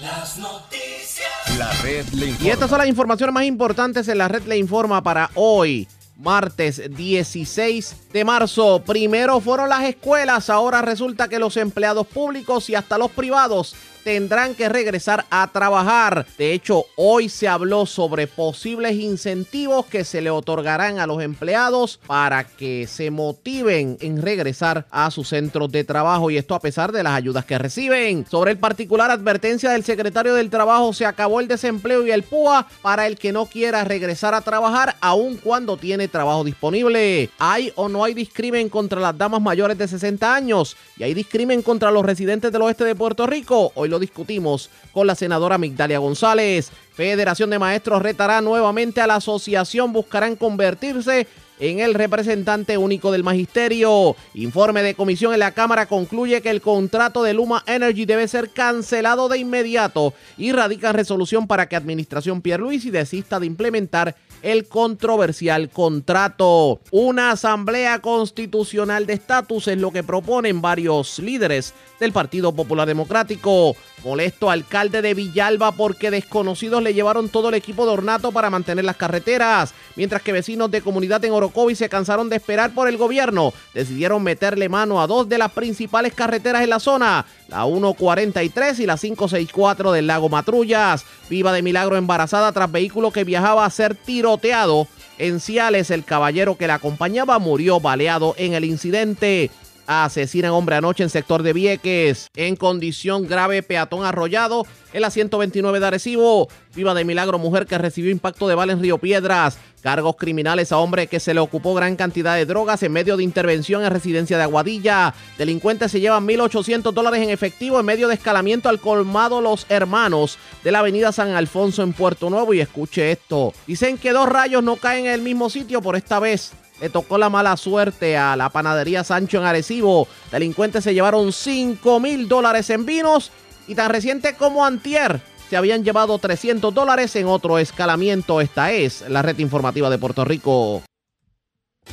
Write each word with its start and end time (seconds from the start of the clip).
Las 0.00 0.38
noticias. 0.38 1.58
La 1.58 1.72
red 1.82 2.06
le 2.10 2.26
informa. 2.26 2.46
Y 2.46 2.50
estas 2.50 2.70
son 2.70 2.78
las 2.78 2.86
informaciones 2.86 3.34
más 3.34 3.44
importantes 3.44 4.06
en 4.06 4.18
la 4.18 4.28
red 4.28 4.44
le 4.44 4.56
informa 4.56 5.02
para 5.02 5.28
hoy, 5.34 5.88
martes 6.16 6.80
16 6.96 7.96
de 8.12 8.24
marzo. 8.24 8.84
Primero 8.86 9.40
fueron 9.40 9.68
las 9.68 9.82
escuelas, 9.82 10.48
ahora 10.48 10.80
resulta 10.80 11.26
que 11.26 11.40
los 11.40 11.56
empleados 11.56 12.06
públicos 12.06 12.70
y 12.70 12.76
hasta 12.76 12.96
los 12.96 13.10
privados 13.10 13.74
tendrán 14.08 14.54
que 14.54 14.70
regresar 14.70 15.26
a 15.28 15.46
trabajar. 15.48 16.24
De 16.38 16.54
hecho, 16.54 16.86
hoy 16.96 17.28
se 17.28 17.46
habló 17.46 17.84
sobre 17.84 18.26
posibles 18.26 18.96
incentivos 18.96 19.84
que 19.84 20.02
se 20.02 20.22
le 20.22 20.30
otorgarán 20.30 20.98
a 20.98 21.06
los 21.06 21.22
empleados 21.22 22.00
para 22.06 22.44
que 22.44 22.86
se 22.86 23.10
motiven 23.10 23.98
en 24.00 24.22
regresar 24.22 24.86
a 24.90 25.10
sus 25.10 25.28
centros 25.28 25.70
de 25.70 25.84
trabajo 25.84 26.30
y 26.30 26.38
esto 26.38 26.54
a 26.54 26.60
pesar 26.60 26.90
de 26.90 27.02
las 27.02 27.12
ayudas 27.12 27.44
que 27.44 27.58
reciben. 27.58 28.24
Sobre 28.30 28.52
el 28.52 28.56
particular 28.56 29.10
advertencia 29.10 29.72
del 29.72 29.84
secretario 29.84 30.32
del 30.32 30.48
Trabajo, 30.48 30.94
se 30.94 31.04
acabó 31.04 31.40
el 31.40 31.46
desempleo 31.46 32.06
y 32.06 32.10
el 32.10 32.22
PUA 32.22 32.66
para 32.80 33.06
el 33.06 33.18
que 33.18 33.32
no 33.32 33.44
quiera 33.44 33.84
regresar 33.84 34.32
a 34.32 34.40
trabajar 34.40 34.96
aun 35.02 35.36
cuando 35.36 35.76
tiene 35.76 36.08
trabajo 36.08 36.44
disponible. 36.44 37.28
¿Hay 37.38 37.74
o 37.76 37.90
no 37.90 38.04
hay 38.04 38.14
discrimen 38.14 38.70
contra 38.70 39.02
las 39.02 39.18
damas 39.18 39.42
mayores 39.42 39.76
de 39.76 39.86
60 39.86 40.34
años? 40.34 40.78
¿Y 40.96 41.02
hay 41.02 41.12
discrimen 41.12 41.60
contra 41.60 41.90
los 41.90 42.06
residentes 42.06 42.50
del 42.50 42.62
oeste 42.62 42.84
de 42.84 42.94
Puerto 42.94 43.26
Rico? 43.26 43.70
Hoy 43.74 43.90
lo 43.90 43.97
discutimos 43.98 44.70
con 44.92 45.06
la 45.06 45.14
senadora 45.14 45.58
Migdalia 45.58 45.98
González. 45.98 46.70
Federación 46.94 47.50
de 47.50 47.58
Maestros 47.58 48.02
retará 48.02 48.40
nuevamente 48.40 49.00
a 49.00 49.06
la 49.06 49.16
asociación, 49.16 49.92
buscarán 49.92 50.36
convertirse 50.36 51.26
en 51.60 51.80
el 51.80 51.94
representante 51.94 52.78
único 52.78 53.12
del 53.12 53.24
magisterio. 53.24 54.16
Informe 54.34 54.82
de 54.82 54.94
comisión 54.94 55.32
en 55.32 55.40
la 55.40 55.52
Cámara 55.52 55.86
concluye 55.86 56.40
que 56.40 56.50
el 56.50 56.60
contrato 56.60 57.22
de 57.22 57.34
Luma 57.34 57.62
Energy 57.66 58.04
debe 58.04 58.28
ser 58.28 58.50
cancelado 58.50 59.28
de 59.28 59.38
inmediato 59.38 60.14
y 60.36 60.52
radica 60.52 60.92
resolución 60.92 61.46
para 61.46 61.68
que 61.68 61.76
Administración 61.76 62.42
Pierluisi 62.42 62.90
desista 62.90 63.40
de 63.40 63.46
implementar 63.46 64.16
el 64.42 64.66
controversial 64.66 65.68
contrato. 65.68 66.80
Una 66.92 67.32
asamblea 67.32 68.00
constitucional 68.00 69.06
de 69.06 69.14
estatus 69.14 69.68
es 69.68 69.78
lo 69.78 69.90
que 69.90 70.04
proponen 70.04 70.62
varios 70.62 71.18
líderes 71.18 71.74
del 72.00 72.12
Partido 72.12 72.52
Popular 72.52 72.86
Democrático. 72.86 73.76
Molesto 74.04 74.50
alcalde 74.50 75.02
de 75.02 75.14
Villalba 75.14 75.72
porque 75.72 76.10
desconocidos 76.10 76.82
le 76.82 76.94
llevaron 76.94 77.28
todo 77.28 77.48
el 77.48 77.54
equipo 77.54 77.84
de 77.84 77.92
ornato 77.92 78.30
para 78.30 78.50
mantener 78.50 78.84
las 78.84 78.96
carreteras, 78.96 79.74
mientras 79.96 80.22
que 80.22 80.32
vecinos 80.32 80.70
de 80.70 80.82
comunidad 80.82 81.24
en 81.24 81.32
Orocovi 81.32 81.74
se 81.74 81.88
cansaron 81.88 82.28
de 82.28 82.36
esperar 82.36 82.72
por 82.72 82.88
el 82.88 82.96
gobierno. 82.96 83.52
Decidieron 83.74 84.22
meterle 84.22 84.68
mano 84.68 85.00
a 85.00 85.06
dos 85.06 85.28
de 85.28 85.38
las 85.38 85.50
principales 85.52 86.14
carreteras 86.14 86.62
en 86.62 86.70
la 86.70 86.80
zona, 86.80 87.26
la 87.48 87.64
143 87.64 88.78
y 88.78 88.86
la 88.86 88.96
564 88.96 89.92
del 89.92 90.06
lago 90.06 90.28
Matrullas. 90.28 91.04
Viva 91.28 91.52
de 91.52 91.62
milagro 91.62 91.96
embarazada 91.96 92.52
tras 92.52 92.70
vehículo 92.70 93.10
que 93.10 93.24
viajaba 93.24 93.64
a 93.64 93.70
ser 93.70 93.94
tiroteado. 93.94 94.86
En 95.18 95.40
Ciales, 95.40 95.90
el 95.90 96.04
caballero 96.04 96.56
que 96.56 96.68
la 96.68 96.74
acompañaba 96.74 97.40
murió 97.40 97.80
baleado 97.80 98.34
en 98.38 98.54
el 98.54 98.64
incidente. 98.64 99.50
Asesinan 99.88 100.50
hombre 100.50 100.76
anoche 100.76 101.02
en 101.02 101.08
sector 101.08 101.42
de 101.42 101.54
Vieques. 101.54 102.28
En 102.36 102.56
condición 102.56 103.26
grave, 103.26 103.62
peatón 103.62 104.04
arrollado 104.04 104.66
en 104.92 105.00
la 105.00 105.10
129 105.10 105.80
de 105.80 105.86
Arecibo. 105.86 106.48
Viva 106.74 106.92
de 106.92 107.06
milagro, 107.06 107.38
mujer 107.38 107.64
que 107.64 107.78
recibió 107.78 108.10
impacto 108.10 108.46
de 108.48 108.54
bala 108.54 108.74
en 108.74 108.82
Río 108.82 108.98
Piedras. 108.98 109.58
Cargos 109.82 110.16
criminales 110.16 110.72
a 110.72 110.78
hombre 110.78 111.06
que 111.06 111.20
se 111.20 111.32
le 111.32 111.40
ocupó 111.40 111.72
gran 111.72 111.96
cantidad 111.96 112.34
de 112.34 112.44
drogas 112.44 112.82
en 112.82 112.92
medio 112.92 113.16
de 113.16 113.24
intervención 113.24 113.82
en 113.82 113.90
residencia 113.90 114.36
de 114.36 114.42
Aguadilla. 114.42 115.14
Delincuentes 115.38 115.90
se 115.90 116.00
llevan 116.00 116.28
1.800 116.28 116.92
dólares 116.92 117.22
en 117.22 117.30
efectivo 117.30 117.80
en 117.80 117.86
medio 117.86 118.08
de 118.08 118.14
escalamiento 118.14 118.68
al 118.68 118.80
colmado 118.80 119.40
Los 119.40 119.64
Hermanos 119.70 120.36
de 120.64 120.70
la 120.70 120.80
avenida 120.80 121.12
San 121.12 121.30
Alfonso 121.30 121.82
en 121.82 121.94
Puerto 121.94 122.28
Nuevo. 122.28 122.52
Y 122.52 122.60
escuche 122.60 123.10
esto. 123.10 123.54
Dicen 123.66 123.96
que 123.96 124.12
dos 124.12 124.28
rayos 124.28 124.62
no 124.62 124.76
caen 124.76 125.06
en 125.06 125.12
el 125.12 125.22
mismo 125.22 125.48
sitio 125.48 125.80
por 125.80 125.96
esta 125.96 126.18
vez 126.18 126.52
le 126.80 126.90
tocó 126.90 127.18
la 127.18 127.28
mala 127.28 127.56
suerte 127.56 128.16
a 128.16 128.36
la 128.36 128.50
panadería 128.50 129.04
Sancho 129.04 129.38
en 129.38 129.44
Arecibo. 129.44 130.08
Delincuentes 130.30 130.84
se 130.84 130.94
llevaron 130.94 131.32
5 131.32 132.00
mil 132.00 132.28
dólares 132.28 132.70
en 132.70 132.86
vinos 132.86 133.30
y 133.66 133.74
tan 133.74 133.90
reciente 133.90 134.34
como 134.34 134.64
antier 134.64 135.20
se 135.48 135.56
habían 135.56 135.82
llevado 135.82 136.18
300 136.18 136.74
dólares 136.74 137.16
en 137.16 137.26
otro 137.26 137.58
escalamiento. 137.58 138.40
Esta 138.40 138.72
es 138.72 139.08
la 139.08 139.22
red 139.22 139.38
informativa 139.38 139.88
de 139.88 139.98
Puerto 139.98 140.24
Rico. 140.24 140.82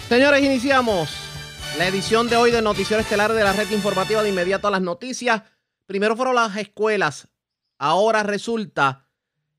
Señores, 0.10 0.44
iniciamos 0.44 1.10
la 1.78 1.88
edición 1.88 2.28
de 2.28 2.36
hoy 2.36 2.52
del 2.52 2.66
Noticiero 2.66 3.02
Estelar 3.02 3.32
de 3.34 3.44
la 3.44 3.54
red 3.54 3.70
informativa 3.72 4.24
de 4.24 4.30
inmediato 4.30 4.68
a 4.68 4.72
las 4.72 4.82
noticias. 4.82 5.44
Primero 5.86 6.18
fueron 6.18 6.36
las 6.36 6.56
escuelas. 6.58 7.30
Ahora 7.78 8.24
resulta 8.24 9.08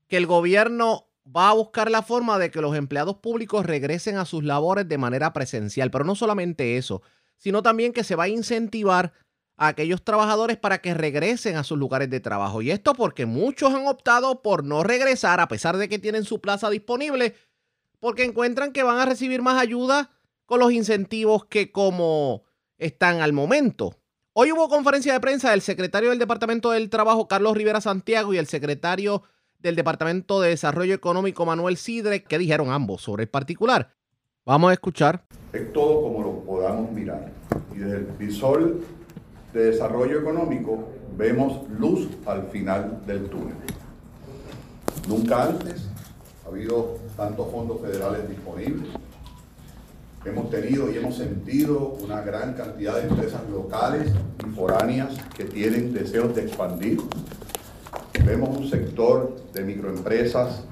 que 0.07 0.17
el 0.17 0.27
gobierno 0.27 1.06
va 1.35 1.49
a 1.49 1.53
buscar 1.53 1.91
la 1.91 2.01
forma 2.01 2.39
de 2.39 2.51
que 2.51 2.61
los 2.61 2.75
empleados 2.75 3.17
públicos 3.17 3.65
regresen 3.65 4.17
a 4.17 4.25
sus 4.25 4.43
labores 4.43 4.87
de 4.87 4.97
manera 4.97 5.33
presencial. 5.33 5.91
Pero 5.91 6.05
no 6.05 6.15
solamente 6.15 6.77
eso, 6.77 7.01
sino 7.37 7.61
también 7.61 7.93
que 7.93 8.03
se 8.03 8.15
va 8.15 8.25
a 8.25 8.29
incentivar 8.29 9.13
a 9.57 9.67
aquellos 9.67 10.03
trabajadores 10.03 10.57
para 10.57 10.79
que 10.79 10.93
regresen 10.93 11.57
a 11.57 11.63
sus 11.63 11.77
lugares 11.77 12.09
de 12.09 12.19
trabajo. 12.19 12.61
Y 12.61 12.71
esto 12.71 12.93
porque 12.93 13.25
muchos 13.25 13.73
han 13.73 13.87
optado 13.87 14.41
por 14.41 14.63
no 14.63 14.83
regresar 14.83 15.39
a 15.39 15.47
pesar 15.47 15.77
de 15.77 15.89
que 15.89 15.99
tienen 15.99 16.23
su 16.23 16.39
plaza 16.39 16.69
disponible, 16.69 17.35
porque 17.99 18.23
encuentran 18.23 18.71
que 18.71 18.83
van 18.83 18.99
a 18.99 19.05
recibir 19.05 19.41
más 19.41 19.59
ayuda 19.59 20.11
con 20.45 20.59
los 20.59 20.71
incentivos 20.71 21.45
que 21.45 21.71
como 21.71 22.43
están 22.77 23.21
al 23.21 23.33
momento. 23.33 23.97
Hoy 24.33 24.51
hubo 24.51 24.69
conferencia 24.69 25.13
de 25.13 25.19
prensa 25.19 25.49
del 25.49 25.61
secretario 25.61 26.11
del 26.11 26.19
Departamento 26.19 26.69
del 26.69 26.91
Trabajo, 26.91 27.27
Carlos 27.27 27.57
Rivera 27.57 27.81
Santiago, 27.81 28.35
y 28.35 28.37
el 28.37 28.45
secretario 28.45 29.23
del 29.59 29.75
Departamento 29.75 30.39
de 30.39 30.49
Desarrollo 30.49 30.93
Económico 30.93 31.45
Manuel 31.45 31.77
Sidre, 31.77 32.23
que 32.23 32.37
dijeron 32.37 32.69
ambos 32.69 33.01
sobre 33.01 33.23
el 33.23 33.29
particular. 33.29 33.93
Vamos 34.45 34.69
a 34.69 34.73
escuchar. 34.73 35.25
Es 35.51 35.73
todo 35.73 36.01
como 36.01 36.21
lo 36.21 36.39
podamos 36.43 36.91
mirar. 36.91 37.31
Y 37.75 37.79
desde 37.79 37.97
el 37.97 38.05
visor 38.05 38.79
de 39.53 39.65
desarrollo 39.71 40.19
económico 40.19 40.89
vemos 41.17 41.69
luz 41.69 42.07
al 42.25 42.43
final 42.47 43.01
del 43.05 43.29
túnel. 43.29 43.55
Nunca 45.07 45.43
antes 45.43 45.87
ha 46.45 46.49
habido 46.49 46.97
tantos 47.15 47.51
fondos 47.51 47.81
federales 47.81 48.29
disponibles. 48.29 48.87
Hemos 50.23 50.49
tenido 50.49 50.91
y 50.91 50.97
hemos 50.97 51.15
sentido 51.15 51.97
una 52.03 52.21
gran 52.21 52.53
cantidad 52.53 52.95
de 52.95 53.07
empresas 53.07 53.41
locales 53.49 54.11
y 54.45 54.49
foráneas 54.51 55.17
que 55.35 55.45
tienen 55.45 55.93
deseos 55.93 56.35
de 56.35 56.43
expandir 56.43 56.99
Vemos 58.25 58.57
un 58.57 58.69
sector 58.69 59.35
de 59.53 59.63
microempresas 59.63 60.63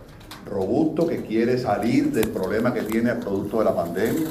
robusto 0.46 1.08
que 1.08 1.24
quiere 1.24 1.58
salir 1.58 2.12
del 2.12 2.30
problema 2.30 2.74
que 2.74 2.82
tiene 2.84 3.12
el 3.12 3.18
producto 3.18 3.60
de 3.60 3.66
la 3.66 3.76
pandemia. 3.76 4.28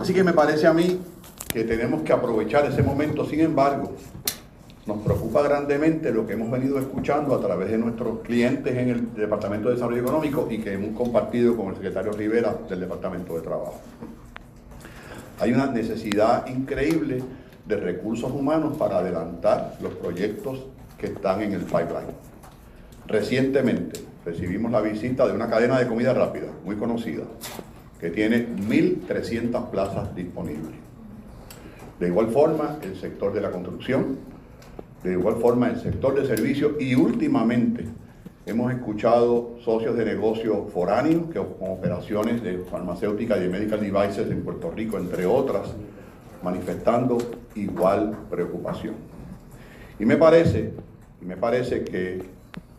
Así 0.00 0.14
que 0.14 0.24
me 0.24 0.32
parece 0.32 0.66
a 0.66 0.72
mí 0.72 1.00
que 1.48 1.64
tenemos 1.64 2.02
que 2.02 2.12
aprovechar 2.12 2.66
ese 2.66 2.82
momento. 2.82 3.26
Sin 3.26 3.40
embargo, 3.40 3.92
nos 4.86 4.98
preocupa 4.98 5.42
grandemente 5.42 6.12
lo 6.12 6.26
que 6.26 6.34
hemos 6.34 6.50
venido 6.50 6.78
escuchando 6.78 7.34
a 7.34 7.40
través 7.40 7.70
de 7.70 7.78
nuestros 7.78 8.20
clientes 8.20 8.76
en 8.76 8.88
el 8.88 9.14
Departamento 9.14 9.68
de 9.68 9.74
Desarrollo 9.74 10.00
Económico 10.00 10.46
y 10.50 10.58
que 10.58 10.72
hemos 10.72 10.96
compartido 10.96 11.56
con 11.56 11.68
el 11.68 11.74
secretario 11.74 12.12
Rivera 12.12 12.56
del 12.68 12.80
Departamento 12.80 13.34
de 13.34 13.40
Trabajo. 13.40 13.80
Hay 15.40 15.52
una 15.52 15.66
necesidad 15.66 16.46
increíble 16.46 17.22
de 17.66 17.76
recursos 17.76 18.30
humanos 18.30 18.76
para 18.78 18.98
adelantar 18.98 19.76
los 19.82 19.92
proyectos 19.94 20.64
que 20.98 21.06
están 21.06 21.42
en 21.42 21.52
el 21.52 21.62
pipeline. 21.62 22.14
Recientemente 23.06 24.00
recibimos 24.24 24.72
la 24.72 24.80
visita 24.80 25.26
de 25.26 25.32
una 25.32 25.48
cadena 25.48 25.78
de 25.78 25.86
comida 25.86 26.12
rápida 26.12 26.48
muy 26.64 26.76
conocida 26.76 27.24
que 28.00 28.10
tiene 28.10 28.46
1.300 28.48 29.70
plazas 29.70 30.14
disponibles. 30.14 30.74
De 31.98 32.08
igual 32.08 32.28
forma, 32.28 32.78
el 32.82 32.96
sector 32.96 33.32
de 33.32 33.40
la 33.40 33.50
construcción, 33.50 34.18
de 35.02 35.12
igual 35.12 35.36
forma 35.36 35.68
el 35.68 35.80
sector 35.80 36.14
de 36.14 36.26
servicios 36.26 36.72
y 36.80 36.94
últimamente 36.94 37.84
hemos 38.44 38.72
escuchado 38.72 39.56
socios 39.64 39.96
de 39.96 40.04
negocio 40.04 40.66
foráneos 40.66 41.26
que 41.32 41.38
con 41.38 41.70
operaciones 41.70 42.42
de 42.42 42.58
farmacéutica 42.70 43.36
y 43.36 43.40
de 43.40 43.48
medical 43.48 43.80
devices 43.80 44.30
en 44.30 44.42
Puerto 44.42 44.70
Rico, 44.70 44.98
entre 44.98 45.26
otras, 45.26 45.74
manifestando 46.42 47.18
igual 47.54 48.16
preocupación. 48.30 49.15
Y 49.98 50.04
me 50.04 50.16
parece, 50.16 50.72
me 51.22 51.36
parece 51.36 51.84
que 51.84 52.22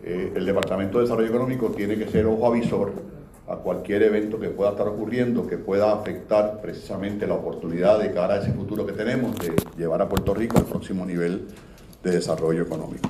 eh, 0.03 0.33
el 0.35 0.45
Departamento 0.45 0.99
de 0.99 1.05
Desarrollo 1.05 1.27
Económico 1.27 1.69
tiene 1.69 1.97
que 1.97 2.07
ser 2.07 2.25
ojo 2.27 2.47
avisor 2.47 2.91
a 3.47 3.55
cualquier 3.55 4.03
evento 4.03 4.39
que 4.39 4.49
pueda 4.49 4.71
estar 4.71 4.87
ocurriendo, 4.87 5.47
que 5.47 5.57
pueda 5.57 5.93
afectar 5.93 6.59
precisamente 6.61 7.25
la 7.25 7.35
oportunidad 7.35 7.97
de 7.99 8.11
cara 8.11 8.35
a 8.35 8.39
ese 8.39 8.51
futuro 8.51 8.85
que 8.85 8.91
tenemos 8.91 9.35
de 9.39 9.53
llevar 9.77 10.01
a 10.01 10.09
Puerto 10.09 10.33
Rico 10.33 10.57
al 10.57 10.65
próximo 10.65 11.05
nivel 11.05 11.47
de 12.03 12.11
desarrollo 12.11 12.61
económico. 12.61 13.09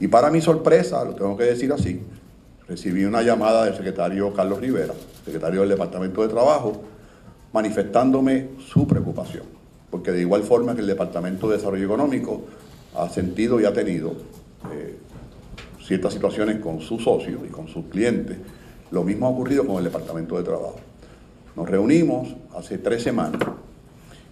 Y 0.00 0.08
para 0.08 0.30
mi 0.30 0.40
sorpresa, 0.40 1.04
lo 1.04 1.14
tengo 1.14 1.36
que 1.36 1.44
decir 1.44 1.72
así, 1.72 2.02
recibí 2.66 3.04
una 3.04 3.22
llamada 3.22 3.64
del 3.64 3.74
secretario 3.74 4.32
Carlos 4.32 4.60
Rivera, 4.60 4.94
secretario 5.24 5.60
del 5.60 5.70
Departamento 5.70 6.22
de 6.22 6.28
Trabajo, 6.28 6.82
manifestándome 7.52 8.48
su 8.58 8.86
preocupación, 8.86 9.44
porque 9.90 10.12
de 10.12 10.20
igual 10.20 10.42
forma 10.42 10.74
que 10.74 10.80
el 10.80 10.86
Departamento 10.86 11.48
de 11.48 11.56
Desarrollo 11.56 11.84
Económico 11.84 12.42
ha 12.94 13.08
sentido 13.08 13.60
y 13.60 13.64
ha 13.64 13.72
tenido 13.72 14.12
eh, 14.72 14.96
ciertas 15.84 16.12
situaciones 16.12 16.58
con 16.58 16.80
sus 16.80 17.02
socios 17.02 17.40
y 17.46 17.48
con 17.48 17.68
sus 17.68 17.86
clientes, 17.86 18.36
lo 18.90 19.04
mismo 19.04 19.26
ha 19.26 19.30
ocurrido 19.30 19.66
con 19.66 19.76
el 19.78 19.84
Departamento 19.84 20.36
de 20.36 20.44
Trabajo. 20.44 20.76
Nos 21.56 21.68
reunimos 21.68 22.34
hace 22.56 22.78
tres 22.78 23.02
semanas 23.02 23.40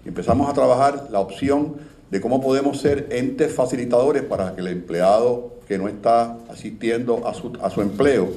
y 0.04 0.08
empezamos 0.08 0.48
a 0.48 0.54
trabajar 0.54 1.08
la 1.10 1.20
opción 1.20 1.76
de 2.10 2.20
cómo 2.20 2.40
podemos 2.40 2.80
ser 2.80 3.08
entes 3.10 3.52
facilitadores 3.52 4.22
para 4.22 4.54
que 4.54 4.60
el 4.60 4.68
empleado 4.68 5.54
que 5.66 5.78
no 5.78 5.88
está 5.88 6.36
asistiendo 6.48 7.26
a 7.26 7.34
su, 7.34 7.52
a 7.60 7.70
su 7.70 7.82
empleo 7.82 8.30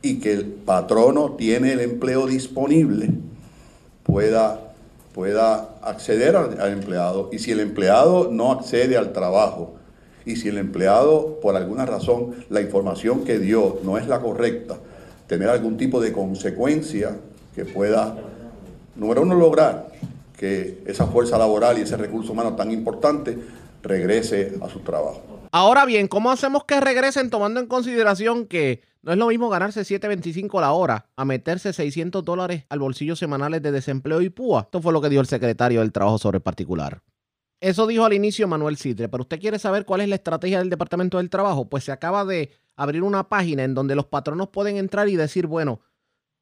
y 0.00 0.18
que 0.18 0.32
el 0.32 0.44
patrono 0.46 1.32
tiene 1.32 1.72
el 1.72 1.80
empleo 1.80 2.26
disponible 2.26 3.10
pueda, 4.02 4.71
pueda 5.14 5.76
acceder 5.82 6.36
al, 6.36 6.72
empleado. 6.72 7.28
Y 7.32 7.38
si 7.38 7.52
el 7.52 7.60
empleado 7.60 8.28
no 8.30 8.52
accede 8.52 8.96
al 8.96 9.12
trabajo, 9.12 9.74
y 10.24 10.36
si 10.36 10.48
el 10.48 10.58
empleado, 10.58 11.40
por 11.40 11.56
alguna 11.56 11.84
razón, 11.84 12.34
la 12.48 12.60
información 12.60 13.24
que 13.24 13.38
dio 13.38 13.78
no 13.82 13.98
es 13.98 14.06
la 14.06 14.20
correcta, 14.20 14.76
tener 15.26 15.48
algún 15.48 15.76
tipo 15.76 16.00
de 16.00 16.12
consecuencia 16.12 17.16
que 17.54 17.64
pueda, 17.64 18.16
número 18.96 19.22
uno, 19.22 19.34
lograr 19.34 19.90
que 20.36 20.82
esa 20.86 21.06
fuerza 21.06 21.38
laboral 21.38 21.78
y 21.78 21.82
ese 21.82 21.96
recurso 21.96 22.32
humano 22.32 22.54
tan 22.54 22.70
importante 22.70 23.36
regrese 23.82 24.54
a 24.60 24.68
su 24.68 24.80
trabajo. 24.80 25.31
Ahora 25.54 25.84
bien, 25.84 26.08
¿cómo 26.08 26.30
hacemos 26.30 26.64
que 26.64 26.80
regresen 26.80 27.28
tomando 27.28 27.60
en 27.60 27.66
consideración 27.66 28.46
que 28.46 28.80
no 29.02 29.12
es 29.12 29.18
lo 29.18 29.26
mismo 29.26 29.50
ganarse 29.50 29.82
7.25 29.82 30.58
la 30.62 30.72
hora 30.72 31.10
a 31.14 31.26
meterse 31.26 31.74
600 31.74 32.24
dólares 32.24 32.64
al 32.70 32.78
bolsillo 32.78 33.16
semanales 33.16 33.60
de 33.60 33.70
desempleo 33.70 34.22
y 34.22 34.30
púa? 34.30 34.62
Esto 34.62 34.80
fue 34.80 34.94
lo 34.94 35.02
que 35.02 35.10
dijo 35.10 35.20
el 35.20 35.26
secretario 35.26 35.80
del 35.80 35.92
Trabajo 35.92 36.16
sobre 36.16 36.40
particular. 36.40 37.02
Eso 37.60 37.86
dijo 37.86 38.06
al 38.06 38.14
inicio 38.14 38.48
Manuel 38.48 38.78
Citre, 38.78 39.10
pero 39.10 39.24
usted 39.24 39.38
quiere 39.38 39.58
saber 39.58 39.84
cuál 39.84 40.00
es 40.00 40.08
la 40.08 40.14
estrategia 40.14 40.58
del 40.58 40.70
Departamento 40.70 41.18
del 41.18 41.28
Trabajo, 41.28 41.68
pues 41.68 41.84
se 41.84 41.92
acaba 41.92 42.24
de 42.24 42.50
abrir 42.74 43.02
una 43.02 43.28
página 43.28 43.62
en 43.62 43.74
donde 43.74 43.94
los 43.94 44.06
patronos 44.06 44.48
pueden 44.48 44.78
entrar 44.78 45.10
y 45.10 45.16
decir, 45.16 45.46
bueno, 45.46 45.82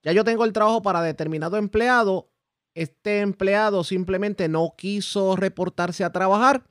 ya 0.04 0.12
yo 0.12 0.22
tengo 0.22 0.44
el 0.44 0.52
trabajo 0.52 0.82
para 0.82 1.02
determinado 1.02 1.56
empleado, 1.56 2.30
este 2.74 3.18
empleado 3.22 3.82
simplemente 3.82 4.48
no 4.48 4.74
quiso 4.78 5.34
reportarse 5.34 6.04
a 6.04 6.12
trabajar 6.12 6.69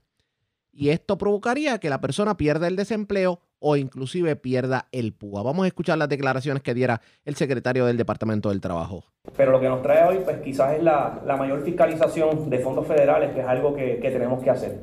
y 0.72 0.90
esto 0.90 1.18
provocaría 1.18 1.80
que 1.80 1.90
la 1.90 2.02
persona 2.02 2.38
pierda 2.38 2.68
el 2.68 2.76
desempleo 2.76 3.40
o 3.60 3.76
inclusive 3.76 4.36
pierda 4.36 4.88
el 4.92 5.14
PUA. 5.14 5.44
Vamos 5.44 5.66
a 5.66 5.68
escuchar 5.68 5.98
las 5.98 6.10
declaraciones 6.10 6.64
que 6.64 6.74
diera 6.74 7.02
el 7.26 7.36
secretario 7.36 7.86
del 7.86 7.98
Departamento 7.98 8.50
del 8.50 8.62
Trabajo. 8.62 9.04
Pero 9.36 9.52
lo 9.52 9.60
que 9.60 9.68
nos 9.68 9.82
trae 9.82 10.08
hoy, 10.08 10.24
pues 10.24 10.38
quizás 10.38 10.76
es 10.76 10.84
la, 10.84 11.22
mayor 11.38 11.64
fiscalización 11.64 12.50
de 12.50 12.60
fondos 12.60 12.88
federales, 12.88 13.32
que 13.32 13.42
es 13.42 13.48
algo 13.48 13.76
que, 13.76 14.00
tenemos 14.02 14.42
que 14.42 14.50
hacer. 14.50 14.80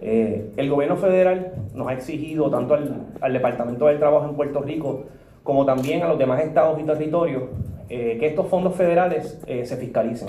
Eh, 0.00 0.52
el 0.56 0.70
gobierno 0.70 0.96
federal 0.96 1.54
nos 1.74 1.88
ha 1.88 1.94
exigido 1.94 2.50
tanto 2.50 2.74
al, 2.74 3.06
al, 3.20 3.32
Departamento 3.32 3.86
del 3.86 3.98
Trabajo 3.98 4.28
en 4.28 4.36
Puerto 4.36 4.60
Rico 4.62 5.06
como 5.42 5.64
también 5.64 6.02
a 6.02 6.08
los 6.08 6.18
demás 6.18 6.42
estados 6.42 6.78
y 6.78 6.84
territorios 6.84 7.44
eh, 7.88 8.18
que 8.20 8.26
estos 8.26 8.48
fondos 8.48 8.76
federales 8.76 9.40
eh, 9.46 9.64
se 9.64 9.78
fiscalicen. 9.78 10.28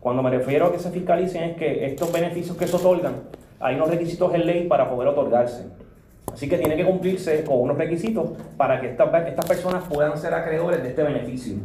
Cuando 0.00 0.24
me 0.24 0.30
refiero 0.30 0.66
a 0.66 0.72
que 0.72 0.80
se 0.80 0.90
fiscalicen 0.90 1.50
es 1.50 1.56
que 1.56 1.86
estos 1.86 2.12
beneficios 2.12 2.56
que 2.56 2.66
se 2.66 2.74
otorgan, 2.74 3.14
hay 3.60 3.74
unos 3.76 3.90
requisitos 3.90 4.34
en 4.34 4.46
ley 4.46 4.66
para 4.66 4.88
poder 4.88 5.08
otorgarse. 5.08 5.66
Así 6.32 6.48
que 6.48 6.58
tiene 6.58 6.76
que 6.76 6.84
cumplirse 6.84 7.44
con 7.44 7.60
unos 7.60 7.78
requisitos 7.78 8.30
para 8.56 8.80
que 8.80 8.90
estas, 8.90 9.26
estas 9.26 9.46
personas 9.46 9.84
puedan 9.84 10.16
ser 10.18 10.34
acreedores 10.34 10.82
de 10.82 10.90
este 10.90 11.02
beneficio. 11.02 11.56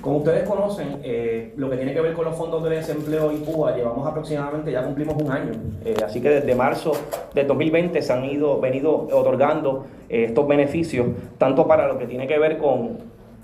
Como 0.00 0.18
ustedes 0.18 0.48
conocen, 0.48 1.00
eh, 1.02 1.52
lo 1.56 1.68
que 1.68 1.76
tiene 1.76 1.92
que 1.92 2.00
ver 2.00 2.14
con 2.14 2.24
los 2.24 2.36
fondos 2.36 2.62
de 2.64 2.70
desempleo 2.70 3.32
y 3.32 3.36
PUA, 3.38 3.76
llevamos 3.76 4.06
aproximadamente, 4.06 4.72
ya 4.72 4.82
cumplimos 4.82 5.20
un 5.20 5.30
año. 5.30 5.52
Eh, 5.84 5.94
así 6.04 6.22
que 6.22 6.30
desde 6.30 6.54
marzo 6.54 6.92
de 7.34 7.44
2020 7.44 8.00
se 8.00 8.12
han 8.12 8.24
ido, 8.24 8.60
venido 8.60 9.08
otorgando 9.12 9.86
eh, 10.08 10.24
estos 10.28 10.46
beneficios, 10.46 11.08
tanto 11.36 11.66
para 11.66 11.86
lo 11.86 11.98
que 11.98 12.06
tiene 12.06 12.26
que 12.26 12.38
ver 12.38 12.56
con, 12.56 12.98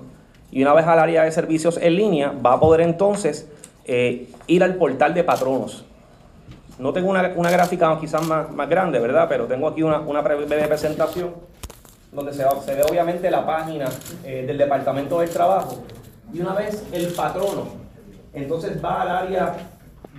y 0.51 0.63
una 0.63 0.73
vez 0.73 0.87
al 0.87 0.99
área 0.99 1.25
de 1.25 1.31
servicios 1.31 1.79
en 1.81 1.97
línea, 1.97 2.33
va 2.45 2.55
a 2.55 2.61
poder 2.61 2.81
entonces 2.81 3.49
eh, 3.85 4.31
ir 4.47 4.65
al 4.65 4.77
portal 4.77 5.13
de 5.15 5.23
patronos. 5.23 5.85
No 6.79 6.93
tengo 6.93 7.09
una, 7.11 7.23
gráfica 7.23 7.97
quizás 8.01 8.27
más, 8.27 8.51
más, 8.51 8.69
grande, 8.69 8.99
¿verdad? 8.99 9.27
Pero 9.29 9.47
tengo 9.47 9.69
aquí 9.69 9.83
una, 9.83 10.01
una 10.01 10.23
breve 10.23 10.47
presentación 10.67 11.35
donde 12.13 12.33
se, 12.33 12.45
se, 12.65 12.75
ve 12.75 12.83
obviamente 12.83 13.31
la 13.31 13.47
página 13.47 13.87
eh, 14.25 14.45
del 14.47 14.59
Departamento 14.59 15.21
del 15.21 15.31
Trabajo. 15.31 15.79
Y 16.33 16.41
una 16.41 16.55
vez 16.55 16.85
el 16.93 17.07
patrono, 17.09 17.67
entonces 18.33 18.83
va 18.83 19.03
al 19.03 19.09
área 19.09 19.55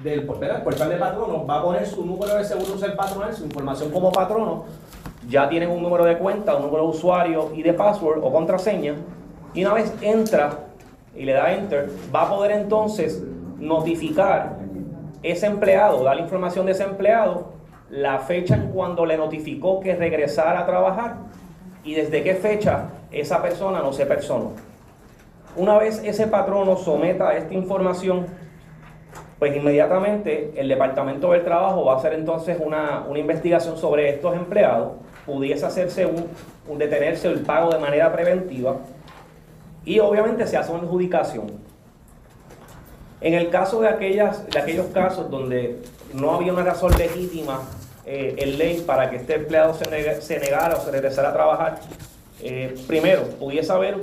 del 0.03 0.25
portal 0.25 0.89
de 0.89 0.95
patrono, 0.97 1.45
va 1.45 1.59
a 1.59 1.63
poner 1.63 1.87
su 1.87 2.05
número 2.05 2.35
de 2.35 2.43
seguro 2.43 2.67
social 2.67 2.93
patronal, 2.95 3.33
su 3.33 3.45
información 3.45 3.91
como 3.91 4.11
patrono, 4.11 4.65
ya 5.27 5.49
tienen 5.49 5.69
un 5.69 5.81
número 5.81 6.05
de 6.05 6.17
cuenta, 6.17 6.55
un 6.55 6.63
número 6.63 6.83
de 6.83 6.89
usuario 6.89 7.51
y 7.55 7.63
de 7.63 7.73
password 7.73 8.23
o 8.23 8.31
contraseña, 8.31 8.95
y 9.53 9.65
una 9.65 9.73
vez 9.73 9.93
entra 10.01 10.59
y 11.15 11.23
le 11.25 11.33
da 11.33 11.51
enter, 11.53 11.89
va 12.13 12.23
a 12.23 12.29
poder 12.29 12.51
entonces 12.51 13.23
notificar 13.57 14.57
ese 15.23 15.47
empleado, 15.47 16.03
dar 16.03 16.15
la 16.15 16.21
información 16.21 16.65
de 16.67 16.73
ese 16.73 16.83
empleado, 16.83 17.53
la 17.89 18.19
fecha 18.19 18.55
en 18.55 18.69
cuando 18.69 19.05
le 19.05 19.17
notificó 19.17 19.79
que 19.79 19.95
regresara 19.95 20.59
a 20.59 20.65
trabajar 20.65 21.15
y 21.83 21.95
desde 21.95 22.23
qué 22.23 22.35
fecha 22.35 22.89
esa 23.11 23.41
persona 23.41 23.79
no 23.79 23.93
se 23.93 24.05
personó. 24.05 24.51
Una 25.55 25.77
vez 25.79 26.03
ese 26.03 26.27
patrono 26.27 26.77
someta 26.77 27.35
esta 27.35 27.53
información, 27.53 28.27
pues 29.39 29.55
inmediatamente 29.55 30.53
el 30.55 30.67
Departamento 30.67 31.31
del 31.31 31.43
Trabajo 31.43 31.85
va 31.85 31.93
a 31.93 31.97
hacer 31.97 32.13
entonces 32.13 32.57
una, 32.63 33.05
investigación 33.15 33.77
sobre 33.77 34.09
estos 34.09 34.35
empleados, 34.35 34.93
pudiese 35.25 35.65
hacerse 35.65 36.05
un, 36.05 36.25
un, 36.67 36.77
detenerse 36.77 37.27
el 37.27 37.41
pago 37.41 37.71
de 37.71 37.79
manera 37.79 38.11
preventiva 38.11 38.77
y 39.85 39.99
obviamente 39.99 40.47
se 40.47 40.57
hace 40.57 40.71
una 40.71 40.83
adjudicación. 40.83 41.47
En 43.21 43.33
el 43.33 43.49
caso 43.49 43.81
de, 43.81 43.87
aquellas, 43.87 44.47
de 44.49 44.59
aquellos 44.59 44.87
casos 44.87 45.29
donde 45.29 45.79
no 46.13 46.35
había 46.35 46.53
una 46.53 46.63
razón 46.63 46.91
legítima 46.97 47.61
eh, 48.05 48.35
en 48.37 48.57
ley 48.57 48.83
para 48.85 49.09
que 49.09 49.17
este 49.17 49.35
empleado 49.35 49.73
se, 49.73 49.89
negara 50.39 50.77
o 50.77 50.81
se 50.81 50.91
regresara 50.91 51.29
a 51.29 51.33
trabajar, 51.33 51.79
eh, 52.41 52.75
primero, 52.87 53.23
pudiese 53.39 53.71
haber 53.71 53.97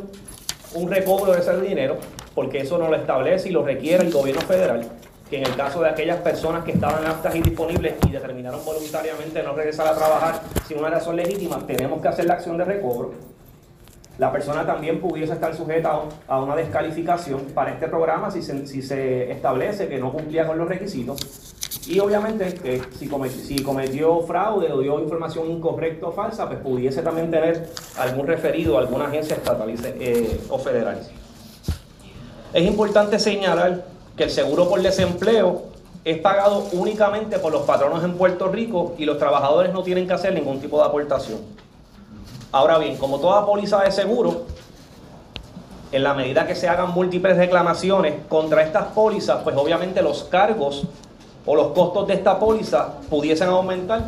un 0.75 0.91
recobro 0.91 1.33
de 1.33 1.41
ese 1.41 1.59
dinero, 1.61 1.97
porque 2.35 2.59
eso 2.59 2.76
no 2.76 2.88
lo 2.88 2.97
establece 2.97 3.49
y 3.49 3.53
lo 3.53 3.64
requiere 3.64 4.05
el 4.05 4.12
gobierno 4.12 4.43
federal, 4.43 4.91
que 5.35 5.41
en 5.41 5.47
el 5.47 5.57
caso 5.57 5.81
de 5.81 5.88
aquellas 5.88 6.19
personas 6.19 6.64
que 6.64 6.71
estaban 6.71 7.05
aptas 7.07 7.35
y 7.35 7.43
disponibles 7.43 7.95
y 8.07 8.12
determinaron 8.12 8.64
voluntariamente 8.64 9.43
no 9.43 9.53
regresar 9.53 9.88
a 9.88 9.95
trabajar 9.95 10.41
sin 10.69 10.79
una 10.79 10.91
razón 10.91 11.17
legítima, 11.17 11.59
tenemos 11.67 12.00
que 12.00 12.07
hacer 12.07 12.26
la 12.26 12.35
acción 12.35 12.57
de 12.57 12.64
recobro. 12.64 13.14
La 14.19 14.31
persona 14.31 14.64
también 14.64 15.00
pudiese 15.00 15.33
estar 15.33 15.53
sujeta 15.57 16.03
a 16.29 16.41
una 16.41 16.55
descalificación 16.55 17.47
para 17.53 17.73
este 17.73 17.88
programa 17.88 18.31
si 18.31 18.43
se, 18.43 18.64
si 18.69 18.81
se 18.81 19.33
establece 19.33 19.88
que 19.88 19.99
no 19.99 20.12
cumplía 20.12 20.47
con 20.47 20.57
los 20.57 20.69
requisitos. 20.69 21.19
Y 21.88 21.99
obviamente 21.99 22.55
que 22.55 22.81
si, 22.97 23.09
cometió, 23.09 23.41
si 23.41 23.61
cometió 23.61 24.21
fraude 24.21 24.71
o 24.71 24.79
dio 24.79 25.00
información 25.00 25.50
incorrecta 25.50 26.07
o 26.07 26.12
falsa, 26.12 26.47
pues 26.47 26.61
pudiese 26.61 27.03
también 27.03 27.29
tener 27.33 27.71
algún 27.99 28.29
referido 28.29 28.79
a 28.79 28.83
alguna 28.83 29.07
agencia 29.07 29.35
estatal 29.35 29.69
eh, 29.69 30.41
o 30.49 30.59
federal. 30.61 31.00
Es 32.53 32.64
importante 32.64 33.19
señalar 33.19 33.94
que 34.16 34.25
el 34.25 34.30
seguro 34.30 34.68
por 34.68 34.80
desempleo 34.83 35.62
es 36.04 36.18
pagado 36.18 36.66
únicamente 36.73 37.38
por 37.38 37.52
los 37.52 37.62
patronos 37.62 38.04
en 38.04 38.14
Puerto 38.14 38.49
Rico 38.49 38.94
y 38.99 39.04
los 39.06 39.18
trabajadores 39.18 39.73
no 39.73 39.83
tienen 39.83 40.06
que 40.06 40.12
hacer 40.12 40.35
ningún 40.35 40.61
tipo 40.61 40.78
de 40.78 40.85
aportación. 40.85 41.38
Ahora 42.52 42.78
bien, 42.78 42.97
como 42.97 43.18
toda 43.18 43.44
póliza 43.47 43.83
de 43.83 43.90
seguro, 43.90 44.42
en 45.90 46.02
la 46.02 46.14
medida 46.14 46.47
que 46.47 46.54
se 46.54 46.68
hagan 46.68 46.92
múltiples 46.92 47.37
reclamaciones 47.37 48.14
contra 48.28 48.62
estas 48.62 48.87
pólizas, 48.87 49.42
pues 49.42 49.56
obviamente 49.56 50.02
los 50.02 50.25
cargos 50.25 50.85
o 51.47 51.54
los 51.54 51.68
costos 51.68 52.06
de 52.06 52.14
esta 52.14 52.38
póliza 52.38 52.94
pudiesen 53.09 53.49
aumentar. 53.49 54.02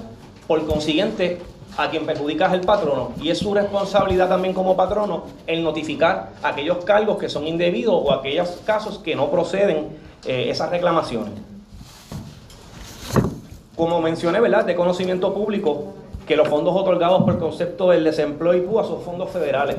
Por 0.46 0.64
consiguiente, 0.66 1.40
a 1.76 1.90
quien 1.90 2.06
perjudica 2.06 2.47
es 2.47 2.54
el 2.54 2.61
patrono 2.62 3.12
y 3.21 3.30
es 3.30 3.38
su 3.38 3.52
responsabilidad 3.52 4.28
también 4.28 4.54
como 4.54 4.76
patrono 4.76 5.25
el 5.47 5.62
notificar 5.62 6.30
aquellos 6.42 6.85
cargos 6.85 7.18
que 7.18 7.28
son 7.28 7.47
indebidos 7.47 7.95
o 7.95 8.12
aquellos 8.12 8.49
casos 8.64 8.99
que 8.99 9.14
no 9.14 9.30
proceden 9.30 9.88
eh, 10.25 10.47
esas 10.49 10.71
reclamaciones. 10.71 11.33
Como 13.76 14.00
mencioné, 14.00 14.40
¿verdad? 14.40 14.64
De 14.64 14.75
conocimiento 14.75 15.35
público, 15.35 15.95
que 16.26 16.35
los 16.35 16.49
fondos 16.49 16.75
otorgados 16.75 17.23
por 17.25 17.38
concepto 17.38 17.90
del 17.90 18.04
desempleo 18.04 18.54
y 18.54 18.61
PUA 18.62 18.85
son 18.85 19.02
fondos 19.02 19.30
federales 19.30 19.76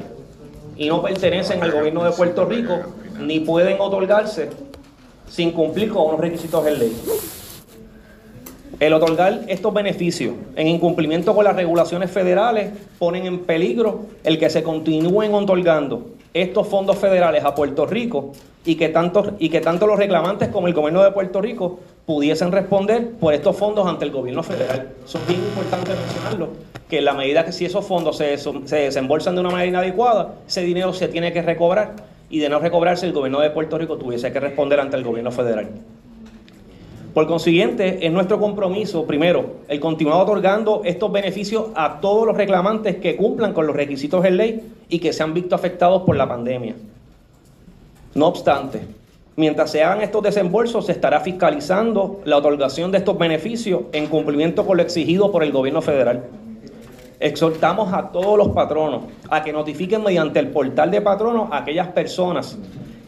y 0.78 0.88
no 0.88 1.02
pertenecen 1.02 1.62
al 1.64 1.72
gobierno 1.72 2.04
de 2.04 2.12
Puerto 2.12 2.46
Rico 2.46 2.78
ni 3.20 3.40
pueden 3.40 3.82
otorgarse 3.82 4.50
sin 5.28 5.52
cumplir 5.52 5.92
con 5.92 6.06
unos 6.08 6.20
requisitos 6.20 6.66
en 6.68 6.80
ley. 6.80 6.98
El 8.80 8.94
otorgar 8.94 9.42
estos 9.48 9.74
beneficios 9.74 10.36
en 10.56 10.68
incumplimiento 10.68 11.34
con 11.34 11.44
las 11.44 11.56
regulaciones 11.56 12.12
federales 12.12 12.70
ponen 13.00 13.26
en 13.26 13.40
peligro 13.40 14.02
el 14.24 14.38
que 14.38 14.52
se 14.52 14.62
continúen 14.62 15.34
otorgando 15.34 16.10
estos 16.32 16.68
fondos 16.68 16.98
federales 16.98 17.44
a 17.44 17.56
Puerto 17.56 17.88
Rico 17.88 18.34
y 18.66 18.76
que, 18.76 18.90
tanto, 18.90 19.34
y 19.40 19.50
que 19.50 19.62
tanto 19.62 19.88
los 19.88 19.98
reclamantes 19.98 20.50
como 20.50 20.68
el 20.68 20.76
gobierno 20.76 21.02
de 21.02 21.12
Puerto 21.12 21.42
Rico 21.42 21.80
pudiesen 22.06 22.52
responder 22.52 23.14
por 23.20 23.34
estos 23.34 23.58
fondos 23.58 23.88
ante 23.88 24.06
el 24.06 24.12
gobierno 24.12 24.44
federal. 24.44 24.90
Eso 25.04 25.18
es 25.18 25.28
bien 25.28 25.40
importante 25.40 25.94
mencionarlo, 25.96 26.50
que 26.88 27.00
en 27.00 27.06
la 27.06 27.14
medida 27.14 27.44
que 27.44 27.54
si 27.54 27.66
esos 27.66 27.84
fondos 27.84 28.18
se, 28.18 28.38
se 28.38 28.76
desembolsan 28.76 29.34
de 29.34 29.42
una 29.42 29.50
manera 29.50 29.70
inadecuada, 29.70 30.36
ese 30.48 30.62
dinero 30.62 30.94
se 30.94 31.08
tiene 31.08 31.34
que 31.34 31.42
recobrar 31.42 31.96
y 32.30 32.38
de 32.40 32.50
no 32.50 32.60
recobrarse 32.60 33.08
el 33.08 33.14
gobierno 33.14 33.40
de 33.40 33.50
Puerto 33.50 33.80
Rico 33.80 33.98
tuviese 33.98 34.32
que 34.32 34.40
responder 34.40 34.80
ante 34.80 34.98
el 34.98 35.04
gobierno 35.04 35.32
federal. 35.32 35.70
Por 37.14 37.26
consiguiente, 37.26 38.06
es 38.06 38.12
nuestro 38.12 38.40
compromiso, 38.40 39.06
primero, 39.06 39.56
el 39.68 39.80
continuar 39.80 40.22
otorgando 40.22 40.82
estos 40.86 41.12
beneficios 41.12 41.68
a 41.76 42.00
todos 42.00 42.28
los 42.28 42.38
reclamantes 42.38 42.98
que 42.98 43.16
cumplan 43.16 43.54
con 43.54 43.66
los 43.66 43.76
requisitos 43.76 44.22
de 44.24 44.32
ley 44.32 44.72
y 44.90 45.00
que 45.00 45.14
se 45.14 45.24
han 45.24 45.34
visto 45.34 45.56
afectados 45.56 46.04
por 46.04 46.16
la 46.16 46.28
pandemia. 46.28 46.76
No 48.14 48.28
obstante, 48.28 48.82
mientras 49.36 49.72
se 49.72 49.84
hagan 49.84 50.02
estos 50.02 50.22
desembolsos, 50.22 50.86
se 50.86 50.92
estará 50.92 51.20
fiscalizando 51.22 52.22
la 52.26 52.38
otorgación 52.38 52.92
de 52.92 53.00
estos 53.00 53.18
beneficios 53.18 53.84
en 53.94 54.08
cumplimiento 54.08 54.66
con 54.66 54.78
lo 54.78 54.84
exigido 54.84 55.32
por 55.32 55.44
el 55.44 55.52
gobierno 55.52 55.82
federal. 55.82 56.24
Exhortamos 57.20 57.94
a 57.94 58.10
todos 58.12 58.38
los 58.38 58.50
patronos 58.50 59.06
a 59.30 59.44
que 59.44 59.52
notifiquen 59.52 60.04
mediante 60.04 60.40
el 60.40 60.50
portal 60.50 60.92
de 60.92 61.02
patronos 61.02 61.52
a 61.52 61.60
aquellas 61.60 61.88
personas 61.88 62.58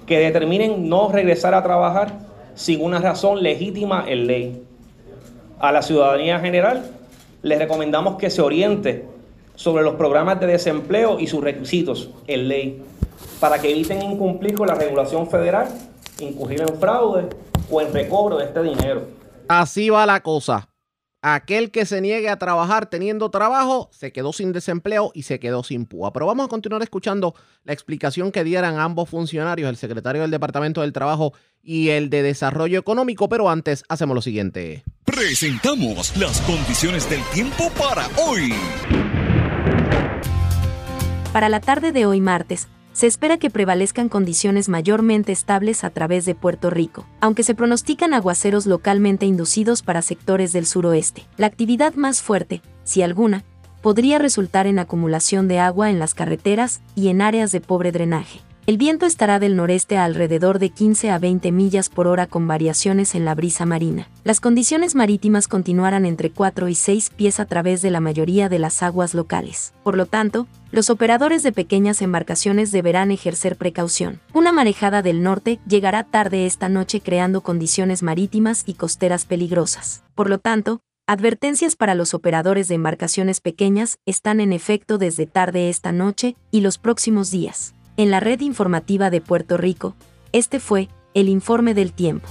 que 0.07 0.17
determinen 0.17 0.89
no 0.89 1.11
regresar 1.11 1.53
a 1.53 1.61
trabajar 1.61 2.28
sin 2.59 2.83
una 2.83 2.99
razón 2.99 3.41
legítima 3.41 4.03
en 4.05 4.27
ley. 4.27 4.61
A 5.59 5.71
la 5.71 5.81
ciudadanía 5.81 6.41
general 6.41 6.91
les 7.41 7.57
recomendamos 7.57 8.17
que 8.17 8.29
se 8.29 8.41
oriente 8.41 9.05
sobre 9.55 9.81
los 9.81 9.95
programas 9.95 10.41
de 10.41 10.47
desempleo 10.47 11.21
y 11.21 11.27
sus 11.27 11.41
requisitos 11.41 12.09
en 12.27 12.49
ley 12.49 12.83
para 13.39 13.61
que 13.61 13.71
eviten 13.71 14.01
incumplir 14.01 14.55
con 14.55 14.67
la 14.67 14.75
regulación 14.75 15.29
federal, 15.29 15.69
incurrir 16.19 16.59
en 16.61 16.77
fraude 16.77 17.29
o 17.71 17.79
en 17.79 17.93
recobro 17.93 18.37
de 18.37 18.43
este 18.43 18.61
dinero. 18.61 19.03
Así 19.47 19.89
va 19.89 20.05
la 20.05 20.19
cosa. 20.19 20.68
Aquel 21.21 21.69
que 21.71 21.85
se 21.85 21.99
niegue 21.99 22.29
a 22.29 22.39
trabajar 22.39 22.85
teniendo 22.85 23.29
trabajo 23.29 23.89
se 23.91 24.13
quedó 24.13 24.31
sin 24.31 24.53
desempleo 24.53 25.11
y 25.13 25.23
se 25.23 25.37
quedó 25.37 25.63
sin 25.63 25.85
púa. 25.85 26.13
Pero 26.13 26.25
vamos 26.25 26.45
a 26.45 26.49
continuar 26.49 26.81
escuchando 26.81 27.35
la 27.65 27.73
explicación 27.73 28.31
que 28.31 28.45
dieran 28.45 28.79
ambos 28.79 29.09
funcionarios, 29.09 29.69
el 29.69 29.75
secretario 29.75 30.21
del 30.21 30.31
Departamento 30.31 30.79
del 30.79 30.93
Trabajo 30.93 31.33
y 31.61 31.89
el 31.89 32.09
de 32.09 32.23
Desarrollo 32.23 32.79
Económico. 32.79 33.27
Pero 33.27 33.49
antes 33.49 33.83
hacemos 33.89 34.15
lo 34.15 34.21
siguiente. 34.21 34.85
Presentamos 35.03 36.15
las 36.15 36.39
condiciones 36.41 37.09
del 37.09 37.21
tiempo 37.33 37.69
para 37.77 38.07
hoy. 38.17 38.53
Para 41.33 41.49
la 41.49 41.59
tarde 41.59 41.91
de 41.91 42.05
hoy 42.05 42.21
martes 42.21 42.69
se 42.93 43.07
espera 43.07 43.37
que 43.37 43.49
prevalezcan 43.49 44.09
condiciones 44.09 44.69
mayormente 44.69 45.31
estables 45.31 45.83
a 45.83 45.89
través 45.89 46.25
de 46.25 46.35
Puerto 46.35 46.69
Rico, 46.69 47.05
aunque 47.21 47.43
se 47.43 47.55
pronostican 47.55 48.13
aguaceros 48.13 48.65
localmente 48.65 49.25
inducidos 49.25 49.81
para 49.81 50.01
sectores 50.01 50.53
del 50.53 50.65
suroeste. 50.65 51.25
La 51.37 51.47
actividad 51.47 51.93
más 51.93 52.21
fuerte, 52.21 52.61
si 52.83 53.01
alguna, 53.01 53.43
podría 53.81 54.19
resultar 54.19 54.67
en 54.67 54.79
acumulación 54.79 55.47
de 55.47 55.59
agua 55.59 55.89
en 55.89 55.99
las 55.99 56.13
carreteras 56.13 56.81
y 56.95 57.07
en 57.09 57.21
áreas 57.21 57.51
de 57.51 57.61
pobre 57.61 57.91
drenaje. 57.91 58.41
El 58.69 58.77
viento 58.77 59.07
estará 59.07 59.39
del 59.39 59.55
noreste 59.55 59.97
a 59.97 60.03
alrededor 60.03 60.59
de 60.59 60.69
15 60.69 61.09
a 61.09 61.17
20 61.17 61.51
millas 61.51 61.89
por 61.89 62.05
hora 62.05 62.27
con 62.27 62.47
variaciones 62.47 63.15
en 63.15 63.25
la 63.25 63.33
brisa 63.33 63.65
marina. 63.65 64.07
Las 64.23 64.39
condiciones 64.39 64.93
marítimas 64.93 65.47
continuarán 65.47 66.05
entre 66.05 66.29
4 66.29 66.67
y 66.67 66.75
6 66.75 67.09
pies 67.15 67.39
a 67.39 67.45
través 67.45 67.81
de 67.81 67.89
la 67.89 67.99
mayoría 67.99 68.47
de 68.47 68.59
las 68.59 68.83
aguas 68.83 69.15
locales. 69.15 69.73
Por 69.81 69.97
lo 69.97 70.05
tanto, 70.05 70.45
los 70.71 70.89
operadores 70.89 71.43
de 71.43 71.51
pequeñas 71.51 72.01
embarcaciones 72.01 72.71
deberán 72.71 73.11
ejercer 73.11 73.55
precaución. 73.55 74.19
Una 74.33 74.51
marejada 74.51 75.01
del 75.01 75.23
norte 75.23 75.59
llegará 75.67 76.03
tarde 76.03 76.45
esta 76.45 76.69
noche 76.69 77.01
creando 77.01 77.41
condiciones 77.41 78.03
marítimas 78.03 78.63
y 78.65 78.75
costeras 78.75 79.25
peligrosas. 79.25 80.03
Por 80.15 80.29
lo 80.29 80.37
tanto, 80.37 80.81
Advertencias 81.09 81.75
para 81.75 81.95
los 81.95 82.13
operadores 82.13 82.67
de 82.67 82.75
embarcaciones 82.75 83.41
pequeñas 83.41 83.97
están 84.05 84.39
en 84.39 84.53
efecto 84.53 84.99
desde 84.99 85.25
tarde 85.25 85.67
esta 85.67 85.91
noche 85.91 86.35
y 86.51 86.61
los 86.61 86.77
próximos 86.77 87.31
días. 87.31 87.73
En 87.97 88.11
la 88.11 88.19
red 88.19 88.41
informativa 88.41 89.09
de 89.09 89.19
Puerto 89.19 89.57
Rico, 89.57 89.95
este 90.33 90.59
fue 90.59 90.87
el 91.15 91.27
informe 91.27 91.73
del 91.73 91.93
tiempo. 91.93 92.29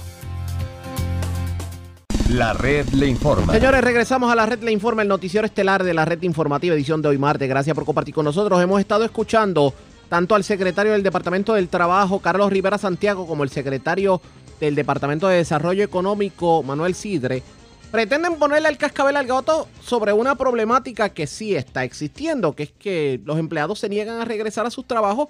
La 2.29 2.53
red 2.53 2.87
le 2.89 3.07
informa. 3.07 3.51
Señores, 3.53 3.81
regresamos 3.81 4.31
a 4.31 4.35
la 4.35 4.45
red 4.45 4.61
le 4.61 4.71
informa, 4.71 5.01
el 5.01 5.07
noticiero 5.07 5.47
estelar 5.47 5.83
de 5.83 5.95
la 5.95 6.05
red 6.05 6.21
informativa 6.21 6.75
edición 6.75 7.01
de 7.01 7.09
hoy 7.09 7.17
martes. 7.17 7.49
Gracias 7.49 7.73
por 7.73 7.85
compartir 7.85 8.13
con 8.13 8.23
nosotros. 8.23 8.61
Hemos 8.61 8.79
estado 8.79 9.03
escuchando 9.03 9.73
tanto 10.09 10.35
al 10.35 10.43
secretario 10.43 10.91
del 10.91 11.01
Departamento 11.01 11.55
del 11.55 11.69
Trabajo, 11.69 12.19
Carlos 12.19 12.51
Rivera 12.51 12.77
Santiago, 12.77 13.25
como 13.25 13.43
el 13.43 13.49
secretario 13.49 14.21
del 14.59 14.75
Departamento 14.75 15.27
de 15.27 15.37
Desarrollo 15.37 15.83
Económico, 15.83 16.61
Manuel 16.61 16.93
Sidre. 16.93 17.41
Pretenden 17.89 18.35
ponerle 18.35 18.69
el 18.69 18.77
cascabel 18.77 19.15
al 19.15 19.25
gato 19.25 19.67
sobre 19.83 20.13
una 20.13 20.35
problemática 20.35 21.09
que 21.09 21.25
sí 21.25 21.55
está 21.55 21.83
existiendo, 21.83 22.53
que 22.53 22.63
es 22.63 22.71
que 22.77 23.19
los 23.25 23.39
empleados 23.39 23.79
se 23.79 23.89
niegan 23.89 24.21
a 24.21 24.25
regresar 24.25 24.67
a 24.67 24.71
sus 24.71 24.85
trabajos 24.85 25.29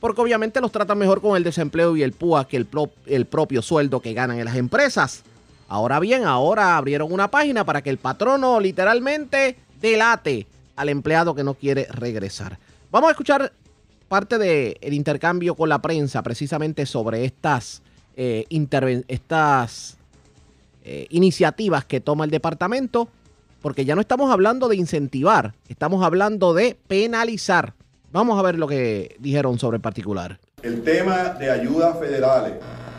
porque 0.00 0.20
obviamente 0.20 0.60
los 0.60 0.72
tratan 0.72 0.98
mejor 0.98 1.20
con 1.20 1.36
el 1.36 1.44
desempleo 1.44 1.96
y 1.96 2.02
el 2.02 2.10
PUA 2.10 2.48
que 2.48 2.56
el, 2.56 2.66
el 3.06 3.26
propio 3.26 3.62
sueldo 3.62 4.00
que 4.00 4.14
ganan 4.14 4.40
en 4.40 4.46
las 4.46 4.56
empresas. 4.56 5.22
Ahora 5.70 6.00
bien, 6.00 6.24
ahora 6.24 6.76
abrieron 6.76 7.12
una 7.12 7.30
página 7.30 7.64
para 7.64 7.80
que 7.80 7.90
el 7.90 7.98
patrono 7.98 8.58
literalmente 8.58 9.54
delate 9.80 10.48
al 10.74 10.88
empleado 10.88 11.32
que 11.32 11.44
no 11.44 11.54
quiere 11.54 11.86
regresar. 11.92 12.58
Vamos 12.90 13.06
a 13.06 13.10
escuchar 13.12 13.52
parte 14.08 14.36
del 14.36 14.92
intercambio 14.92 15.54
con 15.54 15.68
la 15.68 15.80
prensa 15.80 16.24
precisamente 16.24 16.86
sobre 16.86 17.24
estas, 17.24 17.82
eh, 18.16 18.46
estas 19.06 19.96
eh, 20.82 21.06
iniciativas 21.10 21.84
que 21.84 22.00
toma 22.00 22.24
el 22.24 22.32
departamento, 22.32 23.08
porque 23.62 23.84
ya 23.84 23.94
no 23.94 24.00
estamos 24.00 24.32
hablando 24.32 24.66
de 24.66 24.74
incentivar, 24.74 25.54
estamos 25.68 26.04
hablando 26.04 26.52
de 26.52 26.76
penalizar. 26.88 27.74
Vamos 28.10 28.40
a 28.40 28.42
ver 28.42 28.58
lo 28.58 28.66
que 28.66 29.14
dijeron 29.20 29.56
sobre 29.60 29.76
el 29.76 29.82
particular. 29.82 30.40
El 30.64 30.82
tema 30.82 31.28
de 31.38 31.48
ayudas 31.48 31.96
federales 32.00 32.54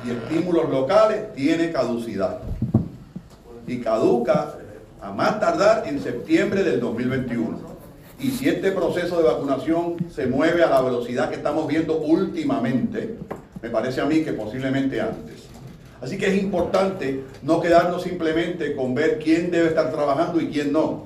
y 0.06 0.12
estímulos 0.12 0.70
locales 0.70 1.34
tiene 1.34 1.70
caducidad. 1.74 2.40
Y 3.72 3.80
caduca 3.80 4.56
a 5.02 5.12
más 5.14 5.40
tardar 5.40 5.88
en 5.88 6.02
septiembre 6.02 6.62
del 6.62 6.82
2021. 6.82 7.58
Y 8.20 8.32
si 8.32 8.50
este 8.50 8.74
proceso 8.74 9.16
de 9.16 9.24
vacunación 9.24 9.96
se 10.14 10.28
mueve 10.28 10.62
a 10.62 10.70
la 10.70 10.82
velocidad 10.82 11.30
que 11.30 11.38
estamos 11.38 11.70
viendo 11.70 11.98
últimamente, 11.98 13.16
me 13.62 13.70
parece 13.70 14.02
a 14.02 14.06
mí 14.06 14.26
que 14.26 14.34
posiblemente 14.34 15.00
antes. 15.00 15.44
Así 16.02 16.18
que 16.18 16.28
es 16.28 16.44
importante 16.44 17.24
no 17.44 17.62
quedarnos 17.62 18.04
simplemente 18.04 18.76
con 18.76 18.94
ver 18.94 19.20
quién 19.20 19.50
debe 19.52 19.70
estar 19.70 19.90
trabajando 19.90 20.42
y 20.42 20.50
quién 20.50 20.74
no. 20.74 21.06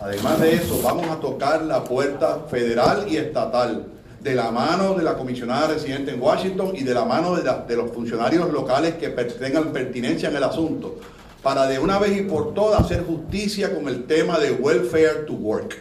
Además 0.00 0.40
de 0.40 0.54
eso, 0.54 0.80
vamos 0.82 1.06
a 1.06 1.20
tocar 1.20 1.62
la 1.62 1.84
puerta 1.84 2.46
federal 2.50 3.06
y 3.08 3.16
estatal, 3.16 3.86
de 4.20 4.34
la 4.34 4.50
mano 4.50 4.94
de 4.94 5.02
la 5.02 5.14
comisionada 5.14 5.68
residente 5.68 6.12
en 6.12 6.20
Washington 6.20 6.72
y 6.74 6.82
de 6.82 6.92
la 6.92 7.04
mano 7.04 7.36
de, 7.36 7.76
los 7.76 7.90
funcionarios 7.92 8.52
locales 8.52 8.96
que 8.96 9.08
tengan 9.08 9.72
pertinencia 9.72 10.28
en 10.28 10.36
el 10.36 10.44
asunto, 10.44 10.96
para 11.42 11.66
de 11.66 11.78
una 11.78 11.98
vez 11.98 12.18
y 12.18 12.22
por 12.22 12.54
todas 12.54 12.82
hacer 12.82 13.04
justicia 13.04 13.74
con 13.74 13.88
el 13.88 14.04
tema 14.04 14.38
de 14.38 14.52
welfare 14.52 15.24
to 15.26 15.32
work. 15.34 15.76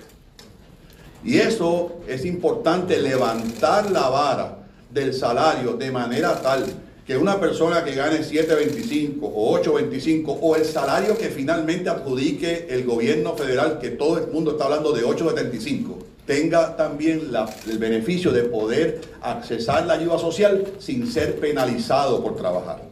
Y 1.24 1.38
eso 1.38 2.00
es 2.08 2.26
importante, 2.26 3.00
levantar 3.00 3.92
la 3.92 4.08
vara 4.10 4.60
del 4.90 5.14
salario 5.14 5.74
de 5.74 5.92
manera 5.92 6.42
tal 6.42 6.66
que 7.06 7.18
una 7.18 7.40
persona 7.40 7.84
que 7.84 7.96
gane 7.96 8.20
7.25 8.20 9.18
o 9.22 9.60
8.25 9.60 10.38
o 10.42 10.56
el 10.56 10.64
salario 10.64 11.18
que 11.18 11.30
finalmente 11.30 11.90
adjudique 11.90 12.68
el 12.70 12.84
gobierno 12.84 13.36
federal, 13.36 13.80
que 13.80 13.90
todo 13.90 14.20
el 14.20 14.28
mundo 14.28 14.52
está 14.52 14.66
hablando 14.66 14.92
de 14.92 15.04
8.75, 15.04 15.96
tenga 16.28 16.78
también 16.78 17.32
el 17.68 17.78
beneficio 17.80 18.32
de 18.32 18.44
poder 18.44 19.02
accesar 19.24 19.88
la 19.88 19.96
ayuda 19.96 20.20
social 20.20 20.68
sin 20.78 21.12
ser 21.12 21.40
penalizado 21.40 22.22
por 22.22 22.36
trabajar. 22.36 22.84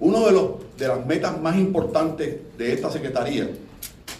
Uno 0.00 0.26
de, 0.26 0.32
los, 0.32 0.50
de 0.76 0.88
las 0.88 1.06
metas 1.06 1.40
más 1.40 1.56
importantes 1.56 2.36
de 2.58 2.72
esta 2.72 2.90
Secretaría 2.90 3.48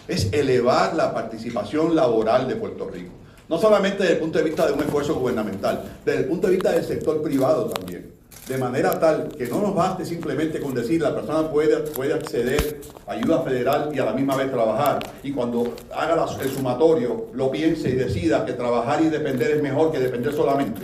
es 0.07 0.31
elevar 0.31 0.95
la 0.95 1.13
participación 1.13 1.95
laboral 1.95 2.47
de 2.47 2.55
Puerto 2.55 2.89
Rico. 2.89 3.11
No 3.49 3.57
solamente 3.57 4.03
desde 4.03 4.13
el 4.13 4.19
punto 4.19 4.37
de 4.37 4.45
vista 4.45 4.65
de 4.65 4.73
un 4.73 4.79
esfuerzo 4.79 5.15
gubernamental, 5.15 5.99
desde 6.05 6.19
el 6.21 6.25
punto 6.25 6.47
de 6.47 6.53
vista 6.53 6.71
del 6.71 6.85
sector 6.85 7.21
privado 7.21 7.65
también 7.65 8.21
de 8.47 8.57
manera 8.57 8.99
tal 8.99 9.29
que 9.29 9.47
no 9.47 9.61
nos 9.61 9.75
baste 9.75 10.03
simplemente 10.03 10.59
con 10.59 10.73
decir 10.73 11.01
la 11.01 11.15
persona 11.15 11.49
puede, 11.49 11.77
puede 11.91 12.13
acceder 12.13 12.81
a 13.07 13.13
ayuda 13.13 13.43
federal 13.43 13.91
y 13.93 13.99
a 13.99 14.05
la 14.05 14.13
misma 14.13 14.35
vez 14.35 14.51
trabajar. 14.51 14.99
Y 15.23 15.31
cuando 15.31 15.73
haga 15.95 16.25
el 16.41 16.51
sumatorio 16.51 17.27
lo 17.33 17.51
piense 17.51 17.89
y 17.89 17.93
decida 17.93 18.45
que 18.45 18.53
trabajar 18.53 19.01
y 19.01 19.09
depender 19.09 19.51
es 19.51 19.63
mejor 19.63 19.91
que 19.91 19.99
depender 19.99 20.33
solamente. 20.33 20.81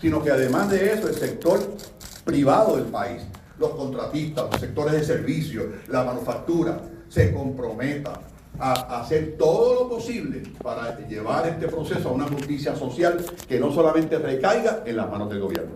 Sino 0.00 0.22
que 0.22 0.30
además 0.30 0.70
de 0.70 0.92
eso 0.92 1.08
el 1.08 1.14
sector 1.14 1.60
privado 2.24 2.76
del 2.76 2.86
país, 2.86 3.22
los 3.58 3.70
contratistas, 3.70 4.46
los 4.50 4.60
sectores 4.60 4.92
de 4.94 5.04
servicios, 5.04 5.66
la 5.88 6.04
manufactura, 6.04 6.80
se 7.08 7.32
comprometa 7.32 8.20
a 8.58 9.00
hacer 9.00 9.36
todo 9.38 9.74
lo 9.74 9.88
posible 9.88 10.42
para 10.62 10.98
llevar 11.06 11.48
este 11.48 11.68
proceso 11.68 12.08
a 12.08 12.12
una 12.12 12.26
justicia 12.26 12.74
social 12.74 13.24
que 13.48 13.60
no 13.60 13.72
solamente 13.72 14.18
recaiga 14.18 14.82
en 14.84 14.96
las 14.96 15.10
manos 15.10 15.30
del 15.30 15.40
gobierno. 15.40 15.72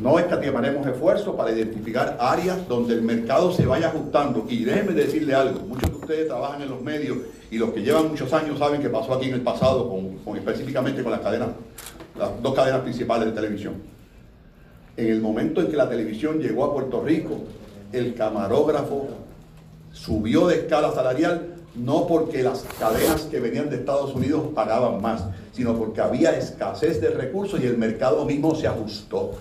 No 0.00 0.18
escatimaremos 0.18 0.86
esfuerzos 0.86 1.36
para 1.36 1.52
identificar 1.52 2.16
áreas 2.18 2.66
donde 2.66 2.94
el 2.94 3.02
mercado 3.02 3.52
se 3.52 3.66
vaya 3.66 3.88
ajustando. 3.88 4.46
Y 4.48 4.64
déjenme 4.64 4.92
decirle 4.92 5.34
algo, 5.34 5.60
muchos 5.60 5.90
de 5.90 5.96
ustedes 5.96 6.28
trabajan 6.28 6.62
en 6.62 6.70
los 6.70 6.80
medios 6.80 7.18
y 7.50 7.58
los 7.58 7.70
que 7.70 7.82
llevan 7.82 8.08
muchos 8.08 8.32
años 8.32 8.58
saben 8.58 8.80
qué 8.80 8.88
pasó 8.88 9.12
aquí 9.12 9.28
en 9.28 9.34
el 9.34 9.42
pasado, 9.42 9.88
con, 9.88 10.36
específicamente 10.36 11.02
con 11.02 11.12
las 11.12 11.20
cadenas, 11.20 11.50
las 12.18 12.42
dos 12.42 12.54
cadenas 12.54 12.80
principales 12.80 13.26
de 13.26 13.32
televisión. 13.32 13.74
En 14.96 15.08
el 15.08 15.20
momento 15.20 15.60
en 15.60 15.68
que 15.68 15.76
la 15.76 15.88
televisión 15.88 16.38
llegó 16.38 16.64
a 16.64 16.72
Puerto 16.72 17.02
Rico, 17.02 17.38
el 17.92 18.14
camarógrafo 18.14 19.08
subió 19.92 20.46
de 20.48 20.56
escala 20.56 20.92
salarial 20.92 21.48
no 21.74 22.06
porque 22.06 22.42
las 22.42 22.64
cadenas 22.78 23.22
que 23.22 23.40
venían 23.40 23.70
de 23.70 23.76
Estados 23.76 24.14
Unidos 24.14 24.48
pagaban 24.54 25.00
más, 25.00 25.24
sino 25.52 25.74
porque 25.74 26.02
había 26.02 26.36
escasez 26.36 27.00
de 27.00 27.10
recursos 27.10 27.60
y 27.60 27.66
el 27.66 27.78
mercado 27.78 28.26
mismo 28.26 28.54
se 28.54 28.66
ajustó 28.66 29.32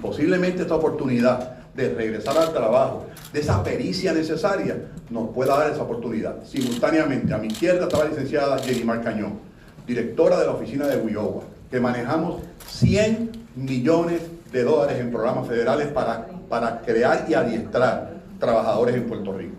posiblemente 0.00 0.62
esta 0.62 0.74
oportunidad 0.74 1.58
de 1.74 1.94
regresar 1.94 2.36
al 2.38 2.52
trabajo, 2.52 3.06
de 3.32 3.40
esa 3.40 3.62
pericia 3.62 4.12
necesaria, 4.12 4.76
nos 5.08 5.30
pueda 5.30 5.56
dar 5.56 5.70
esa 5.70 5.82
oportunidad. 5.82 6.44
Simultáneamente, 6.44 7.32
a 7.32 7.38
mi 7.38 7.48
izquierda 7.48 7.84
estaba 7.84 8.04
la 8.04 8.10
licenciada 8.10 8.58
Jenny 8.58 8.84
Cañón, 9.02 9.38
directora 9.86 10.38
de 10.38 10.46
la 10.46 10.52
oficina 10.52 10.86
de 10.86 10.96
Huyowa, 10.96 11.42
que 11.70 11.80
manejamos 11.80 12.42
100 12.66 13.30
millones 13.56 14.22
de 14.52 14.64
dólares 14.64 14.98
en 15.00 15.10
programas 15.10 15.46
federales 15.46 15.88
para, 15.88 16.26
para 16.48 16.80
crear 16.80 17.26
y 17.28 17.34
adiestrar 17.34 18.14
trabajadores 18.38 18.94
en 18.96 19.06
Puerto 19.06 19.32
Rico. 19.32 19.54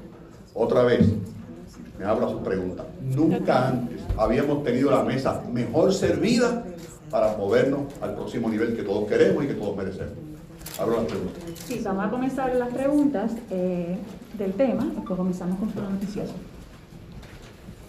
Otra 0.54 0.84
vez, 0.84 1.08
me 1.98 2.06
abro 2.06 2.28
a 2.28 2.30
su 2.30 2.42
pregunta. 2.42 2.86
Nunca 3.02 3.68
antes 3.68 4.00
habíamos 4.18 4.64
tenido 4.64 4.92
la 4.92 5.04
mesa 5.04 5.44
mejor 5.52 5.94
servida 5.94 6.64
para 7.10 7.38
movernos 7.38 7.82
al 8.02 8.16
próximo 8.16 8.50
nivel 8.50 8.76
que 8.76 8.84
todos 8.84 9.08
queremos 9.08 9.44
y 9.44 9.48
que 9.48 9.54
todos 9.54 9.76
merecemos. 9.76 10.14
Abro 10.80 10.98
las 10.98 11.06
preguntas. 11.06 11.44
Sí, 11.66 11.82
vamos 11.84 12.06
a 12.06 12.10
comenzar 12.10 12.56
las 12.56 12.70
preguntas 12.70 13.32
eh, 13.50 13.98
del 14.38 14.54
tema, 14.54 14.86
después 14.86 15.18
comenzamos 15.18 15.60
con 15.60 15.74
su 15.74 15.82
noticioso. 15.82 16.34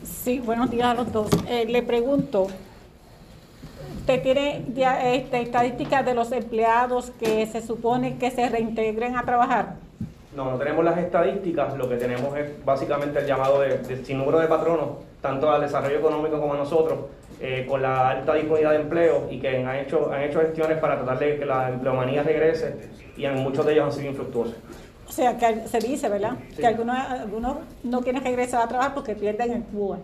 Sí, 0.04 0.40
buenos 0.40 0.70
días 0.70 0.88
a 0.88 0.94
los 0.94 1.12
dos. 1.12 1.30
Eh, 1.48 1.64
le 1.66 1.82
pregunto, 1.82 2.48
¿usted 3.98 4.22
tiene 4.22 4.64
ya 4.74 5.12
este, 5.12 5.42
estadísticas 5.42 6.04
de 6.04 6.14
los 6.14 6.32
empleados 6.32 7.10
que 7.18 7.46
se 7.46 7.62
supone 7.62 8.18
que 8.18 8.30
se 8.30 8.48
reintegren 8.48 9.16
a 9.16 9.24
trabajar? 9.24 9.76
No, 10.34 10.50
no 10.50 10.58
tenemos 10.58 10.84
las 10.84 10.98
estadísticas, 10.98 11.76
lo 11.76 11.88
que 11.88 11.96
tenemos 11.96 12.36
es 12.36 12.64
básicamente 12.64 13.18
el 13.18 13.26
llamado 13.26 13.60
de, 13.60 13.78
de 13.78 14.04
sin 14.04 14.18
número 14.18 14.38
de 14.38 14.46
patronos, 14.46 14.88
tanto 15.20 15.50
al 15.50 15.60
desarrollo 15.60 15.98
económico 15.98 16.40
como 16.40 16.54
a 16.54 16.56
nosotros, 16.56 17.00
eh, 17.44 17.66
con 17.68 17.82
la 17.82 18.10
alta 18.10 18.34
disponibilidad 18.34 18.70
de 18.70 18.82
empleo 18.82 19.26
y 19.28 19.40
que 19.40 19.64
han 19.64 19.76
hecho, 19.76 20.12
han 20.12 20.22
hecho 20.22 20.40
gestiones 20.40 20.78
para 20.78 20.96
tratar 20.96 21.18
de 21.18 21.38
que 21.40 21.44
la 21.44 21.70
empleomanía 21.70 22.22
regrese 22.22 22.88
y 23.16 23.24
en 23.24 23.34
muchos 23.34 23.66
de 23.66 23.72
ellos 23.72 23.86
han 23.86 23.92
sido 23.92 24.10
infructuosos. 24.10 24.54
O 25.08 25.12
sea, 25.12 25.36
que 25.36 25.66
se 25.66 25.78
dice, 25.80 26.08
¿verdad? 26.08 26.36
Que 26.56 26.66
algunos, 26.66 26.96
algunos 26.96 27.56
no 27.82 28.00
quieren 28.00 28.22
regresar 28.22 28.62
a 28.62 28.68
trabajar 28.68 28.94
porque 28.94 29.16
pierden 29.16 29.52
el 29.52 29.62
Cuba. 29.64 29.98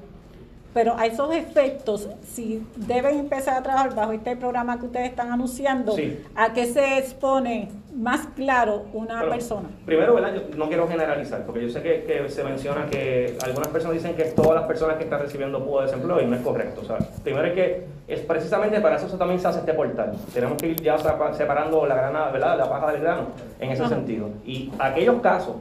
Pero 0.74 0.96
a 0.96 1.06
esos 1.06 1.34
efectos, 1.34 2.08
si 2.22 2.62
deben 2.76 3.18
empezar 3.18 3.56
a 3.56 3.62
trabajar 3.62 3.94
bajo 3.94 4.12
este 4.12 4.36
programa 4.36 4.78
que 4.78 4.86
ustedes 4.86 5.10
están 5.10 5.32
anunciando, 5.32 5.96
¿a 6.34 6.52
qué 6.52 6.66
se 6.66 6.98
expone 6.98 7.70
más 7.94 8.26
claro 8.36 8.84
una 8.92 9.22
persona? 9.28 9.68
Primero, 9.86 10.14
¿verdad? 10.14 10.34
Yo 10.34 10.56
no 10.56 10.68
quiero 10.68 10.86
generalizar, 10.86 11.44
porque 11.46 11.62
yo 11.62 11.70
sé 11.70 11.82
que, 11.82 12.28
se 12.28 12.44
menciona 12.44 12.86
que 12.86 13.36
algunas 13.42 13.68
personas 13.68 13.96
dicen 13.96 14.14
que 14.14 14.24
todas 14.24 14.54
las 14.54 14.64
personas 14.64 14.98
que 14.98 15.04
están 15.04 15.20
recibiendo 15.20 15.64
pudo 15.64 15.82
desempleo 15.82 16.20
y 16.20 16.26
no 16.26 16.36
es 16.36 16.42
correcto. 16.42 16.82
O 16.82 16.84
sea, 16.84 16.98
primero 17.24 17.46
es 17.46 17.54
que 17.54 17.86
es 18.06 18.20
precisamente 18.20 18.80
para 18.80 18.96
eso 18.96 19.06
también 19.16 19.40
se 19.40 19.48
hace 19.48 19.60
este 19.60 19.72
portal. 19.72 20.12
Tenemos 20.34 20.58
que 20.58 20.68
ir 20.68 20.82
ya 20.82 20.98
separando 21.32 21.86
la 21.86 21.94
granada, 21.94 22.30
¿verdad? 22.30 22.58
La 22.58 22.68
paja 22.68 22.92
del 22.92 23.00
grano 23.00 23.28
en 23.58 23.70
ese 23.70 23.88
sentido. 23.88 24.28
Y 24.44 24.70
aquellos 24.78 25.20
casos 25.22 25.56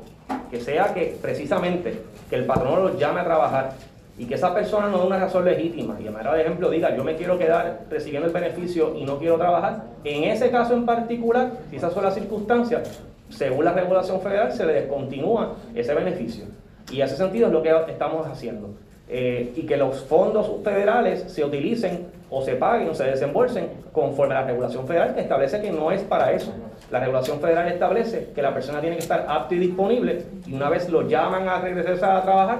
que 0.51 0.59
sea 0.59 0.93
que 0.93 1.17
precisamente 1.21 2.01
que 2.29 2.35
el 2.35 2.45
patrón 2.45 2.83
los 2.83 2.99
llame 2.99 3.21
a 3.21 3.23
trabajar 3.23 3.73
y 4.17 4.25
que 4.25 4.35
esa 4.35 4.53
persona 4.53 4.87
no 4.87 4.99
dé 4.99 5.07
una 5.07 5.19
razón 5.19 5.45
legítima 5.45 5.97
y 6.01 6.07
a 6.07 6.11
manera 6.11 6.33
de 6.33 6.41
ejemplo 6.41 6.69
diga 6.69 6.95
yo 6.95 7.03
me 7.03 7.15
quiero 7.15 7.37
quedar 7.37 7.81
recibiendo 7.89 8.27
el 8.27 8.33
beneficio 8.33 8.95
y 8.95 9.03
no 9.03 9.17
quiero 9.19 9.37
trabajar, 9.37 9.83
en 10.03 10.23
ese 10.23 10.49
caso 10.49 10.73
en 10.73 10.85
particular, 10.85 11.51
si 11.69 11.75
esas 11.75 11.93
son 11.93 12.03
las 12.03 12.15
circunstancias, 12.15 13.01
según 13.29 13.65
la 13.65 13.73
regulación 13.73 14.21
federal 14.21 14.51
se 14.51 14.65
le 14.65 14.73
descontinúa 14.73 15.55
ese 15.75 15.93
beneficio. 15.93 16.45
Y 16.91 17.01
ese 17.01 17.17
sentido 17.17 17.47
es 17.47 17.53
lo 17.53 17.61
que 17.61 17.69
estamos 17.89 18.25
haciendo. 18.25 18.69
Eh, 19.09 19.53
y 19.55 19.61
que 19.65 19.77
los 19.77 20.01
fondos 20.03 20.51
federales 20.65 21.31
se 21.31 21.45
utilicen 21.45 22.07
o 22.29 22.41
se 22.41 22.55
paguen 22.55 22.89
o 22.89 22.93
se 22.93 23.05
desembolsen 23.05 23.69
conforme 23.93 24.35
a 24.35 24.41
la 24.41 24.47
regulación 24.47 24.85
federal 24.85 25.15
que 25.15 25.21
establece 25.21 25.61
que 25.61 25.71
no 25.71 25.91
es 25.91 26.01
para 26.01 26.33
eso. 26.33 26.51
La 26.91 26.99
regulación 26.99 27.39
federal 27.39 27.69
establece 27.69 28.31
que 28.35 28.41
la 28.41 28.53
persona 28.53 28.81
tiene 28.81 28.97
que 28.97 29.01
estar 29.01 29.25
apta 29.29 29.55
y 29.55 29.59
disponible 29.59 30.25
y 30.45 30.53
una 30.53 30.69
vez 30.69 30.89
lo 30.89 31.07
llaman 31.07 31.47
a 31.47 31.61
regresar 31.61 32.17
a 32.17 32.23
trabajar, 32.23 32.59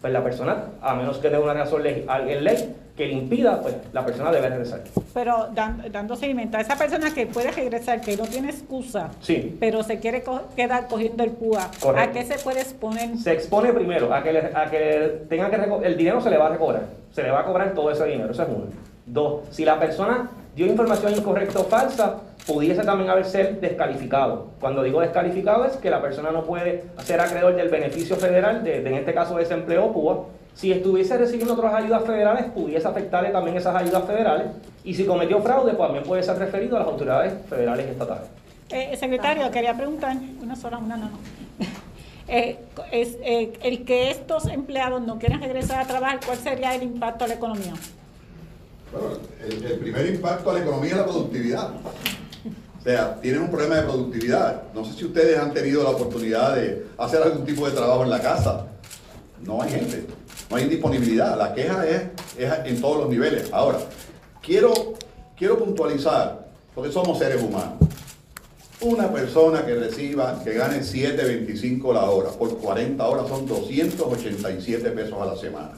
pues 0.00 0.12
la 0.12 0.22
persona, 0.22 0.64
a 0.80 0.94
menos 0.94 1.18
que 1.18 1.28
tenga 1.28 1.42
una 1.42 1.54
razón 1.54 1.82
ley, 1.82 2.06
en 2.08 2.44
ley, 2.44 2.74
que 2.96 3.06
le 3.06 3.12
impida, 3.12 3.60
pues 3.60 3.74
la 3.92 4.04
persona 4.04 4.30
debe 4.30 4.48
regresar. 4.48 4.82
Pero 5.14 5.48
dando 5.54 6.16
seguimiento 6.16 6.56
a 6.56 6.60
esa 6.60 6.76
persona 6.76 7.12
que 7.12 7.26
puede 7.26 7.50
regresar, 7.50 8.00
que 8.00 8.16
no 8.16 8.24
tiene 8.24 8.50
excusa, 8.50 9.10
sí. 9.20 9.56
pero 9.58 9.82
se 9.82 9.98
quiere 9.98 10.22
quedar 10.56 10.88
cogiendo 10.88 11.24
el 11.24 11.30
púa, 11.30 11.70
¿a 11.96 12.10
qué 12.12 12.24
se 12.24 12.38
puede 12.38 12.60
exponer? 12.60 13.16
Se 13.16 13.32
expone 13.32 13.72
primero 13.72 14.12
a 14.12 14.22
que, 14.22 14.50
a 14.54 14.70
que 14.70 15.26
tenga 15.28 15.50
que 15.50 15.86
el 15.86 15.96
dinero 15.96 16.20
se 16.20 16.30
le 16.30 16.38
va 16.38 16.46
a 16.46 16.50
recobrar, 16.50 16.82
se 17.12 17.22
le 17.22 17.30
va 17.30 17.40
a 17.40 17.44
cobrar 17.44 17.74
todo 17.74 17.90
ese 17.90 18.04
dinero, 18.04 18.30
eso 18.30 18.42
es 18.42 18.48
uno. 18.48 18.66
Dos, 19.08 19.44
si 19.50 19.64
la 19.64 19.78
persona 19.78 20.30
dio 20.54 20.66
información 20.66 21.14
incorrecta 21.14 21.60
o 21.60 21.64
falsa, 21.64 22.20
pudiese 22.46 22.82
también 22.82 23.10
haber 23.10 23.24
ser 23.24 23.60
descalificado. 23.60 24.48
Cuando 24.60 24.82
digo 24.82 25.00
descalificado 25.00 25.64
es 25.64 25.76
que 25.76 25.90
la 25.90 26.02
persona 26.02 26.30
no 26.30 26.44
puede 26.44 26.84
ser 27.04 27.20
acreedor 27.20 27.56
del 27.56 27.68
beneficio 27.68 28.16
federal, 28.16 28.64
de, 28.64 28.78
en 28.78 28.94
este 28.94 29.14
caso 29.14 29.36
desempleo 29.36 29.92
PUA, 29.92 30.24
si 30.54 30.72
estuviese 30.72 31.16
recibiendo 31.16 31.54
otras 31.54 31.72
ayudas 31.72 32.04
federales, 32.04 32.46
pudiese 32.46 32.88
afectarle 32.88 33.30
también 33.30 33.56
esas 33.56 33.76
ayudas 33.76 34.04
federales. 34.04 34.46
Y 34.82 34.92
si 34.94 35.06
cometió 35.06 35.40
fraude, 35.40 35.72
pues 35.72 35.86
también 35.86 36.04
puede 36.04 36.22
ser 36.22 36.36
referido 36.36 36.76
a 36.76 36.80
las 36.80 36.88
autoridades 36.88 37.34
federales 37.48 37.86
y 37.86 37.90
estatales. 37.90 38.28
Eh, 38.70 38.96
secretario, 38.96 39.50
quería 39.50 39.74
preguntar, 39.74 40.16
una 40.42 40.56
sola, 40.56 40.78
una 40.78 40.96
no, 40.96 41.10
no. 41.10 41.18
Eh, 42.30 42.58
es, 42.92 43.16
eh, 43.22 43.54
el 43.62 43.86
que 43.86 44.10
estos 44.10 44.48
empleados 44.48 45.00
no 45.00 45.18
quieren 45.18 45.40
regresar 45.40 45.80
a 45.80 45.86
trabajar, 45.86 46.20
¿cuál 46.26 46.36
sería 46.36 46.74
el 46.74 46.82
impacto 46.82 47.24
a 47.24 47.28
la 47.28 47.34
economía? 47.34 47.72
Bueno, 48.92 49.16
el, 49.46 49.78
primer 49.78 50.06
impacto 50.06 50.50
a 50.50 50.54
la 50.54 50.60
economía 50.60 50.92
es 50.92 50.96
la 50.96 51.04
productividad. 51.04 51.70
O 52.78 52.82
sea, 52.82 53.20
tienen 53.20 53.42
un 53.42 53.50
problema 53.50 53.76
de 53.76 53.82
productividad. 53.82 54.62
No 54.74 54.84
sé 54.84 54.94
si 54.94 55.04
ustedes 55.04 55.38
han 55.38 55.52
tenido 55.52 55.82
la 55.82 55.90
oportunidad 55.90 56.56
de 56.56 56.86
hacer 56.96 57.22
algún 57.22 57.44
tipo 57.44 57.68
de 57.68 57.72
trabajo 57.72 58.04
en 58.04 58.10
la 58.10 58.20
casa. 58.20 58.66
No 59.44 59.60
hay 59.62 59.70
gente 59.70 60.06
no 60.50 60.56
hay 60.56 60.64
disponibilidad. 60.64 61.36
La 61.36 61.54
queja 61.54 61.86
es, 61.86 62.02
en 62.38 62.80
todos 62.80 62.98
los 62.98 63.10
niveles. 63.10 63.52
Ahora, 63.52 63.78
quiero, 64.42 64.72
quiero 65.36 65.58
puntualizar, 65.58 66.48
porque 66.74 66.90
somos 66.90 67.18
seres 67.18 67.42
humanos. 67.42 67.74
Una 68.80 69.12
persona 69.12 69.66
que 69.66 69.74
reciba, 69.74 70.40
que 70.42 70.54
gane 70.54 70.80
7.25 70.80 71.92
la 71.92 72.08
hora, 72.08 72.30
por 72.30 72.56
40 72.58 73.06
horas 73.06 73.28
son 73.28 73.46
287 73.46 74.90
pesos 74.90 75.20
a 75.20 75.26
la 75.26 75.36
semana 75.36 75.72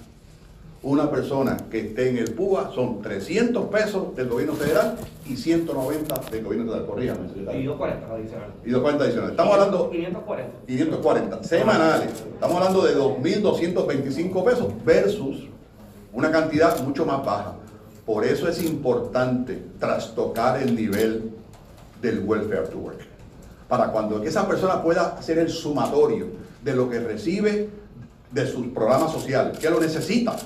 una 0.82 1.10
persona 1.10 1.58
que 1.70 1.78
esté 1.80 2.08
en 2.08 2.16
el 2.16 2.32
PUA 2.32 2.72
son 2.74 3.02
300 3.02 3.66
pesos 3.66 4.16
del 4.16 4.28
gobierno 4.28 4.54
federal 4.54 4.96
y 5.26 5.36
190 5.36 6.14
del 6.30 6.44
gobierno 6.44 6.72
federal. 6.72 6.86
Corríjame, 6.86 7.28
Y 7.36 7.64
240 7.64 8.14
adicionales. 8.14 8.54
Y 8.64 8.70
240 8.70 9.04
adicionales. 9.04 9.30
Estamos 9.32 9.54
hablando... 9.54 9.90
540. 9.90 10.52
540 10.66 11.44
semanales. 11.44 12.10
Estamos 12.32 12.56
hablando 12.56 12.82
de 12.82 12.96
2.225 12.96 14.44
pesos 14.44 14.84
versus 14.84 15.48
una 16.14 16.30
cantidad 16.30 16.80
mucho 16.82 17.04
más 17.04 17.24
baja. 17.26 17.56
Por 18.06 18.24
eso 18.24 18.48
es 18.48 18.62
importante 18.64 19.62
trastocar 19.78 20.62
el 20.62 20.74
nivel 20.74 21.30
del 22.00 22.24
welfare 22.24 22.68
to 22.68 22.78
work. 22.78 23.00
Para 23.68 23.92
cuando 23.92 24.22
esa 24.22 24.48
persona 24.48 24.82
pueda 24.82 25.18
hacer 25.18 25.38
el 25.38 25.50
sumatorio 25.50 26.26
de 26.64 26.74
lo 26.74 26.88
que 26.88 27.00
recibe 27.00 27.68
de 28.32 28.46
su 28.46 28.72
programa 28.72 29.08
social, 29.08 29.52
que 29.60 29.68
lo 29.68 29.78
necesita 29.78 30.36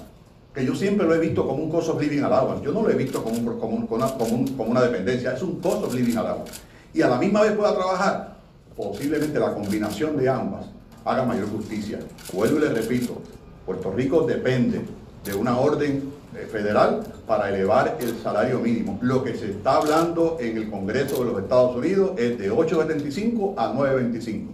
que 0.55 0.65
yo 0.65 0.75
siempre 0.75 1.05
lo 1.07 1.15
he 1.15 1.19
visto 1.19 1.45
como 1.45 1.65
un 1.65 1.71
cost 1.71 1.89
of 1.89 2.01
living 2.01 2.23
allowance. 2.23 2.65
Yo 2.65 2.73
no 2.73 2.83
lo 2.83 2.91
he 2.91 2.95
visto 2.95 3.23
como, 3.25 3.59
como, 3.59 3.77
una, 3.77 4.07
como, 4.15 4.71
una, 4.71 4.83
dependencia, 4.83 5.33
es 5.33 5.43
un 5.43 5.61
cost 5.61 5.85
of 5.85 5.95
living 5.95 6.17
allowance. 6.17 6.53
Y 6.93 7.03
a 7.03 7.09
la 7.09 7.19
misma 7.19 7.43
vez 7.43 7.53
pueda 7.53 7.75
trabajar, 7.75 8.37
posiblemente 8.77 9.39
la 9.41 9.53
combinación 9.53 10.17
de 10.17 10.29
ambas 10.29 10.67
haga 11.05 11.25
mayor 11.25 11.51
justicia. 11.51 11.99
Vuelvo 12.33 12.59
y 12.59 12.61
le 12.61 12.69
repito, 12.69 13.21
Puerto 13.67 13.93
Rico 13.93 14.23
depende 14.23 14.83
de 15.25 15.35
una 15.35 15.59
orden 15.59 16.13
eh, 16.37 16.47
federal 16.51 17.03
para 17.27 17.49
elevar 17.49 17.99
el 18.01 18.17
salario 18.23 18.61
mínimo. 18.61 18.99
Lo 19.03 19.25
que 19.25 19.35
se 19.35 19.51
está 19.51 19.77
hablando 19.77 20.37
en 20.41 20.57
el 20.57 20.71
Congreso 20.71 21.25
de 21.25 21.33
los 21.33 21.43
Estados 21.43 21.77
Unidos 21.77 22.13
es 22.17 22.39
de 22.39 22.53
8.75 22.53 23.55
a 23.57 23.73
9.25. 23.73 24.47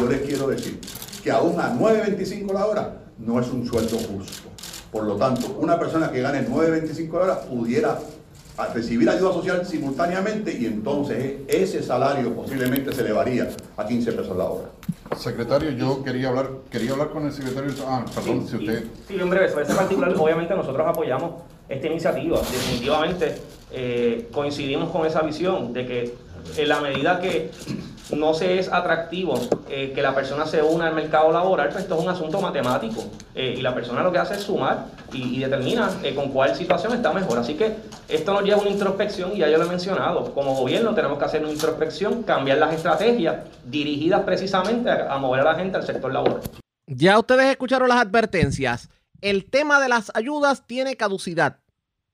Yo 0.00 0.08
les 0.08 0.22
quiero 0.22 0.48
decir 0.48 0.80
que 1.22 1.30
aún 1.30 1.60
a 1.60 1.72
9.25 1.72 2.52
la 2.52 2.66
hora 2.66 2.96
no 3.18 3.38
es 3.38 3.48
un 3.50 3.64
sueldo 3.64 3.96
justo. 3.98 4.53
Por 4.94 5.06
lo 5.06 5.16
tanto, 5.16 5.56
una 5.58 5.76
persona 5.76 6.12
que 6.12 6.20
gane 6.20 6.46
9.25 6.46 7.12
horas 7.14 7.38
pudiera 7.38 7.98
recibir 8.72 9.10
ayuda 9.10 9.32
social 9.32 9.66
simultáneamente 9.66 10.56
y 10.56 10.66
entonces 10.66 11.40
ese 11.48 11.82
salario 11.82 12.32
posiblemente 12.32 12.92
se 12.92 13.00
elevaría 13.00 13.48
a 13.76 13.84
15 13.84 14.12
pesos 14.12 14.36
la 14.36 14.44
hora. 14.44 14.68
Secretario, 15.16 15.70
yo 15.70 16.04
quería 16.04 16.28
hablar, 16.28 16.48
quería 16.70 16.92
hablar 16.92 17.10
con 17.10 17.26
el 17.26 17.32
secretario. 17.32 17.72
Ah, 17.88 18.04
perdón, 18.14 18.46
si 18.46 18.54
usted. 18.54 18.84
Sí, 19.08 19.18
en 19.18 19.28
breve, 19.28 19.48
sobre 19.48 19.64
ese 19.64 19.74
particular, 19.74 20.14
obviamente 20.16 20.54
nosotros 20.54 20.86
apoyamos 20.86 21.42
esta 21.68 21.88
iniciativa. 21.88 22.38
Definitivamente 22.38 23.34
eh, 23.72 24.28
coincidimos 24.32 24.92
con 24.92 25.04
esa 25.06 25.22
visión 25.22 25.72
de 25.72 25.86
que 25.88 26.14
en 26.56 26.68
la 26.68 26.80
medida 26.80 27.20
que 27.20 27.50
no 28.10 28.34
se 28.34 28.58
es 28.58 28.70
atractivo 28.70 29.40
eh, 29.68 29.92
que 29.94 30.02
la 30.02 30.14
persona 30.14 30.46
se 30.46 30.62
una 30.62 30.86
al 30.86 30.94
mercado 30.94 31.32
laboral, 31.32 31.68
pues 31.70 31.84
esto 31.84 31.96
es 31.96 32.02
un 32.02 32.08
asunto 32.08 32.40
matemático. 32.40 33.04
Eh, 33.34 33.54
y 33.58 33.62
la 33.62 33.74
persona 33.74 34.02
lo 34.02 34.12
que 34.12 34.18
hace 34.18 34.34
es 34.34 34.42
sumar 34.42 34.86
y, 35.12 35.40
determina 35.40 35.90
eh, 36.02 36.14
con 36.14 36.30
cuál 36.30 36.54
situación 36.54 36.92
está 36.92 37.12
mejor. 37.12 37.38
Así 37.38 37.54
que 37.54 37.74
esto 38.08 38.32
nos 38.32 38.42
lleva 38.42 38.58
a 38.58 38.60
una 38.60 38.70
introspección, 38.70 39.32
y 39.34 39.38
ya 39.38 39.48
yo 39.48 39.58
lo 39.58 39.64
he 39.64 39.68
mencionado. 39.68 40.34
Como 40.34 40.54
gobierno 40.54 40.94
tenemos 40.94 41.18
que 41.18 41.24
hacer 41.24 41.42
una 41.42 41.52
introspección, 41.52 42.22
cambiar 42.22 42.58
las 42.58 42.74
estrategias 42.74 43.36
dirigidas 43.64 44.22
precisamente 44.22 44.90
a, 44.90 45.12
a 45.12 45.18
mover 45.18 45.40
a 45.40 45.44
la 45.44 45.54
gente 45.54 45.76
al 45.76 45.84
sector 45.84 46.12
laboral. 46.12 46.40
Ya 46.86 47.18
ustedes 47.18 47.46
escucharon 47.46 47.88
las 47.88 47.98
advertencias. 47.98 48.90
El 49.20 49.48
tema 49.48 49.80
de 49.80 49.88
las 49.88 50.12
ayudas 50.14 50.66
tiene 50.66 50.96
caducidad. 50.96 51.60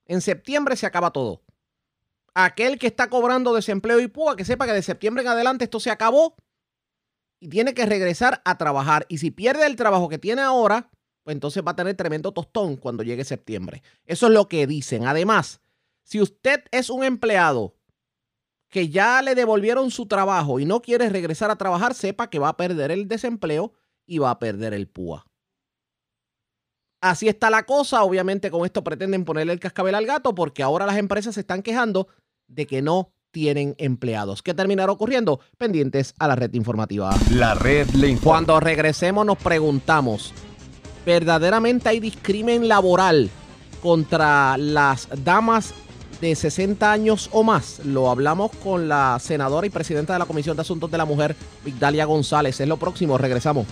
En 0.06 0.20
septiembre 0.20 0.76
se 0.76 0.86
acaba 0.86 1.10
todo 1.10 1.42
aquel 2.34 2.78
que 2.78 2.86
está 2.86 3.08
cobrando 3.08 3.54
desempleo 3.54 4.00
y 4.00 4.08
púa, 4.08 4.36
que 4.36 4.44
sepa 4.44 4.66
que 4.66 4.72
de 4.72 4.82
septiembre 4.82 5.22
en 5.22 5.28
adelante 5.28 5.64
esto 5.64 5.80
se 5.80 5.90
acabó 5.90 6.36
y 7.40 7.48
tiene 7.48 7.74
que 7.74 7.86
regresar 7.86 8.42
a 8.44 8.58
trabajar. 8.58 9.06
Y 9.08 9.18
si 9.18 9.30
pierde 9.30 9.66
el 9.66 9.76
trabajo 9.76 10.08
que 10.08 10.18
tiene 10.18 10.42
ahora, 10.42 10.90
pues 11.22 11.34
entonces 11.34 11.62
va 11.66 11.72
a 11.72 11.76
tener 11.76 11.96
tremendo 11.96 12.32
tostón 12.32 12.76
cuando 12.76 13.02
llegue 13.02 13.24
septiembre. 13.24 13.82
Eso 14.04 14.26
es 14.26 14.32
lo 14.32 14.48
que 14.48 14.66
dicen. 14.66 15.06
Además, 15.06 15.60
si 16.02 16.20
usted 16.20 16.64
es 16.70 16.90
un 16.90 17.04
empleado 17.04 17.76
que 18.68 18.88
ya 18.88 19.20
le 19.22 19.34
devolvieron 19.34 19.90
su 19.90 20.06
trabajo 20.06 20.60
y 20.60 20.64
no 20.64 20.80
quiere 20.80 21.08
regresar 21.08 21.50
a 21.50 21.56
trabajar, 21.56 21.94
sepa 21.94 22.30
que 22.30 22.38
va 22.38 22.50
a 22.50 22.56
perder 22.56 22.90
el 22.90 23.08
desempleo 23.08 23.72
y 24.06 24.18
va 24.18 24.30
a 24.30 24.38
perder 24.38 24.74
el 24.74 24.88
púa. 24.88 25.26
Así 27.00 27.28
está 27.28 27.50
la 27.50 27.64
cosa. 27.64 28.02
Obviamente 28.04 28.50
con 28.50 28.64
esto 28.64 28.84
pretenden 28.84 29.24
ponerle 29.24 29.52
el 29.52 29.60
cascabel 29.60 29.94
al 29.94 30.06
gato 30.06 30.34
porque 30.34 30.62
ahora 30.62 30.86
las 30.86 30.98
empresas 30.98 31.34
se 31.34 31.40
están 31.40 31.62
quejando 31.62 32.08
de 32.50 32.66
que 32.66 32.82
no 32.82 33.12
tienen 33.30 33.74
empleados. 33.78 34.42
¿Qué 34.42 34.54
terminará 34.54 34.92
ocurriendo? 34.92 35.40
Pendientes 35.56 36.14
a 36.18 36.28
la 36.28 36.36
red 36.36 36.52
informativa. 36.54 37.10
La 37.30 37.54
red 37.54 37.88
le 37.90 38.16
Cuando 38.16 38.58
regresemos 38.60 39.24
nos 39.24 39.38
preguntamos, 39.38 40.32
¿verdaderamente 41.06 41.88
hay 41.88 42.00
discrimen 42.00 42.68
laboral 42.68 43.30
contra 43.82 44.56
las 44.58 45.08
damas 45.24 45.72
de 46.20 46.34
60 46.34 46.90
años 46.90 47.30
o 47.32 47.42
más? 47.42 47.80
Lo 47.84 48.10
hablamos 48.10 48.50
con 48.62 48.88
la 48.88 49.18
senadora 49.20 49.66
y 49.66 49.70
presidenta 49.70 50.12
de 50.12 50.18
la 50.18 50.26
Comisión 50.26 50.56
de 50.56 50.62
Asuntos 50.62 50.90
de 50.90 50.98
la 50.98 51.04
Mujer, 51.04 51.36
Vigdalia 51.64 52.04
González. 52.04 52.60
Es 52.60 52.68
lo 52.68 52.76
próximo, 52.76 53.16
regresamos. 53.16 53.66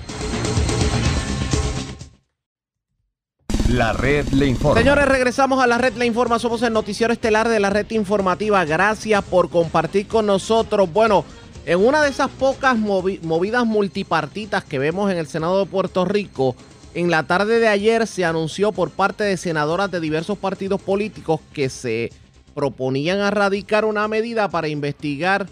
La 3.79 3.93
red 3.93 4.27
le 4.31 4.49
informa. 4.49 4.81
Señores, 4.81 5.07
regresamos 5.07 5.63
a 5.63 5.69
la 5.69 5.79
red 5.79 5.95
le 5.95 6.05
informa. 6.05 6.41
Somos 6.41 6.63
el 6.63 6.73
noticiero 6.73 7.13
estelar 7.13 7.49
de 7.49 7.61
la 7.61 7.71
red 7.71 7.89
informativa. 7.93 8.65
Gracias 8.65 9.23
por 9.23 9.51
compartir 9.51 10.09
con 10.09 10.27
nosotros. 10.27 10.93
Bueno, 10.93 11.25
en 11.65 11.79
una 11.79 12.03
de 12.03 12.11
esas 12.11 12.29
pocas 12.29 12.77
movidas 12.77 13.65
multipartitas 13.65 14.65
que 14.65 14.81
vemos 14.81 15.13
en 15.13 15.19
el 15.19 15.29
Senado 15.29 15.61
de 15.61 15.71
Puerto 15.71 16.05
Rico, 16.05 16.57
en 16.95 17.09
la 17.09 17.29
tarde 17.29 17.61
de 17.61 17.69
ayer 17.69 18.09
se 18.09 18.25
anunció 18.25 18.73
por 18.73 18.91
parte 18.91 19.23
de 19.23 19.37
senadoras 19.37 19.93
de 19.93 20.01
diversos 20.01 20.37
partidos 20.37 20.83
políticos 20.83 21.39
que 21.53 21.69
se 21.69 22.11
proponían 22.57 23.21
a 23.21 23.31
radicar 23.31 23.85
una 23.85 24.09
medida 24.09 24.49
para 24.49 24.67
investigar 24.67 25.47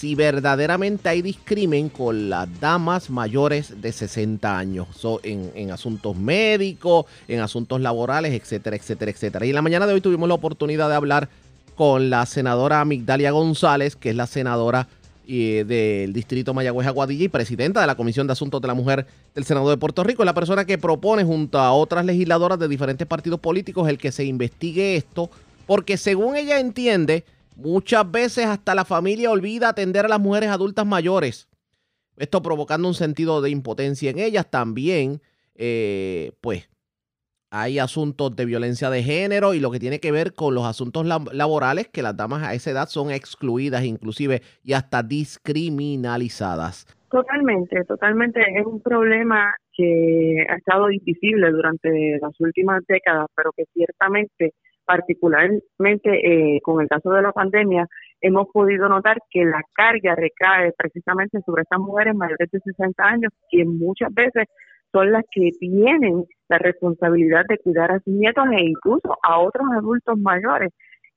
si 0.00 0.14
verdaderamente 0.14 1.10
hay 1.10 1.20
discrimen 1.20 1.90
con 1.90 2.30
las 2.30 2.48
damas 2.58 3.10
mayores 3.10 3.82
de 3.82 3.92
60 3.92 4.56
años 4.56 4.88
en, 5.22 5.70
asuntos 5.70 6.16
médicos, 6.16 7.04
en 7.28 7.40
asuntos 7.40 7.82
laborales, 7.82 8.32
etcétera, 8.32 8.76
etcétera, 8.76 9.10
etcétera. 9.10 9.44
Y 9.44 9.50
en 9.50 9.56
la 9.56 9.60
mañana 9.60 9.86
de 9.86 9.92
hoy 9.92 10.00
tuvimos 10.00 10.26
la 10.26 10.36
oportunidad 10.36 10.88
de 10.88 10.94
hablar 10.94 11.28
con 11.74 12.08
la 12.08 12.24
senadora 12.24 12.82
Migdalia 12.86 13.30
González, 13.30 13.94
que 13.94 14.08
es 14.08 14.16
la 14.16 14.26
senadora 14.26 14.88
eh, 15.28 15.66
del 15.68 16.14
distrito 16.14 16.54
Mayagüez 16.54 16.86
Aguadilla 16.86 17.26
y 17.26 17.28
presidenta 17.28 17.82
de 17.82 17.86
la 17.86 17.94
Comisión 17.94 18.26
de 18.26 18.32
Asuntos 18.32 18.62
de 18.62 18.68
la 18.68 18.74
Mujer 18.74 19.06
del 19.34 19.44
Senado 19.44 19.68
de 19.68 19.76
Puerto 19.76 20.02
Rico, 20.02 20.24
la 20.24 20.32
persona 20.32 20.64
que 20.64 20.78
propone 20.78 21.24
junto 21.24 21.58
a 21.58 21.72
otras 21.72 22.06
legisladoras 22.06 22.58
de 22.58 22.68
diferentes 22.68 23.06
partidos 23.06 23.38
políticos 23.38 23.86
el 23.86 23.98
que 23.98 24.12
se 24.12 24.24
investigue 24.24 24.96
esto, 24.96 25.28
porque 25.66 25.98
según 25.98 26.36
ella 26.36 26.58
entiende, 26.58 27.22
Muchas 27.62 28.10
veces 28.10 28.46
hasta 28.46 28.74
la 28.74 28.84
familia 28.84 29.30
olvida 29.30 29.68
atender 29.68 30.04
a 30.06 30.08
las 30.08 30.20
mujeres 30.20 30.48
adultas 30.48 30.86
mayores. 30.86 31.48
Esto 32.16 32.42
provocando 32.42 32.88
un 32.88 32.94
sentido 32.94 33.42
de 33.42 33.50
impotencia 33.50 34.10
en 34.10 34.18
ellas. 34.18 34.50
También, 34.50 35.20
eh, 35.54 36.32
pues, 36.40 36.70
hay 37.50 37.78
asuntos 37.78 38.34
de 38.36 38.44
violencia 38.44 38.90
de 38.90 39.02
género 39.02 39.54
y 39.54 39.60
lo 39.60 39.70
que 39.70 39.80
tiene 39.80 40.00
que 40.00 40.12
ver 40.12 40.34
con 40.34 40.54
los 40.54 40.64
asuntos 40.64 41.04
laborales, 41.04 41.88
que 41.88 42.02
las 42.02 42.16
damas 42.16 42.42
a 42.44 42.54
esa 42.54 42.70
edad 42.70 42.88
son 42.88 43.10
excluidas 43.10 43.84
inclusive 43.84 44.42
y 44.62 44.74
hasta 44.74 45.02
discriminalizadas. 45.02 46.86
Totalmente, 47.10 47.84
totalmente. 47.84 48.40
Es 48.56 48.64
un 48.64 48.80
problema 48.80 49.52
que 49.72 50.46
ha 50.48 50.54
estado 50.56 50.90
invisible 50.92 51.50
durante 51.50 52.18
las 52.20 52.38
últimas 52.38 52.82
décadas, 52.86 53.26
pero 53.34 53.50
que 53.56 53.64
ciertamente, 53.74 54.54
particularmente 54.90 56.10
eh, 56.10 56.60
con 56.62 56.82
el 56.82 56.88
caso 56.88 57.10
de 57.10 57.22
la 57.22 57.30
pandemia, 57.30 57.86
hemos 58.20 58.48
podido 58.52 58.88
notar 58.88 59.18
que 59.30 59.44
la 59.44 59.62
carga 59.72 60.16
recae 60.16 60.72
precisamente 60.76 61.38
sobre 61.46 61.62
estas 61.62 61.78
mujeres 61.78 62.16
mayores 62.16 62.50
de 62.50 62.58
60 62.58 63.04
años, 63.04 63.32
quien 63.48 63.78
muchas 63.78 64.12
veces 64.12 64.48
son 64.90 65.12
las 65.12 65.22
que 65.30 65.50
tienen 65.60 66.24
la 66.48 66.58
responsabilidad 66.58 67.44
de 67.48 67.58
cuidar 67.58 67.92
a 67.92 68.00
sus 68.00 68.12
nietos 68.12 68.44
e 68.50 68.64
incluso 68.64 69.16
a 69.22 69.38
otros 69.38 69.64
adultos 69.78 70.18
mayores 70.18 70.72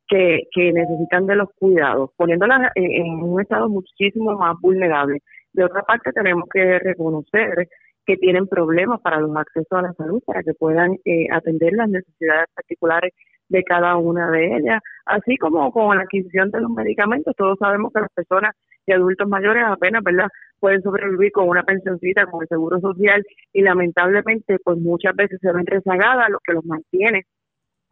que, 0.08 0.42
que 0.52 0.72
necesitan 0.72 1.26
de 1.26 1.36
los 1.36 1.50
cuidados, 1.58 2.12
poniéndolas 2.16 2.72
en, 2.76 3.24
un 3.24 3.42
estado 3.42 3.70
muchísimo 3.70 4.38
más 4.38 4.56
vulnerable. 4.62 5.18
De 5.54 5.64
otra 5.64 5.82
parte, 5.82 6.12
tenemos 6.12 6.44
que 6.54 6.78
reconocer 6.78 7.68
que 8.06 8.18
tienen 8.18 8.48
problemas 8.48 9.02
para 9.02 9.20
los 9.20 9.36
accesos 9.36 9.72
a 9.72 9.82
la 9.82 9.94
salud, 9.94 10.22
para 10.26 10.44
que 10.44 10.54
puedan 10.54 10.98
eh, 11.06 11.28
atender 11.32 11.74
las 11.74 11.90
necesidades 11.90 12.48
particulares 12.54 13.14
de 13.50 13.64
cada 13.64 13.98
una 13.98 14.30
de 14.32 14.58
ellas, 14.58 14.82
así 15.06 15.38
como 15.38 15.72
con 15.72 15.96
la 15.96 16.04
adquisición 16.04 16.52
de 16.52 16.62
los 16.62 16.72
medicamentos. 16.72 17.36
Todos 17.36 17.58
sabemos 17.60 17.94
que 17.94 18.02
las 18.02 18.12
personas 18.12 18.56
y 18.86 18.92
adultos 18.92 19.28
mayores 19.28 19.64
apenas, 19.66 20.04
¿verdad?, 20.04 20.28
pueden 20.60 20.82
sobrevivir 20.82 21.32
con 21.32 21.50
una 21.50 21.64
pensioncita, 21.64 22.26
con 22.26 22.42
el 22.42 22.48
seguro 22.48 22.80
social 22.80 23.24
y 23.52 23.62
lamentablemente, 23.62 24.58
pues 24.64 24.78
muchas 24.78 25.16
veces 25.16 25.40
se 25.42 25.52
ven 25.52 25.66
rezagadas, 25.66 26.30
lo 26.30 26.40
que 26.40 26.54
los 26.54 26.66
mantiene 26.66 27.24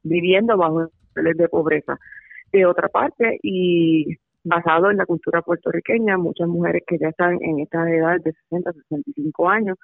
viviendo 0.03 0.57
bajo 0.57 0.89
niveles 1.15 1.37
de 1.37 1.49
pobreza. 1.49 1.97
De 2.51 2.65
otra 2.65 2.87
parte, 2.89 3.39
y 3.43 4.17
basado 4.43 4.89
en 4.89 4.97
la 4.97 5.05
cultura 5.05 5.41
puertorriqueña, 5.41 6.17
muchas 6.17 6.47
mujeres 6.47 6.83
que 6.87 6.97
ya 6.97 7.09
están 7.09 7.37
en 7.41 7.59
esta 7.59 7.89
edad 7.89 8.17
de 8.23 8.33
60, 8.49 8.73
65 8.73 9.49
años 9.49 9.77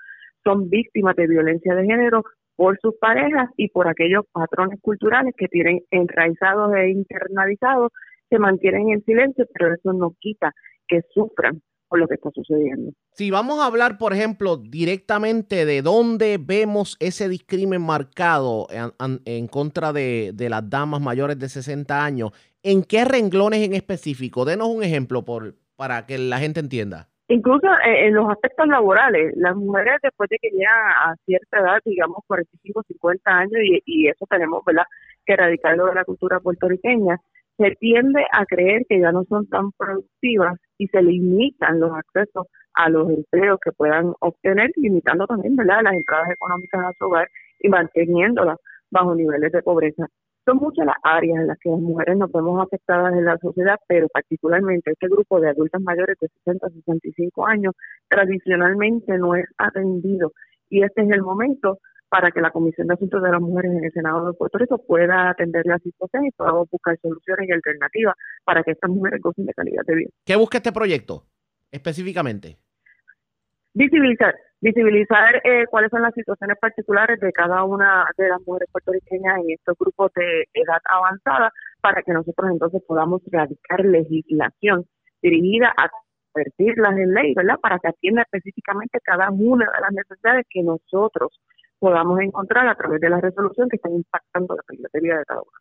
son 0.48 0.70
víctimas 0.70 1.16
de 1.18 1.28
violencia 1.28 1.76
de 1.76 1.86
género 1.86 2.24
por 2.56 2.80
sus 2.82 2.96
parejas 3.00 3.50
y 3.58 3.68
por 3.68 3.88
aquellos 3.88 4.24
patrones 4.32 4.80
culturales 4.82 5.34
que 5.38 5.48
tienen 5.48 5.82
enraizados 5.92 6.74
e 6.74 6.90
internalizados, 6.90 7.92
se 8.30 8.40
mantienen 8.40 8.90
en 8.90 9.04
silencio, 9.04 9.46
pero 9.54 9.74
eso 9.74 9.94
no 9.94 10.16
quita 10.20 10.54
que 10.88 11.02
sufran 11.14 11.62
por 11.90 12.00
lo 12.00 12.08
que 12.08 12.16
está 12.16 12.30
sucediendo. 12.34 12.92
Si 13.12 13.30
vamos 13.30 13.60
a 13.60 13.66
hablar, 13.66 13.98
por 13.98 14.14
ejemplo, 14.14 14.58
directamente 14.58 15.66
de 15.66 15.82
dónde 15.82 16.38
vemos 16.42 16.98
ese 17.00 17.30
discrimen 17.30 17.82
marcado 17.82 18.68
en, 19.26 19.48
contra 19.48 19.94
de, 19.94 20.34
las 20.50 20.70
damas 20.70 21.02
mayores 21.02 21.40
de 21.40 21.50
60 21.50 22.04
años, 22.04 22.32
¿en 22.64 22.84
qué 22.84 23.06
renglones 23.06 23.66
en 23.66 23.74
específico? 23.74 24.46
Denos 24.46 24.68
un 24.68 24.84
ejemplo 24.84 25.24
por, 25.24 25.56
para 25.76 26.06
que 26.06 26.18
la 26.18 26.40
gente 26.40 26.60
entienda. 26.60 27.10
Incluso 27.30 27.68
en 27.84 28.14
los 28.14 28.30
aspectos 28.30 28.68
laborales, 28.68 29.34
las 29.36 29.56
mujeres 29.56 29.96
después 30.02 30.30
de 30.30 30.38
que 30.42 30.50
llegan 30.50 30.92
a 31.04 31.16
cierta 31.26 31.60
edad, 31.60 31.80
digamos 31.84 32.20
45, 32.26 32.84
50 32.88 33.32
años, 33.32 33.60
y, 33.64 33.82
y 33.86 34.08
eso 34.08 34.26
tenemos 34.30 34.64
¿verdad? 34.66 34.86
que 35.26 35.34
erradicarlo 35.34 35.88
de 35.88 35.96
la 35.96 36.06
cultura 36.06 36.40
puertorriqueña, 36.40 37.18
se 37.58 37.72
tiende 37.80 38.26
a 38.32 38.46
creer 38.46 38.84
que 38.88 39.00
ya 39.00 39.12
no 39.12 39.24
son 39.26 39.48
tan 39.48 39.72
productivas 39.74 40.58
y 40.78 40.88
se 40.88 41.02
limitan 41.02 41.80
los 41.80 41.92
accesos 41.92 42.48
a 42.74 42.90
los 42.90 43.10
empleos 43.10 43.60
que 43.64 43.72
puedan 43.72 44.14
obtener, 44.20 44.72
limitando 44.76 45.26
también 45.26 45.56
¿verdad? 45.56 45.82
las 45.84 45.94
entradas 45.96 46.30
económicas 46.30 46.86
a 46.86 46.94
su 46.98 47.06
hogar 47.06 47.28
y 47.60 47.70
manteniéndolas 47.70 48.58
bajo 48.92 49.16
niveles 49.16 49.52
de 49.52 49.64
pobreza. 49.64 50.08
Son 50.48 50.60
muchas 50.60 50.86
las 50.86 50.96
áreas 51.04 51.42
en 51.42 51.48
las 51.48 51.60
que 51.60 51.70
las 51.70 51.80
mujeres 51.82 52.16
nos 52.16 52.32
vemos 52.32 52.66
afectadas 52.66 53.12
en 53.12 53.26
la 53.26 53.38
sociedad, 53.38 53.76
pero 53.86 54.08
particularmente 54.08 54.92
este 54.92 55.10
grupo 55.10 55.42
de 55.42 55.50
adultas 55.50 55.82
mayores 55.82 56.16
de 56.22 56.30
60 56.30 56.68
a 56.68 56.70
65 56.70 57.46
años 57.46 57.74
tradicionalmente 58.08 59.18
no 59.18 59.36
es 59.36 59.46
atendido 59.58 60.32
y 60.70 60.84
este 60.84 61.02
es 61.02 61.12
el 61.12 61.22
momento 61.22 61.80
para 62.08 62.32
que 62.32 62.40
la 62.40 62.52
Comisión 62.52 62.88
de 62.88 62.94
Asuntos 62.94 63.22
de 63.22 63.30
las 63.30 63.42
Mujeres 63.42 63.74
en 63.74 63.84
el 63.84 63.92
Senado 63.92 64.26
de 64.26 64.38
Puerto 64.38 64.58
Rico 64.58 64.78
pueda 64.88 65.32
atender 65.32 65.66
la 65.66 65.80
situación 65.80 66.26
y 66.26 66.32
podamos 66.32 66.70
buscar 66.70 66.98
soluciones 67.02 67.50
y 67.50 67.52
alternativas 67.52 68.16
para 68.46 68.64
que 68.64 68.72
estas 68.72 68.90
mujeres 68.90 69.22
gocen 69.22 69.48
de 69.48 69.54
calidad 69.54 69.84
de 69.86 69.96
vida. 69.96 70.10
¿Qué 70.24 70.38
busca 70.38 70.60
este 70.60 70.72
proyecto 70.72 71.26
específicamente? 71.72 72.58
Visibilizar, 73.74 74.36
visibilizar 74.62 75.42
eh, 75.44 75.66
cuáles 75.70 75.92
son 75.92 76.02
las 76.02 76.14
situaciones 76.14 76.58
particulares 76.60 77.20
de 77.20 77.32
cada 77.32 77.64
una 77.64 78.08
de 78.18 78.30
las 78.30 78.40
mujeres 78.46 78.70
puertorriqueñas 78.72 79.40
en 79.40 79.52
estos 79.52 79.78
grupos 79.78 80.12
de 80.16 80.48
edad 80.54 80.82
avanzada 80.86 81.52
para 81.82 82.02
que 82.02 82.12
nosotros 82.12 82.50
entonces 82.52 82.82
podamos 82.88 83.22
radicar 83.32 83.86
legislación 83.86 84.86
dirigida 85.22 85.74
a 85.78 85.90
convertirlas 86.32 86.98
en 86.98 87.14
ley, 87.14 87.34
¿verdad? 87.36 87.60
Para 87.62 87.80
que 87.80 87.90
atienda 87.90 88.24
específicamente 88.24 89.00
cada 89.04 89.30
una 89.32 89.66
de 89.66 89.82
las 89.82 89.92
necesidades 89.92 90.46
que 90.50 90.64
nosotros 90.64 91.40
podamos 91.80 92.20
encontrar 92.22 92.68
a 92.68 92.76
través 92.76 93.00
de 93.02 93.10
la 93.10 93.22
resolución 93.22 93.70
que 93.70 93.76
están 93.76 93.94
impactando 93.94 94.56
la 94.56 94.64
vida 95.00 95.18
de 95.20 95.26
cada 95.26 95.42
uno. 95.42 95.52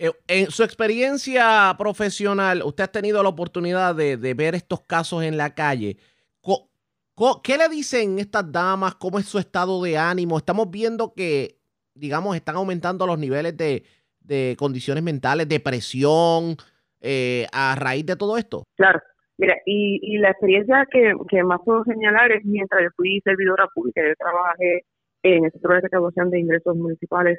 Eh, 0.00 0.12
en 0.28 0.50
su 0.50 0.62
experiencia 0.62 1.74
profesional, 1.76 2.62
usted 2.64 2.84
ha 2.84 2.92
tenido 2.92 3.20
la 3.22 3.30
oportunidad 3.30 3.96
de, 3.96 4.16
ver 4.34 4.54
estos 4.54 4.82
casos 4.82 5.24
en 5.24 5.36
la 5.36 5.54
calle. 5.54 5.96
¿Qué 7.42 7.56
le 7.58 7.68
dicen 7.68 8.18
estas 8.18 8.50
damas? 8.52 8.94
¿Cómo 8.94 9.18
es 9.18 9.26
su 9.26 9.38
estado 9.38 9.82
de 9.82 9.98
ánimo? 9.98 10.38
Estamos 10.38 10.70
viendo 10.70 11.14
que, 11.14 11.56
digamos, 11.94 12.36
están 12.36 12.56
aumentando 12.56 13.06
los 13.06 13.18
niveles 13.18 13.56
de, 13.56 13.82
condiciones 14.56 15.02
mentales, 15.02 15.48
depresión, 15.48 16.56
eh, 17.00 17.46
a 17.52 17.74
raíz 17.74 18.06
de 18.06 18.14
todo 18.14 18.36
esto. 18.36 18.64
Claro. 18.76 19.00
Mira, 19.36 19.56
y, 19.66 20.18
la 20.18 20.30
experiencia 20.30 20.86
que, 20.90 21.12
que, 21.28 21.42
más 21.42 21.60
puedo 21.64 21.84
señalar 21.84 22.30
es 22.32 22.44
mientras 22.44 22.82
yo 22.82 22.88
fui 22.96 23.20
servidora 23.24 23.66
pública, 23.72 24.00
yo 24.06 24.14
trabajé 24.16 24.82
en 25.22 25.44
el 25.44 25.52
Centro 25.52 25.74
de 25.74 25.80
Recaudación 25.80 26.30
de 26.30 26.40
Ingresos 26.40 26.76
Municipales 26.76 27.38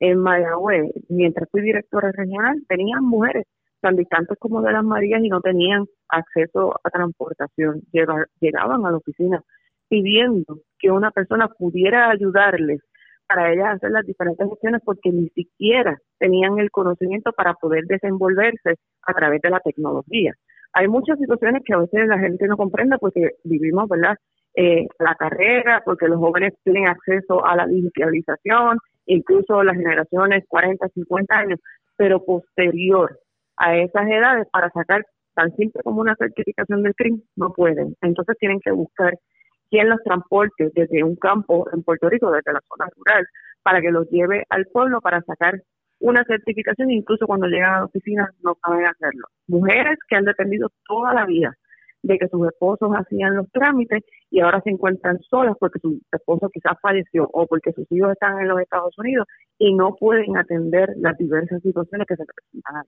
en 0.00 0.18
Mayagüez. 0.18 0.92
Mientras 1.08 1.48
fui 1.50 1.62
directora 1.62 2.10
regional, 2.12 2.62
tenían 2.68 3.04
mujeres 3.04 3.44
tan 3.82 3.96
distantes 3.96 4.38
como 4.38 4.62
de 4.62 4.72
las 4.72 4.84
Marías 4.84 5.22
y 5.22 5.28
no 5.28 5.40
tenían 5.40 5.84
acceso 6.08 6.74
a 6.82 6.90
transportación. 6.90 7.82
Llegaban 8.40 8.86
a 8.86 8.90
la 8.90 8.96
oficina 8.96 9.42
pidiendo 9.88 10.60
que 10.78 10.90
una 10.90 11.10
persona 11.10 11.48
pudiera 11.48 12.10
ayudarles 12.10 12.80
para 13.28 13.52
ellas 13.52 13.76
hacer 13.76 13.90
las 13.90 14.06
diferentes 14.06 14.48
gestiones 14.48 14.80
porque 14.84 15.10
ni 15.10 15.28
siquiera 15.30 15.98
tenían 16.18 16.58
el 16.58 16.70
conocimiento 16.70 17.32
para 17.32 17.54
poder 17.54 17.84
desenvolverse 17.86 18.76
a 19.02 19.14
través 19.14 19.42
de 19.42 19.50
la 19.50 19.60
tecnología. 19.60 20.32
Hay 20.74 20.88
muchas 20.88 21.18
situaciones 21.18 21.62
que 21.64 21.74
a 21.74 21.78
veces 21.78 22.06
la 22.08 22.18
gente 22.18 22.46
no 22.46 22.56
comprende 22.56 22.96
porque 22.98 23.32
vivimos, 23.44 23.88
¿verdad?, 23.88 24.16
eh, 24.54 24.86
la 24.98 25.14
carrera, 25.14 25.82
porque 25.84 26.08
los 26.08 26.18
jóvenes 26.18 26.54
tienen 26.62 26.86
acceso 26.86 27.44
a 27.44 27.56
la 27.56 27.66
digitalización, 27.66 28.78
incluso 29.06 29.62
las 29.62 29.76
generaciones 29.76 30.44
40, 30.48 30.88
50 30.88 31.34
años, 31.34 31.60
pero 31.96 32.24
posterior 32.24 33.18
a 33.56 33.76
esas 33.76 34.08
edades 34.08 34.46
para 34.52 34.70
sacar 34.70 35.04
tan 35.34 35.54
simple 35.56 35.82
como 35.82 36.00
una 36.00 36.14
certificación 36.16 36.82
del 36.82 36.94
CRIM, 36.94 37.22
no 37.36 37.52
pueden. 37.52 37.96
Entonces 38.02 38.36
tienen 38.38 38.60
que 38.60 38.70
buscar 38.70 39.18
quién 39.70 39.88
los 39.88 40.02
transporte 40.02 40.70
desde 40.74 41.02
un 41.02 41.16
campo 41.16 41.66
en 41.72 41.82
Puerto 41.82 42.08
Rico, 42.08 42.30
desde 42.30 42.52
la 42.52 42.60
zona 42.68 42.90
rural, 42.96 43.26
para 43.62 43.80
que 43.80 43.90
los 43.90 44.08
lleve 44.10 44.44
al 44.50 44.66
pueblo 44.66 45.00
para 45.00 45.22
sacar 45.22 45.62
una 46.00 46.24
certificación, 46.24 46.90
incluso 46.90 47.26
cuando 47.26 47.46
llegan 47.46 47.74
a 47.74 47.78
la 47.78 47.84
oficina 47.84 48.28
no 48.42 48.56
saben 48.64 48.84
hacerlo. 48.84 49.28
Mujeres 49.46 49.98
que 50.08 50.16
han 50.16 50.24
dependido 50.24 50.68
toda 50.86 51.14
la 51.14 51.24
vida 51.24 51.54
de 52.02 52.18
que 52.18 52.28
sus 52.28 52.46
esposos 52.48 52.90
hacían 52.94 53.36
los 53.36 53.50
trámites 53.52 54.02
y 54.28 54.40
ahora 54.40 54.60
se 54.62 54.70
encuentran 54.70 55.20
solas 55.22 55.56
porque 55.58 55.78
su 55.78 56.00
esposo 56.10 56.50
quizás 56.52 56.76
falleció 56.82 57.28
o 57.32 57.46
porque 57.46 57.72
sus 57.72 57.86
hijos 57.92 58.12
están 58.12 58.40
en 58.40 58.48
los 58.48 58.60
Estados 58.60 58.98
Unidos 58.98 59.26
y 59.58 59.72
no 59.74 59.94
pueden 59.94 60.36
atender 60.36 60.92
las 60.96 61.16
diversas 61.16 61.62
situaciones 61.62 62.06
que 62.08 62.16
se 62.16 62.24
presentan. 62.24 62.84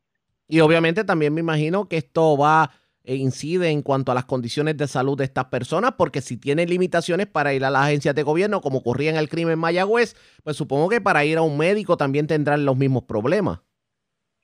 Y 0.49 0.61
obviamente 0.61 1.05
también 1.05 1.35
me 1.35 1.41
imagino 1.41 1.89
que 1.89 1.97
esto 1.97 2.37
va 2.37 2.71
e 3.05 3.17
incide 3.17 3.69
en 3.69 3.83
cuanto 3.83 4.13
a 4.13 4.15
las 4.15 4.25
condiciones 4.25 4.79
de 4.79 4.87
salud 4.87 5.17
de 5.19 5.25
estas 5.25 5.47
personas, 5.47 5.93
porque 5.93 6.23
si 6.23 6.39
tienen 6.39 6.71
limitaciones 6.71 7.27
para 7.27 7.53
ir 7.53 7.65
a 7.65 7.71
las 7.71 7.85
agencias 7.85 8.15
de 8.15 8.23
gobierno, 8.23 8.63
como 8.63 8.79
ocurría 8.79 9.11
en 9.11 9.17
el 9.17 9.29
crimen 9.29 9.59
Mayagüez, 9.59 10.15
pues 10.43 10.57
supongo 10.57 10.89
que 10.89 11.03
para 11.03 11.25
ir 11.25 11.37
a 11.37 11.43
un 11.43 11.59
médico 11.59 11.99
también 11.99 12.27
tendrán 12.27 12.65
los 12.65 12.77
mismos 12.77 13.05
problemas. 13.05 13.61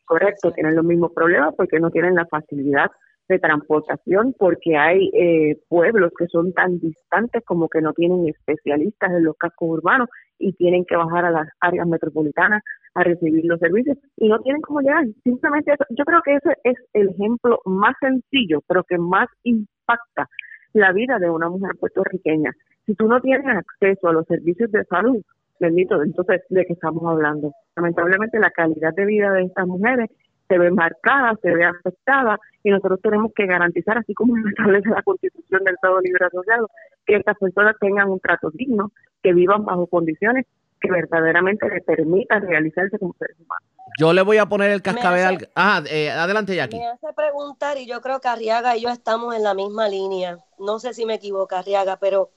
Correcto, 0.05 0.53
tienen 0.53 0.77
los 0.77 0.85
mismos 0.85 1.13
problemas 1.15 1.55
porque 1.57 1.81
no 1.81 1.91
tienen 1.91 2.15
la 2.15 2.27
facilidad 2.27 2.91
de 3.29 3.39
transportación 3.39 4.35
porque 4.37 4.77
hay 4.77 5.09
eh, 5.15 5.57
pueblos 5.69 6.11
que 6.19 6.27
son 6.27 6.53
tan 6.53 6.81
distantes 6.81 7.43
como 7.47 7.69
que 7.69 7.81
no 7.81 7.93
tienen 7.93 8.29
especialistas 8.29 9.11
en 9.13 9.25
los 9.25 9.37
cascos 9.37 9.69
urbanos 9.71 10.09
y 10.37 10.53
tienen 10.55 10.85
que 10.85 10.97
bajar 10.97 11.27
a 11.27 11.31
las 11.31 11.49
áreas 11.61 11.87
metropolitanas 11.87 12.63
a 12.95 13.05
recibir 13.05 13.45
los 13.45 13.61
servicios 13.61 13.99
y 14.17 14.29
no 14.29 14.41
tienen 14.41 14.63
cómo 14.63 14.81
llegar. 14.81 15.05
Simplemente 15.23 15.73
eso, 15.73 15.85
yo 15.91 16.05
creo 16.05 16.21
que 16.23 16.35
ese 16.37 16.57
es 16.65 16.77
el 16.93 17.11
ejemplo 17.11 17.61
más 17.65 17.95
sencillo, 18.01 18.61
pero 18.67 18.85
que 18.85 18.99
más 18.99 19.29
impacta 19.45 20.29
la 20.73 20.93
vida 20.93 21.19
de 21.19 21.31
una 21.31 21.49
mujer 21.49 21.73
puertorriqueña. 21.79 22.53
Si 22.87 22.95
tú 22.95 23.07
no 23.07 23.21
tienes 23.21 23.47
acceso 23.47 24.09
a 24.09 24.13
los 24.13 24.27
servicios 24.27 24.71
de 24.73 24.85
salud, 24.85 25.23
Bendito, 25.61 26.03
entonces, 26.03 26.41
¿de 26.49 26.65
qué 26.65 26.73
estamos 26.73 27.05
hablando? 27.05 27.53
Lamentablemente 27.77 28.39
la 28.39 28.51
calidad 28.51 28.95
de 28.95 29.05
vida 29.05 29.31
de 29.33 29.43
estas 29.43 29.67
mujeres 29.67 30.09
se 30.49 30.59
ve 30.59 30.71
marcada, 30.71 31.35
se 31.43 31.55
ve 31.55 31.65
afectada 31.65 32.39
y 32.65 32.71
nosotros 32.71 32.99
tenemos 33.03 33.31
que 33.35 33.45
garantizar, 33.45 33.99
así 33.99 34.15
como 34.15 34.35
establece 34.49 34.89
la 34.89 35.03
Constitución 35.03 35.63
del 35.63 35.75
Estado 35.75 36.01
Libre 36.01 36.25
Asociado, 36.25 36.71
que 37.05 37.17
estas 37.17 37.37
personas 37.37 37.77
tengan 37.79 38.09
un 38.09 38.21
trato 38.21 38.51
digno, 38.51 38.91
que 39.23 39.35
vivan 39.35 39.67
bajo 39.67 39.87
condiciones 39.87 40.47
que 40.81 40.91
verdaderamente 40.91 41.69
les 41.69 41.85
permitan 41.85 42.43
realizarse 42.43 42.99
como 42.99 43.15
seres 43.19 43.37
humanos. 43.39 43.69
Yo 43.99 44.13
le 44.13 44.23
voy 44.23 44.39
a 44.39 44.47
poner 44.47 44.71
el 44.71 44.83
cascabel 44.83 45.49
Ah, 45.55 45.83
eh, 45.87 46.11
adelante, 46.11 46.55
Jackie. 46.55 46.79
Me 46.79 46.87
hace 46.87 47.13
preguntar, 47.15 47.77
y 47.79 47.87
yo 47.87 48.01
creo 48.01 48.21
que 48.21 48.29
Arriaga 48.29 48.77
y 48.77 48.83
yo 48.83 48.89
estamos 48.89 49.35
en 49.35 49.43
la 49.43 49.55
misma 49.55 49.89
línea. 49.89 50.39
No 50.59 50.79
sé 50.79 50.95
si 50.95 51.05
me 51.05 51.15
equivoco, 51.15 51.55
Arriaga, 51.55 51.97
pero 51.97 52.31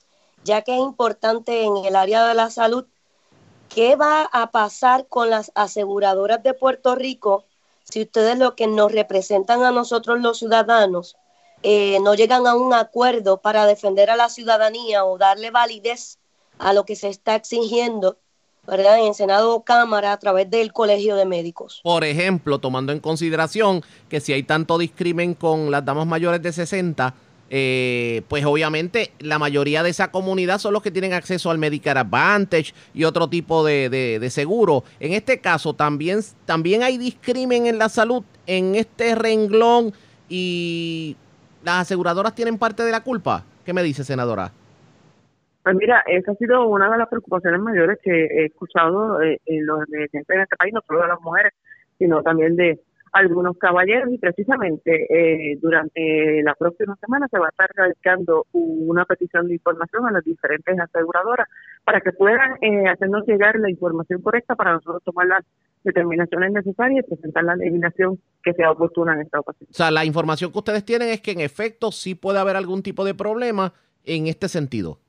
ya 0.43 0.61
que 0.61 0.73
es 0.73 0.81
importante 0.81 1.63
en 1.63 1.77
el 1.85 1.95
área 1.95 2.27
de 2.27 2.33
la 2.33 2.49
salud, 2.49 2.85
¿qué 3.69 3.95
va 3.95 4.23
a 4.31 4.51
pasar 4.51 5.07
con 5.07 5.29
las 5.29 5.51
aseguradoras 5.55 6.43
de 6.43 6.53
Puerto 6.53 6.95
Rico 6.95 7.45
si 7.83 8.01
ustedes 8.01 8.37
lo 8.37 8.55
que 8.55 8.67
nos 8.67 8.91
representan 8.91 9.63
a 9.63 9.71
nosotros 9.71 10.19
los 10.21 10.39
ciudadanos 10.39 11.17
eh, 11.63 11.99
no 12.01 12.13
llegan 12.13 12.45
a 12.45 12.55
un 12.55 12.73
acuerdo 12.73 13.37
para 13.37 13.65
defender 13.65 14.09
a 14.09 14.17
la 14.17 14.27
ciudadanía 14.27 15.05
o 15.05 15.17
darle 15.17 15.49
validez 15.49 16.19
a 16.59 16.73
lo 16.73 16.85
que 16.85 16.97
se 16.97 17.07
está 17.07 17.35
exigiendo 17.35 18.17
¿verdad? 18.65 19.05
En 19.05 19.13
Senado 19.13 19.53
o 19.55 19.63
Cámara 19.63 20.13
a 20.13 20.17
través 20.17 20.49
del 20.49 20.71
Colegio 20.71 21.15
de 21.15 21.25
Médicos. 21.25 21.81
Por 21.83 22.03
ejemplo, 22.03 22.59
tomando 22.59 22.91
en 22.91 22.99
consideración 22.99 23.83
que 24.09 24.19
si 24.19 24.33
hay 24.33 24.43
tanto 24.43 24.77
discrimen 24.77 25.33
con 25.33 25.71
las 25.71 25.83
damas 25.83 26.07
mayores 26.07 26.41
de 26.41 26.53
60, 26.53 27.13
eh, 27.49 28.23
pues 28.29 28.43
obviamente 28.45 29.11
la 29.19 29.37
mayoría 29.37 29.83
de 29.83 29.91
esa 29.91 30.09
comunidad 30.09 30.59
son 30.59 30.73
los 30.73 30.81
que 30.81 30.91
tienen 30.91 31.13
acceso 31.13 31.51
al 31.51 31.57
Medicare 31.59 31.99
Advantage 31.99 32.73
y 32.93 33.03
otro 33.03 33.27
tipo 33.27 33.63
de, 33.63 33.89
de, 33.89 34.29
seguro. 34.29 34.83
En 34.99 35.13
este 35.13 35.39
caso, 35.39 35.73
también, 35.73 36.21
también 36.45 36.83
hay 36.83 36.97
discrimen 36.97 37.67
en 37.67 37.77
la 37.77 37.89
salud 37.89 38.23
en 38.47 38.75
este 38.75 39.13
renglón 39.13 39.93
y 40.29 41.15
las 41.63 41.81
aseguradoras 41.81 42.33
tienen 42.33 42.57
parte 42.57 42.83
de 42.83 42.91
la 42.91 43.03
culpa. 43.03 43.43
¿Qué 43.65 43.73
me 43.73 43.83
dice, 43.83 44.03
senadora? 44.03 44.51
Pues 45.63 45.75
mira, 45.75 46.03
esa 46.07 46.31
ha 46.31 46.35
sido 46.35 46.67
una 46.67 46.91
de 46.91 46.97
las 46.97 47.07
preocupaciones 47.07 47.61
mayores 47.61 47.97
que 48.03 48.11
he 48.11 48.45
escuchado 48.45 49.21
eh, 49.21 49.39
en 49.45 49.65
los 49.65 49.79
residentes 49.89 50.35
en 50.35 50.41
este 50.41 50.55
país, 50.57 50.73
no 50.73 50.81
solo 50.85 51.01
de 51.01 51.07
las 51.07 51.21
mujeres, 51.21 51.53
sino 51.97 52.21
también 52.21 52.55
de 52.55 52.81
algunos 53.13 53.55
caballeros 53.57 54.11
y 54.11 54.17
precisamente 54.17 55.05
eh, 55.07 55.57
durante 55.61 56.41
la 56.43 56.55
próxima 56.55 56.95
semana 56.95 57.27
se 57.29 57.37
va 57.37 57.45
a 57.45 57.49
estar 57.49 57.69
realizando 57.75 58.47
una 58.51 59.05
petición 59.05 59.47
de 59.47 59.53
información 59.53 60.07
a 60.07 60.11
las 60.11 60.23
diferentes 60.23 60.77
aseguradoras 60.79 61.47
para 61.85 62.01
que 62.01 62.11
puedan 62.11 62.57
eh, 62.61 62.89
hacernos 62.89 63.25
llegar 63.27 63.55
la 63.59 63.69
información 63.69 64.19
correcta 64.21 64.55
para 64.55 64.73
nosotros 64.73 65.03
tomar 65.03 65.27
las 65.27 65.45
determinaciones 65.83 66.51
necesarias 66.53 67.05
y 67.05 67.15
presentar 67.15 67.43
la 67.43 67.55
legislación 67.55 68.19
que 68.43 68.53
sea 68.53 68.71
oportuna 68.71 69.13
en 69.13 69.21
esta 69.21 69.39
ocasión. 69.39 69.67
O 69.69 69.73
sea, 69.73 69.91
la 69.91 70.05
información 70.05 70.51
que 70.51 70.57
ustedes 70.57 70.83
tienen 70.83 71.09
es 71.09 71.21
que 71.21 71.31
en 71.31 71.41
efecto 71.41 71.91
sí 71.91 72.15
puede 72.15 72.39
haber 72.39 72.55
algún 72.55 72.81
tipo 72.81 73.05
de 73.05 73.13
problema 73.13 73.73
en 74.05 74.25
este 74.25 74.49
sentido. 74.49 75.02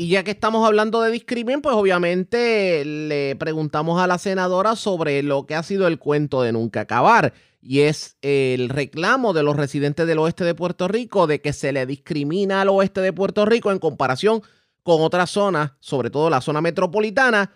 Y 0.00 0.10
ya 0.10 0.22
que 0.22 0.30
estamos 0.30 0.64
hablando 0.64 1.00
de 1.02 1.10
discrimen, 1.10 1.60
pues 1.60 1.74
obviamente 1.74 2.84
le 2.84 3.34
preguntamos 3.34 4.00
a 4.00 4.06
la 4.06 4.18
senadora 4.18 4.76
sobre 4.76 5.24
lo 5.24 5.44
que 5.44 5.56
ha 5.56 5.64
sido 5.64 5.88
el 5.88 5.98
cuento 5.98 6.40
de 6.40 6.52
nunca 6.52 6.82
acabar. 6.82 7.32
Y 7.60 7.80
es 7.80 8.16
el 8.22 8.68
reclamo 8.68 9.32
de 9.32 9.42
los 9.42 9.56
residentes 9.56 10.06
del 10.06 10.20
oeste 10.20 10.44
de 10.44 10.54
Puerto 10.54 10.86
Rico 10.86 11.26
de 11.26 11.40
que 11.40 11.52
se 11.52 11.72
le 11.72 11.84
discrimina 11.84 12.60
al 12.60 12.68
oeste 12.68 13.00
de 13.00 13.12
Puerto 13.12 13.44
Rico 13.44 13.72
en 13.72 13.80
comparación 13.80 14.40
con 14.84 15.02
otras 15.02 15.30
zonas, 15.30 15.72
sobre 15.80 16.10
todo 16.10 16.30
la 16.30 16.42
zona 16.42 16.60
metropolitana. 16.60 17.50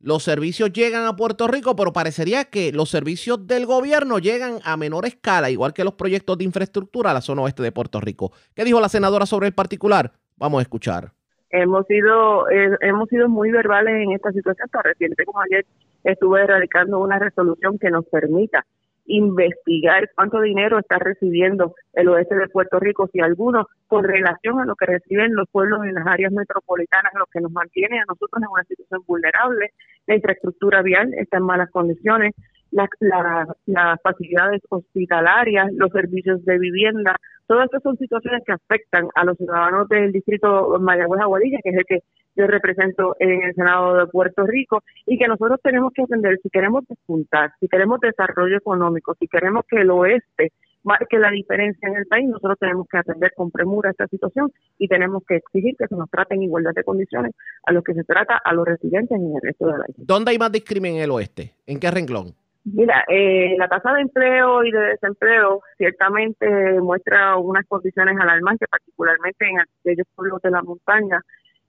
Los 0.00 0.24
servicios 0.24 0.72
llegan 0.72 1.06
a 1.06 1.14
Puerto 1.14 1.46
Rico, 1.46 1.76
pero 1.76 1.92
parecería 1.92 2.46
que 2.46 2.72
los 2.72 2.90
servicios 2.90 3.46
del 3.46 3.66
gobierno 3.66 4.18
llegan 4.18 4.58
a 4.64 4.76
menor 4.76 5.06
escala, 5.06 5.48
igual 5.48 5.72
que 5.72 5.84
los 5.84 5.94
proyectos 5.94 6.38
de 6.38 6.44
infraestructura 6.44 7.12
a 7.12 7.14
la 7.14 7.20
zona 7.20 7.42
oeste 7.42 7.62
de 7.62 7.70
Puerto 7.70 8.00
Rico. 8.00 8.32
¿Qué 8.52 8.64
dijo 8.64 8.80
la 8.80 8.88
senadora 8.88 9.26
sobre 9.26 9.46
el 9.46 9.54
particular? 9.54 10.12
Vamos 10.36 10.58
a 10.58 10.62
escuchar 10.62 11.13
hemos 11.54 11.86
sido 11.86 12.48
eh, 12.50 12.76
hemos 12.80 13.08
sido 13.08 13.28
muy 13.28 13.50
verbales 13.50 13.94
en 13.94 14.12
esta 14.12 14.32
situación 14.32 14.68
tan 14.70 14.82
reciente 14.82 15.24
como 15.24 15.40
ayer 15.40 15.64
estuve 16.02 16.46
radicando 16.46 16.98
una 16.98 17.18
resolución 17.18 17.78
que 17.78 17.90
nos 17.90 18.04
permita 18.06 18.64
investigar 19.06 20.10
cuánto 20.14 20.40
dinero 20.40 20.78
está 20.78 20.98
recibiendo 20.98 21.74
el 21.92 22.08
oeste 22.08 22.36
de 22.36 22.48
Puerto 22.48 22.80
Rico, 22.80 23.06
si 23.12 23.20
alguno, 23.20 23.66
con 23.86 24.02
relación 24.02 24.60
a 24.60 24.64
lo 24.64 24.74
que 24.76 24.86
reciben 24.86 25.34
los 25.34 25.46
pueblos 25.50 25.84
en 25.84 25.94
las 25.94 26.06
áreas 26.06 26.32
metropolitanas, 26.32 27.12
lo 27.14 27.26
que 27.26 27.42
nos 27.42 27.52
mantiene 27.52 27.98
a 27.98 28.04
nosotros 28.08 28.42
en 28.42 28.48
una 28.50 28.64
situación 28.64 29.02
vulnerable. 29.06 29.72
La 30.06 30.14
infraestructura 30.14 30.80
vial 30.80 31.12
está 31.18 31.36
en 31.36 31.44
malas 31.44 31.70
condiciones, 31.70 32.32
las 32.74 34.00
facilidades 34.02 34.62
hospitalarias, 34.68 35.72
los 35.74 35.90
servicios 35.90 36.44
de 36.44 36.58
vivienda, 36.58 37.16
todas 37.46 37.66
estas 37.66 37.82
son 37.82 37.96
situaciones 37.96 38.42
que 38.44 38.52
afectan 38.52 39.08
a 39.14 39.24
los 39.24 39.36
ciudadanos 39.36 39.88
del 39.88 40.12
distrito 40.12 40.78
Mayagüez 40.80 41.20
Aguadilla, 41.20 41.58
que 41.62 41.70
es 41.70 41.76
el 41.76 41.84
que 41.86 41.98
yo 42.36 42.46
represento 42.46 43.14
en 43.20 43.44
el 43.44 43.54
Senado 43.54 43.96
de 43.96 44.06
Puerto 44.06 44.44
Rico, 44.44 44.82
y 45.06 45.18
que 45.18 45.28
nosotros 45.28 45.60
tenemos 45.62 45.92
que 45.94 46.02
atender 46.02 46.38
si 46.42 46.50
queremos 46.50 46.84
despuntar, 46.88 47.52
si 47.60 47.68
queremos 47.68 48.00
desarrollo 48.00 48.56
económico, 48.56 49.14
si 49.20 49.28
queremos 49.28 49.64
que 49.68 49.80
el 49.80 49.90
oeste 49.90 50.52
marque 50.82 51.18
la 51.18 51.30
diferencia 51.30 51.88
en 51.88 51.96
el 51.96 52.06
país, 52.06 52.28
nosotros 52.28 52.58
tenemos 52.58 52.86
que 52.90 52.98
atender 52.98 53.32
con 53.34 53.50
premura 53.50 53.90
esta 53.90 54.06
situación 54.06 54.52
y 54.78 54.86
tenemos 54.86 55.22
que 55.26 55.36
exigir 55.36 55.74
que 55.78 55.86
se 55.86 55.96
nos 55.96 56.10
trate 56.10 56.34
en 56.34 56.42
igualdad 56.42 56.72
de 56.74 56.84
condiciones 56.84 57.32
a 57.64 57.72
los 57.72 57.82
que 57.82 57.94
se 57.94 58.04
trata 58.04 58.38
a 58.44 58.52
los 58.52 58.66
residentes 58.66 59.16
en 59.18 59.34
el 59.34 59.40
resto 59.40 59.66
del 59.66 59.76
país. 59.80 59.96
¿Dónde 59.96 60.32
hay 60.32 60.38
más 60.38 60.52
discrimen 60.52 60.96
en 60.96 61.02
el 61.02 61.10
oeste? 61.10 61.54
¿En 61.66 61.80
qué 61.80 61.90
renglón? 61.90 62.34
Mira, 62.64 63.04
eh, 63.08 63.56
la 63.58 63.68
tasa 63.68 63.92
de 63.92 64.00
empleo 64.00 64.64
y 64.64 64.70
de 64.70 64.80
desempleo 64.80 65.60
ciertamente 65.76 66.48
muestra 66.80 67.36
unas 67.36 67.66
condiciones 67.66 68.16
alarmantes, 68.18 68.68
particularmente 68.70 69.46
en 69.46 69.60
aquellos 69.60 70.06
pueblos 70.14 70.40
de 70.40 70.50
la 70.50 70.62
montaña, 70.62 71.20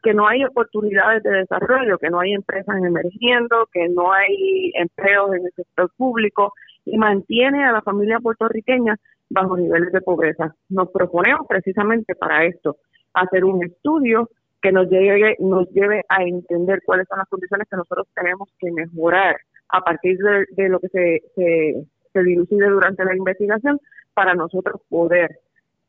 que 0.02 0.14
no 0.14 0.26
hay 0.26 0.46
oportunidades 0.46 1.22
de 1.24 1.32
desarrollo, 1.32 1.98
que 1.98 2.10
no 2.10 2.22
hay 2.22 2.34
empresas 2.34 2.78
emergiendo, 2.78 3.68
que 3.74 3.90
no 3.90 4.14
hay 4.14 4.72
empleos 4.76 5.36
en 5.36 5.46
el 5.46 5.52
sector 5.54 5.92
público 5.98 6.54
y 6.86 6.98
mantiene 6.98 7.66
a 7.66 7.74
la 7.74 7.82
familia 7.82 8.20
puertorriqueña 8.20 8.96
bajo 9.30 9.58
niveles 9.58 9.92
de 9.92 10.02
pobreza. 10.02 10.56
Nos 10.70 10.92
proponemos 10.92 11.46
precisamente 11.50 12.16
para 12.16 12.46
esto 12.46 12.78
hacer 13.14 13.44
un 13.44 13.66
estudio 13.66 14.30
que 14.62 14.72
nos 14.72 14.90
lleve, 14.90 15.36
nos 15.40 15.70
lleve 15.72 16.04
a 16.08 16.24
entender 16.24 16.80
cuáles 16.86 17.08
son 17.10 17.18
las 17.18 17.28
condiciones 17.28 17.68
que 17.70 17.76
nosotros 17.76 18.08
tenemos 18.16 18.50
que 18.60 18.72
mejorar 18.72 19.36
a 19.70 19.82
partir 19.82 20.18
de, 20.18 20.70
lo 20.70 20.80
que 20.80 20.90
se, 20.90 21.24
se, 21.36 21.86
se 22.14 22.24
dilucide 22.24 22.68
durante 22.68 23.04
la 23.04 23.16
investigación 23.16 23.80
para 24.14 24.34
nosotros 24.34 24.82
poder 24.90 25.40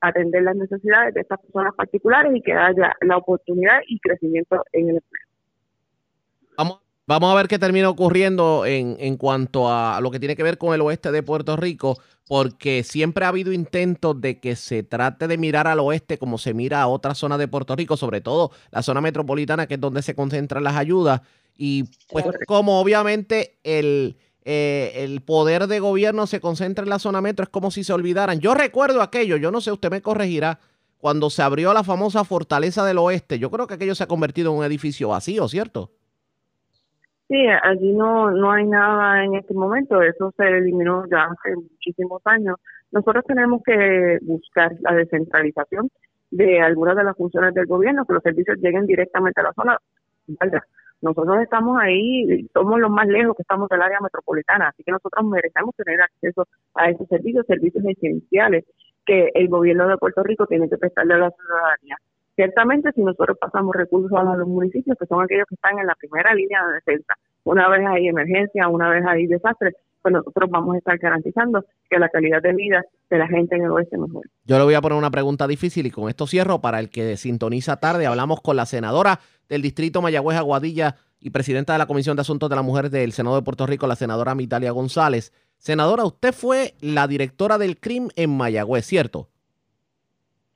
atender 0.01 0.43
las 0.43 0.57
necesidades 0.57 1.15
de 1.15 1.21
estas 1.23 1.41
personas 1.41 1.75
particulares 1.75 2.33
y 2.35 2.43
que 2.43 2.53
haya 2.53 2.95
la 3.01 3.17
oportunidad 3.17 3.81
y 3.87 3.99
crecimiento 4.01 4.63
en 4.73 4.91
el 4.91 4.97
empleo. 4.97 5.27
Vamos, 6.57 6.81
vamos 7.07 7.33
a 7.33 7.37
ver 7.37 7.49
qué 7.49 7.59
termina 7.59 7.89
ocurriendo 7.89 8.67
en, 8.67 8.97
en 8.99 9.17
cuanto 9.17 9.71
a 9.71 10.01
lo 10.01 10.11
que 10.11 10.19
tiene 10.19 10.37
que 10.37 10.43
ver 10.43 10.59
con 10.59 10.75
el 10.75 10.81
oeste 10.81 11.13
de 11.13 11.23
Puerto 11.23 11.57
Rico, 11.57 11.99
porque 12.29 12.83
siempre 12.83 13.25
ha 13.25 13.29
habido 13.29 13.53
intentos 13.53 14.21
de 14.21 14.41
que 14.41 14.57
se 14.57 14.83
trate 14.83 15.29
de 15.29 15.39
mirar 15.39 15.67
al 15.67 15.81
oeste 15.81 16.19
como 16.19 16.39
se 16.39 16.55
mira 16.55 16.83
a 16.83 16.89
otras 16.89 17.19
zonas 17.19 17.39
de 17.39 17.49
Puerto 17.49 17.77
Rico, 17.77 17.97
sobre 17.97 18.21
todo 18.21 18.51
la 18.71 18.83
zona 18.83 19.01
metropolitana, 19.01 19.67
que 19.67 19.75
es 19.75 19.81
donde 19.81 20.03
se 20.03 20.15
concentran 20.15 20.65
las 20.65 20.77
ayudas. 20.77 21.23
Y 21.57 21.85
pues 22.11 22.25
como 22.47 22.81
obviamente 22.81 23.59
el, 23.65 24.17
eh, 24.45 24.93
el 24.97 25.23
poder 25.23 25.67
de 25.67 25.81
gobierno 25.81 26.27
se 26.27 26.41
concentra 26.41 26.85
en 26.85 26.91
la 26.91 26.99
zona 26.99 27.21
metro, 27.21 27.45
es 27.45 27.49
como 27.49 27.71
si 27.71 27.83
se 27.83 27.93
olvidaran. 27.93 28.41
Yo 28.41 28.55
recuerdo 28.55 29.03
aquello, 29.03 29.37
yo 29.37 29.51
no 29.51 29.61
sé, 29.61 29.73
usted 29.73 29.91
me 29.91 30.03
corregirá, 30.03 30.59
cuando 30.99 31.31
se 31.31 31.43
abrió 31.43 31.73
la 31.73 31.85
famosa 31.85 32.25
Fortaleza 32.25 32.85
del 32.85 32.99
Oeste, 32.99 33.39
yo 33.39 33.51
creo 33.51 33.67
que 33.67 33.75
aquello 33.75 33.95
se 33.95 34.05
ha 34.05 34.09
convertido 34.09 34.53
en 34.53 34.59
un 34.59 34.65
edificio 34.65 35.09
vacío, 35.09 35.49
¿cierto? 35.49 35.91
Sí, 37.29 37.45
allí 37.63 37.93
no, 37.93 38.31
no 38.31 38.53
hay 38.53 38.65
nada 38.67 39.25
en 39.25 39.35
este 39.35 39.53
momento, 39.53 40.01
eso 40.01 40.33
se 40.37 40.47
eliminó 40.47 41.05
ya 41.11 41.25
hace 41.25 41.57
muchísimos 41.57 42.23
años. 42.25 42.57
Nosotros 42.93 43.25
tenemos 43.27 43.63
que 43.65 44.19
buscar 44.23 44.77
la 44.81 44.95
descentralización 44.95 45.91
de 46.31 46.61
algunas 46.61 46.97
de 46.97 47.05
las 47.05 47.17
funciones 47.17 47.53
del 47.53 47.67
gobierno, 47.67 48.05
que 48.05 48.15
los 48.15 48.23
servicios 48.23 48.59
lleguen 48.59 48.87
directamente 48.87 49.41
a 49.41 49.45
la 49.45 49.53
zona. 49.55 49.79
Nosotros 51.07 51.39
estamos 51.41 51.79
ahí, 51.81 52.49
somos 52.53 52.81
los 52.81 52.91
más 52.91 53.07
lejos 53.07 53.37
que 53.37 53.43
estamos 53.43 53.69
del 53.69 53.81
área 53.81 54.01
metropolitana, 54.01 54.69
así 54.69 54.83
que 54.83 54.91
nosotros 54.91 55.25
merecemos 55.25 55.73
tener 55.77 56.01
acceso 56.01 56.49
a 56.75 56.91
esos 56.91 57.07
servicios, 57.07 57.47
servicios 57.47 57.85
esenciales 57.85 58.65
que 59.05 59.31
el 59.35 59.49
gobierno 59.49 59.87
de 59.87 59.99
Puerto 59.99 60.25
Rico 60.25 60.47
tiene 60.47 60.69
que 60.69 60.79
prestarle 60.79 61.15
a 61.15 61.19
la 61.19 61.31
ciudadanía. 61.31 61.97
Ciertamente, 62.35 62.91
si 62.93 63.03
nosotros 63.03 63.39
pasamos 63.41 63.77
recursos 63.77 64.13
a 64.19 64.25
los 64.25 64.49
municipios, 64.49 64.99
que 64.99 65.07
son 65.07 65.23
aquellos 65.23 65.47
que 65.49 65.55
están 65.55 65.79
en 65.79 65.87
la 65.87 65.95
primera 65.95 66.35
línea 66.35 66.67
de 66.67 66.75
defensa, 66.75 67.15
una 67.45 67.69
vez 67.69 67.87
hay 67.87 68.09
emergencia, 68.09 68.67
una 68.67 68.91
vez 68.91 69.07
hay 69.07 69.29
desastre, 69.29 69.75
pues 70.07 70.13
nosotros 70.13 70.49
vamos 70.49 70.77
a 70.77 70.79
estar 70.79 70.97
garantizando 70.99 71.65
que 71.91 71.99
la 71.99 72.09
calidad 72.09 72.41
de 72.41 72.55
vida 72.55 72.85
de 73.11 73.19
la 73.19 73.27
gente 73.27 73.57
en 73.57 73.65
el 73.65 73.73
oeste 73.73 73.99
mejore. 73.99 74.31
Yo 74.45 74.57
le 74.57 74.63
voy 74.63 74.75
a 74.75 74.81
poner 74.81 74.97
una 74.97 75.11
pregunta 75.11 75.49
difícil 75.49 75.85
y 75.85 75.91
con 75.91 76.09
esto 76.09 76.29
cierro. 76.29 76.61
Para 76.61 76.79
el 76.79 76.91
que 76.91 77.17
sintoniza 77.17 77.79
tarde, 77.79 78.07
hablamos 78.07 78.41
con 78.41 78.55
la 78.55 78.67
senadora 78.67 79.19
del 79.49 79.63
distrito 79.63 80.01
Mayagüez 80.01 80.39
Aguadilla 80.39 80.95
y 81.19 81.31
presidenta 81.31 81.73
de 81.73 81.81
la 81.81 81.87
Comisión 81.87 82.17
de 82.17 82.21
Asuntos 82.21 82.49
de 82.49 82.55
la 82.55 82.63
Mujer 82.63 82.89
del 82.89 83.11
Senado 83.11 83.35
de 83.35 83.43
Puerto 83.43 83.67
Rico, 83.67 83.89
la 83.89 83.97
senadora 83.97 84.37
Mitalia 84.37 84.71
González. 84.71 85.33
Senadora, 85.59 86.05
usted 86.05 86.33
fue 86.33 86.75
la 86.81 87.09
directora 87.09 87.59
del 87.59 87.81
CRIM 87.81 88.11
en 88.15 88.37
Mayagüez, 88.37 88.87
¿cierto? 88.87 89.29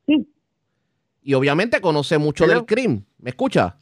Sí. 0.07 0.32
Y 1.22 1.34
obviamente 1.34 1.80
conoce 1.80 2.18
mucho 2.18 2.46
del 2.46 2.66
CRIM. 2.66 3.03
¿Me 3.18 3.30
escucha? 3.30 3.79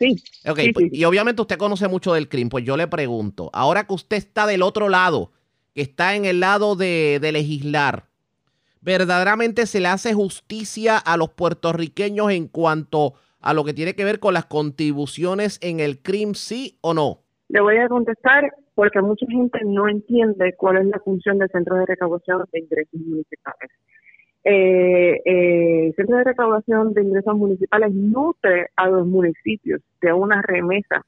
Sí. 0.00 0.16
Ok, 0.48 0.58
sí, 0.60 0.72
pues, 0.72 0.86
sí. 0.90 0.98
y 0.98 1.04
obviamente 1.04 1.42
usted 1.42 1.58
conoce 1.58 1.86
mucho 1.86 2.14
del 2.14 2.28
CRIM. 2.28 2.48
Pues 2.48 2.64
yo 2.64 2.76
le 2.76 2.88
pregunto, 2.88 3.50
ahora 3.52 3.84
que 3.84 3.92
usted 3.92 4.16
está 4.16 4.46
del 4.46 4.62
otro 4.62 4.88
lado, 4.88 5.30
que 5.74 5.82
está 5.82 6.16
en 6.16 6.24
el 6.24 6.40
lado 6.40 6.74
de, 6.74 7.18
de 7.20 7.32
legislar, 7.32 8.04
¿verdaderamente 8.80 9.66
se 9.66 9.78
le 9.78 9.88
hace 9.88 10.14
justicia 10.14 10.96
a 10.96 11.18
los 11.18 11.30
puertorriqueños 11.30 12.32
en 12.32 12.48
cuanto 12.48 13.12
a 13.40 13.52
lo 13.52 13.62
que 13.64 13.74
tiene 13.74 13.94
que 13.94 14.04
ver 14.04 14.20
con 14.20 14.32
las 14.32 14.46
contribuciones 14.46 15.58
en 15.62 15.80
el 15.80 15.98
CRIM, 16.00 16.32
sí 16.32 16.78
o 16.80 16.94
no? 16.94 17.20
Le 17.48 17.60
voy 17.60 17.76
a 17.76 17.88
contestar 17.88 18.50
porque 18.74 19.02
mucha 19.02 19.26
gente 19.26 19.58
no 19.66 19.86
entiende 19.86 20.54
cuál 20.56 20.78
es 20.78 20.86
la 20.86 20.98
función 21.00 21.36
del 21.38 21.50
Centro 21.50 21.76
de 21.76 21.84
Recaudación 21.84 22.42
de 22.50 22.60
Ingresos 22.60 23.00
Municipales. 23.00 23.70
Eh, 24.42 25.20
eh, 25.24 25.86
el 25.88 25.94
Centro 25.94 26.16
de 26.16 26.24
Recaudación 26.24 26.94
de 26.94 27.02
Ingresos 27.02 27.36
Municipales 27.36 27.92
nutre 27.92 28.68
a 28.76 28.88
los 28.88 29.06
municipios 29.06 29.82
de 30.00 30.12
unas 30.12 30.42
remesas 30.42 31.04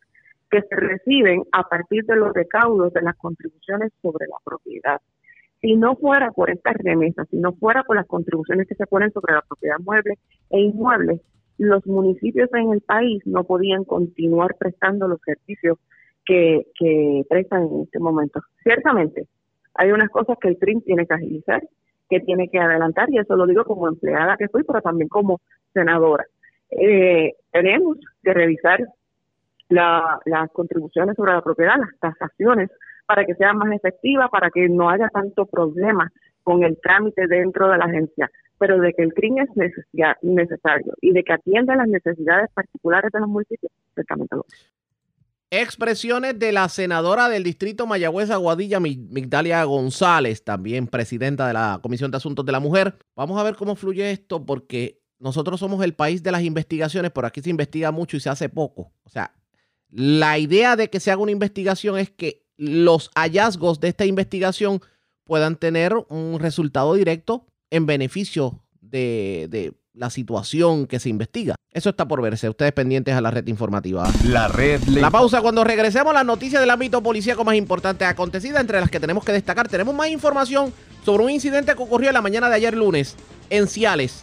que 0.51 0.61
se 0.61 0.77
reciben 0.77 1.43
a 1.53 1.63
partir 1.63 2.05
de 2.05 2.17
los 2.17 2.35
recaudos 2.35 2.93
de 2.93 3.01
las 3.01 3.17
contribuciones 3.17 3.91
sobre 4.03 4.27
la 4.27 4.37
propiedad. 4.45 5.01
Si 5.63 5.77
no 5.77 5.97
fuera 5.97 6.31
por 6.33 6.51
estas 6.51 6.77
remesas, 6.77 7.27
si 7.31 7.39
no 7.39 7.55
fuera 7.55 7.85
por 7.85 7.97
las 7.97 8.07
contribuciones 8.07 8.69
que 8.69 8.75
se 8.75 8.87
ponen 8.87 9.13
sobre 9.13 9.33
la 9.35 9.43
propiedad 9.43 9.79
mueble 9.79 10.19
e 10.51 10.61
inmueble, 10.61 11.21
los 11.57 11.87
municipios 11.87 12.51
en 12.53 12.73
el 12.73 12.81
país 12.83 13.23
no 13.25 13.45
podían 13.45 13.85
continuar 13.85 14.57
prestando 14.59 15.09
los 15.09 15.21
servicios 15.25 15.79
que, 16.27 16.67
que 16.79 17.23
prestan 17.29 17.63
en 17.63 17.83
este 17.83 17.99
momento. 17.99 18.41
Ciertamente, 18.63 19.27
hay 19.75 19.91
unas 19.91 20.11
cosas 20.11 20.37
que 20.39 20.49
el 20.49 20.59
TRIM 20.59 20.83
tiene 20.83 21.07
que 21.07 21.15
agilizar, 21.15 21.63
que 22.13 22.21
tiene 22.21 22.49
que 22.49 22.59
adelantar, 22.59 23.09
y 23.11 23.19
eso 23.19 23.35
lo 23.37 23.47
digo 23.47 23.65
como 23.65 23.89
empleada 23.89 24.37
que 24.37 24.49
fui, 24.49 24.63
pero 24.65 24.83
también 24.83 25.09
como 25.09 25.41
senadora. 25.73 26.27
Eh, 26.69 27.33
tenemos 27.51 27.97
que 28.23 28.35
revisar 28.35 28.81
la, 29.71 30.21
las 30.27 30.51
contribuciones 30.51 31.17
sobre 31.17 31.33
la 31.33 31.41
propiedad, 31.41 31.77
las 31.79 31.99
tasaciones, 31.99 32.71
para 33.07 33.25
que 33.25 33.35
sean 33.35 33.57
más 33.57 33.73
efectivas, 33.73 34.29
para 34.31 34.51
que 34.51 34.69
no 34.69 34.91
haya 34.91 35.09
tanto 35.09 35.47
problema 35.47 36.13
con 36.43 36.65
el 36.65 36.79
trámite 36.83 37.27
dentro 37.27 37.71
de 37.71 37.79
la 37.79 37.87
agencia, 37.87 38.31
pero 38.59 38.79
de 38.79 38.93
que 38.93 39.05
el 39.05 39.15
CRIM 39.15 39.39
es 39.39 39.49
necesario 40.21 40.93
y 41.01 41.13
de 41.13 41.25
que 41.25 41.33
atienda 41.33 41.77
las 41.77 41.89
necesidades 41.89 42.51
particulares 42.53 43.11
de 43.11 43.21
los 43.21 43.29
municipios, 43.29 43.73
ciertamente. 43.95 44.37
Expresiones 45.55 46.39
de 46.39 46.51
la 46.51 46.67
senadora 46.71 47.29
del 47.29 47.43
distrito 47.45 47.87
Mayagüez 47.87 48.31
Aguadilla, 48.31 48.81
Mi- 48.81 48.97
Migdalia 48.97 49.63
González, 49.65 50.43
también 50.43 50.87
presidenta 50.87 51.47
de 51.47 51.53
la 51.53 51.79
Comisión 51.83 52.11
de 52.11 52.17
Asuntos 52.17 52.47
de 52.47 52.53
la 52.53 52.59
Mujer. 52.59 52.97
Vamos 53.15 53.39
a 53.39 53.43
ver 53.43 53.55
cómo 53.57 53.77
fluye 53.77 54.11
esto 54.13 54.47
porque 54.47 55.03
nosotros 55.19 55.61
somos 55.61 55.85
el 55.85 55.93
país 55.93 56.23
de 56.23 56.33
las 56.33 56.43
investigaciones, 56.43 57.11
pero 57.15 57.27
aquí 57.27 57.43
se 57.43 57.51
investiga 57.51 57.91
mucho 57.91 58.17
y 58.17 58.21
se 58.21 58.31
hace 58.31 58.49
poco. 58.49 58.95
O 59.05 59.11
sea, 59.11 59.35
la 59.91 60.39
idea 60.39 60.75
de 60.75 60.89
que 60.89 61.01
se 61.01 61.11
haga 61.11 61.21
una 61.21 61.33
investigación 61.33 61.99
es 61.99 62.09
que 62.09 62.47
los 62.57 63.11
hallazgos 63.15 63.79
de 63.79 63.89
esta 63.89 64.07
investigación 64.07 64.81
puedan 65.25 65.57
tener 65.57 65.93
un 66.09 66.39
resultado 66.41 66.95
directo 66.95 67.47
en 67.69 67.85
beneficio 67.85 68.65
de 68.81 69.75
la 69.95 70.11
situación 70.11 70.87
que 70.87 70.99
se 70.99 71.09
investiga. 71.09 71.55
Eso 71.71 71.91
está 71.91 72.07
por 72.07 72.23
verse. 72.23 72.49
Ustedes 72.49 72.73
pendientes 72.73 73.15
a 73.15 73.21
la 73.21 73.31
red 73.31 73.47
informativa. 73.47 74.11
La 74.25 74.49
red 74.49 74.83
La 74.85 75.11
pausa 75.11 75.41
cuando 75.43 75.65
regresemos 75.65 76.15
las 76.15 76.25
noticias 76.25 76.61
del 76.61 76.71
ámbito 76.71 77.03
policíaco 77.03 77.45
más 77.45 77.57
importantes 77.57 78.07
acontecidas, 78.09 78.61
entre 78.61 78.81
las 78.81 78.91
que 78.91 79.01
tenemos 79.01 79.25
que 79.25 79.33
destacar. 79.33 79.69
Tenemos 79.69 79.95
más 79.95 80.09
información 80.09 80.73
sobre 81.05 81.25
un 81.25 81.31
incidente 81.31 81.75
que 81.75 81.83
ocurrió 81.83 82.09
en 82.09 82.15
la 82.15 82.23
mañana 82.23 82.49
de 82.49 82.57
ayer 82.57 82.75
lunes 82.75 83.17
en 83.51 83.67
Ciales. 83.67 84.23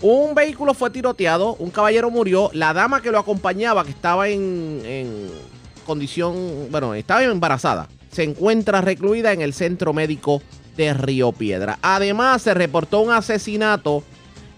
Un 0.00 0.34
vehículo 0.34 0.74
fue 0.74 0.90
tiroteado, 0.90 1.54
un 1.54 1.70
caballero 1.70 2.10
murió, 2.10 2.50
la 2.52 2.72
dama 2.72 3.00
que 3.00 3.10
lo 3.10 3.18
acompañaba, 3.18 3.84
que 3.84 3.90
estaba 3.90 4.28
en, 4.28 4.82
en 4.84 5.30
condición, 5.86 6.68
bueno, 6.70 6.94
estaba 6.94 7.22
embarazada, 7.22 7.88
se 8.10 8.24
encuentra 8.24 8.80
recluida 8.80 9.32
en 9.32 9.40
el 9.40 9.54
centro 9.54 9.92
médico 9.92 10.42
de 10.76 10.92
Río 10.92 11.32
Piedra. 11.32 11.78
Además, 11.80 12.42
se 12.42 12.52
reportó 12.52 13.00
un 13.00 13.12
asesinato 13.12 14.02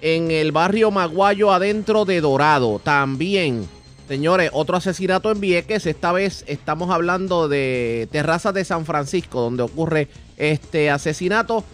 en 0.01 0.31
el 0.31 0.53
barrio 0.53 0.91
Maguayo 0.91 1.53
adentro 1.53 2.05
de 2.05 2.21
Dorado. 2.21 2.81
También, 2.83 3.69
señores, 4.09 4.51
otro 4.53 4.77
asesinato 4.77 5.31
en 5.31 5.41
Vieques. 5.41 5.87
Esta 5.87 6.13
vez 6.13 6.45
estamos 6.47 6.91
hablando 6.91 7.49
de 7.49 8.09
Terrazas 8.11 8.55
de 8.55 8.65
San 8.65 8.87
Francisco, 8.87 9.41
donde 9.41 9.63
ocurre 9.63 10.09
este 10.37 10.91
asesinato. 10.91 11.65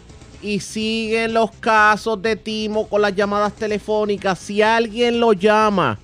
Y 0.41 0.61
siguen 0.61 1.35
los 1.35 1.53
casos 1.53 2.21
de 2.21 2.35
Timo 2.35 2.89
con 2.89 3.01
las 3.03 3.15
llamadas 3.15 3.53
telefónicas. 3.53 4.39
Si 4.39 4.61
alguien 4.61 5.21
lo 5.21 5.33
llama 5.33 5.99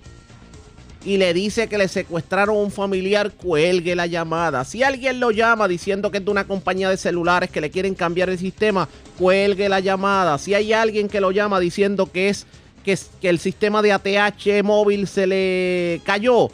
y 1.09 1.17
le 1.17 1.33
dice 1.33 1.69
que 1.69 1.79
le 1.79 1.89
secuestraron 1.89 2.55
a 2.55 2.61
un 2.61 2.71
familiar, 2.71 3.33
cuelgue 3.33 3.97
la 3.97 4.05
llamada. 4.05 4.67
Si 4.67 4.83
alguien 4.83 5.21
lo 5.21 5.31
llama 5.31 5.67
diciendo 5.67 6.11
que 6.11 6.19
es 6.19 6.25
de 6.27 6.31
una 6.31 6.47
compañía 6.47 6.91
de 6.91 6.99
celulares 6.99 7.49
que 7.49 7.63
le 7.63 7.71
quieren 7.71 7.95
cambiar 7.95 8.29
el 8.29 8.37
sistema, 8.37 8.91
cuelgue 9.19 9.71
la 9.71 9.81
llamada. 9.81 10.37
Si 10.37 10.53
hay 10.53 10.75
alguien 10.75 11.09
que 11.09 11.23
lo 11.23 11.31
llama 11.31 11.61
diciendo 11.61 12.13
que 12.13 12.29
es 12.29 12.45
que, 12.85 12.99
que 13.23 13.31
el 13.31 13.39
sistema 13.39 13.81
de 13.81 13.93
ATH 13.93 14.63
móvil 14.63 15.09
se 15.09 15.27
le 15.27 16.03
cayó, 16.05 16.51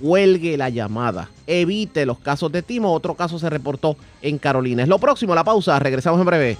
cuelgue 0.00 0.56
la 0.56 0.70
llamada. 0.70 1.28
Evite 1.46 2.06
los 2.06 2.18
casos 2.18 2.50
de 2.50 2.62
Timo. 2.62 2.94
Otro 2.94 3.14
caso 3.14 3.38
se 3.38 3.50
reportó 3.50 3.98
en 4.22 4.38
Carolina. 4.38 4.84
Es 4.84 4.88
lo 4.88 4.98
próximo, 5.00 5.34
la 5.34 5.44
pausa. 5.44 5.78
Regresamos 5.78 6.18
en 6.18 6.24
breve. 6.24 6.56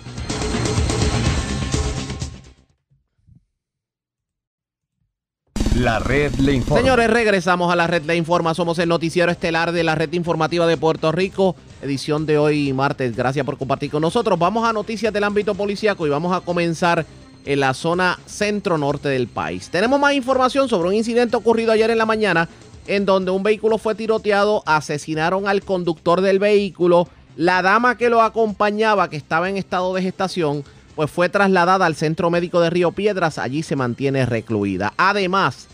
La 5.77 5.99
red 5.99 6.35
le 6.35 6.53
informa. 6.53 6.83
Señores, 6.83 7.09
regresamos 7.09 7.73
a 7.73 7.77
la 7.77 7.87
red 7.87 8.03
Le 8.03 8.14
Informa. 8.14 8.53
Somos 8.53 8.79
el 8.79 8.91
noticiero 8.91 9.33
estelar 9.33 9.73
de 9.73 9.83
la 9.83 9.95
red 9.95 10.12
informativa 10.12 10.66
de 10.66 10.77
Puerto 10.77 11.12
Rico. 11.12 11.57
Edición 11.81 12.27
de 12.27 12.37
hoy, 12.37 12.75
martes. 12.75 13.16
Gracias 13.16 13.47
por 13.47 13.57
compartir 13.57 13.91
con 13.91 14.03
nosotros. 14.03 14.39
Vamos 14.39 14.68
a 14.68 14.75
noticias 14.75 15.14
del 15.14 15.25
ámbito 15.25 15.55
policíaco 15.55 16.07
y 16.07 16.11
vamos 16.11 16.37
a 16.37 16.43
comenzar 16.43 17.07
en 17.47 17.61
la 17.61 17.73
zona 17.73 18.18
centro-norte 18.27 19.09
del 19.09 19.29
país. 19.29 19.70
Tenemos 19.70 19.99
más 19.99 20.12
información 20.12 20.68
sobre 20.68 20.91
un 20.91 20.95
incidente 20.95 21.37
ocurrido 21.37 21.73
ayer 21.73 21.91
en 21.91 21.99
la 21.99 22.07
mañana 22.07 22.51
en 22.87 23.07
donde 23.07 23.31
un 23.31 23.43
vehículo 23.43 23.79
fue 23.79 23.95
tiroteado, 23.95 24.62
asesinaron 24.66 25.49
al 25.49 25.62
conductor 25.62 26.20
del 26.20 26.39
vehículo, 26.39 27.09
la 27.37 27.62
dama 27.62 27.97
que 27.97 28.11
lo 28.11 28.20
acompañaba, 28.20 29.09
que 29.09 29.16
estaba 29.16 29.49
en 29.49 29.57
estado 29.57 29.95
de 29.95 30.03
gestación, 30.03 30.64
pues 30.95 31.11
fue 31.11 31.28
trasladada 31.28 31.86
al 31.86 31.95
centro 31.95 32.30
médico 32.30 32.61
de 32.61 32.70
Río 32.70 32.93
Piedras, 32.93 33.38
allí 33.38 33.62
se 33.62 33.76
mantiene 33.76 34.26
recluida. 34.26 34.93
Además, 34.97 35.68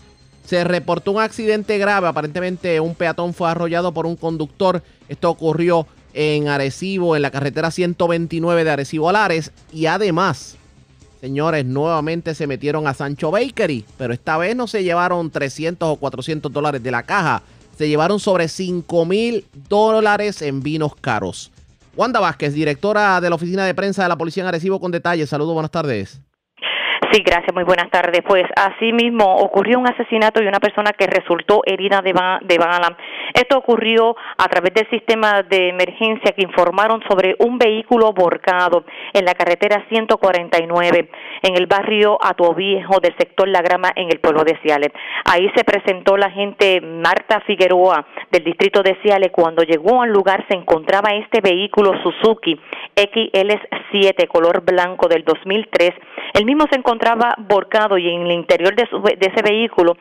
se 0.45 0.63
reportó 0.63 1.11
un 1.11 1.21
accidente 1.21 1.77
grave, 1.77 2.07
aparentemente 2.07 2.79
un 2.79 2.95
peatón 2.95 3.33
fue 3.33 3.49
arrollado 3.49 3.93
por 3.93 4.05
un 4.05 4.15
conductor, 4.15 4.81
esto 5.07 5.29
ocurrió 5.29 5.85
en 6.13 6.47
Arecibo, 6.47 7.15
en 7.15 7.21
la 7.21 7.31
carretera 7.31 7.69
129 7.69 8.63
de 8.63 8.71
Arecibo 8.71 9.09
a 9.09 9.29
y 9.71 9.85
además, 9.85 10.55
señores, 11.21 11.65
nuevamente 11.65 12.33
se 12.33 12.47
metieron 12.47 12.87
a 12.87 12.93
Sancho 12.93 13.29
Bakery, 13.29 13.85
pero 13.97 14.13
esta 14.13 14.37
vez 14.37 14.55
no 14.55 14.67
se 14.67 14.83
llevaron 14.83 15.29
300 15.29 15.87
o 15.89 15.95
400 15.97 16.51
dólares 16.51 16.81
de 16.81 16.91
la 16.91 17.03
caja, 17.03 17.43
se 17.77 17.87
llevaron 17.87 18.19
sobre 18.19 18.47
5 18.47 19.05
mil 19.05 19.45
dólares 19.69 20.41
en 20.41 20.61
vinos 20.61 20.95
caros. 20.99 21.51
Wanda 21.95 22.19
Vázquez, 22.19 22.53
directora 22.53 23.19
de 23.19 23.29
la 23.29 23.35
oficina 23.35 23.65
de 23.65 23.73
prensa 23.73 24.03
de 24.03 24.09
la 24.09 24.17
policía 24.17 24.43
en 24.43 24.47
Arecibo, 24.47 24.79
con 24.79 24.91
detalles. 24.91 25.29
Saludos, 25.29 25.53
buenas 25.53 25.71
tardes. 25.71 26.21
Sí, 27.11 27.23
gracias, 27.25 27.55
muy 27.55 27.63
buenas 27.63 27.89
tardes. 27.89 28.21
Pues 28.21 28.45
así 28.55 28.93
mismo 28.93 29.25
ocurrió 29.37 29.79
un 29.79 29.87
asesinato 29.87 30.43
y 30.43 30.47
una 30.47 30.59
persona 30.59 30.91
que 30.93 31.07
resultó 31.07 31.63
herida 31.65 32.01
de, 32.03 32.13
ba 32.13 32.37
de 32.43 32.59
bala. 32.59 32.95
Esto 33.33 33.57
ocurrió 33.57 34.15
a 34.37 34.47
través 34.47 34.75
del 34.75 34.87
sistema 34.91 35.41
de 35.41 35.69
emergencia 35.69 36.33
que 36.33 36.43
informaron 36.43 37.01
sobre 37.09 37.35
un 37.39 37.57
vehículo 37.57 38.13
volcado 38.13 38.85
en 39.13 39.25
la 39.25 39.33
carretera 39.33 39.83
149 39.89 41.09
en 41.41 41.55
el 41.55 41.65
barrio 41.65 42.19
Atuoviejo 42.21 42.99
del 42.99 43.15
sector 43.17 43.47
La 43.47 43.63
Grama 43.63 43.91
en 43.95 44.11
el 44.11 44.19
pueblo 44.19 44.43
de 44.43 44.59
Ciales. 44.61 44.91
Ahí 45.25 45.49
se 45.55 45.63
presentó 45.63 46.15
la 46.15 46.29
gente 46.29 46.79
Marta 46.79 47.39
Figueroa 47.47 48.05
del 48.29 48.43
distrito 48.43 48.83
de 48.83 48.95
Ciales. 49.01 49.31
Cuando 49.31 49.63
llegó 49.63 50.03
al 50.03 50.11
lugar 50.11 50.45
se 50.47 50.55
encontraba 50.55 51.09
este 51.15 51.41
vehículo 51.41 51.93
Suzuki 52.03 52.59
XL7 52.95 54.27
color 54.27 54.61
blanco 54.63 55.07
del 55.07 55.23
2003. 55.23 55.91
El 56.35 56.45
mismo 56.45 56.65
se 56.69 56.77
encontró 56.77 56.98
encontraba 56.99 57.35
volcado 57.37 57.97
y 57.97 58.09
en 58.09 58.23
el 58.23 58.31
interior 58.31 58.75
de, 58.75 58.83
de 58.83 59.27
ese 59.27 59.41
vehículo 59.41 59.95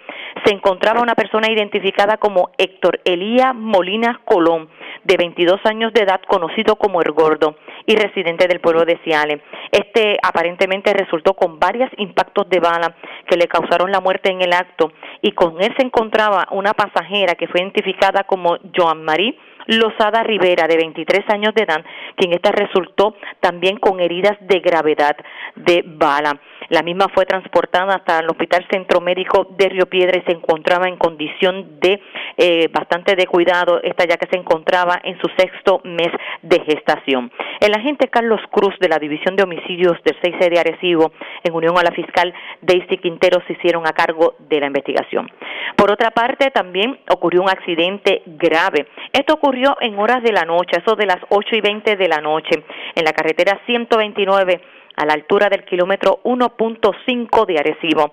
se 0.44 0.52
encontraba 0.52 1.00
una 1.00 1.14
persona 1.14 1.50
identificada 1.50 2.16
como 2.16 2.50
Héctor 2.58 3.00
Elías 3.04 3.54
Molina 3.54 4.20
Colón, 4.24 4.68
de 5.04 5.16
22 5.16 5.60
años 5.64 5.92
de 5.92 6.02
edad, 6.02 6.20
conocido 6.26 6.76
como 6.76 7.00
El 7.00 7.12
Gordo 7.12 7.56
y 7.86 7.94
residente 7.94 8.48
del 8.48 8.60
pueblo 8.60 8.84
de 8.84 8.98
Ciales. 9.04 9.40
Este 9.70 10.18
aparentemente 10.22 10.92
resultó 10.92 11.34
con 11.34 11.60
varios 11.60 11.88
impactos 11.98 12.48
de 12.48 12.58
bala 12.58 12.96
que 13.28 13.36
le 13.36 13.46
causaron 13.46 13.92
la 13.92 14.00
muerte 14.00 14.30
en 14.30 14.42
el 14.42 14.52
acto 14.52 14.92
y 15.22 15.32
con 15.32 15.62
él 15.62 15.72
se 15.76 15.86
encontraba 15.86 16.48
una 16.50 16.74
pasajera 16.74 17.36
que 17.36 17.46
fue 17.46 17.60
identificada 17.60 18.24
como 18.24 18.58
Joan 18.76 19.04
Marie 19.04 19.38
Lozada 19.68 20.22
Rivera, 20.22 20.66
de 20.66 20.76
23 20.76 21.28
años 21.28 21.54
de 21.54 21.64
edad, 21.64 21.84
quien 22.16 22.32
esta 22.32 22.50
resultó 22.52 23.14
también 23.40 23.76
con 23.76 24.00
heridas 24.00 24.36
de 24.40 24.60
gravedad 24.60 25.14
de 25.56 25.84
bala. 25.86 26.40
La 26.70 26.82
misma 26.82 27.08
fue 27.14 27.26
transportada 27.26 27.94
hasta 27.94 28.18
el 28.18 28.30
Hospital 28.30 28.66
Centro 28.70 29.00
Médico 29.00 29.46
de 29.58 29.68
Río 29.68 29.86
Piedra 29.86 30.18
y 30.18 30.22
se 30.22 30.36
encontraba 30.36 30.88
en 30.88 30.96
condición 30.96 31.78
de 31.80 32.00
eh, 32.36 32.68
bastante 32.72 33.14
de 33.14 33.26
cuidado, 33.26 33.80
esta 33.82 34.06
ya 34.06 34.16
que 34.16 34.28
se 34.30 34.38
encontraba 34.38 35.00
en 35.02 35.18
su 35.18 35.28
sexto 35.36 35.80
mes 35.84 36.12
de 36.42 36.60
gestación. 36.60 37.30
El 37.60 37.74
agente 37.74 38.08
Carlos 38.08 38.40
Cruz 38.50 38.74
de 38.80 38.88
la 38.88 38.98
División 38.98 39.36
de 39.36 39.42
Homicidios 39.42 39.98
del 40.04 40.16
6 40.22 40.50
de 40.50 40.60
Arecibo, 40.60 41.12
en 41.44 41.54
unión 41.54 41.76
a 41.78 41.82
la 41.82 41.92
fiscal 41.92 42.32
Daisy 42.62 42.98
Quintero, 42.98 43.42
se 43.46 43.52
hicieron 43.52 43.86
a 43.86 43.92
cargo 43.92 44.34
de 44.48 44.60
la 44.60 44.66
investigación. 44.66 45.30
Por 45.76 45.90
otra 45.90 46.10
parte, 46.10 46.50
también 46.50 46.98
ocurrió 47.10 47.42
un 47.42 47.50
accidente 47.50 48.22
grave. 48.26 48.86
Esto 49.12 49.34
ocurrió 49.34 49.57
en 49.80 49.98
horas 49.98 50.22
de 50.22 50.32
la 50.32 50.44
noche, 50.44 50.78
eso 50.84 50.96
de 50.96 51.06
las 51.06 51.18
8 51.28 51.56
y 51.56 51.60
20 51.60 51.96
de 51.96 52.08
la 52.08 52.20
noche, 52.20 52.64
en 52.94 53.04
la 53.04 53.12
carretera 53.12 53.60
129 53.66 54.60
a 54.96 55.06
la 55.06 55.14
altura 55.14 55.48
del 55.48 55.64
kilómetro 55.64 56.20
1.5 56.24 57.46
de 57.46 57.58
Arecibo. 57.58 58.12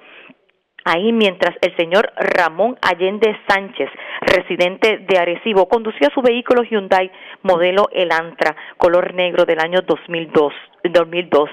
Ahí 0.88 1.12
mientras 1.12 1.56
el 1.62 1.76
señor 1.78 2.12
Ramón 2.16 2.78
Allende 2.80 3.36
Sánchez, 3.48 3.90
residente 4.22 5.00
de 5.00 5.18
Arecibo, 5.18 5.68
conducía 5.68 6.10
su 6.14 6.22
vehículo 6.22 6.62
Hyundai 6.62 7.12
modelo 7.42 7.90
Elantra, 7.92 8.56
color 8.78 9.16
negro 9.16 9.46
del 9.46 9.60
año 9.60 9.82
2002, 9.82 10.54
2012. 10.92 11.52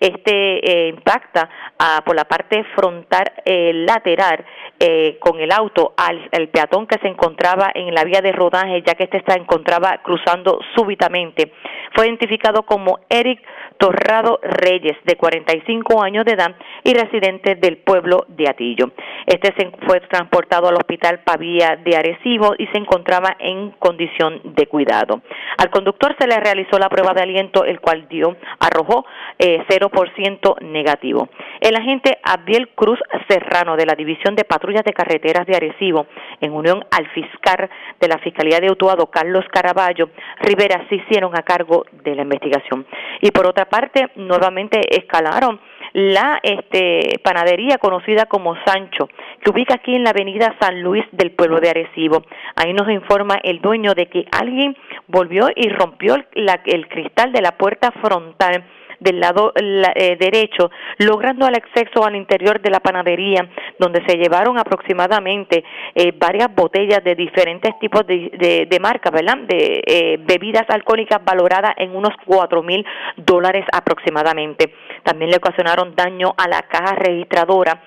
Este 0.00 0.70
eh, 0.70 0.88
impacta 0.88 1.48
ah, 1.78 2.02
por 2.04 2.16
la 2.16 2.24
parte 2.24 2.64
frontal 2.74 3.24
eh, 3.44 3.72
lateral 3.74 4.44
eh, 4.78 5.18
con 5.20 5.38
el 5.40 5.52
auto 5.52 5.94
al 5.96 6.48
peatón 6.48 6.86
que 6.86 6.98
se 7.00 7.08
encontraba 7.08 7.70
en 7.74 7.94
la 7.94 8.04
vía 8.04 8.20
de 8.22 8.32
rodaje, 8.32 8.82
ya 8.86 8.94
que 8.94 9.04
este 9.04 9.22
se 9.26 9.38
encontraba 9.38 10.00
cruzando 10.02 10.58
súbitamente. 10.74 11.52
Fue 11.94 12.06
identificado 12.06 12.62
como 12.62 13.00
Eric 13.08 13.40
Torrado 13.80 14.38
Reyes, 14.42 14.98
de 15.04 15.16
45 15.16 16.02
años 16.02 16.26
de 16.26 16.32
edad 16.32 16.54
y 16.84 16.92
residente 16.92 17.54
del 17.54 17.78
pueblo 17.78 18.26
de 18.28 18.46
Atillo. 18.46 18.90
Este 19.24 19.54
fue 19.86 20.00
transportado 20.00 20.68
al 20.68 20.74
hospital 20.74 21.20
Pavía 21.24 21.76
de 21.82 21.96
Arecibo 21.96 22.54
y 22.58 22.66
se 22.66 22.76
encontraba 22.76 23.36
en 23.38 23.70
condición 23.78 24.42
de 24.44 24.66
cuidado. 24.66 25.22
Al 25.56 25.70
conductor 25.70 26.14
se 26.18 26.26
le 26.26 26.38
realizó 26.38 26.78
la 26.78 26.90
prueba 26.90 27.14
de 27.14 27.22
aliento, 27.22 27.64
el 27.64 27.80
cual 27.80 28.06
dio 28.08 28.36
arrojó 28.58 29.06
eh, 29.38 29.64
0% 29.66 30.60
negativo. 30.60 31.30
El 31.62 31.74
agente 31.74 32.18
Abdiel 32.22 32.68
Cruz 32.74 32.98
Serrano 33.28 33.76
de 33.76 33.86
la 33.86 33.94
División 33.94 34.34
de 34.34 34.44
Patrullas 34.44 34.84
de 34.84 34.92
Carreteras 34.92 35.46
de 35.46 35.56
Arecibo, 35.56 36.06
en 36.42 36.52
unión 36.52 36.84
al 36.90 37.08
fiscal 37.12 37.70
de 37.98 38.08
la 38.08 38.18
Fiscalía 38.18 38.60
de 38.60 38.70
Utuado, 38.70 39.06
Carlos 39.06 39.46
Caraballo 39.50 40.10
Rivera, 40.40 40.84
se 40.90 40.96
hicieron 40.96 41.34
a 41.34 41.42
cargo 41.42 41.86
de 42.04 42.14
la 42.14 42.22
investigación. 42.22 42.86
Y 43.22 43.30
por 43.30 43.46
otra 43.46 43.69
parte, 43.70 44.10
nuevamente 44.16 44.80
escalaron 44.98 45.58
la 45.92 46.38
este, 46.42 47.18
panadería 47.24 47.78
conocida 47.78 48.26
como 48.26 48.54
Sancho, 48.64 49.08
que 49.42 49.50
ubica 49.50 49.74
aquí 49.74 49.94
en 49.94 50.04
la 50.04 50.10
avenida 50.10 50.54
San 50.60 50.82
Luis 50.82 51.04
del 51.12 51.32
pueblo 51.32 51.60
de 51.60 51.70
Arecibo. 51.70 52.22
Ahí 52.56 52.72
nos 52.72 52.90
informa 52.90 53.40
el 53.42 53.60
dueño 53.60 53.94
de 53.94 54.06
que 54.06 54.26
alguien 54.30 54.76
volvió 55.08 55.48
y 55.54 55.68
rompió 55.70 56.16
el 56.34 56.88
cristal 56.88 57.32
de 57.32 57.40
la 57.40 57.52
puerta 57.52 57.90
frontal 58.02 58.64
del 59.00 59.18
lado 59.18 59.52
eh, 59.56 60.16
derecho, 60.18 60.70
logrando 60.98 61.46
el 61.46 61.54
acceso 61.54 62.04
al 62.04 62.14
interior 62.14 62.60
de 62.60 62.70
la 62.70 62.80
panadería, 62.80 63.48
donde 63.78 64.04
se 64.06 64.16
llevaron 64.16 64.58
aproximadamente 64.58 65.64
eh, 65.94 66.12
varias 66.16 66.54
botellas 66.54 67.02
de 67.02 67.14
diferentes 67.14 67.78
tipos 67.78 68.06
de, 68.06 68.66
de, 68.68 68.80
marcas, 68.80 69.12
¿verdad? 69.12 69.38
De 69.38 69.82
eh, 69.86 70.18
bebidas 70.20 70.64
alcohólicas 70.68 71.24
valoradas 71.24 71.74
en 71.76 71.96
unos 71.96 72.14
cuatro 72.24 72.62
mil 72.62 72.84
dólares 73.16 73.64
aproximadamente. 73.72 74.74
También 75.02 75.30
le 75.30 75.38
ocasionaron 75.38 75.94
daño 75.94 76.34
a 76.36 76.48
la 76.48 76.62
caja 76.62 76.94
registradora, 76.94 77.82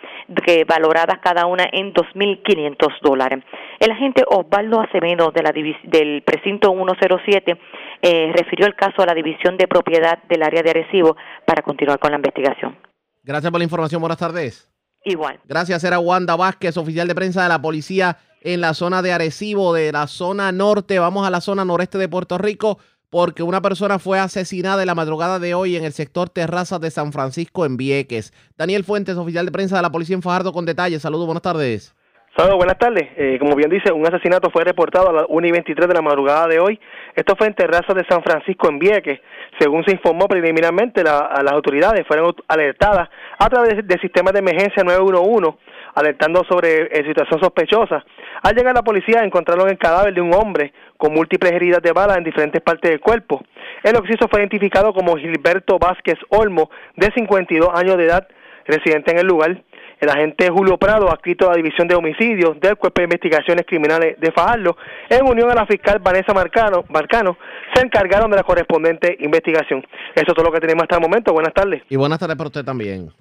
que 0.45 0.65
valoradas 0.65 1.19
cada 1.19 1.45
una 1.45 1.65
en 1.71 1.93
2.500 1.93 2.99
dólares. 3.01 3.43
El 3.79 3.91
agente 3.91 4.23
Osvaldo 4.27 4.79
Acevedo 4.79 5.31
de 5.31 5.43
la, 5.43 5.51
del 5.83 6.23
precinto 6.23 6.73
107 6.73 7.57
eh, 8.01 8.31
refirió 8.33 8.65
el 8.65 8.75
caso 8.75 9.01
a 9.01 9.05
la 9.05 9.13
División 9.13 9.57
de 9.57 9.67
Propiedad 9.67 10.19
del 10.29 10.43
área 10.43 10.61
de 10.61 10.69
Arecibo 10.71 11.02
para 11.45 11.61
continuar 11.61 11.99
con 11.99 12.11
la 12.11 12.17
investigación. 12.17 12.77
Gracias 13.23 13.51
por 13.51 13.59
la 13.59 13.65
información. 13.65 14.01
Buenas 14.01 14.17
tardes. 14.17 14.69
Igual. 15.05 15.39
Gracias. 15.45 15.83
Era 15.83 15.99
Wanda 15.99 16.35
Vázquez, 16.35 16.77
oficial 16.77 17.07
de 17.07 17.15
prensa 17.15 17.43
de 17.43 17.49
la 17.49 17.61
policía 17.61 18.17
en 18.41 18.61
la 18.61 18.73
zona 18.73 19.01
de 19.01 19.13
Arecibo, 19.13 19.73
de 19.73 19.91
la 19.91 20.07
zona 20.07 20.51
norte. 20.51 20.99
Vamos 20.99 21.25
a 21.25 21.29
la 21.29 21.41
zona 21.41 21.65
noreste 21.65 21.97
de 21.97 22.09
Puerto 22.09 22.37
Rico 22.37 22.79
porque 23.09 23.43
una 23.43 23.61
persona 23.61 23.99
fue 23.99 24.17
asesinada 24.17 24.81
en 24.81 24.87
la 24.87 24.95
madrugada 24.95 25.37
de 25.37 25.53
hoy 25.53 25.75
en 25.75 25.83
el 25.83 25.93
sector 25.93 26.29
Terrazas 26.29 26.81
de 26.81 26.89
San 26.89 27.13
Francisco 27.13 27.63
en 27.63 27.77
Vieques. 27.77 28.33
Daniel 28.57 28.83
Fuentes, 28.83 29.17
oficial 29.17 29.45
de 29.45 29.51
prensa 29.51 29.75
de 29.75 29.83
la 29.83 29.91
policía 29.91 30.15
en 30.15 30.23
Fajardo, 30.23 30.51
con 30.51 30.65
detalles. 30.65 31.03
Saludos, 31.03 31.27
buenas 31.27 31.43
tardes. 31.43 31.93
Saludos, 32.35 32.57
buenas 32.57 32.79
tardes. 32.79 33.09
Eh, 33.15 33.37
como 33.39 33.55
bien 33.55 33.69
dice, 33.69 33.93
un 33.93 34.07
asesinato 34.07 34.49
fue 34.49 34.63
reportado 34.63 35.09
a 35.09 35.13
las 35.13 35.25
1 35.29 35.45
y 35.45 35.51
23 35.51 35.87
de 35.87 35.93
la 35.93 36.01
madrugada 36.01 36.47
de 36.47 36.59
hoy. 36.59 36.79
Esto 37.15 37.35
fue 37.35 37.45
en 37.45 37.53
Terrazas 37.53 37.93
de 37.93 38.03
San 38.09 38.23
Francisco, 38.23 38.67
en 38.69 38.79
Vieques. 38.79 39.19
Según 39.59 39.85
se 39.85 39.91
informó 39.91 40.27
preliminarmente, 40.27 41.03
las 41.03 41.51
autoridades 41.51 42.07
fueron 42.07 42.33
alertadas 42.47 43.07
a 43.37 43.49
través 43.49 43.87
del 43.87 44.01
sistema 44.01 44.31
de 44.31 44.39
emergencia 44.39 44.83
911, 44.83 45.59
alertando 45.93 46.43
sobre 46.45 46.85
eh, 46.85 47.05
situación 47.05 47.39
sospechosa. 47.39 48.03
Al 48.41 48.55
llegar 48.55 48.73
la 48.73 48.81
policía, 48.81 49.23
encontraron 49.23 49.69
el 49.69 49.77
cadáver 49.77 50.15
de 50.15 50.21
un 50.21 50.33
hombre 50.33 50.73
con 50.97 51.13
múltiples 51.13 51.51
heridas 51.51 51.83
de 51.83 51.91
bala 51.91 52.15
en 52.15 52.23
diferentes 52.23 52.63
partes 52.63 52.89
del 52.89 52.99
cuerpo. 52.99 53.43
El 53.83 53.95
occiso 53.95 54.27
fue 54.27 54.39
identificado 54.39 54.91
como 54.91 55.17
Gilberto 55.17 55.77
Vázquez 55.77 56.17
Olmo, 56.29 56.71
de 56.95 57.11
52 57.13 57.69
años 57.75 57.95
de 57.95 58.05
edad, 58.05 58.27
residente 58.65 59.11
en 59.11 59.19
el 59.19 59.27
lugar. 59.27 59.61
El 60.03 60.09
agente 60.09 60.49
Julio 60.49 60.77
Prado, 60.77 61.09
adscrito 61.09 61.47
a 61.47 61.51
la 61.51 61.55
División 61.55 61.87
de 61.87 61.95
Homicidios 61.95 62.59
del 62.59 62.75
Cuerpo 62.75 62.99
de 62.99 63.05
Investigaciones 63.05 63.65
Criminales 63.65 64.19
de 64.19 64.33
Fajardo, 64.33 64.75
en 65.07 65.25
unión 65.25 65.49
a 65.49 65.55
la 65.55 65.65
fiscal 65.65 65.99
Vanessa 65.99 66.33
Marcano, 66.33 66.83
Marcano, 66.89 67.37
se 67.73 67.85
encargaron 67.85 68.29
de 68.29 68.35
la 68.35 68.43
correspondiente 68.43 69.15
investigación. 69.21 69.81
Eso 70.13 70.25
es 70.27 70.33
todo 70.33 70.43
lo 70.43 70.51
que 70.51 70.59
tenemos 70.59 70.83
hasta 70.83 70.97
el 70.97 71.01
momento. 71.01 71.31
Buenas 71.31 71.53
tardes. 71.53 71.83
Y 71.87 71.95
buenas 71.95 72.19
tardes 72.19 72.35
para 72.35 72.49
usted 72.49 72.65
también. 72.65 73.13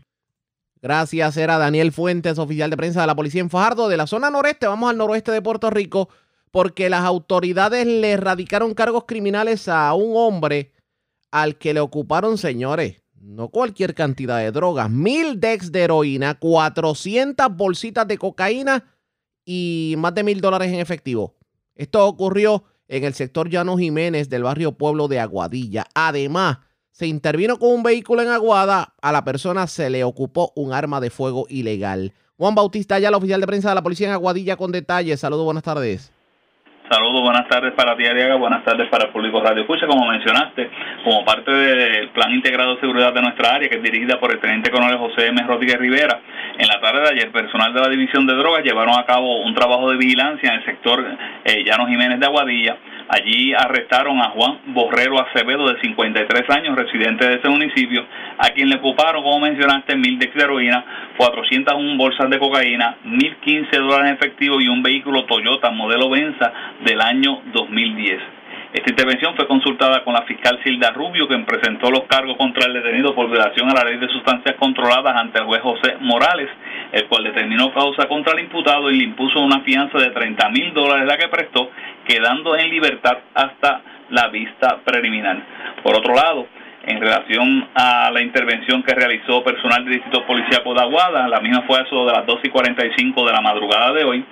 Gracias, 0.82 1.36
era 1.36 1.56
Daniel 1.56 1.92
Fuentes, 1.92 2.40
oficial 2.40 2.68
de 2.68 2.76
prensa 2.76 3.02
de 3.02 3.06
la 3.06 3.14
policía 3.14 3.42
en 3.42 3.50
Fajardo, 3.50 3.88
de 3.88 3.96
la 3.96 4.08
zona 4.08 4.28
noreste. 4.30 4.66
Vamos 4.66 4.90
al 4.90 4.98
noroeste 4.98 5.30
de 5.30 5.40
Puerto 5.40 5.70
Rico, 5.70 6.08
porque 6.50 6.90
las 6.90 7.04
autoridades 7.04 7.86
le 7.86 8.10
erradicaron 8.10 8.74
cargos 8.74 9.04
criminales 9.06 9.68
a 9.68 9.94
un 9.94 10.14
hombre 10.16 10.72
al 11.30 11.58
que 11.58 11.74
le 11.74 11.78
ocuparon, 11.78 12.38
señores, 12.38 13.01
no 13.22 13.48
cualquier 13.48 13.94
cantidad 13.94 14.38
de 14.38 14.50
drogas, 14.50 14.90
mil 14.90 15.38
decks 15.38 15.70
de 15.70 15.82
heroína, 15.82 16.34
400 16.38 17.56
bolsitas 17.56 18.06
de 18.06 18.18
cocaína 18.18 18.84
y 19.44 19.94
más 19.98 20.14
de 20.14 20.24
mil 20.24 20.40
dólares 20.40 20.72
en 20.72 20.80
efectivo. 20.80 21.36
Esto 21.76 22.04
ocurrió 22.06 22.64
en 22.88 23.04
el 23.04 23.14
sector 23.14 23.48
Llano 23.48 23.78
Jiménez 23.78 24.28
del 24.28 24.42
barrio 24.42 24.72
Pueblo 24.72 25.06
de 25.08 25.20
Aguadilla. 25.20 25.86
Además, 25.94 26.58
se 26.90 27.06
intervino 27.06 27.58
con 27.58 27.70
un 27.70 27.82
vehículo 27.82 28.22
en 28.22 28.28
Aguada, 28.28 28.94
a 29.00 29.12
la 29.12 29.24
persona 29.24 29.66
se 29.66 29.88
le 29.88 30.04
ocupó 30.04 30.52
un 30.56 30.72
arma 30.72 31.00
de 31.00 31.10
fuego 31.10 31.46
ilegal. 31.48 32.12
Juan 32.36 32.54
Bautista, 32.56 32.98
ya 32.98 33.08
el 33.08 33.14
oficial 33.14 33.40
de 33.40 33.46
prensa 33.46 33.68
de 33.68 33.76
la 33.76 33.82
policía 33.82 34.08
en 34.08 34.14
Aguadilla 34.14 34.56
con 34.56 34.72
detalles. 34.72 35.20
Saludos, 35.20 35.44
buenas 35.44 35.62
tardes. 35.62 36.10
Saludos, 36.92 37.22
buenas 37.22 37.48
tardes 37.48 37.72
para 37.72 37.96
ti, 37.96 38.04
Ariaga, 38.04 38.34
buenas 38.34 38.62
tardes 38.64 38.86
para 38.90 39.06
el 39.06 39.12
público 39.12 39.40
Radio 39.40 39.62
Escucha. 39.62 39.86
Como 39.86 40.06
mencionaste, 40.06 40.68
como 41.02 41.24
parte 41.24 41.50
del 41.50 42.10
Plan 42.10 42.34
Integrado 42.34 42.74
de 42.74 42.80
Seguridad 42.82 43.14
de 43.14 43.22
nuestra 43.22 43.54
área, 43.54 43.66
que 43.70 43.76
es 43.76 43.82
dirigida 43.82 44.20
por 44.20 44.30
el 44.30 44.38
Teniente 44.40 44.70
Coronel 44.70 44.98
José 44.98 45.28
M. 45.28 45.42
Rodríguez 45.42 45.78
Rivera, 45.78 46.20
en 46.58 46.68
la 46.68 46.78
tarde 46.82 47.00
de 47.00 47.08
ayer, 47.12 47.32
personal 47.32 47.72
de 47.72 47.80
la 47.80 47.88
División 47.88 48.26
de 48.26 48.34
Drogas 48.34 48.62
llevaron 48.62 48.94
a 48.98 49.06
cabo 49.06 49.40
un 49.40 49.54
trabajo 49.54 49.90
de 49.90 49.96
vigilancia 49.96 50.50
en 50.50 50.56
el 50.56 50.64
sector 50.66 51.02
eh, 51.46 51.64
Jiménez 51.64 52.20
de 52.20 52.26
Aguadilla. 52.26 52.76
Allí 53.08 53.52
arrestaron 53.52 54.18
a 54.20 54.30
Juan 54.30 54.58
Borrero 54.66 55.20
Acevedo, 55.20 55.68
de 55.68 55.80
53 55.80 56.50
años, 56.50 56.76
residente 56.76 57.26
de 57.26 57.34
ese 57.36 57.48
municipio, 57.48 58.04
a 58.38 58.48
quien 58.50 58.68
le 58.68 58.76
ocuparon, 58.76 59.22
como 59.22 59.40
mencionaste, 59.40 59.96
mil 59.96 60.18
de 60.18 60.30
heroína, 60.34 60.84
401 61.16 61.96
bolsas 61.96 62.30
de 62.30 62.38
cocaína, 62.38 62.96
1.015 63.04 63.70
dólares 63.78 64.10
en 64.10 64.14
efectivo 64.16 64.60
y 64.60 64.68
un 64.68 64.82
vehículo 64.82 65.24
Toyota 65.24 65.70
modelo 65.70 66.08
Venza 66.10 66.52
del 66.84 67.00
año 67.00 67.42
2010. 67.52 68.20
Esta 68.72 68.90
intervención 68.90 69.36
fue 69.36 69.46
consultada 69.46 70.02
con 70.02 70.14
la 70.14 70.22
fiscal 70.22 70.58
Silda 70.64 70.92
Rubio, 70.92 71.28
quien 71.28 71.44
presentó 71.44 71.90
los 71.90 72.04
cargos 72.04 72.38
contra 72.38 72.66
el 72.66 72.72
detenido 72.72 73.14
por 73.14 73.28
violación 73.28 73.68
a 73.70 73.74
la 73.74 73.84
ley 73.84 73.98
de 73.98 74.08
sustancias 74.08 74.56
controladas 74.58 75.14
ante 75.14 75.40
el 75.40 75.44
juez 75.44 75.60
José 75.60 75.96
Morales, 76.00 76.48
el 76.92 77.06
cual 77.06 77.24
determinó 77.24 77.70
causa 77.74 78.08
contra 78.08 78.32
el 78.32 78.40
imputado 78.40 78.90
y 78.90 78.96
le 78.96 79.04
impuso 79.04 79.40
una 79.40 79.60
fianza 79.60 79.98
de 79.98 80.08
30 80.08 80.48
mil 80.48 80.72
dólares 80.72 81.06
la 81.06 81.18
que 81.18 81.28
prestó, 81.28 81.70
quedando 82.06 82.56
en 82.56 82.70
libertad 82.70 83.18
hasta 83.34 83.82
la 84.08 84.28
vista 84.28 84.78
preliminar. 84.84 85.36
Por 85.82 85.94
otro 85.96 86.14
lado, 86.14 86.46
en 86.84 87.00
relación 87.00 87.68
a 87.74 88.10
la 88.10 88.22
intervención 88.22 88.82
que 88.82 88.94
realizó 88.94 89.42
personal 89.44 89.84
del 89.84 89.94
Distrito 89.94 90.26
Policía 90.26 90.62
de 90.64 90.80
Aguada, 90.80 91.28
la 91.28 91.40
misma 91.40 91.62
fue 91.62 91.78
a 91.78 91.82
eso 91.82 92.04
de 92.06 92.12
las 92.12 92.26
2 92.26 92.40
y 92.42 92.48
45 92.48 93.26
de 93.26 93.32
la 93.32 93.40
madrugada 93.40 93.92
de 93.92 94.04
hoy, 94.04 94.24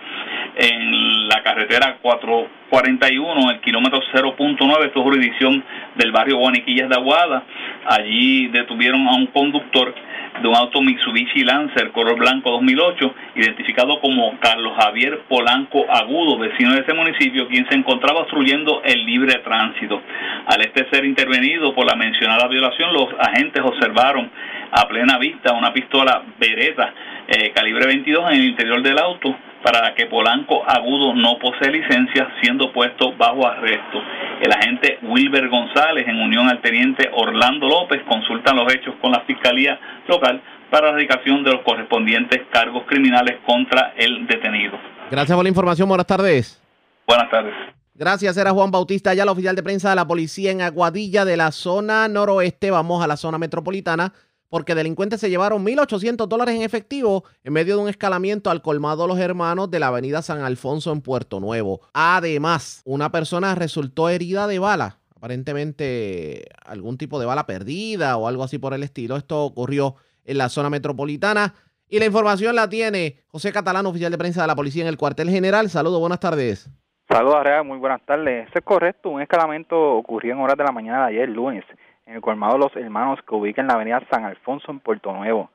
en 0.57 1.28
la 1.28 1.42
carretera 1.42 1.98
441, 2.03 3.51
el 3.51 3.61
kilómetro 3.61 4.01
0.9, 4.12 4.86
esto 4.86 4.98
es 4.98 5.05
jurisdicción 5.05 5.64
del 5.94 6.11
barrio 6.12 6.38
Guaniquillas 6.38 6.88
de 6.88 6.96
Aguada. 6.96 7.44
Allí 7.86 8.48
detuvieron 8.48 9.07
a 9.07 9.14
un 9.14 9.26
conductor 9.26 9.94
de 10.42 10.48
un 10.48 10.56
auto 10.56 10.80
Mitsubishi 10.80 11.44
Lancer 11.44 11.90
color 11.92 12.16
blanco 12.16 12.50
2008, 12.52 13.14
identificado 13.36 14.00
como 14.00 14.38
Carlos 14.38 14.72
Javier 14.78 15.20
Polanco 15.28 15.84
Agudo, 15.88 16.38
vecino 16.38 16.72
de 16.74 16.80
ese 16.80 16.94
municipio, 16.94 17.48
quien 17.48 17.68
se 17.68 17.74
encontraba 17.74 18.20
obstruyendo 18.20 18.80
el 18.84 19.04
libre 19.04 19.34
tránsito. 19.44 20.00
Al 20.46 20.60
este 20.62 20.88
ser 20.90 21.04
intervenido 21.04 21.74
por 21.74 21.86
la 21.86 21.96
mencionada 21.96 22.48
violación, 22.48 22.92
los 22.92 23.08
agentes 23.18 23.62
observaron 23.62 24.30
a 24.72 24.88
plena 24.88 25.18
vista 25.18 25.52
una 25.52 25.72
pistola 25.72 26.22
Beretta 26.38 26.94
eh, 27.28 27.50
calibre 27.52 27.86
22 27.86 28.32
en 28.32 28.40
el 28.40 28.44
interior 28.46 28.82
del 28.82 28.98
auto 28.98 29.36
para 29.62 29.94
que 29.94 30.06
Polanco 30.06 30.62
Agudo 30.66 31.14
no 31.14 31.38
posee 31.38 31.70
licencia, 31.70 32.28
siendo 32.42 32.72
puesto 32.72 33.12
bajo 33.16 33.46
arresto. 33.46 33.98
El 34.40 34.52
agente 34.52 34.98
Wilber 35.02 35.48
González, 35.48 36.06
en 36.08 36.16
unión 36.16 36.48
al 36.48 36.61
teniente 36.62 37.11
Orlando 37.12 37.68
López, 37.68 38.02
consultan 38.08 38.56
los 38.56 38.72
hechos 38.72 38.94
con 39.00 39.12
la 39.12 39.20
Fiscalía 39.20 39.78
Local 40.08 40.40
para 40.70 40.86
la 40.86 40.92
erradicación 40.92 41.44
de 41.44 41.52
los 41.52 41.62
correspondientes 41.62 42.42
cargos 42.50 42.84
criminales 42.86 43.38
contra 43.44 43.92
el 43.96 44.26
detenido. 44.26 44.78
Gracias 45.11 45.36
por 45.36 45.44
la 45.44 45.48
información. 45.48 45.88
Buenas 45.88 46.06
tardes. 46.06 46.62
Buenas 47.06 47.30
tardes. 47.30 47.54
Gracias, 47.94 48.36
era 48.38 48.52
Juan 48.52 48.70
Bautista, 48.70 49.12
ya 49.12 49.26
la 49.26 49.32
oficial 49.32 49.54
de 49.54 49.62
prensa 49.62 49.90
de 49.90 49.96
la 49.96 50.06
policía 50.06 50.52
en 50.52 50.62
Aguadilla 50.62 51.26
de 51.26 51.36
la 51.36 51.52
zona 51.52 52.08
noroeste. 52.08 52.70
Vamos 52.70 53.04
a 53.04 53.06
la 53.06 53.18
zona 53.18 53.36
metropolitana 53.36 54.14
porque 54.51 54.74
delincuentes 54.74 55.20
se 55.20 55.30
llevaron 55.30 55.64
1.800 55.64 56.26
dólares 56.26 56.57
en 56.57 56.62
efectivo 56.62 57.24
en 57.42 57.53
medio 57.53 57.76
de 57.76 57.82
un 57.82 57.88
escalamiento 57.88 58.51
al 58.51 58.61
colmado 58.61 59.07
Los 59.07 59.18
Hermanos 59.18 59.70
de 59.70 59.78
la 59.78 59.86
avenida 59.86 60.20
San 60.20 60.42
Alfonso 60.42 60.92
en 60.92 61.01
Puerto 61.01 61.40
Nuevo. 61.40 61.80
Además, 61.94 62.82
una 62.84 63.11
persona 63.11 63.55
resultó 63.55 64.09
herida 64.09 64.46
de 64.48 64.59
bala, 64.59 64.98
aparentemente 65.16 66.44
algún 66.66 66.98
tipo 66.98 67.18
de 67.20 67.26
bala 67.26 67.46
perdida 67.46 68.16
o 68.16 68.26
algo 68.26 68.42
así 68.42 68.59
por 68.59 68.74
el 68.74 68.82
estilo. 68.82 69.16
Esto 69.16 69.44
ocurrió 69.44 69.94
en 70.24 70.36
la 70.36 70.48
zona 70.48 70.68
metropolitana. 70.68 71.55
Y 71.88 71.98
la 71.98 72.07
información 72.07 72.55
la 72.55 72.68
tiene 72.68 73.20
José 73.28 73.53
Catalán, 73.53 73.86
oficial 73.86 74.12
de 74.12 74.18
prensa 74.18 74.42
de 74.42 74.46
la 74.48 74.55
policía 74.55 74.82
en 74.82 74.88
el 74.88 74.96
cuartel 74.96 75.30
general. 75.30 75.70
Saludos, 75.70 75.98
buenas 76.01 76.20
tardes. 76.20 76.70
Saludos, 77.09 77.36
Arrea, 77.40 77.64
muy 77.64 77.78
buenas 77.78 78.01
tardes. 78.07 78.48
Eso 78.48 78.61
es 78.61 78.64
correcto, 78.64 79.11
un 79.11 79.20
escalamiento 79.20 79.76
ocurrió 79.96 80.32
en 80.32 80.40
horas 80.40 80.57
de 80.57 80.62
la 80.62 80.70
mañana 80.70 81.07
de 81.07 81.16
ayer, 81.16 81.28
lunes, 81.28 81.64
en 82.11 82.16
el 82.16 82.22
colmado 82.22 82.58
Los 82.58 82.74
Hermanos 82.74 83.20
que 83.26 83.34
ubica 83.36 83.61
en 83.61 83.68
la 83.68 83.74
avenida 83.74 84.02
San 84.11 84.24
Alfonso 84.24 84.72
en 84.72 84.80
Puerto 84.80 85.12
Nuevo. 85.12 85.48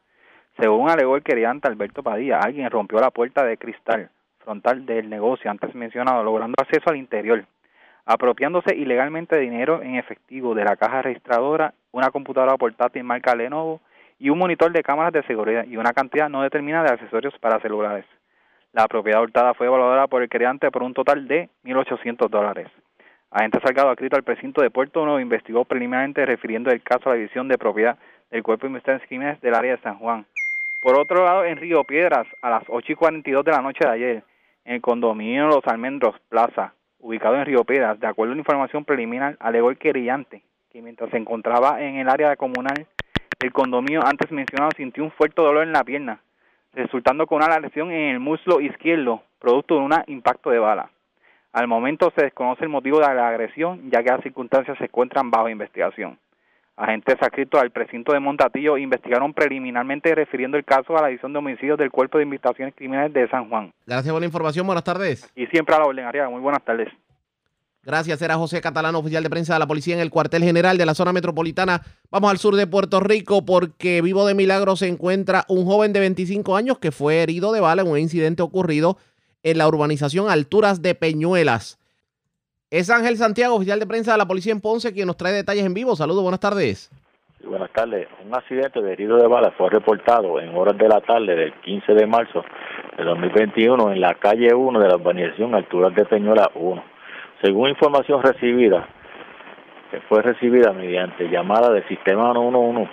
Según 0.58 0.90
alegó 0.90 1.18
el 1.18 1.24
queriante 1.24 1.68
Alberto 1.68 2.02
Padilla, 2.02 2.40
alguien 2.40 2.72
rompió 2.72 2.98
la 3.00 3.12
puerta 3.12 3.44
de 3.44 3.58
cristal 3.58 4.10
frontal 4.40 4.86
del 4.86 5.10
negocio 5.10 5.52
antes 5.52 5.76
mencionado, 5.76 6.24
logrando 6.24 6.56
acceso 6.58 6.90
al 6.90 6.96
interior, 6.98 7.44
apropiándose 8.06 8.74
ilegalmente 8.76 9.36
de 9.36 9.42
dinero 9.42 9.82
en 9.82 9.96
efectivo 9.96 10.54
de 10.56 10.64
la 10.64 10.78
caja 10.78 11.02
registradora, 11.02 11.74
una 11.92 12.10
computadora 12.12 12.56
portátil 12.56 13.04
marca 13.04 13.36
Lenovo 13.36 13.82
y 14.18 14.30
un 14.30 14.38
monitor 14.38 14.72
de 14.72 14.84
cámaras 14.84 15.12
de 15.12 15.24
seguridad 15.24 15.66
y 15.66 15.76
una 15.76 15.92
cantidad 15.92 16.30
no 16.30 16.42
determinada 16.44 16.86
de 16.86 16.94
accesorios 16.94 17.38
para 17.40 17.60
celulares. 17.60 18.06
La 18.72 18.88
propiedad 18.88 19.22
hurtada 19.22 19.56
fue 19.56 19.68
evaluada 19.68 20.08
por 20.08 20.22
el 20.22 20.30
queriante 20.30 20.72
por 20.72 20.84
un 20.84 20.94
total 20.94 21.28
de 21.28 21.50
1.800 21.66 22.30
dólares. 22.30 22.70
Agente 23.36 23.60
Salgado, 23.60 23.90
adscrito 23.90 24.16
al 24.16 24.24
precinto 24.24 24.62
de 24.62 24.70
Puerto 24.70 25.04
Nuevo, 25.04 25.20
investigó 25.20 25.66
preliminarmente 25.66 26.26
refiriendo 26.26 26.72
el 26.72 26.82
caso 26.82 27.10
a 27.10 27.12
la 27.12 27.18
división 27.18 27.50
de 27.50 27.58
propiedad 27.58 27.98
del 28.32 28.44
Cuerpo 28.44 28.62
de 28.62 28.70
Investigaciones 28.70 29.10
Crímenes 29.10 29.42
del 29.42 29.54
área 29.54 29.76
de 29.76 29.82
San 29.82 30.00
Juan. 30.00 30.26
Por 30.82 30.98
otro 30.98 31.26
lado, 31.26 31.44
en 31.44 31.58
Río 31.58 31.84
Piedras, 31.84 32.26
a 32.42 32.50
las 32.50 32.64
8 32.70 32.94
y 32.94 32.96
42 32.96 33.44
de 33.44 33.52
la 33.52 33.62
noche 33.62 33.80
de 33.84 33.92
ayer, 33.92 34.24
en 34.64 34.76
el 34.76 34.82
condominio 34.82 35.48
Los 35.48 35.68
Almendros 35.68 36.16
Plaza, 36.30 36.76
ubicado 37.02 37.36
en 37.36 37.46
Río 37.46 37.66
Piedras, 37.66 38.00
de 38.00 38.08
acuerdo 38.08 38.32
a 38.32 38.36
la 38.36 38.40
información 38.40 38.86
preliminar, 38.86 39.36
alegó 39.42 39.70
el 39.70 39.78
querellante 39.78 40.42
que 40.72 40.82
mientras 40.82 41.10
se 41.10 41.18
encontraba 41.18 41.84
en 41.84 41.98
el 41.98 42.08
área 42.08 42.38
comunal 42.38 42.88
del 43.38 43.52
condominio 43.52 44.00
antes 44.06 44.32
mencionado 44.32 44.72
sintió 44.78 45.04
un 45.04 45.12
fuerte 45.12 45.42
dolor 45.42 45.64
en 45.64 45.74
la 45.74 45.84
pierna, 45.84 46.22
resultando 46.74 47.28
con 47.28 47.44
una 47.44 47.60
lesión 47.60 47.92
en 47.92 48.12
el 48.12 48.22
muslo 48.22 48.62
izquierdo, 48.62 49.24
producto 49.40 49.76
de 49.76 49.82
un 49.82 49.92
impacto 50.08 50.52
de 50.52 50.60
bala. 50.60 50.90
Al 51.56 51.70
momento 51.70 52.12
se 52.14 52.26
desconoce 52.26 52.66
el 52.66 52.70
motivo 52.70 53.00
de 53.00 53.16
la 53.16 53.30
agresión, 53.30 53.90
ya 53.90 54.04
que 54.04 54.10
las 54.10 54.22
circunstancias 54.22 54.78
se 54.78 54.84
encuentran 54.84 55.32
bajo 55.32 55.48
investigación. 55.48 56.20
Agentes 56.76 57.16
adscritos 57.22 57.62
al 57.62 57.72
precinto 57.72 58.12
de 58.12 58.20
Montatillo 58.20 58.78
investigaron 58.78 59.34
preliminarmente 59.34 60.14
refiriendo 60.14 60.58
el 60.58 60.66
caso 60.66 60.98
a 60.98 61.04
la 61.04 61.10
edición 61.10 61.32
de 61.32 61.40
homicidios 61.40 61.78
del 61.78 61.92
Cuerpo 61.92 62.18
de 62.18 62.26
Investigaciones 62.26 62.76
Criminales 62.76 63.14
de 63.14 63.30
San 63.30 63.48
Juan. 63.48 63.72
Gracias 63.86 64.12
por 64.12 64.20
la 64.20 64.26
información, 64.26 64.66
buenas 64.66 64.84
tardes. 64.84 65.32
Y 65.34 65.46
siempre 65.46 65.74
a 65.74 65.80
la 65.80 65.86
orden, 65.86 66.04
Ariaga. 66.04 66.30
Muy 66.30 66.42
buenas 66.42 66.62
tardes. 66.66 66.90
Gracias, 67.84 68.22
era 68.22 68.36
José 68.36 68.60
Catalán, 68.60 68.96
oficial 68.96 69.24
de 69.24 69.30
prensa 69.30 69.54
de 69.54 69.60
la 69.60 69.68
policía 69.68 69.96
en 69.96 70.02
el 70.02 70.10
cuartel 70.10 70.44
general 70.44 70.78
de 70.78 70.86
la 70.86 70.94
zona 70.94 71.14
metropolitana. 71.14 71.84
Vamos 72.12 72.32
al 72.32 72.38
sur 72.38 72.58
de 72.58 72.68
Puerto 72.68 73.00
Rico 73.00 73.46
porque 73.46 74.02
vivo 74.02 74.28
de 74.28 74.34
milagro 74.34 74.76
se 74.76 74.90
encuentra 74.90 75.46
un 75.48 75.64
joven 75.66 75.94
de 75.94 76.02
25 76.02 76.58
años 76.58 76.80
que 76.80 76.92
fue 76.92 77.24
herido 77.24 77.54
de 77.54 77.62
bala 77.62 77.84
en 77.84 77.88
un 77.88 77.98
incidente 77.98 78.42
ocurrido 78.44 78.98
en 79.46 79.60
la 79.60 79.68
urbanización 79.68 80.28
Alturas 80.28 80.82
de 80.82 80.96
Peñuelas. 80.96 81.80
Es 82.72 82.90
Ángel 82.90 83.16
Santiago, 83.16 83.56
oficial 83.56 83.80
de 83.80 83.86
prensa 83.86 84.14
de 84.14 84.18
la 84.18 84.26
policía 84.26 84.52
en 84.52 84.60
Ponce, 84.60 84.92
quien 84.92 85.06
nos 85.06 85.18
trae 85.18 85.34
detalles 85.34 85.64
en 85.64 85.76
vivo. 85.76 85.96
Saludos, 85.96 86.24
buenas 86.24 86.40
tardes. 86.40 86.90
buenas 87.44 87.72
tardes. 87.72 88.08
Un 88.26 88.36
accidente 88.36 88.82
de 88.82 88.94
herido 88.94 89.18
de 89.18 89.28
bala 89.28 89.52
fue 89.56 89.70
reportado 89.70 90.42
en 90.42 90.56
horas 90.58 90.76
de 90.80 90.88
la 90.90 91.00
tarde 91.00 91.36
del 91.36 91.54
15 91.62 91.94
de 91.94 92.08
marzo 92.08 92.44
de 92.98 93.04
2021 93.04 93.92
en 93.92 94.02
la 94.02 94.16
calle 94.16 94.52
1 94.52 94.80
de 94.80 94.88
la 94.88 94.96
urbanización 94.96 95.54
Alturas 95.54 95.94
de 95.94 96.06
Peñuelas 96.06 96.50
1. 96.56 96.84
Según 97.44 97.70
información 97.70 98.24
recibida, 98.24 98.88
que 99.92 100.02
fue 100.10 100.24
recibida 100.24 100.74
mediante 100.74 101.30
llamada 101.30 101.72
del 101.72 101.88
sistema 101.88 102.32
111 102.34 102.90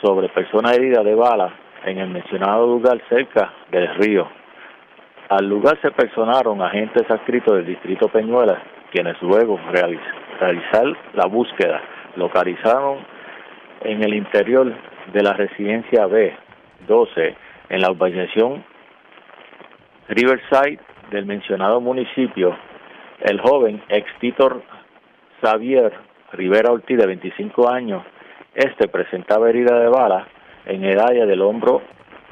sobre 0.00 0.30
personas 0.30 0.78
heridas 0.78 1.04
de 1.04 1.14
bala 1.14 1.54
en 1.84 1.98
el 1.98 2.08
mencionado 2.08 2.66
lugar 2.66 3.02
cerca 3.10 3.52
del 3.70 3.94
río 3.96 4.37
al 5.28 5.46
lugar 5.46 5.78
se 5.82 5.90
personaron 5.90 6.62
agentes 6.62 7.10
adscritos 7.10 7.56
del 7.56 7.66
distrito 7.66 8.08
Peñuelas, 8.08 8.58
quienes 8.90 9.20
luego 9.20 9.60
realizar 9.70 10.96
la 11.14 11.26
búsqueda. 11.26 11.82
Localizaron 12.16 12.98
en 13.82 14.02
el 14.02 14.14
interior 14.14 14.72
de 15.12 15.22
la 15.22 15.34
residencia 15.34 16.06
B12 16.06 17.34
en 17.68 17.80
la 17.80 17.90
urbanización 17.90 18.64
Riverside 20.08 20.80
del 21.10 21.26
mencionado 21.26 21.80
municipio 21.80 22.56
el 23.20 23.40
joven 23.40 23.82
ex 23.88 24.06
Titor 24.20 24.62
Xavier 25.42 25.92
Rivera 26.32 26.72
Ortiz 26.72 26.96
de 26.96 27.06
25 27.06 27.68
años. 27.68 28.02
Este 28.54 28.88
presentaba 28.88 29.48
herida 29.48 29.78
de 29.78 29.88
bala 29.88 30.26
en 30.66 30.84
el 30.84 30.98
área 30.98 31.26
del 31.26 31.42
hombro 31.42 31.82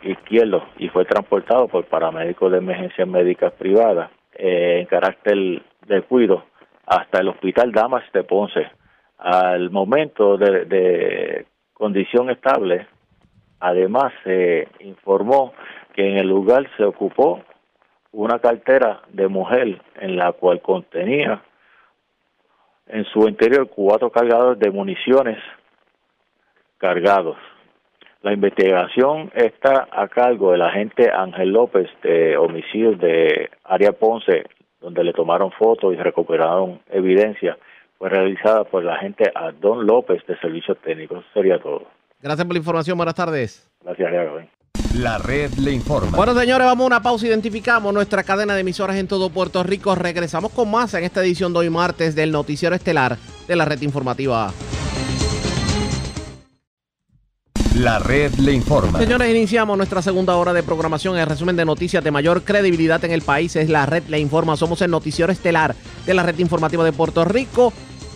izquierdo 0.03 0.65
y 0.79 0.89
fue 0.89 1.05
transportado 1.05 1.69
por 1.69 1.85
paramédicos 1.87 2.53
de 2.53 2.59
emergencias 2.59 3.07
médicas 3.09 3.53
privadas 3.55 4.11
eh, 4.35 4.81
en 4.81 4.87
carácter 4.87 5.63
de 5.87 6.03
cuido 6.03 6.45
hasta 6.87 7.21
el 7.21 7.29
Hospital 7.29 7.73
Damas 7.73 8.05
de 8.13 8.23
Ponce. 8.23 8.71
Al 9.19 9.71
momento 9.71 10.37
de, 10.37 11.47
condición 11.73 12.31
estable, 12.31 12.87
además 13.61 14.13
se 14.25 14.69
informó 14.81 15.53
que 15.95 16.11
en 16.11 16.19
el 16.19 16.29
lugar 16.29 16.69
se 16.77 16.85
ocupó 16.85 17.43
una 18.13 18.39
cartera 18.39 19.03
de 19.09 19.29
mujer 19.29 19.81
en 19.97 20.17
la 20.17 20.33
cual 20.33 20.61
contenía 20.63 21.43
en 22.87 23.05
su 23.07 23.29
interior 23.29 23.69
cuatro 23.69 24.11
cargadores 24.11 24.59
de 24.59 24.71
municiones 24.71 25.39
cargados. 26.79 27.37
La 28.27 28.33
investigación 28.33 29.31
está 29.37 29.87
a 29.93 30.09
cargo 30.09 30.51
del 30.51 30.63
agente 30.63 31.13
Ángel 31.13 31.51
López 31.51 31.89
de 32.03 32.37
homicidios 32.37 32.99
de 32.99 33.51
Área 33.63 33.93
Ponce, 33.93 34.43
donde 34.81 35.05
le 35.05 35.13
tomaron 35.13 35.53
fotos 35.53 35.95
y 35.95 35.97
recuperaron 35.97 36.81
evidencia. 36.91 37.57
Fue 37.97 38.09
realizada 38.09 38.65
por 38.65 38.83
el 38.83 38.89
agente 38.89 39.31
Adón 39.33 39.87
López 39.87 40.27
de 40.27 40.37
Servicios 40.41 40.77
Técnicos. 40.83 41.25
Sería 41.33 41.61
todo. 41.61 41.85
Gracias 42.21 42.45
por 42.45 42.55
la 42.55 42.59
información. 42.59 42.97
Buenas 42.97 43.15
tardes. 43.15 43.71
Gracias, 43.85 44.11
La 44.99 45.19
red 45.19 45.53
le 45.63 45.71
informa. 45.71 46.17
Bueno, 46.17 46.35
señores, 46.35 46.67
vamos 46.67 46.83
a 46.83 46.87
una 46.89 47.01
pausa. 47.01 47.29
Identificamos 47.29 47.95
nuestra 47.95 48.25
cadena 48.25 48.57
de 48.57 48.63
emisoras 48.63 48.97
en 48.97 49.07
todo 49.07 49.31
Puerto 49.31 49.63
Rico. 49.63 49.95
Regresamos 49.95 50.51
con 50.51 50.69
más 50.69 50.93
en 50.95 51.05
esta 51.05 51.23
edición 51.23 51.53
de 51.53 51.61
hoy 51.61 51.71
martes 51.71 52.17
del 52.17 52.33
Noticiero 52.33 52.75
Estelar 52.75 53.19
de 53.47 53.55
la 53.55 53.65
red 53.65 53.81
informativa. 53.83 54.51
La 57.77 57.99
red 57.99 58.33
le 58.37 58.55
informa. 58.55 58.99
Señores, 58.99 59.31
iniciamos 59.31 59.77
nuestra 59.77 60.01
segunda 60.01 60.35
hora 60.37 60.55
de 60.55 60.63
programación. 60.63 61.19
El 61.19 61.27
resumen 61.27 61.57
de 61.57 61.67
noticias 61.67 62.03
de 62.03 62.11
mayor 62.11 62.43
credibilidad 62.43 63.05
en 63.05 63.13
el 63.13 63.21
país 63.21 63.55
es 63.55 63.69
La 63.69 63.85
red 63.85 64.05
le 64.09 64.19
informa. 64.19 64.57
Somos 64.57 64.81
el 64.81 64.91
Noticiero 64.91 65.31
Estelar 65.31 65.77
de 66.07 66.15
la 66.15 66.23
red 66.23 66.39
informativa 66.39 66.85
de 66.85 66.93
Puerto 66.93 67.27
Rico. 67.27 67.75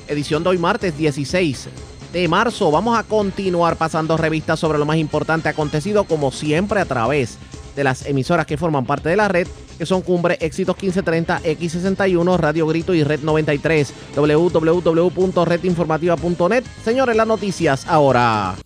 Edición 0.08 0.42
de 0.42 0.48
hoy 0.48 0.56
martes 0.56 0.96
16 0.96 1.68
de 2.10 2.26
marzo. 2.26 2.70
Vamos 2.70 2.98
a 2.98 3.02
continuar 3.02 3.76
pasando 3.76 4.16
revistas 4.16 4.58
sobre 4.58 4.78
lo 4.78 4.86
más 4.86 4.96
importante 4.96 5.50
acontecido, 5.50 6.04
como 6.04 6.32
siempre, 6.32 6.80
a 6.80 6.86
través 6.86 7.36
de 7.76 7.84
las 7.84 8.06
emisoras 8.06 8.46
que 8.46 8.56
forman 8.56 8.86
parte 8.86 9.10
de 9.10 9.16
la 9.16 9.28
red, 9.28 9.46
que 9.76 9.84
son 9.84 10.00
Cumbre, 10.00 10.38
Éxitos 10.40 10.76
1530, 10.76 11.42
X61, 11.42 12.38
Radio 12.38 12.66
Grito 12.66 12.94
y 12.94 13.04
Red 13.04 13.20
93, 13.20 13.92
www.redinformativa.net. 14.16 16.64
Señores, 16.82 17.14
las 17.14 17.26
noticias 17.26 17.86
ahora. 17.86 18.56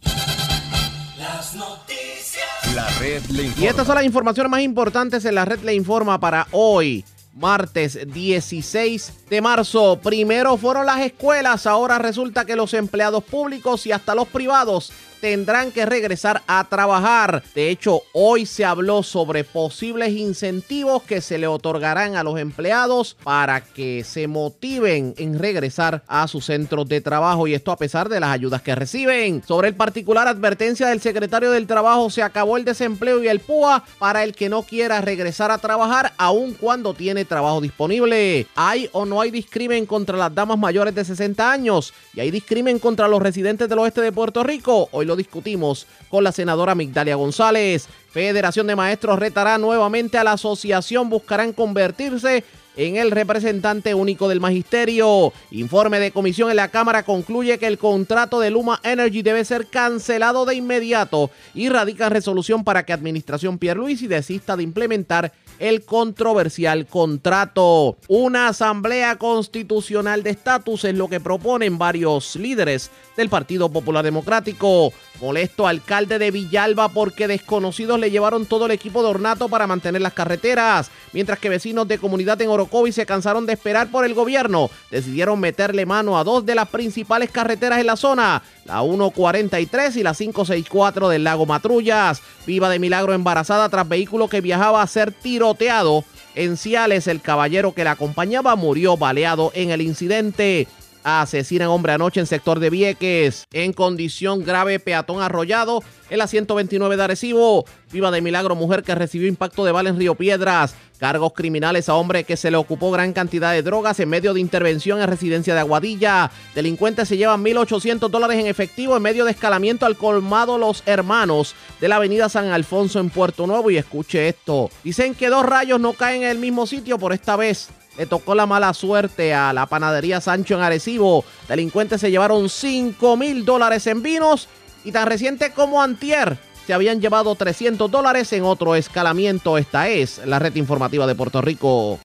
Las 1.25 1.55
noticias. 1.55 2.75
La 2.75 2.87
red 2.99 3.23
le 3.31 3.45
informa. 3.45 3.65
Y 3.65 3.67
estas 3.67 3.87
son 3.87 3.95
las 3.95 4.05
informaciones 4.05 4.51
más 4.51 4.61
importantes 4.61 5.25
en 5.25 5.35
la 5.35 5.47
red 5.47 5.61
le 5.61 5.75
informa 5.75 6.21
para 6.21 6.47
hoy. 6.51 7.03
Martes 7.35 7.99
16 8.13 9.13
de 9.31 9.41
marzo. 9.41 9.99
Primero 10.03 10.59
fueron 10.59 10.85
las 10.85 11.01
escuelas, 11.01 11.67
ahora 11.67 11.99
resulta 11.99 12.45
que 12.45 12.55
los 12.55 12.75
empleados 12.75 13.25
públicos 13.25 13.87
y 13.87 13.93
hasta 13.93 14.15
los 14.15 14.29
privados 14.29 14.93
tendrán 15.25 15.73
que 15.73 15.87
regresar 15.87 16.43
a 16.47 16.65
trabajar. 16.65 17.43
De 17.55 17.71
hecho, 17.71 18.03
hoy 18.13 18.45
se 18.45 18.63
habló 18.63 19.03
sobre 19.03 19.43
posibles 19.43 20.13
incentivos 20.13 21.03
que 21.03 21.23
se 21.23 21.39
le 21.39 21.47
otorgarán 21.47 22.15
a 22.15 22.23
los 22.23 22.39
empleados 22.39 23.17
para 23.25 23.63
que 23.63 24.05
se 24.05 24.29
motiven 24.29 25.15
en 25.17 25.39
regresar 25.39 26.03
a 26.09 26.29
sus 26.29 26.45
centros 26.45 26.87
de 26.91 27.01
trabajo 27.01 27.47
y 27.47 27.55
esto 27.55 27.73
a 27.73 27.79
pesar 27.79 28.11
de 28.11 28.21
las 28.21 28.33
ayudas 28.33 28.61
que 28.61 28.75
reciben. 28.75 29.43
Sobre 29.49 29.69
el 29.69 29.75
particular 29.75 30.29
advertencia 30.29 30.89
del 30.89 31.01
secretario 31.01 31.53
del 31.53 31.67
Trabajo, 31.67 32.11
se 32.11 32.23
acabó 32.23 32.59
el 32.59 32.67
desempleo 32.67 33.25
y 33.25 33.29
el 33.29 33.41
PUA 33.41 33.83
para 33.99 34.25
el 34.25 34.35
que 34.35 34.51
no 34.51 34.63
quiera 34.63 35.01
regresar 35.01 35.51
a 35.51 35.57
trabajar 35.57 36.13
aun 36.19 36.53
cuando 36.53 36.93
tiene 36.93 37.25
trabajo 37.25 37.63
disponible. 37.63 38.47
¿Hay 38.57 38.91
o 38.93 39.07
no 39.07 39.23
hay 39.23 39.31
discrimen 39.31 39.87
contra 39.87 40.19
las 40.19 40.35
damas 40.35 40.59
mayores 40.59 40.95
de 40.95 41.03
60 41.03 41.51
años? 41.51 41.95
¿Y 42.13 42.21
hay 42.21 42.31
discrimen 42.31 42.79
contra 42.79 43.09
los 43.09 43.23
residentes 43.23 43.71
del 43.71 43.79
oeste 43.79 44.03
de 44.03 44.13
Puerto 44.13 44.43
Rico? 44.43 44.91
Hoy 44.93 45.07
lo 45.07 45.14
discutimos 45.17 45.87
con 46.09 46.25
la 46.25 46.33
senadora 46.33 46.75
Migdalia 46.75 47.17
González. 47.17 47.89
Federación 48.11 48.67
de 48.67 48.77
Maestros 48.77 49.19
retará 49.19 49.59
nuevamente 49.59 50.19
a 50.19 50.25
la 50.25 50.33
asociación, 50.33 51.11
buscarán 51.11 51.53
convertirse 51.53 52.45
en 52.77 52.97
el 52.97 53.11
representante 53.11 53.95
único 53.95 54.29
del 54.29 54.41
magisterio. 54.41 55.33
Informe 55.51 56.01
de 56.01 56.11
comisión 56.11 56.51
en 56.51 56.57
la 56.57 56.69
Cámara 56.69 57.05
concluye 57.05 57.59
que 57.59 57.67
el 57.67 57.79
contrato 57.79 58.41
de 58.41 58.51
Luma 58.51 58.81
Energy 58.83 59.23
debe 59.23 59.45
ser 59.45 59.67
cancelado 59.67 60.45
de 60.45 60.57
inmediato 60.57 61.31
y 61.55 61.69
radica 61.69 62.09
resolución 62.09 62.65
para 62.65 62.85
que 62.85 62.93
Administración 62.93 63.59
Pierluisi 63.59 64.07
desista 64.07 64.57
de 64.57 64.63
implementar 64.63 65.33
el 65.59 65.85
controversial 65.85 66.87
contrato. 66.87 67.97
Una 68.09 68.49
asamblea 68.49 69.17
constitucional 69.17 70.23
de 70.23 70.31
estatus 70.31 70.85
es 70.85 70.95
lo 70.95 71.09
que 71.09 71.21
proponen 71.21 71.79
varios 71.79 72.37
líderes 72.37 72.91
del 73.17 73.29
Partido 73.29 73.69
Popular 73.69 74.05
Democrático. 74.05 74.93
Molesto 75.21 75.67
alcalde 75.67 76.19
de 76.19 76.31
Villalba 76.31 76.89
porque 76.89 77.29
desconocidos 77.29 78.01
le 78.01 78.11
llevaron 78.11 78.47
todo 78.47 78.67
el 78.67 78.73
equipo 78.73 79.03
de 79.03 79.09
ornato 79.09 79.49
para 79.49 79.67
mantener 79.67 80.03
las 80.03 80.13
carreteras, 80.13 80.91
mientras 81.13 81.39
que 81.39 81.49
vecinos 81.49 81.87
de 81.87 81.99
comunidad 81.99 82.41
en 82.43 82.49
Orocovi 82.49 82.93
se 82.93 83.07
cansaron 83.07 83.47
de 83.47 83.53
esperar 83.53 83.91
por 83.91 84.05
el 84.05 84.15
gobierno. 84.15 84.71
Decidieron 84.91 85.39
meterle 85.39 85.87
mano 85.87 86.19
a 86.19 86.25
dos 86.25 86.45
de 86.45 86.57
las 86.57 86.69
principales 86.69 87.31
carreteras 87.31 87.79
en 87.79 87.87
la 87.87 87.97
zona, 87.97 88.43
la 88.65 88.83
143 88.83 89.97
y 89.97 90.03
la 90.03 90.15
564 90.15 91.09
del 91.09 91.25
lago 91.25 91.47
Matrullas. 91.47 92.23
Viva 92.47 92.69
de 92.69 92.79
milagro 92.79 93.13
embarazada 93.13 93.69
tras 93.69 93.89
vehículo 93.89 94.29
que 94.29 94.41
viajaba 94.41 94.83
a 94.83 94.87
ser 94.87 95.13
tiroteado. 95.13 96.05
En 96.35 96.57
Ciales, 96.57 97.07
el 97.07 97.21
caballero 97.21 97.75
que 97.75 97.85
la 97.85 97.93
acompañaba 97.93 98.57
murió 98.57 98.97
baleado 98.97 99.53
en 99.55 99.71
el 99.71 99.81
incidente. 99.81 100.67
Asesinan 101.05 101.69
hombre 101.69 101.93
anoche 101.93 102.19
en 102.19 102.27
sector 102.27 102.59
de 102.59 102.71
Vieques. 102.71 103.45
En 103.53 103.75
condición 103.75 104.43
grave, 104.43 104.81
peatón 104.81 105.21
arrollado 105.21 105.83
en 106.09 106.17
la 106.17 106.27
129 106.27 106.97
de 106.97 107.03
Arecibo. 107.03 107.67
Viva 107.93 108.11
de 108.11 108.23
milagro, 108.23 108.55
mujer 108.55 108.83
que 108.83 108.95
recibió 108.95 109.29
impacto 109.29 109.67
de 109.67 109.73
bala 109.73 109.91
en 109.91 109.99
Río 109.99 110.15
Piedras. 110.15 110.75
Cargos 110.99 111.35
criminales 111.35 111.91
a 111.91 111.95
hombre 111.95 112.25
que 112.25 112.39
se 112.39 112.51
le 112.51 112.57
ocupó 112.57 112.91
gran 112.91 113.13
cantidad 113.13 113.53
de 113.53 113.63
drogas 113.63 114.01
en 114.01 114.09
medio 114.09 114.33
de 114.33 114.41
intervención 114.41 115.03
en 115.03 115.09
residencia 115.09 115.53
de 115.53 115.61
Aguadilla. 115.61 116.31
Delincuentes 116.55 117.09
se 117.09 117.19
llevan 117.19 117.45
1.800 117.45 118.09
dólares 118.09 118.39
en 118.39 118.47
efectivo 118.47 118.97
en 118.97 119.03
medio 119.03 119.27
de 119.27 119.33
escalamiento 119.33 119.85
al 119.85 119.99
colmado 119.99 120.57
Los 120.57 120.83
Hermanos 120.87 121.55
de 121.83 121.89
la 121.89 121.97
avenida 121.97 122.31
San 122.31 122.47
Alfonso 122.47 122.99
en 122.99 123.11
Puerto 123.11 123.47
Nuevo. 123.47 123.71
Y 123.71 123.77
escuche 123.77 124.29
esto. 124.29 124.71
Dicen 124.83 125.15
que 125.15 125.29
dos 125.29 125.45
rayos 125.45 125.79
no 125.79 125.93
caen 125.93 126.23
en 126.23 126.31
el 126.31 126.39
mismo 126.39 126.67
sitio 126.67 126.99
por 126.99 127.13
esta 127.13 127.37
vez. 127.37 127.69
Le 127.97 128.07
tocó 128.07 128.35
la 128.35 128.47
mala 128.47 128.75
suerte 128.75 129.35
a 129.35 129.53
la 129.53 129.67
panadería 129.67 130.21
Sancho 130.21 130.55
en 130.55 130.63
Arecibo. 130.63 131.25
Delincuentes 131.49 132.01
se 132.01 132.11
llevaron 132.11 132.49
5 132.49 133.17
mil 133.17 133.45
dólares 133.45 133.87
en 133.87 134.03
vinos 134.03 134.49
y 134.85 134.93
tan 134.93 135.07
reciente 135.07 135.51
como 135.51 135.83
antier 135.83 136.39
se 136.67 136.73
habían 136.73 137.01
llevado 137.01 137.35
300 137.35 137.91
dólares 137.91 138.33
en 138.33 138.45
otro 138.45 138.75
escalamiento. 138.75 139.59
Esta 139.59 139.89
es 139.89 140.21
la 140.25 140.39
red 140.39 140.55
informativa 140.57 141.07
de 141.07 141.15
Puerto 141.15 141.43
Rico. 141.43 142.01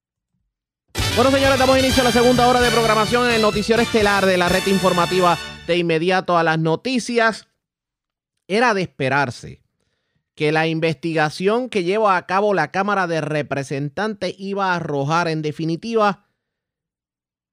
Bueno, 1.15 1.31
señores, 1.31 1.59
damos 1.59 1.79
inicio 1.79 2.01
a 2.01 2.05
la 2.05 2.11
segunda 2.11 2.47
hora 2.47 2.61
de 2.61 2.69
programación 2.69 3.25
en 3.27 3.35
el 3.35 3.41
noticiero 3.41 3.81
estelar 3.81 4.25
de 4.25 4.37
la 4.37 4.49
red 4.49 4.65
informativa 4.67 5.37
de 5.65 5.77
inmediato 5.77 6.37
a 6.37 6.43
las 6.43 6.59
noticias. 6.59 7.47
Era 8.47 8.73
de 8.73 8.81
esperarse 8.81 9.61
que 10.39 10.53
la 10.53 10.67
investigación 10.67 11.67
que 11.67 11.83
lleva 11.83 12.15
a 12.15 12.25
cabo 12.25 12.53
la 12.53 12.71
Cámara 12.71 13.07
de 13.07 13.19
Representantes 13.19 14.33
iba 14.37 14.71
a 14.71 14.77
arrojar 14.77 15.27
en 15.27 15.41
definitiva 15.41 16.27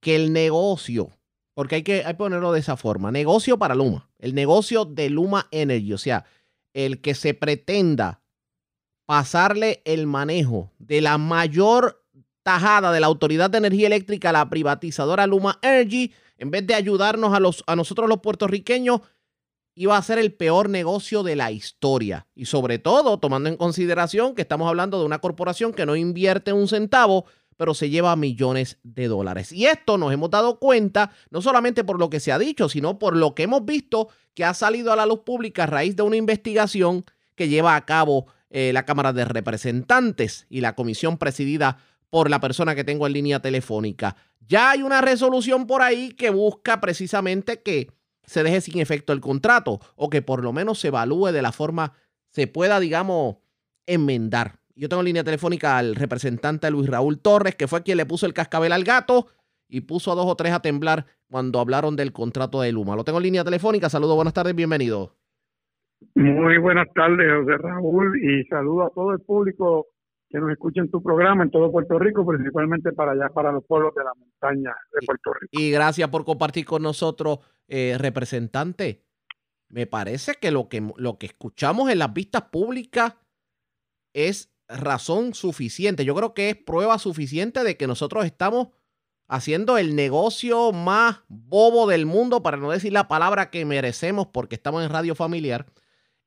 que 0.00 0.14
el 0.14 0.32
negocio, 0.32 1.10
porque 1.52 1.74
hay 1.74 1.82
que, 1.82 2.04
hay 2.04 2.14
ponerlo 2.14 2.52
de 2.52 2.60
esa 2.60 2.76
forma, 2.76 3.10
negocio 3.10 3.58
para 3.58 3.74
Luma, 3.74 4.08
el 4.20 4.36
negocio 4.36 4.84
de 4.84 5.10
Luma 5.10 5.48
Energy, 5.50 5.94
o 5.94 5.98
sea, 5.98 6.26
el 6.74 7.00
que 7.00 7.16
se 7.16 7.34
pretenda 7.34 8.22
pasarle 9.04 9.82
el 9.84 10.06
manejo 10.06 10.70
de 10.78 11.00
la 11.00 11.18
mayor 11.18 12.04
tajada 12.44 12.92
de 12.92 13.00
la 13.00 13.08
Autoridad 13.08 13.50
de 13.50 13.58
Energía 13.58 13.88
Eléctrica 13.88 14.28
a 14.30 14.34
la 14.34 14.48
privatizadora 14.48 15.26
Luma 15.26 15.58
Energy, 15.60 16.12
en 16.38 16.52
vez 16.52 16.64
de 16.64 16.74
ayudarnos 16.74 17.34
a, 17.34 17.40
los, 17.40 17.64
a 17.66 17.74
nosotros 17.74 18.08
los 18.08 18.20
puertorriqueños, 18.20 19.00
iba 19.76 19.96
a 19.96 20.02
ser 20.02 20.18
el 20.18 20.32
peor 20.32 20.68
negocio 20.70 21.22
de 21.22 21.36
la 21.36 21.52
historia. 21.52 22.26
Y 22.34 22.46
sobre 22.46 22.78
todo, 22.78 23.18
tomando 23.18 23.48
en 23.48 23.56
consideración 23.56 24.34
que 24.34 24.42
estamos 24.42 24.66
hablando 24.68 24.98
de 24.98 25.04
una 25.04 25.20
corporación 25.20 25.72
que 25.72 25.86
no 25.86 25.94
invierte 25.94 26.52
un 26.52 26.66
centavo, 26.66 27.26
pero 27.58 27.74
se 27.74 27.90
lleva 27.90 28.16
millones 28.16 28.78
de 28.82 29.06
dólares. 29.06 29.52
Y 29.52 29.66
esto 29.66 29.98
nos 29.98 30.12
hemos 30.12 30.30
dado 30.30 30.58
cuenta, 30.58 31.12
no 31.30 31.42
solamente 31.42 31.84
por 31.84 31.98
lo 31.98 32.10
que 32.10 32.20
se 32.20 32.32
ha 32.32 32.38
dicho, 32.38 32.68
sino 32.68 32.98
por 32.98 33.16
lo 33.16 33.34
que 33.34 33.44
hemos 33.44 33.64
visto 33.64 34.08
que 34.34 34.44
ha 34.44 34.54
salido 34.54 34.92
a 34.92 34.96
la 34.96 35.06
luz 35.06 35.20
pública 35.20 35.64
a 35.64 35.66
raíz 35.66 35.94
de 35.94 36.02
una 36.02 36.16
investigación 36.16 37.04
que 37.34 37.48
lleva 37.48 37.76
a 37.76 37.84
cabo 37.84 38.26
eh, 38.48 38.72
la 38.72 38.86
Cámara 38.86 39.12
de 39.12 39.26
Representantes 39.26 40.46
y 40.48 40.62
la 40.62 40.74
comisión 40.74 41.18
presidida 41.18 41.78
por 42.08 42.30
la 42.30 42.40
persona 42.40 42.74
que 42.74 42.84
tengo 42.84 43.06
en 43.06 43.12
línea 43.12 43.40
telefónica. 43.40 44.16
Ya 44.48 44.70
hay 44.70 44.82
una 44.82 45.02
resolución 45.02 45.66
por 45.66 45.82
ahí 45.82 46.12
que 46.12 46.30
busca 46.30 46.80
precisamente 46.80 47.60
que 47.62 47.90
se 48.26 48.42
deje 48.42 48.60
sin 48.60 48.80
efecto 48.80 49.12
el 49.12 49.20
contrato 49.20 49.80
o 49.94 50.10
que 50.10 50.22
por 50.22 50.42
lo 50.42 50.52
menos 50.52 50.80
se 50.80 50.88
evalúe 50.88 51.32
de 51.32 51.42
la 51.42 51.52
forma 51.52 51.92
se 52.30 52.46
pueda, 52.46 52.80
digamos, 52.80 53.36
enmendar. 53.86 54.58
Yo 54.74 54.88
tengo 54.88 55.00
en 55.00 55.06
línea 55.06 55.24
telefónica 55.24 55.78
al 55.78 55.94
representante 55.94 56.70
Luis 56.70 56.90
Raúl 56.90 57.18
Torres, 57.18 57.54
que 57.54 57.66
fue 57.66 57.82
quien 57.82 57.96
le 57.96 58.04
puso 58.04 58.26
el 58.26 58.34
cascabel 58.34 58.72
al 58.72 58.84
gato 58.84 59.28
y 59.68 59.80
puso 59.82 60.12
a 60.12 60.14
dos 60.14 60.26
o 60.26 60.36
tres 60.36 60.52
a 60.52 60.60
temblar 60.60 61.06
cuando 61.30 61.60
hablaron 61.60 61.96
del 61.96 62.12
contrato 62.12 62.60
de 62.60 62.72
Luma. 62.72 62.94
Lo 62.94 63.04
tengo 63.04 63.18
en 63.18 63.24
línea 63.24 63.44
telefónica. 63.44 63.88
Saludos, 63.88 64.16
buenas 64.16 64.34
tardes, 64.34 64.54
bienvenido. 64.54 65.12
Muy 66.14 66.58
buenas 66.58 66.88
tardes, 66.94 67.26
José 67.40 67.56
Raúl, 67.56 68.22
y 68.22 68.44
saludo 68.44 68.84
a 68.84 68.90
todo 68.90 69.12
el 69.12 69.20
público 69.20 69.86
que 70.28 70.38
nos 70.38 70.50
escucha 70.50 70.80
en 70.80 70.90
tu 70.90 71.02
programa 71.02 71.44
en 71.44 71.50
todo 71.50 71.70
Puerto 71.70 71.98
Rico, 71.98 72.26
principalmente 72.26 72.92
para 72.92 73.12
allá, 73.12 73.28
para 73.32 73.52
los 73.52 73.64
pueblos 73.64 73.94
de 73.94 74.04
la 74.04 74.12
montaña 74.14 74.74
de 74.92 75.06
Puerto 75.06 75.32
Rico. 75.32 75.50
Y 75.52 75.70
gracias 75.70 76.08
por 76.10 76.24
compartir 76.24 76.66
con 76.66 76.82
nosotros, 76.82 77.38
eh, 77.68 77.96
representante. 77.98 79.04
Me 79.68 79.86
parece 79.86 80.34
que 80.40 80.50
lo, 80.50 80.68
que 80.68 80.82
lo 80.96 81.18
que 81.18 81.26
escuchamos 81.26 81.90
en 81.90 81.98
las 81.98 82.12
vistas 82.12 82.42
públicas 82.42 83.14
es 84.12 84.54
razón 84.68 85.34
suficiente. 85.34 86.04
Yo 86.04 86.14
creo 86.14 86.34
que 86.34 86.50
es 86.50 86.56
prueba 86.56 86.98
suficiente 86.98 87.64
de 87.64 87.76
que 87.76 87.86
nosotros 87.86 88.24
estamos 88.24 88.68
haciendo 89.28 89.76
el 89.78 89.96
negocio 89.96 90.72
más 90.72 91.24
bobo 91.28 91.88
del 91.88 92.06
mundo, 92.06 92.42
para 92.42 92.56
no 92.56 92.70
decir 92.70 92.92
la 92.92 93.08
palabra 93.08 93.50
que 93.50 93.64
merecemos 93.64 94.28
porque 94.28 94.54
estamos 94.54 94.84
en 94.84 94.90
radio 94.90 95.14
familiar, 95.14 95.66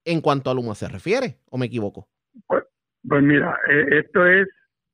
en 0.05 0.21
cuanto 0.21 0.49
a 0.49 0.53
Luma 0.53 0.75
se 0.75 0.87
refiere, 0.87 1.39
¿o 1.49 1.57
me 1.57 1.67
equivoco? 1.67 2.09
Pues, 2.47 2.63
pues 3.07 3.23
mira, 3.23 3.57
eh, 3.69 3.99
esto 3.99 4.25
es, 4.25 4.47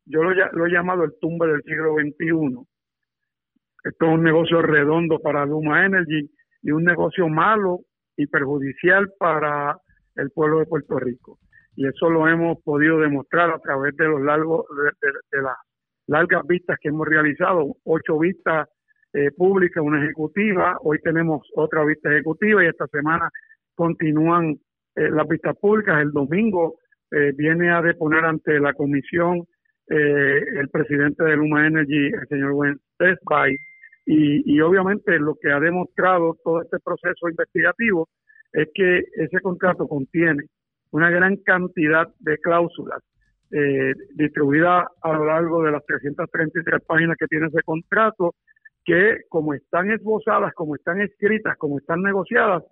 yo 0.05 0.23
lo, 0.23 0.33
lo 0.51 0.65
he 0.67 0.71
llamado 0.71 1.03
el 1.03 1.13
tumbe 1.19 1.47
del 1.47 1.63
siglo 1.63 1.95
XXI. 1.95 2.67
Esto 3.85 4.07
es 4.07 4.13
un 4.13 4.23
negocio 4.23 4.63
redondo 4.63 5.19
para 5.19 5.45
Luma 5.45 5.85
Energy 5.85 6.27
y 6.63 6.71
un 6.71 6.83
negocio 6.83 7.29
malo 7.29 7.81
y 8.17 8.25
perjudicial 8.25 9.11
para 9.19 9.77
el 10.15 10.31
pueblo 10.31 10.59
de 10.59 10.65
Puerto 10.65 10.97
Rico. 10.97 11.37
Y 11.75 11.87
eso 11.87 12.09
lo 12.09 12.27
hemos 12.27 12.57
podido 12.63 12.99
demostrar 12.99 13.51
a 13.51 13.59
través 13.59 13.95
de 13.95 14.07
los 14.07 14.21
largos, 14.21 14.65
de, 15.31 15.41
las 15.41 15.55
largas 16.07 16.41
vistas 16.47 16.77
que 16.81 16.89
hemos 16.89 17.07
realizado, 17.07 17.75
ocho 17.83 18.17
vistas 18.17 18.67
eh, 19.13 19.29
públicas, 19.31 19.83
una 19.83 20.03
ejecutiva, 20.03 20.77
hoy 20.81 20.97
tenemos 21.03 21.47
otra 21.55 21.85
vista 21.85 22.11
ejecutiva 22.11 22.63
y 22.63 22.67
esta 22.67 22.87
semana 22.87 23.29
continúan 23.75 24.55
eh, 24.95 25.09
las 25.11 25.27
vistas 25.27 25.55
públicas. 25.57 26.01
El 26.01 26.11
domingo 26.11 26.79
eh, 27.11 27.33
viene 27.37 27.71
a 27.71 27.83
deponer 27.83 28.25
ante 28.25 28.59
la 28.59 28.73
comisión 28.73 29.45
eh, 29.87 30.41
el 30.59 30.69
presidente 30.69 31.23
de 31.23 31.35
Luma 31.37 31.67
Energy, 31.67 32.07
el 32.07 32.27
señor 32.27 32.53
Gwen 32.53 32.79
Tesfaye, 32.97 33.57
y, 34.05 34.55
y 34.55 34.61
obviamente 34.61 35.17
lo 35.19 35.35
que 35.35 35.51
ha 35.51 35.59
demostrado 35.59 36.37
todo 36.43 36.61
este 36.61 36.79
proceso 36.79 37.29
investigativo 37.29 38.07
es 38.53 38.69
que 38.73 39.03
ese 39.15 39.39
contrato 39.41 39.87
contiene 39.87 40.45
una 40.91 41.09
gran 41.09 41.35
cantidad 41.37 42.07
de 42.19 42.37
cláusulas 42.37 43.01
eh, 43.51 43.93
distribuidas 44.15 44.85
a 45.01 45.13
lo 45.13 45.25
largo 45.25 45.63
de 45.63 45.71
las 45.71 45.85
333 45.85 46.81
páginas 46.85 47.17
que 47.19 47.27
tiene 47.27 47.47
ese 47.47 47.61
contrato, 47.63 48.33
que 48.83 49.21
como 49.29 49.53
están 49.53 49.91
esbozadas, 49.91 50.53
como 50.53 50.75
están 50.75 51.01
escritas, 51.01 51.57
como 51.57 51.79
están 51.79 52.01
negociadas, 52.01 52.63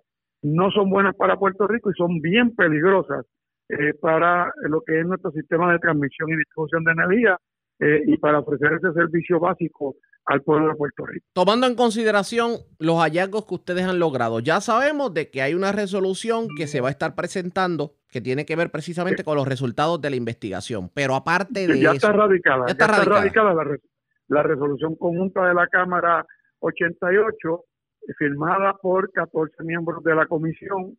no 0.42 0.70
son 0.70 0.90
buenas 0.90 1.14
para 1.16 1.36
Puerto 1.36 1.66
Rico 1.66 1.90
y 1.90 1.94
son 1.94 2.20
bien 2.20 2.54
peligrosas 2.54 3.26
eh, 3.68 3.94
para 4.00 4.52
lo 4.62 4.82
que 4.82 5.00
es 5.00 5.06
nuestro 5.06 5.30
sistema 5.32 5.72
de 5.72 5.78
transmisión 5.78 6.30
y 6.30 6.36
distribución 6.36 6.84
de 6.84 6.92
energía 6.92 7.38
eh, 7.80 8.02
y 8.06 8.16
para 8.18 8.40
ofrecer 8.40 8.72
ese 8.74 8.92
servicio 8.92 9.40
básico 9.40 9.96
al 10.26 10.40
pueblo 10.42 10.68
de 10.68 10.74
Puerto 10.76 11.04
Rico. 11.04 11.26
Tomando 11.34 11.66
en 11.66 11.74
consideración 11.74 12.52
los 12.78 12.96
hallazgos 12.96 13.44
que 13.46 13.54
ustedes 13.56 13.84
han 13.84 13.98
logrado, 13.98 14.40
ya 14.40 14.60
sabemos 14.60 15.12
de 15.12 15.30
que 15.30 15.42
hay 15.42 15.54
una 15.54 15.70
resolución 15.72 16.46
que 16.56 16.66
se 16.66 16.80
va 16.80 16.88
a 16.88 16.92
estar 16.92 17.14
presentando 17.14 17.92
que 18.10 18.20
tiene 18.22 18.46
que 18.46 18.56
ver 18.56 18.70
precisamente 18.70 19.22
con 19.24 19.36
los 19.36 19.46
resultados 19.46 20.00
de 20.00 20.08
la 20.10 20.16
investigación. 20.16 20.88
Pero 20.94 21.14
aparte 21.14 21.66
de 21.66 21.78
ya 21.80 21.88
eso, 21.90 21.96
está 22.08 22.12
radicada, 22.12 22.64
ya 22.66 22.72
está 22.72 22.86
radicada. 22.86 23.20
radicada 23.20 23.54
la, 23.54 23.64
re- 23.64 23.80
la 24.28 24.42
resolución 24.44 24.94
conjunta 24.96 25.46
de 25.46 25.52
la 25.54 25.66
Cámara 25.66 26.24
88, 26.60 27.64
eh, 28.08 28.12
firmada 28.16 28.74
por 28.80 29.10
14 29.12 29.62
miembros 29.64 30.02
de 30.04 30.14
la 30.14 30.26
comisión, 30.26 30.96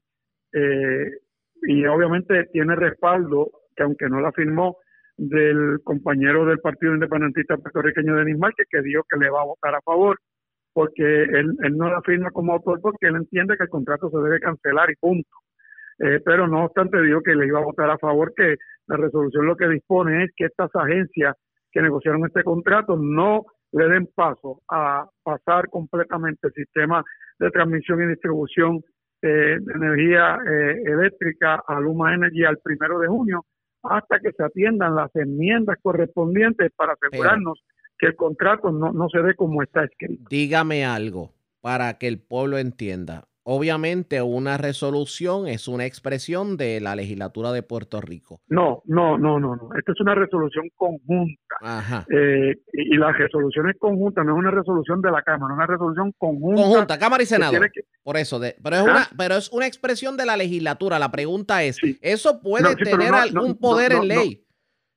eh, 0.53 1.09
y 1.63 1.85
obviamente 1.85 2.45
tiene 2.51 2.75
respaldo, 2.75 3.49
que 3.75 3.83
aunque 3.83 4.07
no 4.09 4.21
la 4.21 4.31
firmó, 4.31 4.77
del 5.17 5.79
compañero 5.83 6.45
del 6.45 6.59
Partido 6.59 6.93
Independentista 6.93 7.57
Puertorriqueño 7.57 8.15
Denis 8.15 8.37
Márquez, 8.37 8.67
que 8.69 8.81
dijo 8.81 9.03
que 9.09 9.17
le 9.17 9.29
va 9.29 9.41
a 9.41 9.45
votar 9.45 9.75
a 9.75 9.81
favor, 9.81 10.19
porque 10.73 11.23
él, 11.23 11.55
él 11.63 11.77
no 11.77 11.89
la 11.89 12.01
firma 12.01 12.31
como 12.31 12.53
autor 12.53 12.81
porque 12.81 13.07
él 13.07 13.15
entiende 13.15 13.55
que 13.57 13.63
el 13.63 13.69
contrato 13.69 14.09
se 14.09 14.17
debe 14.17 14.39
cancelar 14.39 14.91
y 14.91 14.95
punto. 14.95 15.29
Eh, 15.99 16.19
pero 16.25 16.47
no 16.47 16.65
obstante 16.65 17.01
dijo 17.01 17.21
que 17.21 17.35
le 17.35 17.47
iba 17.47 17.59
a 17.59 17.63
votar 17.63 17.89
a 17.89 17.97
favor, 17.97 18.33
que 18.35 18.55
la 18.87 18.97
resolución 18.97 19.45
lo 19.45 19.55
que 19.55 19.69
dispone 19.69 20.25
es 20.25 20.31
que 20.35 20.45
estas 20.45 20.69
agencias 20.75 21.35
que 21.71 21.81
negociaron 21.81 22.25
este 22.25 22.43
contrato 22.43 22.97
no 22.97 23.45
le 23.71 23.87
den 23.87 24.07
paso 24.13 24.61
a 24.69 25.07
pasar 25.23 25.69
completamente 25.69 26.47
el 26.47 26.53
sistema 26.53 27.03
de 27.39 27.51
transmisión 27.51 28.01
y 28.01 28.07
distribución 28.07 28.81
eh, 29.21 29.57
de 29.59 29.73
energía 29.73 30.37
eh, 30.45 30.81
eléctrica 30.85 31.61
a 31.65 31.79
Luma 31.79 32.13
Energy 32.13 32.43
al 32.43 32.57
primero 32.57 32.99
de 32.99 33.07
junio 33.07 33.45
hasta 33.89 34.19
que 34.19 34.31
se 34.31 34.43
atiendan 34.43 34.95
las 34.95 35.15
enmiendas 35.15 35.77
correspondientes 35.81 36.71
para 36.75 36.93
asegurarnos 36.93 37.63
que 37.97 38.07
el 38.07 38.15
contrato 38.15 38.71
no, 38.71 38.91
no 38.91 39.09
se 39.09 39.19
dé 39.19 39.35
como 39.35 39.63
está 39.63 39.83
escrito. 39.83 40.23
dígame 40.29 40.85
algo 40.85 41.33
para 41.61 41.97
que 41.97 42.07
el 42.07 42.19
pueblo 42.19 42.57
entienda. 42.57 43.27
Obviamente 43.47 44.23
una 44.23 44.57
resolución 44.57 45.47
es 45.47 45.67
una 45.67 45.85
expresión 45.85 46.57
de 46.57 46.81
la 46.81 46.95
legislatura 46.95 47.51
de 47.51 47.61
Puerto 47.61 48.01
Rico. 48.01 48.41
No, 48.47 48.81
no, 48.85 49.19
no, 49.19 49.39
no, 49.39 49.55
no. 49.55 49.69
Esta 49.77 49.91
es 49.91 50.01
una 50.01 50.15
resolución 50.15 50.67
conjunta. 50.75 51.55
Ajá. 51.61 52.05
Eh, 52.09 52.55
y, 52.73 52.95
y 52.95 52.97
la 52.97 53.11
resolución 53.11 53.69
es 53.69 53.77
conjunta, 53.77 54.23
no 54.23 54.33
es 54.33 54.39
una 54.39 54.49
resolución 54.49 54.99
de 54.99 55.11
la 55.11 55.21
Cámara, 55.21 55.53
es 55.53 55.57
una 55.57 55.67
resolución 55.67 56.11
conjunta. 56.17 56.61
Conjunta, 56.63 56.97
Cámara 56.97 57.21
y 57.21 57.27
Senado. 57.27 57.53
que- 57.71 57.83
Por 58.01 58.17
eso, 58.17 58.39
de- 58.39 58.55
pero, 58.63 58.77
es 58.77 58.81
¿Ah? 58.81 58.91
una, 58.91 59.07
pero 59.15 59.35
es 59.35 59.51
una 59.51 59.67
expresión 59.67 60.17
de 60.17 60.25
la 60.25 60.37
legislatura. 60.37 60.97
La 60.97 61.11
pregunta 61.11 61.61
es, 61.61 61.77
¿eso 62.01 62.41
puede 62.41 62.63
No, 62.63 62.69
sí, 62.71 62.75
pero 62.79 62.97
tener 62.97 63.11
no, 63.11 63.17
algún 63.17 63.49
no, 63.49 63.57
poder 63.57 63.91
en 63.91 64.07
ley? 64.07 64.41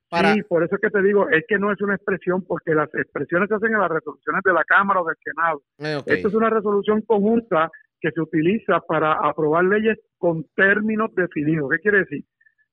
Para- 0.09 0.33
Sí, 0.33 0.41
por 0.41 0.63
eso 0.63 0.73
es 0.73 0.81
que 0.81 0.89
te 0.89 1.03
digo, 1.03 1.29
es 1.29 1.43
que 1.47 1.59
no 1.59 1.71
es 1.71 1.79
una 1.81 1.93
expresión, 1.93 2.43
porque 2.47 2.73
las 2.73 2.89
expresiones 2.95 3.47
se 3.47 3.53
hacen 3.53 3.75
en 3.75 3.79
las 3.79 3.91
resoluciones 3.91 4.41
de 4.43 4.53
la 4.53 4.63
Cámara 4.63 5.01
o 5.01 5.05
del 5.05 5.15
Senado. 5.23 5.61
Eh, 5.77 5.97
ok. 5.97 6.07
Esto 6.07 6.29
es 6.29 6.33
una 6.33 6.49
resolución 6.49 7.03
conjunta 7.03 7.69
que 8.01 8.11
se 8.11 8.21
utiliza 8.21 8.79
para 8.87 9.13
aprobar 9.13 9.65
leyes 9.65 9.97
con 10.17 10.45
términos 10.55 11.13
definidos. 11.15 11.69
¿Qué 11.71 11.79
quiere 11.79 11.99
decir? 11.99 12.23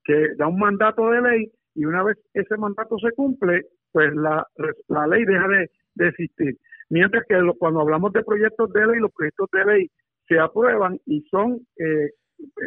Que 0.04 0.34
da 0.36 0.46
un 0.46 0.58
mandato 0.58 1.10
de 1.10 1.20
ley 1.22 1.50
y 1.74 1.84
una 1.84 2.02
vez 2.02 2.16
ese 2.34 2.56
mandato 2.56 2.96
se 2.98 3.10
cumple, 3.12 3.62
pues 3.92 4.14
la, 4.14 4.46
la 4.88 5.06
ley 5.06 5.24
deja 5.24 5.48
de, 5.48 5.70
de 5.94 6.08
existir. 6.08 6.56
Mientras 6.90 7.24
que 7.28 7.36
lo- 7.36 7.54
cuando 7.54 7.80
hablamos 7.80 8.12
de 8.12 8.22
proyectos 8.24 8.72
de 8.72 8.86
ley, 8.86 9.00
los 9.00 9.12
proyectos 9.12 9.48
de 9.52 9.64
ley 9.64 9.90
se 10.28 10.38
aprueban 10.38 10.98
y 11.06 11.22
son, 11.30 11.58
eh, 11.78 12.10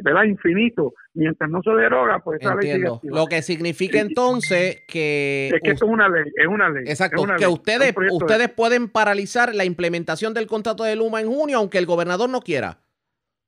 ¿verdad?, 0.04 0.24
infinitos. 0.24 0.94
Mientras 1.14 1.50
no 1.50 1.62
se 1.62 1.72
deroga, 1.72 2.20
pues 2.20 2.40
esa 2.42 2.56
ley 2.56 2.70
Entiendo. 2.70 3.02
Lo 3.04 3.26
que 3.26 3.42
significa 3.42 4.00
entonces 4.00 4.84
que... 4.88 5.50
Es 5.54 5.62
que 5.62 5.72
esto 5.72 5.86
es 5.86 5.92
una 5.92 6.08
ley, 6.08 6.24
es 6.36 6.48
una 6.48 6.70
ley. 6.70 6.84
Exacto, 6.88 7.18
es 7.18 7.24
una 7.24 7.36
que 7.36 7.46
ley, 7.46 7.54
ustedes, 7.54 7.90
es 7.90 7.96
de- 7.96 8.08
ustedes 8.12 8.50
pueden 8.50 8.90
paralizar 8.90 9.54
la 9.54 9.66
implementación 9.66 10.34
del 10.34 10.48
contrato 10.48 10.84
de 10.84 10.96
Luma 10.96 11.22
en 11.22 11.28
junio, 11.28 11.58
aunque 11.58 11.78
el 11.78 11.86
gobernador 11.86 12.30
no 12.30 12.42
quiera. 12.42 12.78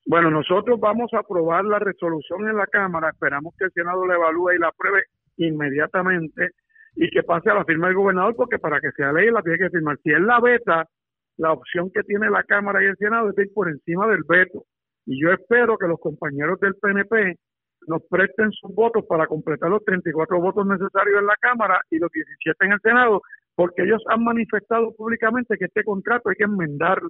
Bueno, 0.06 0.32
nosotros 0.32 0.80
vamos 0.80 1.14
a 1.14 1.20
aprobar 1.20 1.64
la 1.64 1.78
resolución 1.80 2.50
en 2.50 2.58
la 2.58 2.66
Cámara, 2.66 3.10
esperamos 3.10 3.54
que 3.58 3.66
el 3.66 3.72
Senado 3.72 4.06
la 4.08 4.16
evalúe 4.16 4.54
y 4.54 4.60
la 4.60 4.70
apruebe 4.70 5.04
inmediatamente 5.38 6.50
y 6.96 7.10
que 7.10 7.24
pase 7.24 7.50
a 7.50 7.54
la 7.54 7.66
firma 7.66 7.88
del 7.88 7.96
gobernador, 7.96 8.36
porque 8.36 8.60
para 8.60 8.82
que 8.82 8.92
sea 8.92 9.14
ley 9.14 9.30
la 9.32 9.42
tiene 9.42 9.60
que 9.60 9.70
firmar. 9.70 9.98
Si 10.04 10.10
él 10.10 10.26
la 10.26 10.40
veta, 10.42 10.90
la 11.38 11.54
opción 11.54 11.92
que 11.94 12.04
tiene 12.04 12.30
la 12.30 12.44
Cámara 12.44 12.84
y 12.84 12.88
el 12.88 12.98
Senado 12.98 13.30
es 13.30 13.38
ir 13.38 13.54
por 13.54 13.70
encima 13.70 14.08
del 14.08 14.24
veto. 14.28 14.66
Y 15.06 15.22
yo 15.22 15.32
espero 15.32 15.78
que 15.78 15.88
los 15.88 16.00
compañeros 16.00 16.60
del 16.60 16.76
PNP 16.76 17.38
nos 17.88 18.04
presten 18.10 18.52
sus 18.52 18.74
votos 18.74 19.06
para 19.08 19.28
completar 19.28 19.70
los 19.70 19.84
34 19.84 20.40
votos 20.40 20.66
necesarios 20.68 21.20
en 21.20 21.26
la 21.26 21.36
Cámara 21.40 21.82
y 21.90 21.98
los 21.98 22.12
17 22.12 22.66
en 22.66 22.74
el 22.74 22.82
Senado, 22.82 23.22
porque 23.56 23.84
ellos 23.84 24.04
han 24.08 24.24
manifestado 24.24 24.94
públicamente 24.96 25.58
que 25.58 25.66
este 25.66 25.84
contrato 25.84 26.30
hay 26.30 26.36
que 26.36 26.44
enmendarlo. 26.44 27.10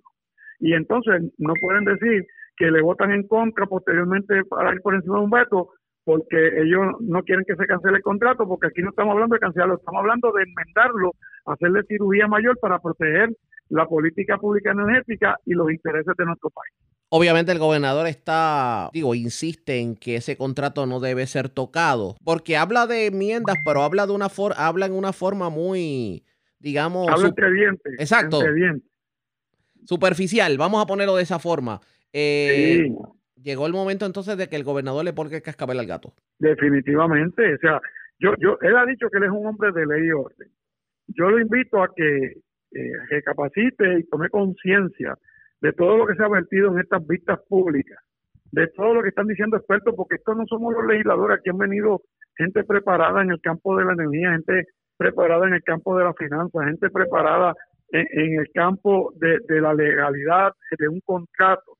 Y 0.60 0.74
entonces 0.74 1.34
no 1.38 1.54
pueden 1.60 1.86
decir 1.86 2.26
que 2.56 2.72
le 2.72 2.82
votan 2.82 3.12
en 3.12 3.28
contra 3.28 3.66
posteriormente 3.66 4.46
para 4.46 4.74
ir 4.74 4.82
por 4.82 4.96
encima 4.96 5.18
de 5.18 5.24
un 5.24 5.32
veto, 5.32 5.70
porque 6.04 6.62
ellos 6.62 6.96
no 7.02 7.24
quieren 7.24 7.46
que 7.46 7.56
se 7.56 7.66
cancele 7.66 7.98
el 7.98 8.04
contrato, 8.04 8.48
porque 8.48 8.68
aquí 8.68 8.82
no 8.82 8.90
estamos 8.90 9.14
hablando 9.14 9.36
de 9.36 9.40
cancelarlo, 9.40 9.76
estamos 9.76 10.00
hablando 10.00 10.32
de 10.32 10.44
enmendarlo, 10.44 11.12
hacerle 11.46 11.84
cirugía 11.84 12.28
mayor 12.28 12.58
para 12.60 12.80
proteger 12.80 13.30
la 13.70 13.86
política 13.86 14.38
pública 14.38 14.72
energética 14.72 15.38
y 15.46 15.54
los 15.54 15.72
intereses 15.72 16.14
de 16.18 16.26
nuestro 16.26 16.50
país. 16.50 16.91
Obviamente 17.14 17.52
el 17.52 17.60
gobernador 17.60 18.08
está, 18.08 18.90
digo, 18.94 19.14
insiste 19.16 19.80
en 19.80 19.98
que 19.98 20.16
ese 20.16 20.38
contrato 20.38 20.86
no 20.86 21.02
debe 21.02 21.28
ser 21.28 21.50
tocado, 21.50 22.16
porque 22.24 22.56
habla 22.56 22.88
de 22.88 23.08
enmiendas, 23.08 23.58
pero 23.66 23.82
habla 23.84 24.08
de 24.08 24.14
una 24.14 24.30
forma, 24.30 24.56
habla 24.56 24.86
en 24.86 24.94
una 24.94 25.12
forma 25.12 25.50
muy, 25.50 26.24
digamos, 26.60 27.10
Habla 27.10 27.28
entre 27.28 27.52
dientes. 27.52 27.94
Exacto. 28.00 28.40
entre 28.40 28.54
dientes. 28.54 28.90
superficial, 29.84 30.58
vamos 30.58 30.82
a 30.82 30.86
ponerlo 30.86 31.18
de 31.18 31.24
esa 31.24 31.38
forma. 31.38 31.82
Eh, 32.14 32.86
Sí. 32.88 32.96
Llegó 33.44 33.66
el 33.66 33.74
momento 33.74 34.06
entonces 34.06 34.38
de 34.38 34.48
que 34.48 34.56
el 34.56 34.64
gobernador 34.64 35.04
le 35.04 35.14
ponga 35.14 35.36
el 35.36 35.42
cascabel 35.42 35.80
al 35.80 35.88
gato. 35.88 36.14
Definitivamente, 36.40 37.56
o 37.56 37.58
sea, 37.58 37.82
yo, 38.20 38.36
yo, 38.40 38.58
él 38.62 38.78
ha 38.78 38.86
dicho 38.86 39.10
que 39.10 39.18
él 39.18 39.24
es 39.26 39.32
un 39.32 39.48
hombre 39.48 39.72
de 39.72 39.86
ley 39.86 40.08
y 40.08 40.12
orden. 40.12 40.48
Yo 41.08 41.30
lo 41.30 41.40
invito 41.40 41.82
a 41.82 41.90
que 41.94 42.38
eh, 42.72 42.92
recapacite 43.10 44.00
y 44.00 44.04
tome 44.04 44.30
conciencia 44.30 45.18
de 45.62 45.74
todo 45.74 45.98
lo 45.98 46.06
que 46.08 46.16
se 46.16 46.24
ha 46.24 46.28
vertido 46.28 46.72
en 46.72 46.80
estas 46.80 47.06
vistas 47.08 47.40
públicas, 47.48 48.00
de 48.52 48.68
todo 48.76 48.94
lo 48.96 49.02
que 49.04 49.10
están 49.10 49.28
diciendo 49.28 49.58
expertos, 49.58 49.94
porque 49.96 50.16
estos 50.16 50.36
no 50.36 50.46
somos 50.48 50.74
los 50.74 50.86
legisladores, 50.86 51.38
aquí 51.40 51.50
han 51.50 51.58
venido 51.58 52.02
gente 52.36 52.64
preparada 52.64 53.22
en 53.22 53.32
el 53.32 53.40
campo 53.42 53.78
de 53.78 53.86
la 53.86 53.94
energía, 53.94 54.32
gente 54.32 54.66
preparada 54.98 55.48
en 55.48 55.54
el 55.54 55.64
campo 55.64 55.98
de 55.98 56.04
la 56.04 56.14
finanza, 56.14 56.64
gente 56.66 56.90
preparada 56.90 57.54
en, 57.92 58.06
en 58.12 58.40
el 58.40 58.48
campo 58.54 59.14
de, 59.18 59.38
de 59.48 59.62
la 59.62 59.74
legalidad 59.74 60.52
de 60.78 60.88
un 60.88 61.00
contrato. 61.02 61.74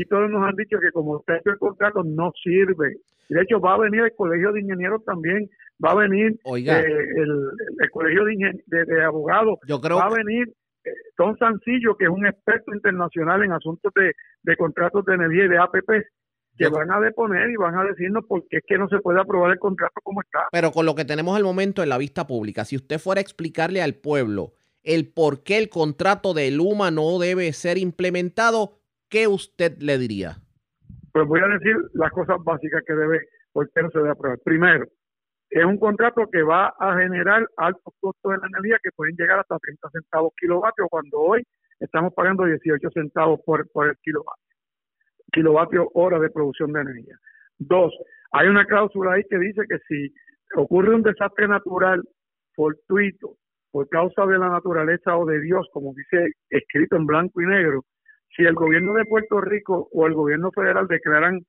Y 0.00 0.04
todos 0.04 0.30
nos 0.30 0.46
han 0.46 0.54
dicho 0.56 0.78
que 0.80 0.90
como 0.92 1.22
hecho 1.26 1.50
el 1.50 1.58
contrato 1.58 2.02
no 2.04 2.30
sirve. 2.42 2.96
De 3.30 3.40
hecho 3.42 3.58
va 3.60 3.74
a 3.74 3.78
venir 3.78 4.00
el 4.02 4.12
colegio 4.16 4.52
de 4.52 4.60
ingenieros 4.60 5.02
también, 5.04 5.48
va 5.84 5.92
a 5.92 5.96
venir 5.96 6.36
eh, 6.78 6.84
el, 7.16 7.50
el 7.80 7.90
colegio 7.90 8.24
de, 8.24 8.34
de- 8.66 8.84
de 8.84 9.02
abogados, 9.04 9.58
Yo 9.66 9.80
creo 9.80 9.96
va 9.98 10.06
a 10.06 10.14
venir 10.14 10.46
Tom 11.16 11.36
Sancillo, 11.38 11.96
que 11.96 12.04
es 12.04 12.10
un 12.10 12.26
experto 12.26 12.74
internacional 12.74 13.42
en 13.42 13.52
asuntos 13.52 13.92
de, 13.94 14.12
de 14.42 14.56
contratos 14.56 15.04
de 15.04 15.14
energía 15.14 15.44
y 15.44 15.48
de 15.48 15.58
APP, 15.58 15.90
que 16.58 16.68
van 16.68 16.90
a 16.90 17.00
deponer 17.00 17.50
y 17.50 17.56
van 17.56 17.76
a 17.76 17.84
decirnos 17.84 18.24
por 18.26 18.46
qué 18.48 18.58
es 18.58 18.64
que 18.66 18.76
no 18.78 18.88
se 18.88 18.98
puede 18.98 19.20
aprobar 19.20 19.52
el 19.52 19.58
contrato 19.58 20.00
como 20.02 20.20
está. 20.20 20.40
Pero 20.50 20.72
con 20.72 20.86
lo 20.86 20.94
que 20.94 21.04
tenemos 21.04 21.36
al 21.36 21.44
momento 21.44 21.82
en 21.82 21.88
la 21.88 21.98
vista 21.98 22.26
pública, 22.26 22.64
si 22.64 22.76
usted 22.76 22.98
fuera 22.98 23.20
a 23.20 23.22
explicarle 23.22 23.80
al 23.80 23.94
pueblo 23.94 24.52
el 24.82 25.12
por 25.12 25.42
qué 25.42 25.58
el 25.58 25.68
contrato 25.68 26.34
de 26.34 26.50
Luma 26.50 26.90
no 26.90 27.18
debe 27.18 27.52
ser 27.52 27.78
implementado, 27.78 28.80
¿qué 29.08 29.28
usted 29.28 29.78
le 29.78 29.98
diría? 29.98 30.38
Pues 31.12 31.26
voy 31.26 31.40
a 31.40 31.48
decir 31.48 31.76
las 31.94 32.10
cosas 32.10 32.36
básicas 32.42 32.82
que 32.86 32.94
debe, 32.94 33.20
por 33.52 33.70
qué 33.70 33.82
no 33.82 33.90
se 33.90 33.98
debe 33.98 34.10
aprobar. 34.10 34.38
Primero, 34.44 34.86
es 35.50 35.64
un 35.64 35.78
contrato 35.78 36.28
que 36.30 36.42
va 36.42 36.74
a 36.78 36.98
generar 36.98 37.46
altos 37.56 37.94
costos 38.00 38.32
de 38.32 38.38
la 38.38 38.46
energía 38.48 38.78
que 38.82 38.90
pueden 38.94 39.16
llegar 39.16 39.38
hasta 39.38 39.58
30 39.58 39.90
centavos 39.90 40.32
kilovatio, 40.36 40.88
cuando 40.88 41.18
hoy 41.18 41.42
estamos 41.80 42.12
pagando 42.14 42.44
18 42.44 42.90
centavos 42.90 43.40
por, 43.44 43.68
por 43.70 43.88
el 43.88 43.96
kilovatio 43.98 44.48
kilovatio 45.32 45.90
hora 45.94 46.18
de 46.18 46.30
producción 46.30 46.72
de 46.72 46.80
energía. 46.80 47.16
Dos, 47.58 47.92
hay 48.32 48.48
una 48.48 48.64
cláusula 48.64 49.14
ahí 49.14 49.22
que 49.28 49.38
dice 49.38 49.62
que 49.68 49.78
si 49.86 50.12
ocurre 50.56 50.94
un 50.94 51.02
desastre 51.02 51.48
natural 51.48 52.02
fortuito 52.54 53.36
por 53.70 53.88
causa 53.88 54.24
de 54.26 54.38
la 54.38 54.48
naturaleza 54.48 55.16
o 55.16 55.26
de 55.26 55.40
Dios, 55.40 55.68
como 55.72 55.92
dice 55.94 56.32
escrito 56.48 56.96
en 56.96 57.06
blanco 57.06 57.40
y 57.40 57.46
negro, 57.46 57.84
si 58.36 58.44
el 58.44 58.54
gobierno 58.54 58.94
de 58.94 59.04
Puerto 59.04 59.40
Rico 59.40 59.88
o 59.92 60.06
el 60.06 60.14
gobierno 60.14 60.50
federal 60.52 60.86
declaran 60.86 61.40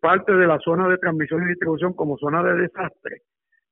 parte 0.00 0.32
de 0.32 0.46
la 0.46 0.58
zona 0.58 0.88
de 0.88 0.98
transmisión 0.98 1.42
y 1.42 1.48
distribución 1.48 1.92
como 1.94 2.18
zona 2.18 2.42
de 2.42 2.62
desastre, 2.62 3.22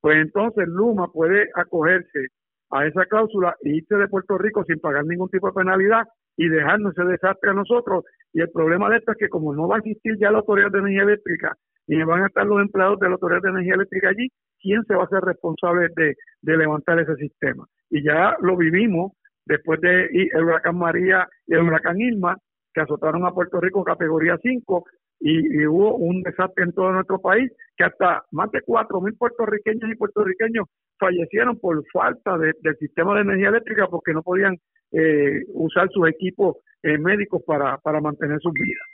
pues 0.00 0.16
entonces 0.18 0.66
Luma 0.68 1.08
puede 1.08 1.48
acogerse 1.54 2.28
a 2.70 2.86
esa 2.86 3.04
cláusula 3.06 3.56
e 3.62 3.76
irse 3.76 3.96
de 3.96 4.08
Puerto 4.08 4.38
Rico 4.38 4.64
sin 4.64 4.78
pagar 4.78 5.04
ningún 5.04 5.28
tipo 5.28 5.48
de 5.48 5.54
penalidad 5.54 6.04
y 6.36 6.48
dejarnos 6.48 6.96
ese 6.96 7.04
desastre 7.04 7.50
a 7.50 7.54
nosotros. 7.54 8.04
Y 8.32 8.40
el 8.40 8.50
problema 8.50 8.88
de 8.88 8.98
esto 8.98 9.12
es 9.12 9.18
que 9.18 9.28
como 9.28 9.54
no 9.54 9.68
va 9.68 9.76
a 9.76 9.78
existir 9.80 10.16
ya 10.18 10.30
la 10.30 10.38
Autoridad 10.38 10.70
de 10.70 10.78
Energía 10.78 11.02
Eléctrica 11.02 11.56
y 11.86 12.02
van 12.02 12.22
a 12.22 12.26
estar 12.28 12.46
los 12.46 12.60
empleados 12.60 12.98
de 13.00 13.08
la 13.08 13.14
Autoridad 13.14 13.42
de 13.42 13.50
Energía 13.50 13.74
Eléctrica 13.74 14.08
allí, 14.08 14.28
¿quién 14.60 14.84
se 14.84 14.94
va 14.94 15.02
a 15.02 15.06
hacer 15.06 15.20
responsable 15.22 15.88
de, 15.96 16.14
levantar 16.42 17.00
ese 17.00 17.16
sistema? 17.16 17.66
Y 17.90 18.04
ya 18.04 18.36
lo 18.40 18.56
vivimos 18.56 19.12
después 19.44 19.80
de 19.80 20.06
el 20.06 20.44
huracán 20.44 20.78
María 20.78 21.28
y 21.46 21.54
el 21.54 21.62
huracán 21.62 22.00
Irma, 22.00 22.36
que 22.72 22.80
azotaron 22.80 23.26
a 23.26 23.32
Puerto 23.32 23.60
Rico 23.60 23.80
en 23.80 23.84
categoría 23.84 24.38
5 24.40 24.84
y, 25.20 25.66
hubo 25.66 25.96
un 25.96 26.22
desastre 26.22 26.64
en 26.64 26.72
todo 26.72 26.92
nuestro 26.92 27.20
país, 27.20 27.52
que 27.76 27.84
hasta 27.84 28.24
más 28.30 28.50
de 28.50 28.60
4.000 28.60 29.16
puertorriqueños 29.18 29.90
y 29.90 29.94
puertorriqueños 29.94 30.66
fallecieron 30.98 31.58
por 31.58 31.82
falta 31.92 32.38
de, 32.38 32.52
del 32.62 32.76
sistema 32.76 33.14
de 33.14 33.22
energía 33.22 33.48
eléctrica 33.48 33.86
porque 33.88 34.12
no 34.12 34.22
podían 34.22 34.56
eh, 34.92 35.42
usar 35.48 35.88
sus 35.90 36.08
equipos 36.08 36.56
eh, 36.82 36.98
médicos 36.98 37.42
para, 37.46 37.78
para 37.78 38.00
mantener 38.00 38.40
sus 38.40 38.52
vidas. 38.52 38.86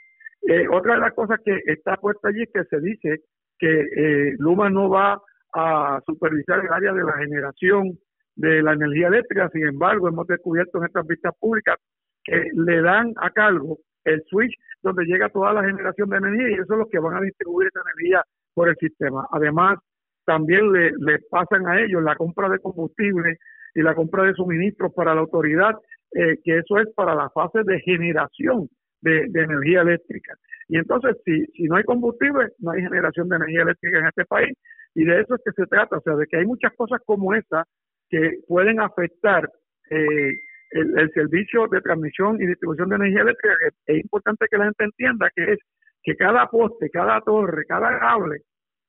Eh, 0.47 0.67
otra 0.71 0.95
de 0.95 1.01
las 1.01 1.13
cosas 1.13 1.39
que 1.43 1.59
está 1.65 1.95
puesta 1.97 2.27
allí 2.27 2.43
es 2.43 2.49
que 2.53 2.63
se 2.65 2.79
dice 2.81 3.21
que 3.57 4.35
Luma 4.37 4.69
no 4.69 4.89
va 4.89 5.19
a 5.53 5.99
supervisar 6.05 6.59
el 6.59 6.71
área 6.71 6.93
de 6.93 7.03
la 7.03 7.13
generación 7.13 7.97
de 8.35 8.61
la 8.61 8.73
energía 8.73 9.07
eléctrica, 9.07 9.49
sin 9.51 9.65
embargo, 9.65 10.07
hemos 10.07 10.27
descubierto 10.27 10.77
en 10.77 10.85
estas 10.85 11.07
vistas 11.07 11.33
públicas 11.39 11.77
que 12.23 12.49
le 12.53 12.81
dan 12.81 13.13
a 13.17 13.31
cargo 13.31 13.79
el 14.07 14.23
switch 14.29 14.53
donde 14.81 15.05
llega 15.05 15.29
toda 15.29 15.53
la 15.53 15.63
generación 15.63 16.09
de 16.09 16.17
energía 16.17 16.49
y 16.49 16.53
eso 16.53 16.73
es 16.73 16.79
lo 16.79 16.87
que 16.87 16.99
van 16.99 17.15
a 17.15 17.21
distribuir 17.21 17.67
esa 17.67 17.81
energía 17.81 18.23
por 18.53 18.69
el 18.69 18.75
sistema. 18.77 19.27
Además, 19.31 19.79
también 20.25 20.71
le, 20.71 20.91
le 20.97 21.19
pasan 21.29 21.67
a 21.67 21.81
ellos 21.81 22.03
la 22.03 22.15
compra 22.15 22.49
de 22.49 22.59
combustible 22.59 23.37
y 23.77 23.81
la 23.81 23.93
compra 23.93 24.23
de 24.23 24.33
suministros 24.33 24.91
para 24.93 25.13
la 25.13 25.21
autoridad, 25.21 25.75
eh, 26.13 26.37
que 26.43 26.57
eso 26.57 26.79
es 26.79 26.87
para 26.95 27.13
la 27.13 27.29
fase 27.29 27.59
de 27.63 27.79
generación 27.81 28.67
de, 29.01 29.25
energía 29.33 29.81
eléctrica. 29.81 30.33
Y 30.67 30.77
entonces, 30.77 31.15
si, 31.23 31.45
si 31.53 31.63
no 31.63 31.75
hay 31.75 31.83
combustible, 31.83 32.49
no 32.59 32.71
hay 32.71 32.81
generación 32.81 33.29
de 33.29 33.35
energía 33.35 33.61
eléctrica 33.61 33.99
en 33.99 34.07
este 34.07 34.25
país. 34.25 34.57
Y 34.95 35.05
de 35.05 35.21
eso 35.21 35.35
es 35.35 35.41
que 35.45 35.51
se 35.51 35.67
trata, 35.67 35.97
o 35.97 36.01
sea, 36.01 36.15
de 36.15 36.25
que 36.25 36.37
hay 36.37 36.45
muchas 36.45 36.73
cosas 36.75 36.99
como 37.05 37.35
esta 37.35 37.65
que 38.09 38.39
pueden 38.47 38.79
afectar 38.79 39.47
eh, 39.91 40.31
el, 40.71 41.11
servicio 41.13 41.67
de 41.67 41.81
transmisión 41.81 42.41
y 42.41 42.47
distribución 42.47 42.89
de 42.89 42.95
energía 42.95 43.21
eléctrica. 43.21 43.55
Es 43.85 44.03
importante 44.03 44.45
que 44.49 44.57
la 44.57 44.65
gente 44.65 44.83
entienda 44.83 45.29
que 45.35 45.53
es 45.53 45.59
que 46.03 46.15
cada 46.15 46.47
poste, 46.47 46.89
cada 46.89 47.21
torre, 47.21 47.65
cada 47.65 47.99
cable 47.99 48.41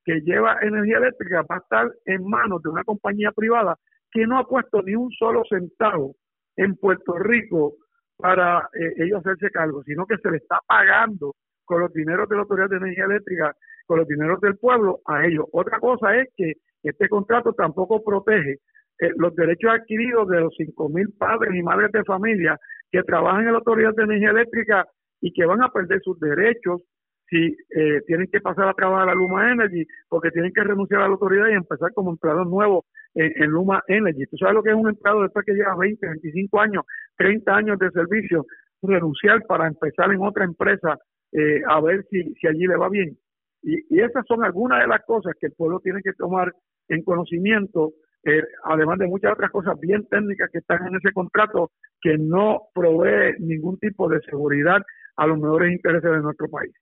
que 0.04 0.20
lleva 0.20 0.58
energía 0.62 0.98
eléctrica 0.98 1.42
va 1.42 1.56
a 1.56 1.58
estar 1.58 1.92
en 2.06 2.24
manos 2.24 2.62
de 2.62 2.70
una 2.70 2.84
compañía 2.84 3.30
privada 3.32 3.76
que 4.10 4.26
no 4.26 4.38
ha 4.38 4.46
puesto 4.46 4.82
ni 4.82 4.94
un 4.94 5.10
solo 5.10 5.42
centavo 5.48 6.14
en 6.56 6.76
Puerto 6.76 7.18
Rico 7.18 7.74
para 8.16 8.68
eh, 8.74 8.94
ellos 9.04 9.20
hacerse 9.20 9.50
cargo, 9.50 9.82
sino 9.84 10.06
que 10.06 10.16
se 10.18 10.30
le 10.30 10.38
está 10.38 10.58
pagando 10.66 11.34
con 11.64 11.80
los 11.80 11.92
dineros 11.92 12.28
de 12.28 12.36
la 12.36 12.42
Autoridad 12.42 12.70
de 12.70 12.76
Energía 12.76 13.04
Eléctrica, 13.04 13.54
con 13.86 13.98
los 13.98 14.08
dineros 14.08 14.40
del 14.40 14.56
pueblo 14.56 15.00
a 15.04 15.24
ellos. 15.26 15.44
Otra 15.52 15.78
cosa 15.78 16.16
es 16.16 16.28
que 16.36 16.54
este 16.82 17.08
contrato 17.08 17.52
tampoco 17.52 18.02
protege 18.02 18.58
eh, 19.00 19.10
los 19.16 19.34
derechos 19.34 19.70
adquiridos 19.70 20.28
de 20.28 20.40
los 20.40 20.54
5.000 20.58 21.16
padres 21.18 21.54
y 21.54 21.62
madres 21.62 21.92
de 21.92 22.04
familia 22.04 22.58
que 22.90 23.02
trabajan 23.02 23.46
en 23.46 23.52
la 23.52 23.58
Autoridad 23.58 23.94
de 23.94 24.04
Energía 24.04 24.30
Eléctrica 24.30 24.86
y 25.20 25.32
que 25.32 25.46
van 25.46 25.62
a 25.62 25.70
perder 25.70 26.00
sus 26.02 26.18
derechos 26.20 26.82
si 27.28 27.56
eh, 27.76 28.00
tienen 28.06 28.28
que 28.32 28.40
pasar 28.40 28.68
a 28.68 28.74
trabajar 28.74 29.08
a 29.08 29.14
Luma 29.14 29.52
Energy 29.52 29.86
porque 30.08 30.30
tienen 30.30 30.52
que 30.52 30.64
renunciar 30.64 31.02
a 31.02 31.04
la 31.04 31.12
autoridad 31.12 31.48
y 31.48 31.54
empezar 31.54 31.92
como 31.92 32.10
empleados 32.10 32.48
nuevos 32.48 32.86
en, 33.14 33.50
Luma 33.50 33.82
Energy. 33.88 34.26
Tú 34.26 34.36
sabes 34.36 34.54
lo 34.54 34.62
que 34.62 34.70
es 34.70 34.76
un 34.76 34.88
empleado 34.88 35.22
después 35.22 35.44
que 35.44 35.54
lleva 35.54 35.76
20, 35.76 36.06
25 36.06 36.60
años, 36.60 36.84
30 37.16 37.54
años 37.54 37.78
de 37.78 37.90
servicio, 37.90 38.46
renunciar 38.82 39.44
para 39.46 39.66
empezar 39.66 40.12
en 40.12 40.22
otra 40.22 40.44
empresa 40.44 40.98
eh, 41.32 41.60
a 41.66 41.80
ver 41.80 42.04
si, 42.10 42.34
si 42.34 42.46
allí 42.46 42.66
le 42.66 42.76
va 42.76 42.88
bien. 42.88 43.16
Y, 43.62 43.94
y, 43.94 44.00
esas 44.00 44.24
son 44.26 44.44
algunas 44.44 44.80
de 44.80 44.86
las 44.86 45.04
cosas 45.04 45.34
que 45.40 45.46
el 45.46 45.52
pueblo 45.52 45.80
tiene 45.80 46.00
que 46.02 46.12
tomar 46.12 46.52
en 46.88 47.02
conocimiento, 47.02 47.92
eh, 48.24 48.42
además 48.64 48.98
de 48.98 49.06
muchas 49.06 49.32
otras 49.32 49.50
cosas 49.50 49.78
bien 49.80 50.06
técnicas 50.06 50.50
que 50.52 50.58
están 50.58 50.86
en 50.86 50.96
ese 50.96 51.12
contrato 51.12 51.70
que 52.00 52.18
no 52.18 52.62
provee 52.74 53.36
ningún 53.38 53.78
tipo 53.78 54.08
de 54.08 54.20
seguridad 54.22 54.82
a 55.16 55.26
los 55.26 55.38
mejores 55.38 55.72
intereses 55.72 56.10
de 56.10 56.20
nuestro 56.20 56.48
país. 56.48 56.72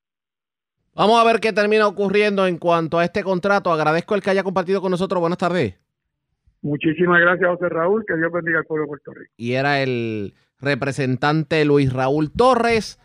Vamos 0.95 1.21
a 1.21 1.25
ver 1.25 1.41
qué 1.41 1.53
termina 1.53 1.87
ocurriendo 1.87 2.47
en 2.47 2.57
cuanto 2.57 2.99
a 2.99 3.05
este 3.05 3.23
contrato. 3.23 3.71
Agradezco 3.71 4.15
el 4.15 4.23
que 4.23 4.31
haya 4.31 4.43
compartido 4.43 4.81
con 4.81 4.91
nosotros. 4.91 5.21
Buenas 5.21 5.39
tardes. 5.39 5.79
Muchísimas 6.63 7.21
gracias, 7.21 7.49
José 7.51 7.69
Raúl. 7.69 8.05
Que 8.09 8.17
Dios 8.17 8.33
bendiga 8.33 8.59
al 8.59 8.65
pueblo 8.65 8.85
de 8.85 8.89
Puerto 8.89 9.13
Rico. 9.13 9.33
Y 9.37 9.53
era 9.53 9.83
el 9.83 10.35
representante 10.59 11.65
Luis 11.67 11.93
Raúl 11.93 12.33
Torres. 12.33 12.99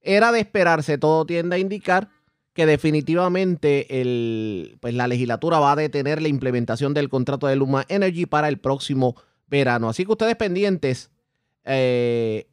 Era 0.00 0.32
de 0.32 0.40
esperarse, 0.40 0.98
todo 0.98 1.24
tiende 1.26 1.56
a 1.56 1.58
indicar 1.58 2.08
que 2.54 2.66
definitivamente 2.66 4.00
el, 4.00 4.78
pues 4.80 4.94
la 4.94 5.08
legislatura 5.08 5.58
va 5.58 5.72
a 5.72 5.76
detener 5.76 6.22
la 6.22 6.28
implementación 6.28 6.94
del 6.94 7.08
contrato 7.08 7.48
de 7.48 7.56
Luma 7.56 7.84
Energy 7.88 8.26
para 8.26 8.48
el 8.48 8.58
próximo 8.58 9.16
verano. 9.48 9.88
Así 9.88 10.06
que 10.06 10.12
ustedes 10.12 10.36
pendientes, 10.36 11.10
eh, 11.64 12.46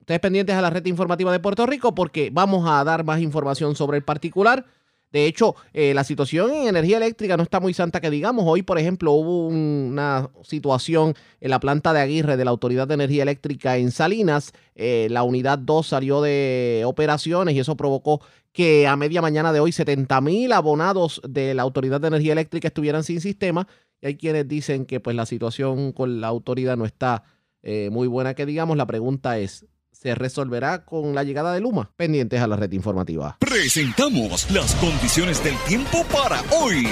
ustedes 0.00 0.20
pendientes 0.20 0.54
a 0.54 0.60
la 0.60 0.68
red 0.68 0.84
informativa 0.84 1.32
de 1.32 1.40
Puerto 1.40 1.64
Rico 1.64 1.94
porque 1.94 2.28
vamos 2.32 2.68
a 2.68 2.84
dar 2.84 3.04
más 3.04 3.20
información 3.20 3.74
sobre 3.74 3.96
el 3.96 4.04
particular. 4.04 4.66
De 5.14 5.26
hecho, 5.26 5.54
eh, 5.72 5.94
la 5.94 6.02
situación 6.02 6.50
en 6.52 6.66
energía 6.66 6.96
eléctrica 6.96 7.36
no 7.36 7.44
está 7.44 7.60
muy 7.60 7.72
santa 7.72 8.00
que 8.00 8.10
digamos. 8.10 8.46
Hoy, 8.48 8.62
por 8.62 8.80
ejemplo, 8.80 9.12
hubo 9.12 9.46
una 9.46 10.28
situación 10.42 11.14
en 11.40 11.50
la 11.50 11.60
planta 11.60 11.92
de 11.92 12.00
Aguirre 12.00 12.36
de 12.36 12.44
la 12.44 12.50
Autoridad 12.50 12.88
de 12.88 12.94
Energía 12.94 13.22
Eléctrica 13.22 13.76
en 13.76 13.92
Salinas. 13.92 14.52
Eh, 14.74 15.06
la 15.12 15.22
unidad 15.22 15.60
2 15.60 15.86
salió 15.86 16.20
de 16.20 16.82
operaciones 16.84 17.54
y 17.54 17.60
eso 17.60 17.76
provocó 17.76 18.22
que 18.50 18.88
a 18.88 18.96
media 18.96 19.22
mañana 19.22 19.52
de 19.52 19.60
hoy 19.60 19.70
70 19.70 20.20
mil 20.20 20.50
abonados 20.50 21.22
de 21.28 21.54
la 21.54 21.62
Autoridad 21.62 22.00
de 22.00 22.08
Energía 22.08 22.32
Eléctrica 22.32 22.66
estuvieran 22.66 23.04
sin 23.04 23.20
sistema. 23.20 23.68
Y 24.00 24.08
hay 24.08 24.16
quienes 24.16 24.48
dicen 24.48 24.84
que 24.84 24.98
pues 24.98 25.14
la 25.14 25.26
situación 25.26 25.92
con 25.92 26.20
la 26.20 26.26
autoridad 26.26 26.76
no 26.76 26.86
está 26.86 27.22
eh, 27.62 27.88
muy 27.92 28.08
buena 28.08 28.34
que 28.34 28.46
digamos. 28.46 28.76
La 28.76 28.86
pregunta 28.86 29.38
es, 29.38 29.64
se 30.04 30.14
resolverá 30.14 30.84
con 30.84 31.14
la 31.14 31.24
llegada 31.24 31.54
de 31.54 31.62
Luma. 31.62 31.90
Pendientes 31.96 32.38
a 32.42 32.46
la 32.46 32.56
red 32.56 32.70
informativa. 32.72 33.38
Presentamos 33.40 34.50
las 34.50 34.74
condiciones 34.74 35.42
del 35.42 35.56
tiempo 35.66 36.04
para 36.12 36.42
hoy. 36.60 36.86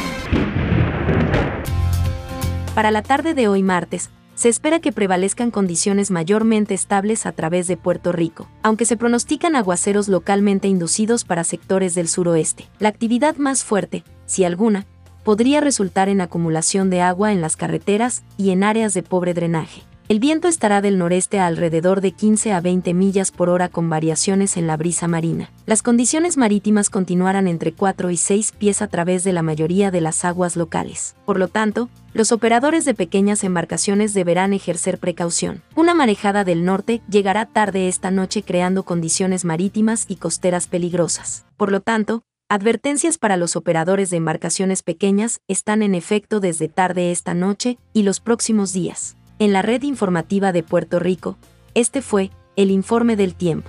Para 2.75 2.91
la 2.91 3.03
tarde 3.03 3.35
de 3.35 3.49
hoy 3.49 3.63
martes, 3.63 4.09
se 4.35 4.49
espera 4.49 4.81
que 4.81 4.93
prevalezcan 4.93 5.51
condiciones 5.51 6.11
mayormente 6.11 6.73
estables 6.73 7.27
a 7.27 7.33
través 7.33 7.67
de 7.67 7.77
Puerto 7.77 8.13
Rico, 8.13 8.49
aunque 8.63 8.87
se 8.87 8.97
pronostican 8.97 9.57
aguaceros 9.57 10.09
localmente 10.09 10.69
inducidos 10.69 11.25
para 11.25 11.45
sectores 11.45 11.95
del 11.95 12.09
suroeste. 12.09 12.65
La 12.79 12.89
actividad 12.89 13.37
más 13.37 13.63
fuerte, 13.63 14.05
si 14.25 14.45
alguna, 14.45 14.87
podría 15.23 15.61
resultar 15.61 16.09
en 16.09 16.23
acumulación 16.23 16.89
de 16.89 17.03
agua 17.03 17.31
en 17.31 17.43
las 17.43 17.57
carreteras 17.57 18.23
y 18.39 18.53
en 18.53 18.65
áreas 18.65 18.95
de 18.95 19.03
pobre 19.03 19.35
drenaje. 19.35 19.83
El 20.13 20.21
viento 20.21 20.47
estará 20.47 20.83
del 20.83 20.99
noreste 20.99 21.39
a 21.39 21.47
alrededor 21.47 22.03
de 22.03 22.13
15 22.13 22.53
a 22.53 22.61
20 22.61 22.93
millas 22.93 23.31
por 23.31 23.49
hora 23.49 23.71
con 23.71 23.89
variaciones 23.89 24.59
en 24.59 24.67
la 24.67 24.77
brisa 24.77 25.09
marina. 25.09 25.51
Las 25.65 25.83
condiciones 25.83 26.37
marítimas 26.37 26.91
continuarán 26.91 27.49
entre 27.49 27.73
4 27.73 28.11
y 28.11 28.19
6 28.19 28.53
pies 28.53 28.83
a 28.83 28.89
través 28.89 29.25
de 29.25 29.33
la 29.33 29.41
mayoría 29.41 29.91
de 29.91 30.03
las 30.03 30.27
aguas 30.27 30.55
locales. 30.55 31.17
Por 31.25 31.39
lo 31.39 31.49
tanto, 31.49 31.89
los 32.13 32.31
operadores 32.31 32.85
de 32.85 32.93
pequeñas 32.93 33.43
embarcaciones 33.43 34.13
deberán 34.13 34.53
ejercer 34.53 34.99
precaución. 34.99 35.63
Una 35.77 35.95
marejada 35.95 36.45
del 36.45 36.67
norte 36.67 37.01
llegará 37.09 37.47
tarde 37.47 37.89
esta 37.89 38.11
noche 38.11 38.43
creando 38.43 38.83
condiciones 38.83 39.47
marítimas 39.47 40.05
y 40.09 40.17
costeras 40.17 40.67
peligrosas. 40.67 41.47
Por 41.57 41.73
lo 41.73 41.81
tanto, 41.81 42.23
Advertencias 42.51 43.17
para 43.17 43.39
los 43.39 43.57
operadores 43.57 44.11
de 44.11 44.19
embarcaciones 44.19 44.83
pequeñas 44.83 45.41
están 45.49 45.83
en 45.83 45.95
efecto 45.95 46.39
desde 46.39 46.69
tarde 46.69 47.11
esta 47.11 47.33
noche 47.33 47.79
y 47.95 48.03
los 48.03 48.21
próximos 48.21 48.75
días. 48.75 49.17
En 49.43 49.53
la 49.53 49.61
red 49.61 49.83
informativa 49.83 50.53
de 50.53 50.63
Puerto 50.63 51.01
Rico, 51.01 51.37
este 51.75 52.01
fue 52.01 52.31
el 52.55 52.71
informe 52.71 53.17
del 53.17 53.35
tiempo. 53.35 53.69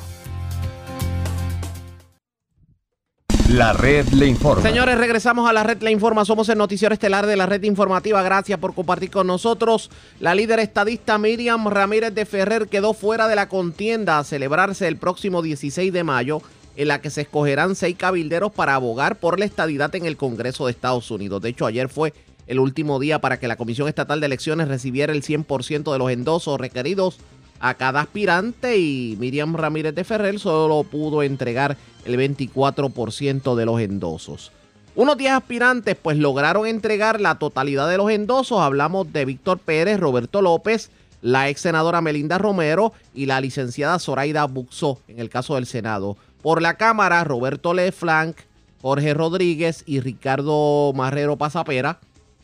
La 3.49 3.73
red 3.73 4.05
le 4.09 4.27
informa. 4.27 4.61
Señores, 4.61 4.99
regresamos 4.99 5.49
a 5.49 5.53
la 5.53 5.63
red 5.63 5.81
Le 5.81 5.89
Informa. 5.89 6.25
Somos 6.25 6.47
el 6.49 6.59
noticiero 6.59 6.93
estelar 6.93 7.25
de 7.25 7.35
la 7.37 7.47
red 7.47 7.63
informativa. 7.63 8.21
Gracias 8.21 8.59
por 8.59 8.75
compartir 8.75 9.09
con 9.09 9.25
nosotros. 9.25 9.89
La 10.19 10.35
líder 10.35 10.59
estadista 10.59 11.17
Miriam 11.17 11.67
Ramírez 11.67 12.13
de 12.13 12.27
Ferrer 12.27 12.67
quedó 12.67 12.93
fuera 12.93 13.27
de 13.27 13.35
la 13.35 13.49
contienda 13.49 14.19
a 14.19 14.23
celebrarse 14.23 14.87
el 14.87 14.97
próximo 14.97 15.41
16 15.41 15.91
de 15.91 16.03
mayo, 16.03 16.43
en 16.75 16.87
la 16.87 17.01
que 17.01 17.09
se 17.09 17.21
escogerán 17.21 17.75
seis 17.75 17.95
cabilderos 17.97 18.51
para 18.51 18.75
abogar 18.75 19.15
por 19.15 19.39
la 19.39 19.45
estadidad 19.45 19.95
en 19.95 20.05
el 20.05 20.17
Congreso 20.17 20.67
de 20.67 20.71
Estados 20.71 21.09
Unidos. 21.09 21.41
De 21.41 21.49
hecho, 21.49 21.65
ayer 21.65 21.89
fue 21.89 22.13
el 22.47 22.59
último 22.59 22.99
día 22.99 23.19
para 23.19 23.39
que 23.39 23.47
la 23.47 23.55
Comisión 23.55 23.87
Estatal 23.87 24.19
de 24.19 24.25
Elecciones 24.25 24.67
recibiera 24.67 25.13
el 25.13 25.23
100% 25.23 25.91
de 25.91 25.97
los 25.97 26.11
endosos 26.11 26.59
requeridos 26.59 27.17
a 27.59 27.75
cada 27.75 28.01
aspirante 28.01 28.77
y 28.77 29.15
Miriam 29.19 29.55
Ramírez 29.55 29.95
de 29.95 30.03
Ferrer 30.03 30.37
solo 30.37 30.83
pudo 30.83 31.23
entregar 31.23 31.77
el 32.03 32.17
24% 32.17 33.55
de 33.55 33.65
los 33.65 33.79
endosos. 33.79 34.51
Unos 34.95 35.17
10 35.17 35.31
aspirantes 35.31 35.95
pues 35.95 36.17
lograron 36.17 36.67
entregar 36.67 37.21
la 37.21 37.39
totalidad 37.39 37.89
de 37.89 37.97
los 37.97 38.11
endosos. 38.11 38.59
Hablamos 38.59 39.11
de 39.13 39.25
Víctor 39.25 39.59
Pérez, 39.59 39.99
Roberto 39.99 40.41
López, 40.41 40.91
la 41.21 41.49
ex 41.49 41.61
senadora 41.61 42.01
Melinda 42.01 42.37
Romero 42.37 42.91
y 43.13 43.25
la 43.25 43.39
licenciada 43.39 43.97
Zoraida 43.97 44.45
Buxó 44.45 44.99
en 45.07 45.19
el 45.19 45.29
caso 45.29 45.55
del 45.55 45.65
Senado. 45.65 46.17
Por 46.41 46.61
la 46.61 46.75
Cámara, 46.75 47.23
Roberto 47.23 47.73
Leflanc, 47.73 48.35
Jorge 48.81 49.13
Rodríguez 49.13 49.83
y 49.87 50.01
Ricardo 50.01 50.91
Marrero 50.93 51.37
Pasapera 51.37 51.99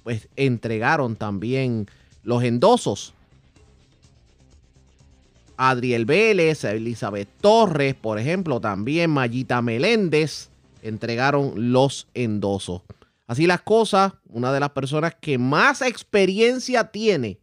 pues 0.10 0.28
entregaron 0.38 1.16
también 1.16 1.86
los 2.24 2.42
endosos. 2.42 3.14
Adriel 5.56 6.06
Vélez, 6.06 6.64
Elizabeth 6.64 7.30
Torres, 7.40 7.94
por 7.94 8.18
ejemplo, 8.18 8.60
también 8.60 9.12
Mayita 9.12 9.62
Meléndez 9.62 10.50
entregaron 10.82 11.72
los 11.72 12.08
endosos. 12.16 12.82
Así 13.28 13.46
las 13.46 13.62
cosas, 13.62 14.14
una 14.30 14.52
de 14.52 14.60
las 14.60 14.72
personas 14.72 15.14
que 15.14 15.38
más 15.38 15.84
experiencia 15.84 16.86
tiene 16.86 17.40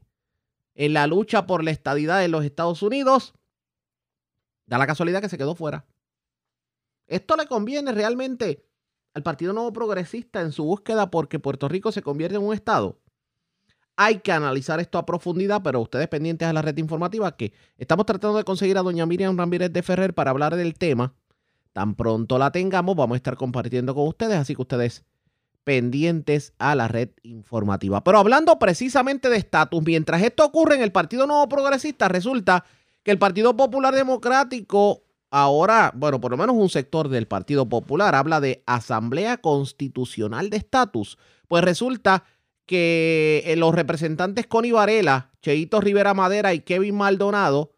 en 0.74 0.92
la 0.92 1.06
lucha 1.06 1.46
por 1.46 1.62
la 1.62 1.70
estadidad 1.70 2.24
en 2.24 2.32
los 2.32 2.44
Estados 2.44 2.82
Unidos, 2.82 3.32
da 4.66 4.76
la 4.76 4.88
casualidad 4.88 5.20
que 5.20 5.28
se 5.28 5.38
quedó 5.38 5.54
fuera. 5.54 5.84
Esto 7.06 7.36
le 7.36 7.46
conviene 7.46 7.92
realmente 7.92 8.65
al 9.16 9.22
Partido 9.22 9.54
Nuevo 9.54 9.72
Progresista 9.72 10.42
en 10.42 10.52
su 10.52 10.62
búsqueda 10.62 11.10
porque 11.10 11.38
Puerto 11.38 11.70
Rico 11.70 11.90
se 11.90 12.02
convierte 12.02 12.36
en 12.36 12.42
un 12.42 12.52
estado. 12.52 12.98
Hay 13.96 14.18
que 14.18 14.30
analizar 14.30 14.78
esto 14.78 14.98
a 14.98 15.06
profundidad, 15.06 15.62
pero 15.64 15.80
ustedes 15.80 16.06
pendientes 16.08 16.46
a 16.46 16.52
la 16.52 16.60
red 16.60 16.76
informativa 16.76 17.34
que 17.34 17.54
estamos 17.78 18.04
tratando 18.04 18.36
de 18.36 18.44
conseguir 18.44 18.76
a 18.76 18.82
doña 18.82 19.06
Miriam 19.06 19.34
Ramírez 19.38 19.72
de 19.72 19.82
Ferrer 19.82 20.12
para 20.12 20.32
hablar 20.32 20.54
del 20.54 20.74
tema. 20.74 21.14
Tan 21.72 21.94
pronto 21.94 22.36
la 22.36 22.52
tengamos, 22.52 22.94
vamos 22.94 23.14
a 23.14 23.16
estar 23.16 23.36
compartiendo 23.38 23.94
con 23.94 24.06
ustedes, 24.06 24.36
así 24.36 24.54
que 24.54 24.60
ustedes 24.60 25.02
pendientes 25.64 26.52
a 26.58 26.74
la 26.74 26.86
red 26.86 27.08
informativa. 27.22 28.04
Pero 28.04 28.18
hablando 28.18 28.58
precisamente 28.58 29.30
de 29.30 29.38
estatus, 29.38 29.82
mientras 29.82 30.22
esto 30.22 30.44
ocurre 30.44 30.74
en 30.74 30.82
el 30.82 30.92
Partido 30.92 31.26
Nuevo 31.26 31.48
Progresista, 31.48 32.08
resulta 32.08 32.66
que 33.02 33.12
el 33.12 33.18
Partido 33.18 33.56
Popular 33.56 33.94
Democrático 33.94 35.05
ahora, 35.30 35.92
bueno, 35.94 36.20
por 36.20 36.30
lo 36.30 36.36
menos 36.36 36.56
un 36.56 36.68
sector 36.68 37.08
del 37.08 37.26
Partido 37.26 37.68
Popular 37.68 38.14
habla 38.14 38.40
de 38.40 38.62
Asamblea 38.66 39.38
Constitucional 39.38 40.50
de 40.50 40.58
Estatus. 40.58 41.18
Pues 41.48 41.64
resulta 41.64 42.24
que 42.66 43.44
eh, 43.46 43.56
los 43.56 43.74
representantes 43.74 44.46
Connie 44.46 44.72
Varela, 44.72 45.32
Cheito 45.40 45.80
Rivera 45.80 46.14
Madera 46.14 46.52
y 46.52 46.60
Kevin 46.60 46.96
Maldonado 46.96 47.72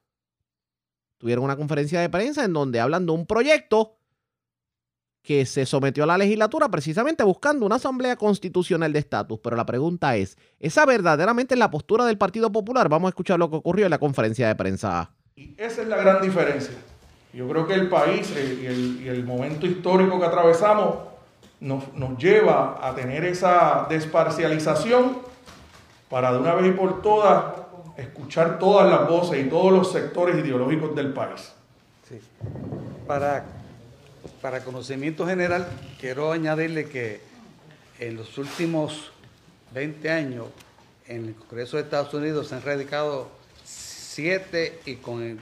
tuvieron 1.18 1.44
una 1.44 1.56
conferencia 1.56 2.00
de 2.00 2.08
prensa 2.08 2.44
en 2.44 2.52
donde 2.52 2.80
hablan 2.80 3.04
de 3.04 3.12
un 3.12 3.26
proyecto 3.26 3.98
que 5.22 5.44
se 5.44 5.66
sometió 5.66 6.04
a 6.04 6.06
la 6.06 6.16
legislatura 6.16 6.70
precisamente 6.70 7.22
buscando 7.22 7.66
una 7.66 7.74
asamblea 7.74 8.16
constitucional 8.16 8.92
de 8.94 9.00
estatus. 9.00 9.38
Pero 9.42 9.56
la 9.56 9.66
pregunta 9.66 10.16
es, 10.16 10.38
¿esa 10.58 10.86
verdaderamente 10.86 11.54
es 11.54 11.58
la 11.58 11.70
postura 11.70 12.06
del 12.06 12.16
Partido 12.16 12.50
Popular? 12.50 12.88
Vamos 12.88 13.08
a 13.08 13.10
escuchar 13.10 13.38
lo 13.38 13.50
que 13.50 13.56
ocurrió 13.56 13.84
en 13.84 13.90
la 13.90 13.98
conferencia 13.98 14.48
de 14.48 14.54
prensa. 14.54 15.14
Y 15.36 15.54
esa 15.58 15.82
es 15.82 15.88
la 15.88 15.98
gran 15.98 16.22
diferencia. 16.22 16.72
Yo 17.32 17.48
creo 17.48 17.66
que 17.66 17.74
el 17.74 17.88
país 17.88 18.32
y 18.34 18.66
el, 18.66 19.06
el 19.06 19.24
momento 19.24 19.66
histórico 19.66 20.18
que 20.18 20.26
atravesamos 20.26 20.96
nos, 21.60 21.92
nos, 21.94 22.16
lleva 22.18 22.78
a 22.82 22.94
tener 22.94 23.24
esa 23.24 23.86
desparcialización 23.88 25.18
para 26.08 26.32
de 26.32 26.38
una 26.38 26.54
vez 26.54 26.68
y 26.68 26.76
por 26.76 27.02
todas 27.02 27.44
escuchar 27.96 28.58
todas 28.58 28.88
las 28.88 29.08
voces 29.08 29.44
y 29.44 29.48
todos 29.48 29.72
los 29.72 29.92
sectores 29.92 30.36
ideológicos 30.36 30.94
del 30.94 31.12
país. 31.12 31.52
Sí. 32.08 32.20
Para, 33.06 33.44
para 34.40 34.64
conocimiento 34.64 35.26
general, 35.26 35.68
quiero 36.00 36.32
añadirle 36.32 36.88
que 36.88 37.20
en 37.98 38.16
los 38.16 38.38
últimos 38.38 39.10
20 39.74 40.10
años 40.10 40.46
en 41.08 41.26
el 41.26 41.34
Congreso 41.34 41.76
de 41.76 41.82
Estados 41.82 42.14
Unidos 42.14 42.48
se 42.48 42.54
han 42.54 42.62
radicado 42.62 43.28
siete 43.64 44.80
y 44.86 44.96
con 44.96 45.22
el 45.22 45.38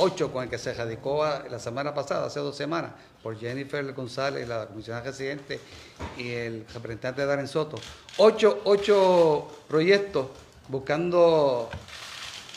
8 0.00 0.32
con 0.32 0.44
el 0.44 0.50
que 0.50 0.58
se 0.58 0.72
radicó 0.74 1.24
la 1.24 1.58
semana 1.58 1.92
pasada, 1.92 2.26
hace 2.26 2.40
dos 2.40 2.56
semanas, 2.56 2.92
por 3.22 3.38
Jennifer 3.38 3.92
González, 3.92 4.46
la 4.46 4.66
comisionada 4.66 5.04
residente, 5.04 5.58
y 6.16 6.30
el 6.30 6.66
representante 6.72 7.22
de 7.22 7.26
Darren 7.26 7.48
Soto. 7.48 7.78
Ocho, 8.18 8.60
ocho 8.64 9.48
proyectos 9.66 10.28
buscando 10.68 11.68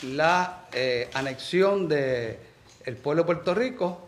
la 0.03 0.67
eh, 0.71 1.09
anexión 1.13 1.87
del 1.87 2.37
el 2.85 2.97
pueblo 2.97 3.23
de 3.23 3.25
Puerto 3.25 3.55
Rico 3.55 3.99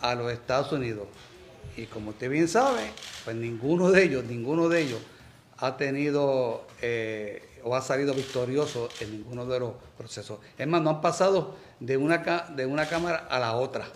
a 0.00 0.14
los 0.14 0.32
Estados 0.32 0.72
Unidos. 0.72 1.08
Y 1.76 1.86
como 1.86 2.10
usted 2.10 2.30
bien 2.30 2.46
sabe, 2.46 2.90
pues 3.24 3.36
ninguno 3.36 3.90
de 3.90 4.04
ellos, 4.04 4.24
ninguno 4.24 4.68
de 4.68 4.82
ellos 4.82 5.00
ha 5.58 5.76
tenido 5.76 6.66
eh, 6.82 7.42
o 7.64 7.74
ha 7.74 7.82
salido 7.82 8.14
victorioso 8.14 8.88
en 9.00 9.10
ninguno 9.10 9.46
de 9.46 9.60
los 9.60 9.72
procesos. 9.96 10.38
Es 10.56 10.66
más, 10.66 10.82
no 10.82 10.90
han 10.90 11.00
pasado 11.00 11.54
de 11.80 11.96
una, 11.96 12.18
de 12.54 12.66
una 12.66 12.86
Cámara 12.86 13.26
a 13.28 13.38
la 13.38 13.54
otra. 13.54 13.86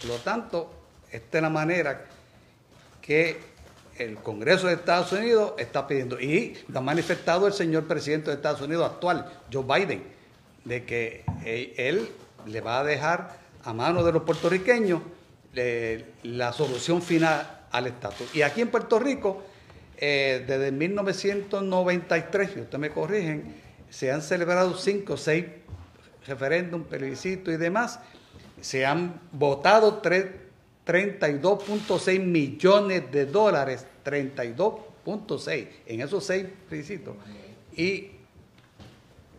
Por 0.00 0.10
lo 0.10 0.16
tanto, 0.16 0.70
esta 1.10 1.38
es 1.38 1.42
la 1.42 1.50
manera 1.50 2.04
que 3.00 3.38
el 3.98 4.16
Congreso 4.16 4.66
de 4.66 4.74
Estados 4.74 5.12
Unidos 5.12 5.54
está 5.58 5.86
pidiendo. 5.86 6.20
Y 6.20 6.58
lo 6.68 6.80
ha 6.80 6.82
manifestado 6.82 7.46
el 7.46 7.52
señor 7.52 7.86
presidente 7.86 8.30
de 8.30 8.36
Estados 8.36 8.60
Unidos 8.60 8.90
actual, 8.90 9.30
Joe 9.52 9.64
Biden, 9.64 10.02
de 10.64 10.84
que 10.84 11.24
él 11.44 12.08
le 12.46 12.60
va 12.60 12.80
a 12.80 12.84
dejar 12.84 13.38
a 13.64 13.72
manos 13.72 14.04
de 14.04 14.12
los 14.12 14.22
puertorriqueños 14.22 15.02
eh, 15.54 16.04
la 16.22 16.52
solución 16.52 17.02
final 17.02 17.66
al 17.70 17.86
estatus. 17.86 18.34
Y 18.34 18.42
aquí 18.42 18.60
en 18.60 18.68
Puerto 18.68 18.98
Rico, 18.98 19.42
eh, 19.96 20.44
desde 20.46 20.72
1993, 20.72 22.50
si 22.52 22.60
ustedes 22.60 22.80
me 22.80 22.90
corrigen, 22.90 23.54
se 23.90 24.10
han 24.10 24.22
celebrado 24.22 24.76
cinco 24.76 25.14
o 25.14 25.16
seis 25.16 25.44
referéndum, 26.26 26.84
plebiscito 26.84 27.50
y 27.50 27.56
demás, 27.56 27.98
se 28.60 28.86
han 28.86 29.20
votado 29.32 30.00
32.6 30.02 32.20
millones 32.20 33.10
de 33.10 33.26
dólares, 33.26 33.84
32.6 34.04 35.66
en 35.86 36.00
esos 36.00 36.24
seis 36.24 36.46
plebiscitos. 36.68 37.16
Y 37.76 38.12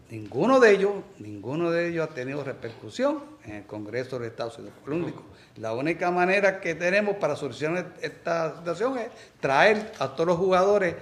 ninguno 0.10 0.60
de 0.60 0.72
ellos, 0.72 0.92
ninguno 1.20 1.72
de 1.72 1.88
ellos 1.90 2.10
ha 2.10 2.14
tenido 2.14 2.44
repercusión 2.44 3.24
en 3.46 3.56
el 3.56 3.66
Congreso 3.66 4.20
de 4.20 4.28
Estados 4.28 4.58
Unidos. 4.58 4.76
único, 4.88 5.24
la 5.58 5.74
única 5.74 6.12
manera 6.12 6.60
que 6.60 6.76
tenemos 6.76 7.16
para 7.18 7.36
solucionar 7.36 7.94
esta 8.02 8.58
situación 8.58 8.98
es 8.98 9.08
traer 9.40 9.92
a 10.00 10.16
todos 10.16 10.28
los 10.28 10.38
jugadores 10.38 10.96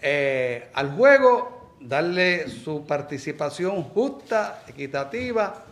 eh, 0.00 0.68
al 0.74 0.94
juego 0.94 1.57
darle 1.80 2.48
su 2.48 2.86
participación 2.86 3.82
justa, 3.84 4.62
equitativa 4.66 5.64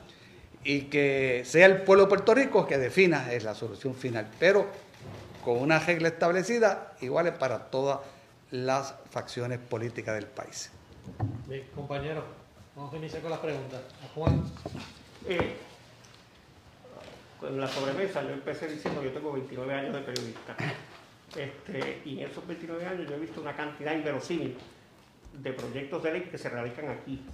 y 0.64 0.82
que 0.82 1.42
sea 1.44 1.66
el 1.66 1.82
pueblo 1.82 2.04
de 2.04 2.08
Puerto 2.08 2.34
Rico 2.34 2.66
que 2.66 2.78
defina 2.78 3.28
la 3.42 3.54
solución 3.54 3.94
final, 3.94 4.28
pero 4.38 4.66
con 5.44 5.58
una 5.58 5.78
regla 5.78 6.08
establecida 6.08 6.94
iguales 7.00 7.34
para 7.34 7.58
todas 7.70 8.00
las 8.50 8.94
facciones 9.10 9.58
políticas 9.58 10.14
del 10.14 10.26
país. 10.26 10.70
Bien, 11.46 11.64
compañero, 11.74 12.24
vamos 12.74 12.92
a 12.92 12.96
iniciar 12.96 13.22
con 13.22 13.30
las 13.30 13.40
preguntas. 13.40 13.80
Juan. 14.14 14.42
Eh, 15.28 15.56
en 17.42 17.60
la 17.60 17.68
sobremesa 17.68 18.22
yo 18.22 18.30
empecé 18.30 18.66
diciendo 18.66 19.00
que 19.00 19.08
yo 19.08 19.12
tengo 19.12 19.32
29 19.32 19.74
años 19.74 19.94
de 19.94 20.00
periodista. 20.00 20.56
Este, 21.36 22.00
y 22.04 22.20
en 22.20 22.30
esos 22.30 22.46
29 22.46 22.86
años 22.86 23.08
yo 23.08 23.14
he 23.14 23.18
visto 23.18 23.40
una 23.40 23.54
cantidad 23.54 23.94
inverosímil 23.94 24.56
de 25.42 25.52
proyectos 25.52 26.02
de 26.02 26.12
ley 26.12 26.22
que 26.22 26.38
se 26.38 26.48
radican 26.48 26.88
aquí. 26.88 27.24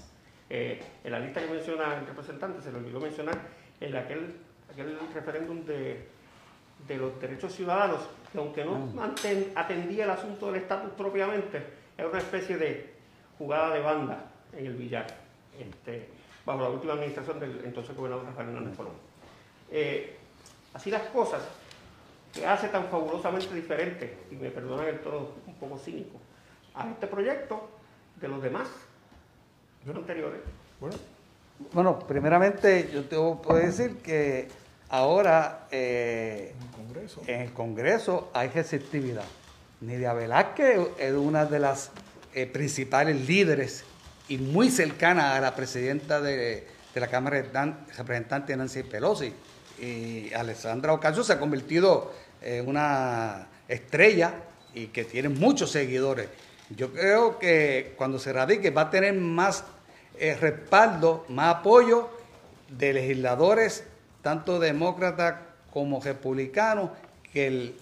Eh, 0.51 0.83
en 1.05 1.13
la 1.13 1.19
lista 1.21 1.41
que 1.41 1.49
menciona 1.49 1.97
el 1.99 2.07
representante, 2.07 2.61
se 2.61 2.71
le 2.73 2.79
olvidó 2.79 3.01
mencionar 3.01 3.39
el, 3.81 3.97
aquel, 3.97 4.35
aquel 4.71 4.99
referéndum 5.15 5.65
de, 5.65 6.07
de 6.87 6.97
los 6.97 7.19
derechos 7.21 7.55
ciudadanos, 7.55 8.01
que 8.31 8.39
aunque 8.39 8.65
no 8.65 8.79
manten- 8.95 9.53
atendía 9.55 10.05
el 10.05 10.11
asunto 10.11 10.47
del 10.47 10.57
estatus 10.63 10.93
propiamente, 10.93 11.63
era 11.97 12.09
una 12.09 12.19
especie 12.19 12.57
de 12.59 12.93
jugada 13.39 13.75
de 13.75 13.81
banda 13.81 14.31
en 14.57 14.67
el 14.67 14.75
billar, 14.75 15.07
este, 15.59 16.09
bajo 16.45 16.61
la 16.63 16.69
última 16.69 16.95
administración 16.95 17.41
del 17.41 17.63
entonces 17.65 17.97
gobernador 17.97 18.27
Rafael 18.27 18.49
Hernández 18.49 18.77
Colón. 18.77 18.95
Eh, 19.71 20.17
así 20.75 20.91
las 20.91 21.03
cosas, 21.05 21.43
que 22.33 22.47
hace 22.47 22.69
tan 22.69 22.87
fabulosamente 22.87 23.55
diferente, 23.55 24.19
y 24.31 24.35
me 24.37 24.51
perdonan 24.51 24.87
el 24.87 25.01
tono 25.01 25.29
un 25.47 25.55
poco 25.55 25.79
cínico, 25.79 26.19
a 26.75 26.89
este 26.91 27.07
proyecto 27.07 27.71
de 28.23 28.29
los 28.29 28.43
demás 28.43 28.69
anteriores. 29.95 30.41
Bueno, 31.73 31.99
primeramente 31.99 32.89
yo 32.93 33.05
te 33.05 33.17
puedo 33.17 33.59
decir 33.59 33.97
que 33.99 34.49
ahora 34.89 35.67
eh, 35.71 36.55
en 37.27 37.41
el 37.43 37.53
Congreso 37.53 38.31
hay 38.33 38.49
receptividad. 38.49 39.25
Nidia 39.81 40.13
Velázquez 40.13 40.79
es 40.99 41.13
una 41.13 41.45
de 41.45 41.59
las 41.59 41.91
eh, 42.35 42.47
principales 42.47 43.29
líderes 43.29 43.85
y 44.29 44.39
muy 44.39 44.71
cercana 44.71 45.37
a 45.37 45.41
la 45.41 45.55
presidenta 45.55 46.21
de, 46.21 46.67
de 46.95 47.01
la 47.01 47.09
Cámara 47.09 47.43
de 47.43 47.51
Dan- 47.51 47.87
Representantes 47.97 48.57
Nancy 48.57 48.85
Pelosi. 48.85 49.33
Y 49.81 50.33
Alessandra 50.33 50.93
Ocasio 50.93 51.25
se 51.25 51.33
ha 51.33 51.41
convertido 51.41 52.13
en 52.41 52.69
una 52.69 53.49
estrella 53.67 54.35
y 54.75 54.87
que 54.89 55.05
tiene 55.05 55.29
muchos 55.29 55.73
seguidores. 55.73 56.29
Yo 56.77 56.93
creo 56.93 57.39
que 57.39 57.95
cuando 57.97 58.19
se 58.19 58.33
radique 58.33 58.71
va 58.71 58.83
a 58.83 58.91
tener 58.91 59.15
más 59.15 59.65
eh, 60.19 60.37
respaldo, 60.41 61.25
más 61.29 61.57
apoyo 61.57 62.09
de 62.69 62.93
legisladores, 62.93 63.85
tanto 64.23 64.59
demócratas 64.59 65.35
como 65.73 66.01
republicanos, 66.01 66.91
que 67.33 67.47
el 67.47 67.77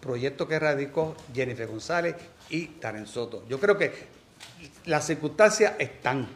proyecto 0.00 0.46
que 0.46 0.58
radicó 0.58 1.16
Jennifer 1.34 1.66
González 1.66 2.16
y 2.48 2.66
Taren 2.66 3.06
Soto. 3.06 3.44
Yo 3.48 3.58
creo 3.58 3.76
que 3.76 3.92
las 4.84 5.06
circunstancias 5.06 5.74
están, 5.78 6.28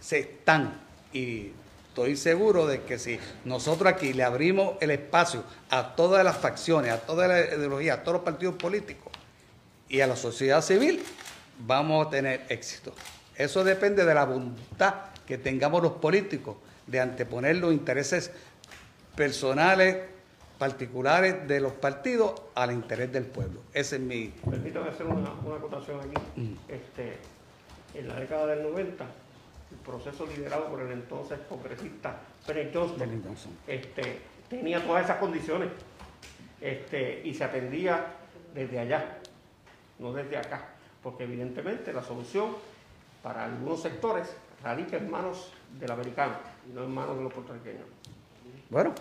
se 0.00 0.20
están, 0.20 0.80
y 1.12 1.52
estoy 1.88 2.16
seguro 2.16 2.66
de 2.66 2.82
que 2.82 2.98
si 2.98 3.18
nosotros 3.44 3.92
aquí 3.92 4.12
le 4.12 4.24
abrimos 4.24 4.74
el 4.80 4.90
espacio 4.90 5.44
a 5.68 5.94
todas 5.94 6.24
las 6.24 6.36
facciones, 6.36 6.92
a 6.92 7.00
toda 7.00 7.28
la 7.28 7.40
ideología, 7.40 7.94
a 7.94 8.02
todos 8.02 8.14
los 8.14 8.24
partidos 8.24 8.54
políticos 8.56 9.09
y 9.90 10.00
a 10.00 10.06
la 10.06 10.16
sociedad 10.16 10.62
civil, 10.62 11.02
vamos 11.66 12.06
a 12.06 12.10
tener 12.10 12.46
éxito. 12.48 12.94
Eso 13.36 13.64
depende 13.64 14.04
de 14.04 14.14
la 14.14 14.24
voluntad 14.24 14.94
que 15.26 15.36
tengamos 15.36 15.82
los 15.82 15.92
políticos 15.92 16.56
de 16.86 17.00
anteponer 17.00 17.56
los 17.56 17.72
intereses 17.72 18.30
personales, 19.14 19.98
particulares 20.58 21.46
de 21.46 21.60
los 21.60 21.72
partidos 21.72 22.40
al 22.54 22.72
interés 22.72 23.12
del 23.12 23.26
pueblo. 23.26 23.60
Ese 23.72 23.96
es 23.96 24.02
mi... 24.02 24.32
Permítame 24.48 24.88
hacer 24.88 25.06
una, 25.06 25.32
una 25.44 25.56
acotación 25.56 26.00
aquí. 26.00 26.40
Mm. 26.40 26.54
Este, 26.68 27.18
en 27.94 28.08
la 28.08 28.14
década 28.14 28.46
del 28.46 28.62
90, 28.62 29.04
el 29.04 29.76
proceso 29.78 30.26
liderado 30.26 30.68
por 30.68 30.80
el 30.82 30.92
entonces 30.92 31.38
congresista 31.48 32.20
Johnston, 32.46 32.98
Bennett 32.98 33.26
Johnson. 33.26 33.52
este, 33.66 34.18
tenía 34.48 34.84
todas 34.84 35.04
esas 35.04 35.18
condiciones 35.18 35.68
este, 36.60 37.22
y 37.24 37.34
se 37.34 37.44
atendía 37.44 38.06
desde 38.54 38.80
allá, 38.80 39.19
no 40.00 40.12
desde 40.12 40.36
acá, 40.36 40.64
porque 41.02 41.24
evidentemente 41.24 41.92
la 41.92 42.02
solución 42.02 42.56
para 43.22 43.44
algunos 43.44 43.82
sectores 43.82 44.26
radica 44.62 44.96
en 44.96 45.10
manos 45.10 45.52
del 45.78 45.90
americano 45.90 46.34
y 46.68 46.72
no 46.74 46.84
en 46.84 46.90
manos 46.94 47.16
de 47.18 47.24
los 47.24 47.32
puertorriqueños. 47.32 47.84
Bueno, 48.70 48.92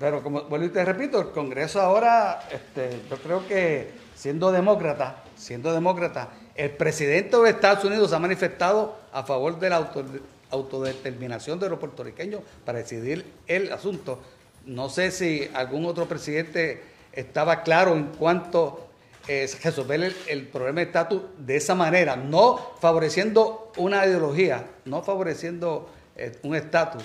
pero 0.00 0.22
como 0.22 0.42
vuelvo 0.44 0.66
y 0.66 0.70
te 0.70 0.84
repito, 0.84 1.20
el 1.20 1.30
Congreso 1.30 1.80
ahora, 1.80 2.48
este, 2.50 3.00
yo 3.08 3.16
creo 3.18 3.46
que 3.46 3.90
siendo 4.14 4.50
demócrata, 4.50 5.22
siendo 5.36 5.72
demócrata, 5.72 6.28
el 6.54 6.70
presidente 6.70 7.36
de 7.36 7.50
Estados 7.50 7.84
Unidos 7.84 8.12
ha 8.12 8.18
manifestado 8.18 8.96
a 9.12 9.22
favor 9.22 9.58
de 9.58 9.70
la 9.70 9.76
auto- 9.76 10.04
autodeterminación 10.50 11.58
de 11.58 11.68
los 11.68 11.78
puertorriqueños 11.78 12.42
para 12.64 12.78
decidir 12.78 13.24
el 13.46 13.72
asunto. 13.72 14.20
No 14.66 14.88
sé 14.88 15.10
si 15.10 15.50
algún 15.54 15.86
otro 15.86 16.06
presidente 16.06 16.82
estaba 17.12 17.62
claro 17.62 17.94
en 17.94 18.04
cuanto 18.06 18.88
eh, 19.28 19.48
resolver 19.62 20.02
el, 20.02 20.16
el 20.28 20.46
problema 20.48 20.80
de 20.80 20.86
estatus 20.86 21.22
de 21.38 21.56
esa 21.56 21.74
manera, 21.74 22.16
no 22.16 22.58
favoreciendo 22.80 23.72
una 23.76 24.04
ideología, 24.06 24.66
no 24.84 25.02
favoreciendo 25.02 25.90
eh, 26.16 26.38
un 26.42 26.54
estatus. 26.54 27.02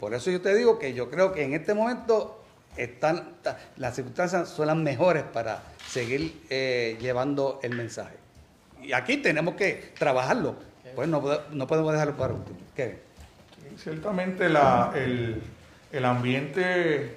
Por 0.00 0.14
eso 0.14 0.30
yo 0.30 0.40
te 0.40 0.54
digo 0.54 0.78
que 0.78 0.92
yo 0.92 1.10
creo 1.10 1.32
que 1.32 1.42
en 1.44 1.54
este 1.54 1.74
momento 1.74 2.40
están 2.76 3.34
las 3.76 3.94
circunstancias 3.94 4.48
son 4.48 4.66
las 4.66 4.76
mejores 4.76 5.22
para 5.22 5.62
seguir 5.86 6.42
eh, 6.50 6.96
llevando 7.00 7.60
el 7.62 7.74
mensaje. 7.74 8.16
Y 8.82 8.92
aquí 8.92 9.18
tenemos 9.18 9.54
que 9.54 9.92
trabajarlo. 9.98 10.56
Pues 10.94 11.08
no, 11.08 11.22
no 11.50 11.66
podemos 11.66 11.92
dejarlo 11.92 12.16
para 12.16 12.34
último. 12.34 12.58
Kevin. 12.76 12.98
Ciertamente 13.76 14.48
la, 14.48 14.92
el, 14.94 15.42
el 15.90 16.04
ambiente, 16.04 17.16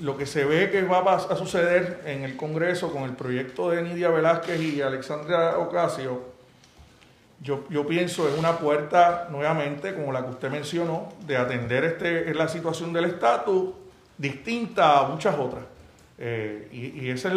lo 0.00 0.16
que 0.16 0.26
se 0.26 0.44
ve 0.44 0.70
que 0.70 0.82
va 0.82 1.14
a, 1.14 1.36
suceder 1.36 2.02
en 2.06 2.24
el 2.24 2.36
Congreso 2.36 2.92
con 2.92 3.04
el 3.04 3.12
proyecto 3.12 3.70
de 3.70 3.82
Nidia 3.82 4.10
Velázquez 4.10 4.60
y 4.60 4.82
Alexandra 4.82 5.58
Ocasio, 5.58 6.34
yo, 7.40 7.64
yo 7.68 7.86
pienso 7.86 8.28
es 8.28 8.38
una 8.38 8.58
puerta 8.58 9.28
nuevamente, 9.30 9.94
como 9.94 10.12
la 10.12 10.24
que 10.24 10.30
usted 10.30 10.50
mencionó, 10.50 11.10
de 11.26 11.36
atender 11.36 11.84
este, 11.84 12.34
la 12.34 12.48
situación 12.48 12.92
del 12.92 13.04
estatus 13.04 13.74
distinta 14.16 15.00
a 15.00 15.08
muchas 15.08 15.38
otras. 15.38 15.64
Eh, 16.18 16.68
y, 16.72 17.10
esa 17.10 17.28
es 17.28 17.34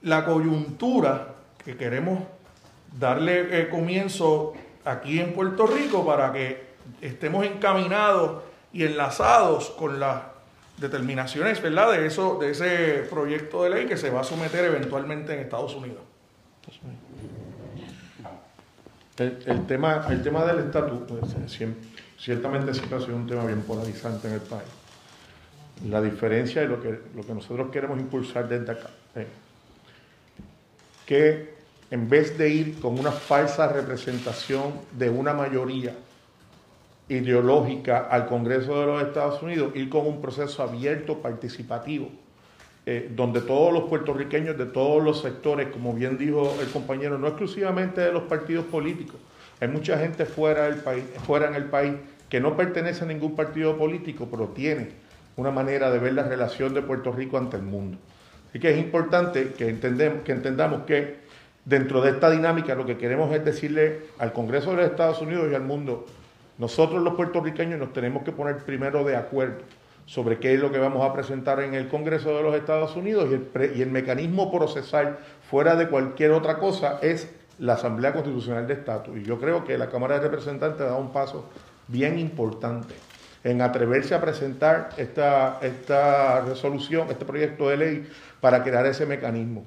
la 0.00 0.24
coyuntura 0.24 1.34
que 1.64 1.76
queremos 1.76 2.24
darle 2.98 3.60
eh, 3.60 3.68
comienzo 3.68 4.54
aquí 4.84 5.20
en 5.20 5.32
Puerto 5.32 5.66
Rico 5.66 6.04
para 6.04 6.32
que 6.32 6.72
estemos 7.00 7.46
encaminados 7.46 8.42
y 8.72 8.84
enlazados 8.84 9.70
con 9.70 10.00
las 10.00 10.22
determinaciones 10.78 11.60
¿verdad? 11.62 11.92
De, 11.92 12.06
eso, 12.06 12.38
de 12.40 12.50
ese 12.50 13.06
proyecto 13.10 13.62
de 13.64 13.70
ley 13.70 13.86
que 13.86 13.96
se 13.96 14.10
va 14.10 14.20
a 14.22 14.24
someter 14.24 14.64
eventualmente 14.64 15.34
en 15.34 15.40
Estados 15.40 15.74
Unidos. 15.74 16.00
El, 19.18 19.66
tema, 19.66 20.06
el 20.08 20.22
tema 20.22 20.44
del 20.44 20.60
estatus, 20.60 21.00
pues, 21.06 21.22
siem- 21.46 21.74
ciertamente 22.18 22.72
siempre 22.74 22.96
ha 22.98 23.00
sido 23.00 23.14
un 23.16 23.26
tema 23.26 23.44
bien 23.44 23.60
polarizante 23.62 24.26
en 24.28 24.34
el 24.34 24.40
país. 24.40 24.68
La 25.88 26.00
diferencia 26.00 26.62
de 26.62 26.68
lo 26.68 26.80
que, 26.82 26.98
lo 27.14 27.24
que 27.24 27.34
nosotros 27.34 27.70
queremos 27.70 27.98
impulsar 28.00 28.48
desde 28.48 28.72
acá, 28.72 28.90
eh, 29.16 29.26
que 31.06 31.54
en 31.90 32.08
vez 32.08 32.38
de 32.38 32.48
ir 32.48 32.80
con 32.80 32.98
una 32.98 33.12
falsa 33.12 33.68
representación 33.68 34.72
de 34.92 35.10
una 35.10 35.34
mayoría 35.34 35.94
ideológica 37.16 38.08
al 38.10 38.26
Congreso 38.26 38.80
de 38.80 38.86
los 38.86 39.02
Estados 39.02 39.42
Unidos, 39.42 39.72
ir 39.74 39.88
con 39.88 40.06
un 40.06 40.20
proceso 40.20 40.62
abierto, 40.62 41.18
participativo, 41.18 42.08
eh, 42.86 43.10
donde 43.14 43.40
todos 43.40 43.72
los 43.72 43.84
puertorriqueños 43.84 44.56
de 44.58 44.66
todos 44.66 45.02
los 45.02 45.20
sectores, 45.20 45.68
como 45.68 45.92
bien 45.92 46.18
dijo 46.18 46.56
el 46.60 46.68
compañero, 46.68 47.18
no 47.18 47.28
exclusivamente 47.28 48.00
de 48.00 48.12
los 48.12 48.24
partidos 48.24 48.64
políticos, 48.64 49.16
hay 49.60 49.68
mucha 49.68 49.98
gente 49.98 50.24
fuera 50.24 50.64
del 50.64 50.76
país, 50.76 51.04
fuera 51.24 51.48
en 51.48 51.54
el 51.54 51.64
país 51.64 51.92
que 52.28 52.40
no 52.40 52.56
pertenece 52.56 53.04
a 53.04 53.06
ningún 53.06 53.36
partido 53.36 53.76
político, 53.76 54.26
pero 54.30 54.48
tiene 54.48 54.88
una 55.36 55.50
manera 55.50 55.90
de 55.90 55.98
ver 55.98 56.14
la 56.14 56.24
relación 56.24 56.74
de 56.74 56.82
Puerto 56.82 57.12
Rico 57.12 57.38
ante 57.38 57.56
el 57.56 57.62
mundo. 57.62 57.98
Así 58.48 58.58
que 58.58 58.70
es 58.70 58.78
importante 58.78 59.52
que, 59.56 59.68
entendem- 59.72 60.22
que 60.24 60.32
entendamos 60.32 60.82
que 60.82 61.16
dentro 61.64 62.00
de 62.00 62.10
esta 62.10 62.30
dinámica 62.30 62.74
lo 62.74 62.84
que 62.84 62.96
queremos 62.98 63.32
es 63.34 63.44
decirle 63.44 64.00
al 64.18 64.32
Congreso 64.32 64.70
de 64.70 64.78
los 64.78 64.86
Estados 64.86 65.20
Unidos 65.22 65.48
y 65.50 65.54
al 65.54 65.62
mundo, 65.62 66.06
nosotros 66.58 67.02
los 67.02 67.14
puertorriqueños 67.14 67.78
nos 67.78 67.92
tenemos 67.92 68.22
que 68.22 68.32
poner 68.32 68.58
primero 68.58 69.04
de 69.04 69.16
acuerdo 69.16 69.62
sobre 70.06 70.38
qué 70.38 70.54
es 70.54 70.60
lo 70.60 70.70
que 70.70 70.78
vamos 70.78 71.08
a 71.08 71.12
presentar 71.12 71.60
en 71.60 71.74
el 71.74 71.88
Congreso 71.88 72.36
de 72.36 72.42
los 72.42 72.54
Estados 72.54 72.96
Unidos 72.96 73.28
y 73.30 73.80
el, 73.80 73.90
mecanismo 73.90 74.50
procesal 74.50 75.18
fuera 75.48 75.76
de 75.76 75.88
cualquier 75.88 76.32
otra 76.32 76.58
cosa 76.58 76.98
es 77.02 77.30
la 77.58 77.74
Asamblea 77.74 78.12
Constitucional 78.12 78.66
de 78.66 78.74
Estatus. 78.74 79.16
Y 79.16 79.22
yo 79.22 79.38
creo 79.38 79.64
que 79.64 79.78
la 79.78 79.88
Cámara 79.88 80.16
de 80.16 80.22
Representantes 80.22 80.80
dado 80.80 80.98
un 80.98 81.12
paso 81.12 81.48
bien 81.88 82.18
importante 82.18 82.94
en 83.44 83.62
atreverse 83.62 84.14
a 84.14 84.20
presentar 84.20 84.90
esta, 84.96 85.58
esta 85.62 86.40
resolución, 86.42 87.08
este 87.10 87.24
proyecto 87.24 87.68
de 87.68 87.76
ley 87.76 88.08
para 88.40 88.62
crear 88.62 88.86
ese 88.86 89.06
mecanismo. 89.06 89.64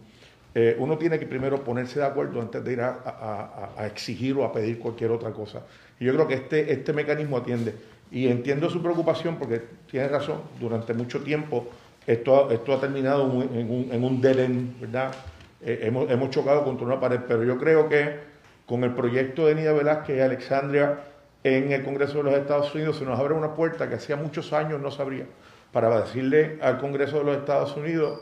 Eh, 0.53 0.78
uno 0.80 0.98
tiene 0.98 1.20
que 1.20 1.26
primero 1.26 1.64
ponerse 1.64 1.99
de 1.99 2.06
acuerdo 2.06 2.40
antes 2.40 2.64
de 2.64 2.74
ir 2.74 2.82
a 2.82 3.86
exigir 3.86 4.38
o 4.38 4.45
a 4.45 4.53
pedir 4.53 4.80
cualquier 4.80 5.12
otra 5.12 5.32
cosa. 5.32 5.64
Y 6.00 6.06
yo 6.06 6.14
creo 6.14 6.28
que 6.28 6.36
este, 6.36 6.72
este 6.72 6.94
mecanismo 6.94 7.38
atiende. 7.38 7.76
Y 8.12 8.28
entiendo 8.28 8.70
su 8.70 8.82
preocupación 8.82 9.38
porque 9.38 9.62
tiene 9.90 10.08
razón, 10.08 10.42
durante 10.60 10.94
mucho 10.94 11.22
tiempo 11.22 11.68
esto, 12.06 12.52
esto 12.52 12.74
ha 12.74 12.80
terminado 12.80 13.24
en 13.24 13.72
un, 13.72 13.90
en 13.92 14.04
un, 14.04 14.76
¿verdad? 14.80 15.14
Eh, 15.62 15.80
hemos, 15.84 16.10
hemos 16.10 16.30
chocado 16.30 16.64
contra 16.64 16.86
una 16.86 17.00
pared, 17.00 17.22
pero 17.28 17.44
yo 17.44 17.58
creo 17.58 17.90
que 17.90 18.20
con 18.68 18.84
el 18.84 18.94
proyecto 18.94 19.48
de 19.48 19.56
Nida 19.56 19.74
Velázquez 19.74 20.18
y 20.18 20.22
Alexandria 20.22 21.00
en 21.44 21.72
el 21.72 21.84
Congreso 21.84 22.18
de 22.18 22.24
los 22.24 22.34
Estados 22.36 22.74
Unidos 22.74 22.98
se 22.98 23.06
nos 23.06 23.20
abre 23.20 23.34
una 23.34 23.54
puerta 23.54 23.88
que 23.88 23.96
hacía 23.96 24.16
muchos 24.16 24.54
años 24.54 24.82
no 24.82 24.92
se 24.92 25.02
abría 25.02 25.26
para 25.72 26.02
decirle 26.02 26.58
al 26.62 26.80
Congreso 26.80 27.20
de 27.20 27.24
los 27.26 27.38
Estados 27.38 27.76
Unidos 27.76 28.22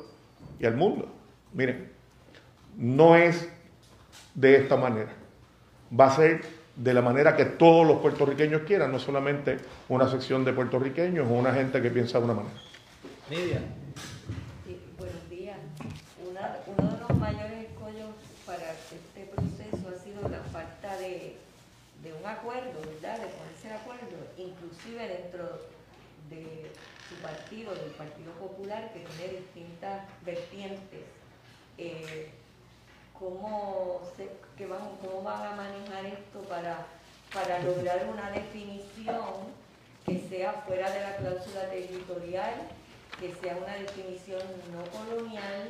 y 0.60 0.66
al 0.66 0.76
mundo, 0.76 1.08
miren, 1.54 1.92
no 2.78 3.16
es 3.16 3.50
de 4.34 4.56
esta 4.58 4.76
manera, 4.76 5.12
va 5.98 6.08
a 6.08 6.16
ser 6.16 6.42
de 6.76 6.94
la 6.94 7.02
manera 7.02 7.36
que 7.36 7.46
todos 7.46 7.86
los 7.86 8.00
puertorriqueños 8.00 8.64
quieran, 8.64 8.92
no 8.92 9.00
solamente 9.00 9.58
una 9.90 10.10
sección 10.10 10.44
de 10.44 10.54
puertorriqueños 10.54 11.28
o 11.30 11.34
una 11.34 11.54
gente 11.54 11.82
que 11.82 11.90
piensa 11.90 12.20
de 12.20 12.26
una 12.26 12.34
manera. 12.34 12.56
Lidia. 13.30 13.62
buenos 14.98 15.30
días. 15.30 15.58
uno 16.20 16.92
de 16.92 17.00
los 17.00 17.18
mayores 17.20 17.70
escollos 17.70 18.10
para 18.46 18.72
este 18.72 19.26
proceso 19.34 19.88
ha 19.90 20.04
sido 20.04 20.28
la 20.30 20.40
falta 20.52 20.98
de, 20.98 21.38
de 22.04 22.14
un 22.14 22.26
acuerdo, 22.26 22.82
¿verdad? 22.82 23.20
De 23.20 23.28
ponerse 23.28 23.68
de 23.68 23.74
acuerdo, 23.74 24.18
inclusive 24.38 25.08
dentro 25.08 25.62
de 26.30 26.72
su 27.08 27.16
partido, 27.22 27.76
del 27.76 27.92
Partido 27.92 28.32
Popular, 28.34 28.92
que 28.94 29.02
tiene 29.02 29.40
distintas 29.40 30.02
vertientes. 30.26 31.06
Eh, 31.78 32.32
¿cómo, 33.18 34.02
se, 34.16 34.30
que 34.58 34.66
van, 34.68 34.80
¿Cómo 35.02 35.24
van 35.24 35.54
a 35.54 35.56
manejar 35.56 36.06
esto 36.06 36.40
para, 36.50 36.86
para 37.34 37.60
lograr 37.60 38.08
una 38.12 38.32
definición 38.32 39.54
que 40.06 40.20
sea 40.30 40.64
fuera 40.68 40.92
de 40.92 41.00
la 41.00 41.16
cláusula 41.18 41.70
territorial, 41.70 42.54
que 43.20 43.34
sea 43.42 43.56
una 43.56 43.76
definición 43.76 44.42
no 44.74 44.84
colonial, 44.92 45.70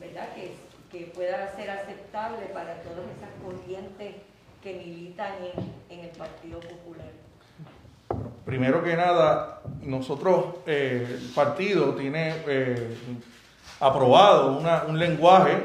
¿verdad? 0.00 0.28
Que, 0.34 0.54
que 0.90 1.06
pueda 1.06 1.54
ser 1.56 1.70
aceptable 1.70 2.46
para 2.52 2.74
todas 2.82 3.06
esas 3.16 3.30
corrientes 3.42 4.16
que 4.62 4.74
militan 4.74 5.32
en, 5.40 5.98
en 5.98 6.04
el 6.04 6.10
Partido 6.10 6.60
Popular? 6.60 7.10
Primero 8.44 8.82
que 8.82 8.96
nada, 8.96 9.62
nosotros, 9.82 10.56
eh, 10.66 11.18
el 11.20 11.30
partido 11.34 11.94
tiene 11.94 12.34
eh, 12.46 12.96
aprobado 13.80 14.58
una, 14.58 14.84
un 14.84 14.98
lenguaje 14.98 15.62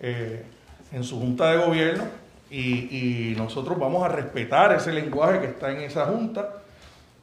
eh, 0.00 0.44
en 0.92 1.04
su 1.04 1.18
junta 1.18 1.50
de 1.52 1.64
gobierno 1.64 2.04
y, 2.50 3.34
nosotros 3.36 3.78
vamos 3.78 4.04
a 4.04 4.08
respetar 4.08 4.72
ese 4.72 4.92
lenguaje 4.92 5.40
que 5.40 5.46
está 5.46 5.70
en 5.70 5.82
esa 5.82 6.06
junta 6.06 6.54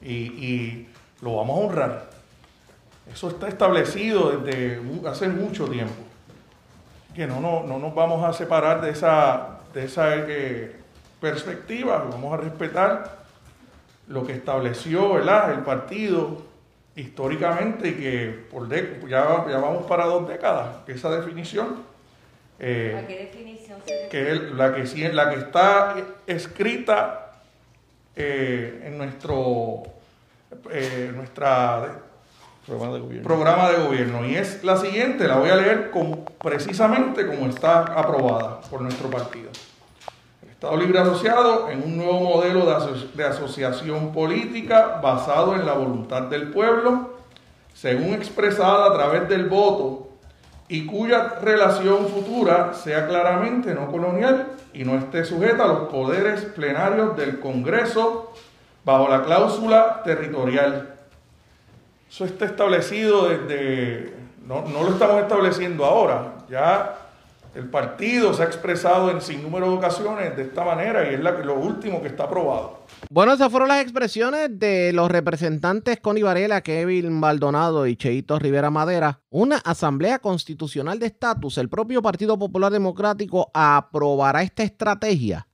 y, 0.01 0.87
lo 1.21 1.37
vamos 1.37 1.57
a 1.57 1.65
honrar. 1.65 2.09
Eso 3.11 3.29
está 3.29 3.47
establecido 3.47 4.37
desde 4.37 4.81
hace 5.07 5.27
mucho 5.29 5.67
tiempo. 5.67 5.93
Que 7.15 7.25
no, 7.25 7.39
no, 7.39 7.63
no 7.63 7.79
nos 7.79 7.95
vamos 7.95 8.23
a 8.23 8.33
separar 8.33 8.81
de 8.81 8.91
esa, 8.91 9.59
de 9.73 9.85
esa 9.85 10.09
perspectiva, 11.21 12.05
vamos 12.11 12.33
a 12.33 12.37
respetar 12.37 13.25
lo 14.07 14.25
que 14.25 14.33
estableció 14.33 15.17
el 15.17 15.59
partido 15.63 16.43
históricamente 16.95 17.89
y 17.89 17.93
que 17.93 18.45
por 18.51 18.69
ya, 18.69 19.45
ya 19.49 19.57
vamos 19.57 19.85
para 19.85 20.05
dos 20.05 20.27
décadas, 20.27 20.77
esa 20.87 21.09
definición, 21.09 21.77
eh, 22.59 23.03
qué 23.07 23.17
definición 23.17 23.79
se 23.85 24.07
que 24.09 24.31
es 24.31 24.41
la 24.51 24.73
que, 24.73 25.13
la 25.13 25.29
que 25.29 25.35
está 25.35 25.95
escrita 26.25 27.31
eh, 28.15 28.83
en 28.85 28.97
nuestro 28.97 29.83
eh, 30.71 31.11
nuestra 31.13 32.01
programa 32.65 32.93
de, 32.93 32.99
gobierno. 32.99 33.27
programa 33.27 33.69
de 33.71 33.83
gobierno 33.83 34.25
y 34.25 34.35
es 34.35 34.63
la 34.63 34.77
siguiente, 34.77 35.27
la 35.27 35.37
voy 35.37 35.49
a 35.49 35.55
leer 35.55 35.91
precisamente 36.41 37.27
como 37.27 37.47
está 37.47 37.81
aprobada 37.81 38.61
por 38.61 38.81
nuestro 38.81 39.09
partido. 39.09 39.49
Estado 40.49 40.77
Libre 40.77 40.99
Asociado 40.99 41.69
en 41.69 41.83
un 41.83 41.97
nuevo 41.97 42.19
modelo 42.21 42.65
de, 43.13 43.23
asociación 43.25 44.13
política 44.13 44.99
basado 45.03 45.53
en 45.53 45.65
la 45.65 45.73
voluntad 45.73 46.23
del 46.23 46.49
pueblo, 46.49 47.17
según 47.73 48.13
expresada 48.13 48.87
a 48.87 48.93
través 48.93 49.27
del 49.27 49.45
voto, 49.45 50.09
y 50.67 50.85
cuya 50.85 51.39
relación 51.41 52.07
futura 52.07 52.73
sea 52.73 53.07
claramente 53.07 53.73
no 53.73 53.91
colonial 53.91 54.47
y 54.73 54.83
no 54.83 54.97
esté 54.97 55.23
sujeta 55.23 55.63
a 55.63 55.67
los 55.67 55.89
poderes 55.89 56.45
plenarios 56.45 57.15
del 57.15 57.39
Congreso 57.39 58.33
bajo 58.83 59.07
la 59.07 59.23
cláusula 59.23 60.01
territorial. 60.03 60.95
Eso 62.09 62.25
está 62.25 62.45
establecido 62.45 63.29
desde, 63.29 64.13
no, 64.45 64.63
no 64.63 64.83
lo 64.83 64.89
estamos 64.91 65.21
estableciendo 65.21 65.85
ahora, 65.85 66.33
ya 66.49 67.04
el 67.55 67.69
partido 67.69 68.33
se 68.33 68.43
ha 68.43 68.45
expresado 68.45 69.09
en 69.09 69.21
sin 69.21 69.41
número 69.41 69.69
de 69.69 69.77
ocasiones 69.77 70.35
de 70.35 70.43
esta 70.43 70.65
manera 70.65 71.09
y 71.09 71.15
es 71.15 71.21
la, 71.21 71.31
lo 71.31 71.55
último 71.55 72.01
que 72.01 72.09
está 72.09 72.25
aprobado. 72.25 72.85
Bueno, 73.09 73.33
esas 73.33 73.49
fueron 73.49 73.69
las 73.69 73.81
expresiones 73.81 74.59
de 74.59 74.91
los 74.93 75.09
representantes 75.09 75.99
Connie 76.01 76.23
Varela, 76.23 76.61
Kevin 76.61 77.13
Maldonado 77.13 77.87
y 77.87 77.95
Cheito 77.95 78.37
Rivera 78.39 78.69
Madera. 78.69 79.21
Una 79.29 79.57
asamblea 79.57 80.19
constitucional 80.19 80.99
de 80.99 81.07
estatus. 81.07 81.57
El 81.57 81.69
propio 81.69 82.01
Partido 82.01 82.37
Popular 82.37 82.71
Democrático 82.71 83.49
aprobará 83.53 84.43
esta 84.43 84.63
estrategia 84.63 85.47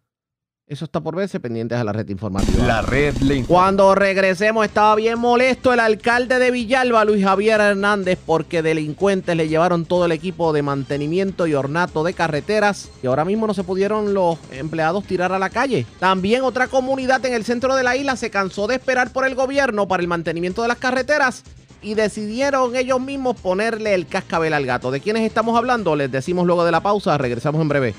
eso 0.71 0.85
está 0.85 1.01
por 1.01 1.17
verse 1.17 1.41
pendientes 1.41 1.77
a 1.77 1.83
la 1.83 1.91
red 1.91 2.07
informativa. 2.07 2.65
La 2.65 2.81
red 2.81 3.17
le 3.17 3.43
Cuando 3.43 3.93
regresemos 3.93 4.65
estaba 4.65 4.95
bien 4.95 5.19
molesto 5.19 5.73
el 5.73 5.81
alcalde 5.81 6.39
de 6.39 6.49
Villalba, 6.49 7.03
Luis 7.03 7.25
Javier 7.25 7.59
Hernández, 7.59 8.17
porque 8.25 8.61
delincuentes 8.61 9.35
le 9.35 9.49
llevaron 9.49 9.83
todo 9.83 10.05
el 10.05 10.13
equipo 10.13 10.53
de 10.53 10.61
mantenimiento 10.61 11.45
y 11.45 11.55
ornato 11.55 12.05
de 12.05 12.13
carreteras 12.13 12.89
y 13.03 13.07
ahora 13.07 13.25
mismo 13.25 13.47
no 13.47 13.53
se 13.53 13.65
pudieron 13.65 14.13
los 14.13 14.37
empleados 14.49 15.03
tirar 15.03 15.33
a 15.33 15.39
la 15.39 15.49
calle. 15.49 15.85
También 15.99 16.43
otra 16.43 16.69
comunidad 16.69 17.25
en 17.25 17.33
el 17.33 17.43
centro 17.43 17.75
de 17.75 17.83
la 17.83 17.97
isla 17.97 18.15
se 18.15 18.29
cansó 18.29 18.67
de 18.67 18.75
esperar 18.75 19.11
por 19.11 19.27
el 19.27 19.35
gobierno 19.35 19.89
para 19.89 20.01
el 20.01 20.07
mantenimiento 20.07 20.61
de 20.61 20.69
las 20.69 20.77
carreteras 20.77 21.43
y 21.81 21.95
decidieron 21.95 22.77
ellos 22.77 23.01
mismos 23.01 23.35
ponerle 23.41 23.93
el 23.93 24.07
cascabel 24.07 24.53
al 24.53 24.65
gato. 24.65 24.89
¿De 24.89 25.01
quiénes 25.01 25.23
estamos 25.23 25.57
hablando? 25.57 25.97
Les 25.97 26.09
decimos 26.09 26.45
luego 26.45 26.63
de 26.63 26.71
la 26.71 26.79
pausa. 26.79 27.17
Regresamos 27.17 27.61
en 27.61 27.67
breve. 27.67 27.93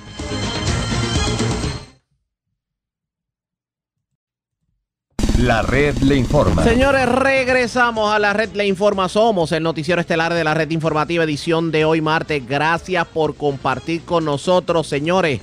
La 5.42 5.60
red 5.60 5.96
le 5.96 6.14
informa. 6.14 6.62
Señores, 6.62 7.08
regresamos 7.08 8.14
a 8.14 8.20
la 8.20 8.32
red 8.32 8.50
le 8.54 8.64
informa. 8.64 9.08
Somos 9.08 9.50
el 9.50 9.64
noticiero 9.64 10.00
estelar 10.00 10.32
de 10.32 10.44
la 10.44 10.54
red 10.54 10.70
informativa 10.70 11.24
edición 11.24 11.72
de 11.72 11.84
hoy 11.84 12.00
martes. 12.00 12.46
Gracias 12.46 13.04
por 13.08 13.34
compartir 13.34 14.02
con 14.02 14.24
nosotros, 14.24 14.86
señores. 14.86 15.40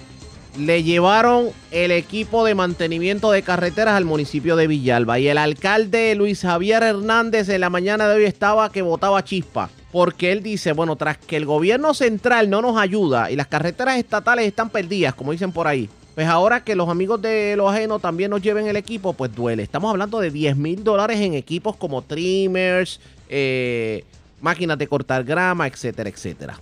Le 0.58 0.84
llevaron 0.84 1.50
el 1.72 1.92
equipo 1.92 2.46
de 2.46 2.56
mantenimiento 2.56 3.30
de 3.30 3.42
carreteras 3.42 3.96
al 3.96 4.06
municipio 4.06 4.56
de 4.56 4.68
Villalba 4.68 5.20
y 5.20 5.28
el 5.28 5.38
alcalde 5.38 6.16
Luis 6.16 6.44
Javier 6.44 6.82
Hernández 6.82 7.50
en 7.50 7.60
la 7.60 7.70
mañana 7.70 8.08
de 8.08 8.16
hoy 8.16 8.24
estaba 8.24 8.72
que 8.72 8.82
votaba 8.82 9.26
chispa 9.26 9.70
porque 9.92 10.32
él 10.32 10.44
dice, 10.44 10.72
bueno, 10.72 10.96
tras 10.96 11.18
que 11.18 11.36
el 11.36 11.46
gobierno 11.46 11.94
central 11.94 12.50
no 12.50 12.62
nos 12.62 12.78
ayuda 12.78 13.32
y 13.32 13.36
las 13.36 13.48
carreteras 13.48 13.98
estatales 13.98 14.46
están 14.46 14.70
perdidas, 14.70 15.14
como 15.16 15.32
dicen 15.34 15.52
por 15.52 15.68
ahí, 15.68 15.90
pues 16.20 16.28
ahora 16.28 16.66
que 16.66 16.76
los 16.76 16.90
amigos 16.90 17.22
de 17.22 17.56
lo 17.56 17.70
ajeno 17.70 17.98
también 17.98 18.30
nos 18.30 18.41
lleven 18.41 18.68
el 18.68 18.76
equipo, 18.76 19.14
pues 19.14 19.34
duele. 19.34 19.64
Estamos 19.64 19.90
hablando 19.90 20.20
de 20.20 20.30
10 20.30 20.58
mil 20.58 20.84
dólares 20.84 21.18
en 21.22 21.34
equipos 21.34 21.78
como 21.78 22.02
trimmers, 22.02 23.00
eh, 23.30 24.04
máquinas 24.41 24.78
de 24.78 24.86
cortar 24.88 25.24
grama, 25.24 25.66
etcétera, 25.66 26.10
etcétera. 26.10 26.56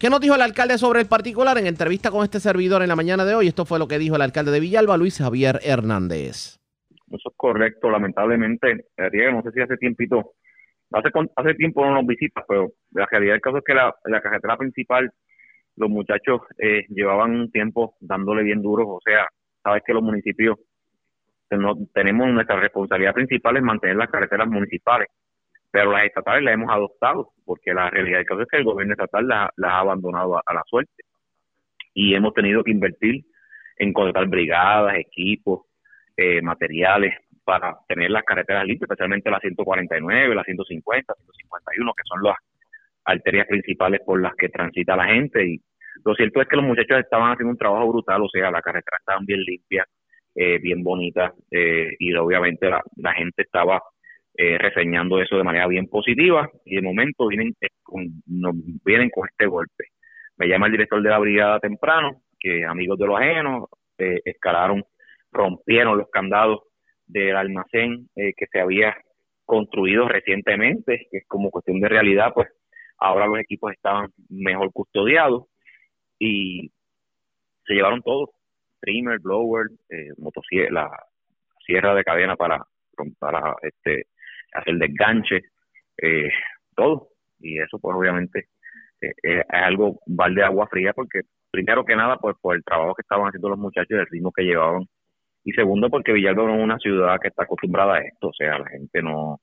¿Qué 0.00 0.10
nos 0.10 0.20
dijo 0.20 0.34
el 0.34 0.42
alcalde 0.42 0.78
sobre 0.78 0.98
el 0.98 1.06
particular 1.06 1.56
en 1.58 1.68
entrevista 1.68 2.10
con 2.10 2.24
este 2.24 2.40
servidor 2.40 2.82
en 2.82 2.88
la 2.88 2.96
mañana 2.96 3.24
de 3.24 3.36
hoy? 3.36 3.46
Esto 3.46 3.64
fue 3.64 3.78
lo 3.78 3.86
que 3.86 4.00
dijo 4.00 4.16
el 4.16 4.22
alcalde 4.22 4.50
de 4.50 4.58
Villalba, 4.58 4.96
Luis 4.96 5.18
Javier 5.18 5.60
Hernández. 5.62 6.58
Eso 7.06 7.28
es 7.30 7.36
correcto, 7.36 7.90
lamentablemente, 7.90 8.86
no 8.98 9.42
sé 9.42 9.52
si 9.52 9.60
hace 9.60 9.76
tiempito, 9.76 10.32
hace, 10.90 11.10
hace 11.36 11.54
tiempo 11.54 11.86
no 11.86 11.94
nos 11.94 12.06
visitas, 12.08 12.44
pero 12.48 12.72
la 12.90 13.06
realidad 13.06 13.34
del 13.34 13.40
caso 13.40 13.58
es 13.58 13.64
que 13.64 13.74
la, 13.74 13.94
la 14.06 14.20
carretera 14.20 14.56
principal 14.56 15.12
los 15.76 15.90
muchachos 15.90 16.42
eh, 16.58 16.84
llevaban 16.88 17.32
un 17.32 17.50
tiempo 17.50 17.96
dándole 18.00 18.42
bien 18.42 18.62
duro, 18.62 18.88
o 18.88 19.00
sea, 19.04 19.26
sabes 19.62 19.82
que 19.86 19.94
los 19.94 20.02
municipios 20.02 20.58
tenemos 21.92 22.28
nuestra 22.28 22.58
responsabilidad 22.58 23.14
principal 23.14 23.56
es 23.56 23.62
mantener 23.62 23.96
las 23.96 24.10
carreteras 24.10 24.48
municipales, 24.48 25.08
pero 25.70 25.92
las 25.92 26.04
estatales 26.04 26.42
las 26.42 26.54
hemos 26.54 26.70
adoptado, 26.70 27.32
porque 27.44 27.74
la 27.74 27.90
realidad 27.90 28.18
del 28.18 28.26
caso 28.26 28.42
es 28.42 28.48
que 28.48 28.56
el 28.56 28.64
gobierno 28.64 28.94
estatal 28.94 29.26
las, 29.26 29.50
ha 29.62 29.78
abandonado 29.78 30.36
a, 30.36 30.54
la 30.54 30.62
suerte. 30.66 31.02
Y 31.92 32.14
hemos 32.14 32.34
tenido 32.34 32.64
que 32.64 32.70
invertir 32.70 33.24
en 33.76 33.92
contratar 33.92 34.26
brigadas, 34.26 34.96
equipos, 34.96 35.62
eh, 36.16 36.40
materiales 36.42 37.14
para 37.44 37.76
tener 37.88 38.10
las 38.10 38.24
carreteras 38.24 38.64
limpias, 38.64 38.90
especialmente 38.90 39.30
la 39.30 39.40
149, 39.40 40.34
la 40.34 40.44
150, 40.44 41.14
151, 41.14 41.92
que 41.92 42.02
son 42.04 42.22
las 42.22 42.36
arterias 43.04 43.46
principales 43.46 44.00
por 44.04 44.20
las 44.20 44.34
que 44.34 44.48
transita 44.48 44.96
la 44.96 45.06
gente 45.06 45.46
y 45.46 45.60
lo 46.04 46.14
cierto 46.14 46.40
es 46.40 46.48
que 46.48 46.56
los 46.56 46.64
muchachos 46.64 46.98
estaban 46.98 47.32
haciendo 47.32 47.52
un 47.52 47.58
trabajo 47.58 47.88
brutal, 47.88 48.22
o 48.22 48.28
sea, 48.28 48.50
la 48.50 48.60
carretera 48.60 48.98
estaba 48.98 49.20
bien 49.24 49.40
limpia, 49.40 49.86
eh, 50.34 50.58
bien 50.58 50.82
bonita 50.82 51.32
eh, 51.50 51.94
y 51.98 52.12
obviamente 52.14 52.68
la, 52.68 53.12
gente 53.12 53.42
estaba 53.42 53.80
eh, 54.36 54.58
reseñando 54.58 55.20
eso 55.20 55.36
de 55.36 55.44
manera 55.44 55.66
bien 55.68 55.86
positiva 55.88 56.50
y 56.64 56.76
de 56.76 56.82
momento 56.82 57.28
vienen 57.28 57.54
con, 57.82 58.06
vienen 58.84 59.10
con 59.10 59.28
este 59.28 59.46
golpe. 59.46 59.84
Me 60.36 60.48
llama 60.48 60.66
el 60.66 60.72
director 60.72 61.00
de 61.00 61.10
la 61.10 61.18
brigada 61.18 61.60
temprano, 61.60 62.22
que 62.38 62.64
amigos 62.64 62.98
de 62.98 63.06
los 63.06 63.20
ajenos 63.20 63.64
escalaron, 63.96 64.84
rompieron 65.30 65.96
los 65.96 66.10
candados 66.10 66.62
del 67.06 67.36
almacén 67.36 68.08
que 68.16 68.46
se 68.50 68.60
había 68.60 68.96
construidos 69.44 70.08
recientemente, 70.08 71.06
que 71.10 71.18
es 71.18 71.24
como 71.28 71.50
cuestión 71.52 71.80
de 71.80 71.88
realidad, 71.88 72.32
pues 72.34 72.48
ahora 72.98 73.26
los 73.26 73.38
equipos 73.38 73.72
estaban 73.72 74.10
mejor 74.28 74.72
custodiados 74.72 75.44
y 76.18 76.70
se 77.66 77.74
llevaron 77.74 78.02
todo, 78.02 78.32
trimmer, 78.80 79.18
blower, 79.20 79.68
eh, 79.90 80.10
motosierra, 80.18 80.70
la 80.70 80.90
sierra 81.64 81.94
de 81.94 82.04
cadena 82.04 82.36
para, 82.36 82.62
para 83.18 83.54
este, 83.62 84.06
hacer 84.52 84.76
desganche, 84.76 85.42
eh, 85.98 86.30
todo. 86.74 87.08
Y 87.40 87.58
eso 87.60 87.78
pues 87.78 87.96
obviamente 87.96 88.48
eh, 89.00 89.12
eh, 89.22 89.40
es 89.40 89.62
algo 89.62 90.00
vale 90.06 90.36
de 90.36 90.44
agua 90.44 90.66
fría 90.68 90.92
porque 90.94 91.22
primero 91.50 91.84
que 91.84 91.96
nada 91.96 92.16
pues 92.16 92.36
por 92.40 92.56
el 92.56 92.64
trabajo 92.64 92.94
que 92.94 93.02
estaban 93.02 93.28
haciendo 93.28 93.50
los 93.50 93.58
muchachos, 93.58 93.98
el 93.98 94.06
ritmo 94.06 94.32
que 94.32 94.44
llevaban 94.44 94.86
y 95.44 95.52
segundo 95.52 95.90
porque 95.90 96.12
Villalba 96.12 96.44
no 96.44 96.56
es 96.56 96.64
una 96.64 96.78
ciudad 96.78 97.18
que 97.20 97.28
está 97.28 97.44
acostumbrada 97.44 97.96
a 97.96 98.00
esto, 98.00 98.28
o 98.28 98.32
sea, 98.32 98.58
la 98.58 98.68
gente 98.70 99.02
no, 99.02 99.40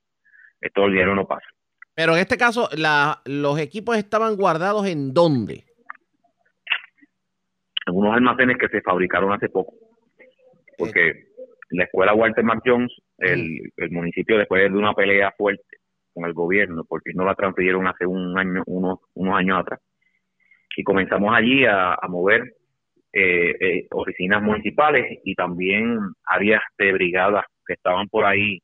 esto 0.59 0.85
el 0.85 0.93
dinero 0.93 1.15
no 1.15 1.27
pasa. 1.27 1.45
Pero 2.01 2.15
en 2.15 2.21
este 2.21 2.35
caso, 2.35 2.67
la, 2.75 3.21
los 3.25 3.59
equipos 3.59 3.95
estaban 3.95 4.35
guardados 4.35 4.87
en 4.87 5.13
dónde? 5.13 5.65
En 7.85 7.95
unos 7.95 8.15
almacenes 8.15 8.57
que 8.57 8.69
se 8.69 8.81
fabricaron 8.81 9.31
hace 9.31 9.49
poco. 9.49 9.75
Porque 10.79 11.25
la 11.69 11.83
escuela 11.83 12.15
Walter 12.15 12.43
Mark 12.43 12.63
Jones, 12.65 12.91
el, 13.19 13.71
el 13.77 13.91
municipio 13.91 14.39
después 14.39 14.63
de 14.63 14.75
una 14.75 14.95
pelea 14.95 15.31
fuerte 15.37 15.77
con 16.11 16.25
el 16.25 16.33
gobierno, 16.33 16.85
porque 16.89 17.11
no 17.13 17.23
la 17.23 17.35
transfirieron 17.35 17.85
hace 17.85 18.07
un 18.07 18.35
año, 18.35 18.63
unos, 18.65 18.97
unos 19.13 19.35
años 19.37 19.59
atrás. 19.59 19.79
Y 20.75 20.83
comenzamos 20.83 21.31
allí 21.35 21.65
a, 21.65 21.93
a 21.93 22.07
mover 22.07 22.55
eh, 23.13 23.53
eh, 23.59 23.87
oficinas 23.91 24.41
municipales 24.41 25.19
y 25.23 25.35
también 25.35 25.99
áreas 26.25 26.63
de 26.79 26.93
brigadas 26.93 27.45
que 27.67 27.73
estaban 27.73 28.09
por 28.09 28.25
ahí, 28.25 28.57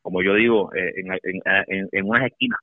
como 0.00 0.22
yo 0.22 0.34
digo, 0.34 0.72
eh, 0.76 0.92
en, 0.94 1.12
en, 1.12 1.42
en, 1.66 1.88
en 1.90 2.06
unas 2.06 2.24
esquinas. 2.24 2.60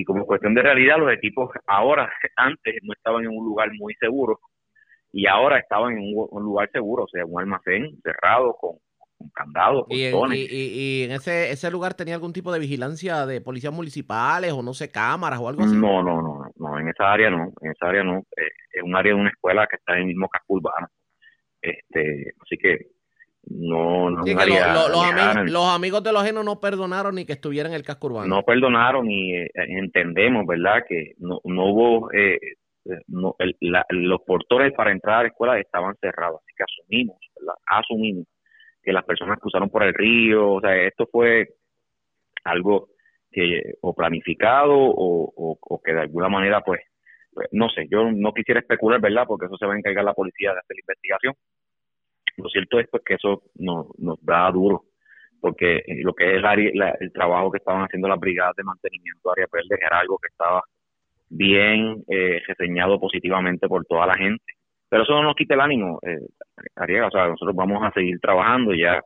Y 0.00 0.04
como 0.04 0.24
cuestión 0.26 0.54
de 0.54 0.62
realidad, 0.62 0.96
los 0.96 1.12
equipos 1.12 1.50
ahora, 1.66 2.08
antes 2.36 2.76
no 2.84 2.92
estaban 2.92 3.24
en 3.24 3.30
un 3.30 3.44
lugar 3.44 3.68
muy 3.76 3.94
seguro 3.94 4.38
y 5.12 5.26
ahora 5.26 5.58
estaban 5.58 5.94
en 5.98 6.14
un, 6.16 6.28
un 6.30 6.42
lugar 6.44 6.70
seguro, 6.70 7.02
o 7.02 7.08
sea, 7.08 7.24
un 7.26 7.40
almacén 7.40 7.98
cerrado 8.04 8.54
con, 8.60 8.76
con 9.16 9.28
candados, 9.30 9.86
Y 9.90 10.08
portones. 10.12 10.38
y- 10.38 10.42
y- 10.54 11.00
y 11.00 11.02
en 11.02 11.10
ese, 11.10 11.50
ese 11.50 11.68
lugar 11.72 11.94
tenía 11.94 12.14
algún 12.14 12.32
tipo 12.32 12.52
de 12.52 12.60
vigilancia 12.60 13.26
de 13.26 13.40
policías 13.40 13.72
municipales 13.72 14.52
o 14.52 14.62
no 14.62 14.72
sé, 14.72 14.88
cámaras 14.88 15.40
o 15.40 15.48
algo 15.48 15.64
así. 15.64 15.74
No, 15.74 16.00
no, 16.04 16.22
no, 16.22 16.44
no, 16.44 16.50
no, 16.56 16.78
en 16.78 16.88
esa 16.90 17.12
área 17.12 17.28
no, 17.30 17.52
en 17.60 17.70
esa 17.72 17.88
área 17.88 18.04
no. 18.04 18.18
Eh, 18.36 18.52
es 18.74 18.82
un 18.84 18.94
área 18.94 19.12
de 19.14 19.20
una 19.20 19.30
escuela 19.30 19.66
que 19.66 19.74
está 19.76 19.94
en 19.94 20.00
el 20.02 20.06
mismo 20.06 20.28
casco 20.28 20.54
urbano. 20.54 20.86
Este, 21.60 22.34
así 22.40 22.56
que 22.56 22.86
no, 23.50 24.10
no 24.10 24.24
Sí, 24.24 24.34
lo- 24.34 24.40
lo- 24.46 24.88
los, 24.88 25.04
amigos, 25.04 25.50
los 25.52 25.64
amigos 25.74 26.02
de 26.02 26.12
los 26.12 26.22
ajenos 26.22 26.44
no 26.44 26.60
perdonaron 26.60 27.14
ni 27.14 27.24
que 27.24 27.32
estuviera 27.34 27.68
en 27.68 27.74
el 27.74 27.82
casco 27.82 28.08
urbano. 28.08 28.36
no 28.36 28.42
perdonaron 28.42 29.10
y 29.10 29.34
eh, 29.36 29.50
entendemos, 29.54 30.46
¿verdad? 30.46 30.84
Que 30.88 31.14
no, 31.18 31.40
no 31.44 31.64
hubo, 31.66 32.12
eh, 32.12 32.34
eh, 32.84 33.00
no, 33.08 33.34
el- 33.38 33.56
la- 33.60 33.86
los 33.90 34.20
portones 34.22 34.72
para 34.74 34.92
entrar 34.92 35.20
a 35.20 35.22
la 35.22 35.28
escuela 35.28 35.58
estaban 35.58 35.94
cerrados, 36.00 36.40
así 36.42 36.52
que 36.56 36.64
asumimos, 36.64 37.16
¿verdad? 37.38 37.54
Asumimos 37.66 38.26
que 38.82 38.92
las 38.92 39.04
personas 39.04 39.38
cruzaron 39.38 39.68
por 39.70 39.82
el 39.82 39.94
río, 39.94 40.52
o 40.54 40.60
sea, 40.60 40.74
esto 40.76 41.06
fue 41.10 41.48
algo 42.44 42.88
que 43.30 43.74
o 43.82 43.94
planificado 43.94 44.72
o, 44.74 45.32
o, 45.36 45.58
o 45.60 45.82
que 45.82 45.92
de 45.92 46.00
alguna 46.00 46.28
manera, 46.28 46.62
pues, 46.62 46.80
pues, 47.32 47.48
no 47.52 47.68
sé, 47.68 47.86
yo 47.90 48.10
no 48.10 48.32
quisiera 48.32 48.60
especular, 48.60 49.00
¿verdad? 49.00 49.24
Porque 49.26 49.46
eso 49.46 49.56
se 49.58 49.66
va 49.66 49.74
a 49.74 49.78
encargar 49.78 50.04
la 50.04 50.14
policía 50.14 50.52
de 50.52 50.58
hacer 50.58 50.76
la 50.76 50.80
investigación. 50.80 51.34
Lo 52.38 52.48
cierto 52.48 52.78
es 52.80 52.86
pues 52.90 53.02
que 53.04 53.14
eso 53.14 53.42
nos, 53.56 53.86
nos 53.98 54.18
da 54.24 54.50
duro, 54.50 54.84
porque 55.40 55.82
lo 56.02 56.14
que 56.14 56.30
es 56.30 56.36
el, 56.38 56.46
área- 56.46 56.70
la- 56.74 56.96
el 57.00 57.12
trabajo 57.12 57.50
que 57.50 57.58
estaban 57.58 57.82
haciendo 57.82 58.08
las 58.08 58.18
brigadas 58.18 58.54
de 58.56 58.64
mantenimiento 58.64 59.20
de 59.28 59.32
área 59.42 59.46
verde 59.52 59.78
era 59.84 59.98
algo 60.00 60.18
que 60.18 60.28
estaba 60.28 60.62
bien 61.30 62.04
eh, 62.08 62.40
reseñado 62.46 62.98
positivamente 62.98 63.68
por 63.68 63.84
toda 63.86 64.06
la 64.06 64.16
gente. 64.16 64.44
Pero 64.88 65.02
eso 65.02 65.12
no 65.12 65.22
nos 65.24 65.34
quita 65.36 65.54
el 65.54 65.60
ánimo, 65.60 65.98
eh, 66.02 66.18
Ariega, 66.76 67.08
o 67.08 67.10
sea, 67.10 67.28
nosotros 67.28 67.54
vamos 67.54 67.82
a 67.84 67.92
seguir 67.92 68.18
trabajando, 68.20 68.72
ya 68.74 69.02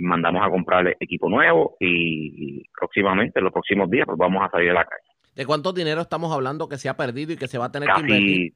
mandamos 0.00 0.42
a 0.46 0.48
comprar 0.48 0.96
equipo 1.00 1.28
nuevo 1.28 1.76
y, 1.80 2.60
y 2.60 2.64
próximamente, 2.78 3.38
en 3.40 3.44
los 3.44 3.52
próximos 3.52 3.90
días, 3.90 4.06
pues 4.06 4.16
vamos 4.16 4.42
a 4.42 4.48
salir 4.50 4.70
a 4.70 4.74
la 4.74 4.84
calle. 4.84 5.02
¿De 5.34 5.44
cuánto 5.44 5.72
dinero 5.72 6.00
estamos 6.00 6.32
hablando 6.32 6.68
que 6.68 6.78
se 6.78 6.88
ha 6.88 6.96
perdido 6.96 7.32
y 7.32 7.36
que 7.36 7.48
se 7.48 7.58
va 7.58 7.66
a 7.66 7.72
tener 7.72 7.88
que 7.94 8.00
invertir? 8.00 8.52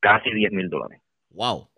Casi, 0.00 0.24
casi 0.28 0.34
10 0.34 0.52
mil 0.52 0.68
dólares. 0.68 1.00
Wow. 1.30 1.68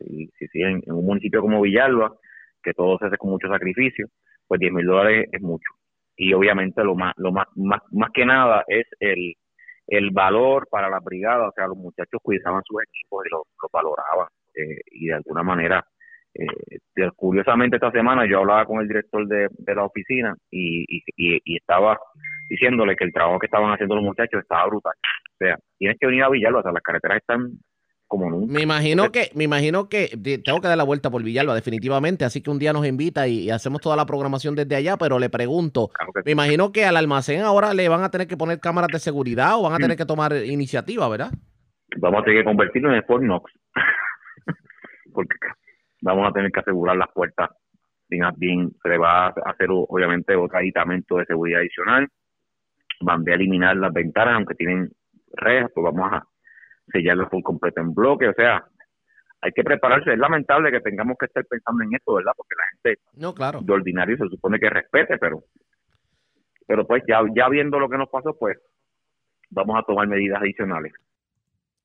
Sí, 0.00 0.30
sí, 0.38 0.62
en, 0.62 0.82
un 0.86 1.04
municipio 1.06 1.40
como 1.42 1.60
Villalba, 1.62 2.14
que 2.62 2.72
todo 2.74 2.98
se 2.98 3.06
hace 3.06 3.16
con 3.18 3.30
mucho 3.30 3.48
sacrificio, 3.48 4.06
pues 4.48 4.60
10 4.60 4.72
mil 4.72 4.86
dólares 4.86 5.28
es 5.32 5.42
mucho. 5.42 5.70
Y 6.16 6.32
obviamente 6.34 6.84
lo 6.84 6.94
más, 6.94 7.14
lo 7.18 7.32
más, 7.32 7.46
más, 7.56 7.80
más 7.92 8.10
que 8.12 8.26
nada 8.26 8.64
es 8.68 8.86
el, 9.00 9.34
el 9.86 10.10
valor 10.10 10.68
para 10.70 10.90
la 10.90 11.00
brigada, 11.00 11.48
o 11.48 11.52
sea, 11.52 11.66
los 11.66 11.76
muchachos 11.78 12.20
cuidaban 12.22 12.62
sus 12.64 12.82
equipos 12.82 13.24
y 13.26 13.30
los 13.30 13.42
lo 13.62 13.68
valoraban. 13.72 14.28
eh, 14.54 14.80
y 14.92 15.06
de 15.08 15.14
alguna 15.14 15.42
manera, 15.42 15.84
eh, 16.34 16.46
curiosamente 17.16 17.76
esta 17.76 17.90
semana 17.92 18.26
yo 18.28 18.38
hablaba 18.40 18.64
con 18.66 18.80
el 18.80 18.88
director 18.88 19.26
de, 19.26 19.48
de 19.50 19.74
la 19.74 19.84
oficina 19.84 20.34
y, 20.50 20.84
y- 20.88 21.02
y 21.44 21.56
estaba 21.56 21.98
diciéndole 22.48 22.96
que 22.96 23.04
el 23.04 23.12
trabajo 23.12 23.38
que 23.38 23.46
estaban 23.46 23.72
haciendo 23.72 23.96
los 23.96 24.04
muchachos 24.04 24.40
estaba 24.42 24.66
brutal. 24.66 24.94
O 25.34 25.36
sea, 25.38 25.58
tienes 25.78 25.98
que 25.98 26.06
venir 26.06 26.22
a 26.24 26.28
Villalba, 26.30 26.60
o 26.60 26.62
sea, 26.62 26.72
las 26.72 26.82
carreteras 26.82 27.18
están 27.18 27.50
como 28.10 28.28
nunca. 28.28 28.52
Me 28.52 28.60
imagino 28.60 29.10
que, 29.10 29.30
me 29.34 29.44
imagino 29.44 29.88
que 29.88 30.08
tengo 30.44 30.60
que 30.60 30.68
dar 30.68 30.76
la 30.76 30.84
vuelta 30.84 31.10
por 31.10 31.22
Villalba, 31.22 31.54
definitivamente. 31.54 32.26
Así 32.26 32.42
que 32.42 32.50
un 32.50 32.58
día 32.58 32.72
nos 32.72 32.86
invita 32.86 33.28
y, 33.28 33.44
y 33.44 33.50
hacemos 33.50 33.80
toda 33.80 33.96
la 33.96 34.04
programación 34.04 34.54
desde 34.54 34.74
allá, 34.74 34.96
pero 34.98 35.18
le 35.18 35.30
pregunto, 35.30 35.90
me 36.24 36.32
imagino 36.32 36.72
que 36.72 36.84
al 36.84 36.96
almacén 36.96 37.42
ahora 37.42 37.72
le 37.72 37.88
van 37.88 38.02
a 38.02 38.10
tener 38.10 38.26
que 38.26 38.36
poner 38.36 38.58
cámaras 38.60 38.88
de 38.92 38.98
seguridad 38.98 39.58
o 39.58 39.62
van 39.62 39.74
a 39.74 39.78
tener 39.78 39.96
que 39.96 40.04
tomar 40.04 40.34
iniciativa, 40.44 41.08
¿verdad? 41.08 41.30
vamos 41.96 42.20
a 42.20 42.24
tener 42.24 42.40
que 42.40 42.44
convertirnos 42.44 42.94
en 42.94 43.04
Fort 43.04 43.22
Knox 43.22 43.52
porque 45.12 45.36
vamos 46.02 46.28
a 46.28 46.32
tener 46.32 46.52
que 46.52 46.60
asegurar 46.60 46.96
las 46.96 47.08
puertas 47.12 47.50
bien, 48.08 48.24
bien 48.36 48.70
se 48.82 48.88
le 48.88 48.98
va 48.98 49.26
a 49.26 49.34
hacer 49.46 49.68
obviamente 49.70 50.36
otro 50.36 50.58
aditamento 50.58 51.16
de 51.16 51.26
seguridad 51.26 51.60
adicional 51.60 52.08
van 53.00 53.28
a 53.28 53.34
eliminar 53.34 53.76
las 53.76 53.92
ventanas 53.92 54.34
aunque 54.34 54.54
tienen 54.54 54.90
rejas 55.32 55.70
pues 55.74 55.84
vamos 55.84 56.12
a 56.12 56.24
sellarlas 56.92 57.28
por 57.28 57.42
completo 57.42 57.80
en 57.80 57.94
bloque 57.94 58.28
o 58.28 58.34
sea 58.34 58.64
hay 59.42 59.52
que 59.52 59.64
prepararse 59.64 60.12
es 60.12 60.18
lamentable 60.18 60.70
que 60.70 60.80
tengamos 60.80 61.16
que 61.18 61.26
estar 61.26 61.44
pensando 61.46 61.82
en 61.84 61.94
esto 61.94 62.14
verdad 62.14 62.32
porque 62.36 62.54
la 62.56 62.64
gente 62.72 63.02
No, 63.14 63.34
claro. 63.34 63.60
de 63.62 63.72
ordinario 63.72 64.16
se 64.16 64.28
supone 64.28 64.58
que 64.58 64.68
respete 64.70 65.18
pero 65.18 65.44
pero 66.66 66.86
pues 66.86 67.02
ya 67.08 67.20
ya 67.34 67.48
viendo 67.48 67.78
lo 67.78 67.88
que 67.88 67.98
nos 67.98 68.08
pasó 68.08 68.36
pues 68.38 68.58
vamos 69.50 69.76
a 69.78 69.82
tomar 69.82 70.06
medidas 70.06 70.40
adicionales 70.40 70.92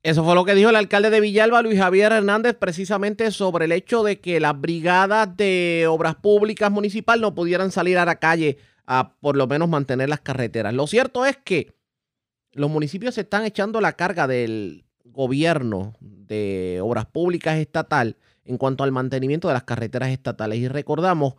Eso 0.04 0.24
fue 0.24 0.36
lo 0.36 0.46
que 0.46 0.54
dijo 0.54 0.70
el 0.70 0.76
alcalde 0.76 1.10
de 1.10 1.20
Villalba, 1.20 1.64
Luis 1.64 1.80
Javier 1.80 2.12
Hernández, 2.12 2.56
precisamente 2.56 3.32
sobre 3.32 3.66
el 3.66 3.72
hecho 3.72 4.04
de 4.04 4.20
que 4.20 4.40
las 4.40 4.60
brigadas 4.60 5.36
de 5.36 5.88
obras 5.90 6.16
públicas 6.16 6.70
municipal 6.70 7.20
no 7.22 7.34
pudieran 7.34 7.72
salir 7.72 7.98
a 7.98 8.06
la 8.06 8.18
calle 8.18 8.58
a 8.86 9.16
por 9.20 9.36
lo 9.36 9.48
menos 9.48 9.68
mantener 9.68 10.10
las 10.10 10.20
carreteras. 10.20 10.76
Lo 10.76 10.86
cierto 10.86 11.26
es 11.26 11.38
que 11.38 11.74
los 12.54 12.70
municipios 12.70 13.16
se 13.16 13.22
están 13.22 13.46
echando 13.46 13.82
la 13.82 13.94
carga 13.94 14.28
del 14.28 14.85
gobierno 15.16 15.94
de 16.00 16.80
obras 16.84 17.06
públicas 17.06 17.58
estatal 17.58 18.18
en 18.44 18.58
cuanto 18.58 18.84
al 18.84 18.92
mantenimiento 18.92 19.48
de 19.48 19.56
las 19.56 19.64
carreteras 19.64 20.10
estatales. 20.10 20.60
Y 20.60 20.68
recordamos 20.68 21.36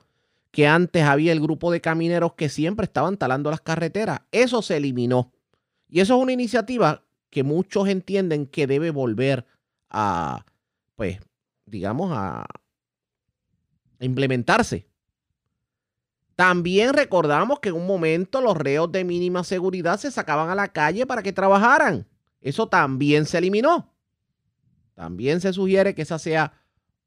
que 0.50 0.66
antes 0.66 1.02
había 1.02 1.32
el 1.32 1.40
grupo 1.40 1.70
de 1.70 1.80
camineros 1.80 2.32
que 2.34 2.48
siempre 2.48 2.84
estaban 2.84 3.16
talando 3.16 3.50
las 3.50 3.60
carreteras. 3.60 4.22
Eso 4.32 4.62
se 4.62 4.76
eliminó. 4.76 5.32
Y 5.88 6.00
eso 6.00 6.16
es 6.16 6.22
una 6.22 6.32
iniciativa 6.32 7.02
que 7.30 7.42
muchos 7.42 7.88
entienden 7.88 8.46
que 8.46 8.66
debe 8.66 8.90
volver 8.90 9.46
a, 9.90 10.44
pues, 10.94 11.18
digamos, 11.66 12.10
a, 12.12 12.46
implementarse. 14.00 14.86
También 16.34 16.92
recordamos 16.92 17.60
que 17.60 17.70
en 17.70 17.76
un 17.76 17.86
momento 17.86 18.40
los 18.40 18.56
reos 18.56 18.92
de 18.92 19.04
mínima 19.04 19.42
seguridad 19.42 19.98
se 19.98 20.10
sacaban 20.10 20.50
a 20.50 20.54
la 20.54 20.68
calle 20.68 21.06
para 21.06 21.22
que 21.22 21.32
trabajaran. 21.32 22.06
Eso 22.40 22.68
también 22.68 23.26
se 23.26 23.38
eliminó. 23.38 23.94
También 24.94 25.40
se 25.40 25.52
sugiere 25.52 25.94
que 25.94 26.02
esa 26.02 26.18
sea 26.18 26.52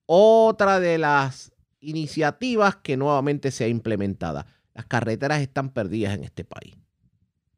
otra 0.06 0.80
de 0.80 0.98
las 0.98 1.52
iniciativas 1.80 2.76
que 2.76 2.98
nuevamente 2.98 3.52
sea 3.52 3.68
implementada. 3.68 4.46
Las 4.74 4.86
carreteras 4.86 5.42
están 5.42 5.70
perdidas 5.70 6.16
en 6.16 6.24
este 6.24 6.44
país. 6.44 6.76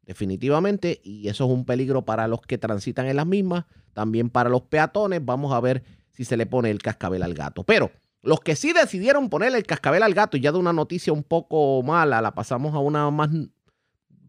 Definitivamente, 0.04 1.00
y 1.04 1.28
eso 1.28 1.44
es 1.44 1.50
un 1.50 1.64
peligro 1.64 2.04
para 2.04 2.26
los 2.28 2.40
que 2.42 2.58
transitan 2.58 3.06
en 3.06 3.16
las 3.16 3.26
mismas, 3.26 3.64
también 3.92 4.30
para 4.30 4.50
los 4.50 4.62
peatones. 4.62 5.24
Vamos 5.24 5.52
a 5.52 5.60
ver 5.60 5.84
si 6.10 6.24
se 6.24 6.36
le 6.36 6.46
pone 6.46 6.70
el 6.70 6.82
cascabel 6.82 7.22
al 7.22 7.34
gato. 7.34 7.62
Pero 7.64 7.90
los 8.22 8.40
que 8.40 8.56
sí 8.56 8.72
decidieron 8.72 9.28
ponerle 9.28 9.58
el 9.58 9.66
cascabel 9.66 10.02
al 10.02 10.14
gato, 10.14 10.36
ya 10.36 10.52
de 10.52 10.58
una 10.58 10.72
noticia 10.72 11.12
un 11.12 11.22
poco 11.22 11.82
mala, 11.82 12.20
la 12.20 12.34
pasamos 12.34 12.74
a 12.74 12.78
una 12.78 13.10
más 13.10 13.30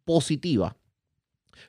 positiva. 0.05 0.75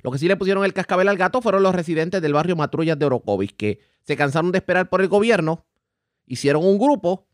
Los 0.02 0.12
que 0.12 0.18
sí 0.18 0.28
le 0.28 0.36
pusieron 0.36 0.64
el 0.64 0.72
cascabel 0.72 1.08
al 1.08 1.16
gato 1.16 1.40
fueron 1.40 1.62
los 1.62 1.74
residentes 1.74 2.20
del 2.22 2.32
barrio 2.32 2.56
Matrullas 2.56 2.98
de 2.98 3.06
Orocovis, 3.06 3.52
que 3.52 3.80
se 4.02 4.16
cansaron 4.16 4.52
de 4.52 4.58
esperar 4.58 4.88
por 4.88 5.00
el 5.00 5.08
gobierno, 5.08 5.64
hicieron 6.26 6.64
un 6.64 6.78
grupo 6.78 7.26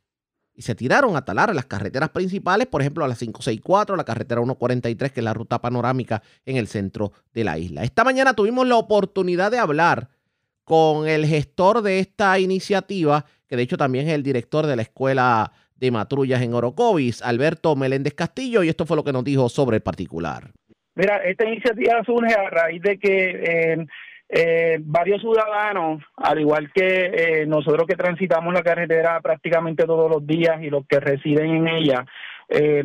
y 0.55 0.63
se 0.63 0.75
tiraron 0.75 1.17
a 1.17 1.25
talar 1.25 1.55
las 1.55 1.65
carreteras 1.65 2.11
principales, 2.11 2.67
por 2.67 2.83
ejemplo, 2.83 3.05
a 3.05 3.09
la 3.09 3.15
564, 3.15 3.97
la 3.97 4.05
carretera 4.05 4.43
143, 4.43 5.13
que 5.13 5.21
es 5.21 5.25
la 5.25 5.33
ruta 5.33 5.61
panorámica 5.61 6.23
en 6.45 6.57
el 6.57 6.67
centro 6.67 7.13
de 7.33 7.45
la 7.45 7.59
isla. 7.59 7.83
Esta 7.83 8.05
mañana 8.05 8.35
tuvimos 8.35 8.67
la 8.67 8.77
oportunidad 8.77 9.51
de 9.51 9.59
hablar 9.59 10.11
con 10.65 11.09
el 11.09 11.27
gestor 11.27 11.83
de 11.83 11.99
esta 11.99 12.39
iniciativa, 12.39 13.25
que 13.47 13.57
de 13.57 13.63
hecho 13.63 13.77
también 13.77 14.09
es 14.09 14.15
el 14.15 14.23
director 14.23 14.67
de 14.67 14.77
la 14.77 14.83
Escuela 14.83 15.53
de 15.77 15.91
Matrullas 15.91 16.43
en 16.43 16.53
Orocovis, 16.53 17.23
Alberto 17.23 17.75
Meléndez 17.75 18.15
Castillo, 18.15 18.63
y 18.63 18.69
esto 18.69 18.85
fue 18.85 18.97
lo 18.97 19.05
que 19.05 19.13
nos 19.13 19.25
dijo 19.25 19.49
sobre 19.49 19.79
el 19.79 19.83
particular. 19.83 20.53
Mira, 21.01 21.17
esta 21.25 21.47
iniciativa 21.47 22.05
surge 22.05 22.35
a 22.35 22.51
raíz 22.51 22.83
de 22.83 22.99
que 22.99 23.31
eh, 23.31 23.87
eh, 24.29 24.79
varios 24.83 25.23
ciudadanos, 25.23 26.03
al 26.19 26.39
igual 26.39 26.71
que 26.75 27.07
eh, 27.07 27.47
nosotros 27.47 27.87
que 27.87 27.97
transitamos 27.97 28.53
la 28.53 28.63
carretera 28.63 29.19
prácticamente 29.23 29.87
todos 29.87 30.11
los 30.11 30.27
días 30.27 30.63
y 30.63 30.69
los 30.69 30.87
que 30.87 31.01
residen 31.01 31.57
en 31.57 31.69
ella, 31.69 32.05
eh, 32.51 32.85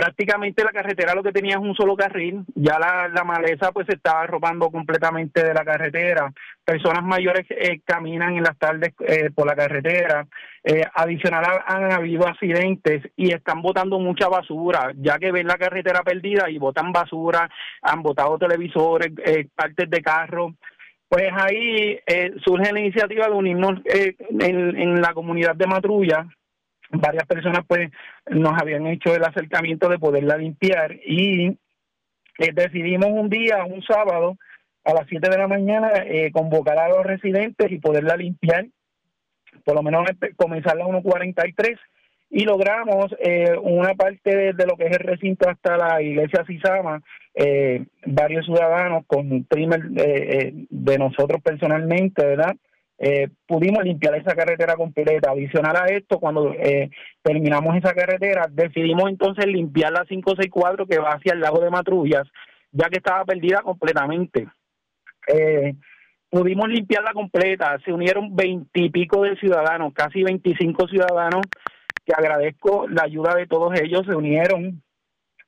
prácticamente 0.00 0.64
la 0.64 0.70
carretera 0.70 1.14
lo 1.14 1.22
que 1.22 1.30
tenía 1.30 1.56
es 1.56 1.60
un 1.60 1.74
solo 1.74 1.94
carril, 1.94 2.42
ya 2.54 2.78
la, 2.78 3.22
maleza 3.22 3.70
pues 3.70 3.86
se 3.86 3.96
estaba 3.96 4.26
robando 4.26 4.70
completamente 4.70 5.44
de 5.44 5.52
la 5.52 5.62
carretera, 5.62 6.32
personas 6.64 7.04
mayores 7.04 7.44
eh, 7.50 7.80
caminan 7.84 8.34
en 8.34 8.44
las 8.44 8.56
tardes 8.56 8.94
eh, 9.00 9.28
por 9.34 9.46
la 9.46 9.54
carretera, 9.54 10.26
eh, 10.64 10.86
adicional 10.94 11.44
han 11.66 11.92
habido 11.92 12.26
accidentes 12.26 13.02
y 13.14 13.34
están 13.34 13.60
botando 13.60 13.98
mucha 13.98 14.28
basura, 14.28 14.90
ya 14.96 15.18
que 15.18 15.32
ven 15.32 15.46
la 15.46 15.58
carretera 15.58 16.02
perdida 16.02 16.48
y 16.48 16.56
botan 16.56 16.92
basura, 16.92 17.50
han 17.82 18.02
botado 18.02 18.38
televisores, 18.38 19.12
eh, 19.26 19.48
partes 19.54 19.90
de 19.90 20.00
carro, 20.00 20.54
pues 21.10 21.30
ahí 21.30 21.98
eh, 22.06 22.32
surge 22.42 22.72
la 22.72 22.80
iniciativa 22.80 23.26
de 23.26 23.32
unirnos 23.34 23.80
en, 23.84 24.78
en 24.78 25.02
la 25.02 25.12
comunidad 25.12 25.56
de 25.56 25.66
Matrulla 25.66 26.26
varias 26.90 27.26
personas 27.26 27.64
pues 27.66 27.90
nos 28.28 28.60
habían 28.60 28.86
hecho 28.86 29.14
el 29.14 29.24
acercamiento 29.24 29.88
de 29.88 29.98
poderla 29.98 30.36
limpiar 30.36 30.92
y 31.04 31.48
eh, 32.38 32.52
decidimos 32.54 33.08
un 33.10 33.28
día, 33.28 33.64
un 33.64 33.82
sábado, 33.82 34.36
a 34.84 34.94
las 34.94 35.06
7 35.08 35.28
de 35.28 35.38
la 35.38 35.46
mañana, 35.46 35.90
eh, 36.04 36.30
convocar 36.32 36.78
a 36.78 36.88
los 36.88 37.04
residentes 37.04 37.70
y 37.70 37.78
poderla 37.78 38.16
limpiar, 38.16 38.66
por 39.64 39.74
lo 39.74 39.82
menos 39.82 40.04
empe- 40.06 40.34
comenzar 40.36 40.80
a 40.80 40.84
1.43 40.84 41.78
y 42.30 42.44
logramos 42.44 43.14
eh, 43.18 43.56
una 43.60 43.94
parte 43.94 44.54
de, 44.54 44.66
lo 44.66 44.76
que 44.76 44.86
es 44.86 44.92
el 44.92 45.00
recinto 45.04 45.48
hasta 45.48 45.76
la 45.76 46.00
iglesia 46.00 46.44
Sisama, 46.46 47.02
eh, 47.34 47.84
varios 48.06 48.46
ciudadanos 48.46 49.04
con 49.06 49.44
primer 49.44 49.80
eh, 49.96 50.02
eh, 50.38 50.52
de 50.70 50.98
nosotros 50.98 51.42
personalmente, 51.42 52.24
¿verdad? 52.24 52.56
Eh, 53.02 53.30
pudimos 53.46 53.82
limpiar 53.82 54.14
esa 54.16 54.34
carretera 54.34 54.76
completa. 54.76 55.30
Adicional 55.30 55.74
a 55.74 55.86
esto, 55.86 56.20
cuando 56.20 56.52
eh, 56.52 56.90
terminamos 57.22 57.74
esa 57.74 57.94
carretera, 57.94 58.46
decidimos 58.50 59.08
entonces 59.08 59.46
limpiar 59.46 59.90
la 59.90 60.04
564 60.04 60.86
que 60.86 60.98
va 60.98 61.14
hacia 61.14 61.32
el 61.32 61.40
lago 61.40 61.60
de 61.60 61.70
Matrullas, 61.70 62.28
ya 62.70 62.90
que 62.90 62.98
estaba 62.98 63.24
perdida 63.24 63.62
completamente. 63.62 64.48
Eh, 65.26 65.74
pudimos 66.28 66.68
limpiarla 66.68 67.14
completa, 67.14 67.78
se 67.86 67.90
unieron 67.90 68.36
veintipico 68.36 69.22
de 69.22 69.36
ciudadanos, 69.36 69.94
casi 69.94 70.22
25 70.22 70.88
ciudadanos, 70.88 71.46
que 72.04 72.12
agradezco 72.14 72.86
la 72.86 73.04
ayuda 73.04 73.34
de 73.34 73.46
todos 73.46 73.80
ellos, 73.80 74.04
se 74.04 74.14
unieron 74.14 74.82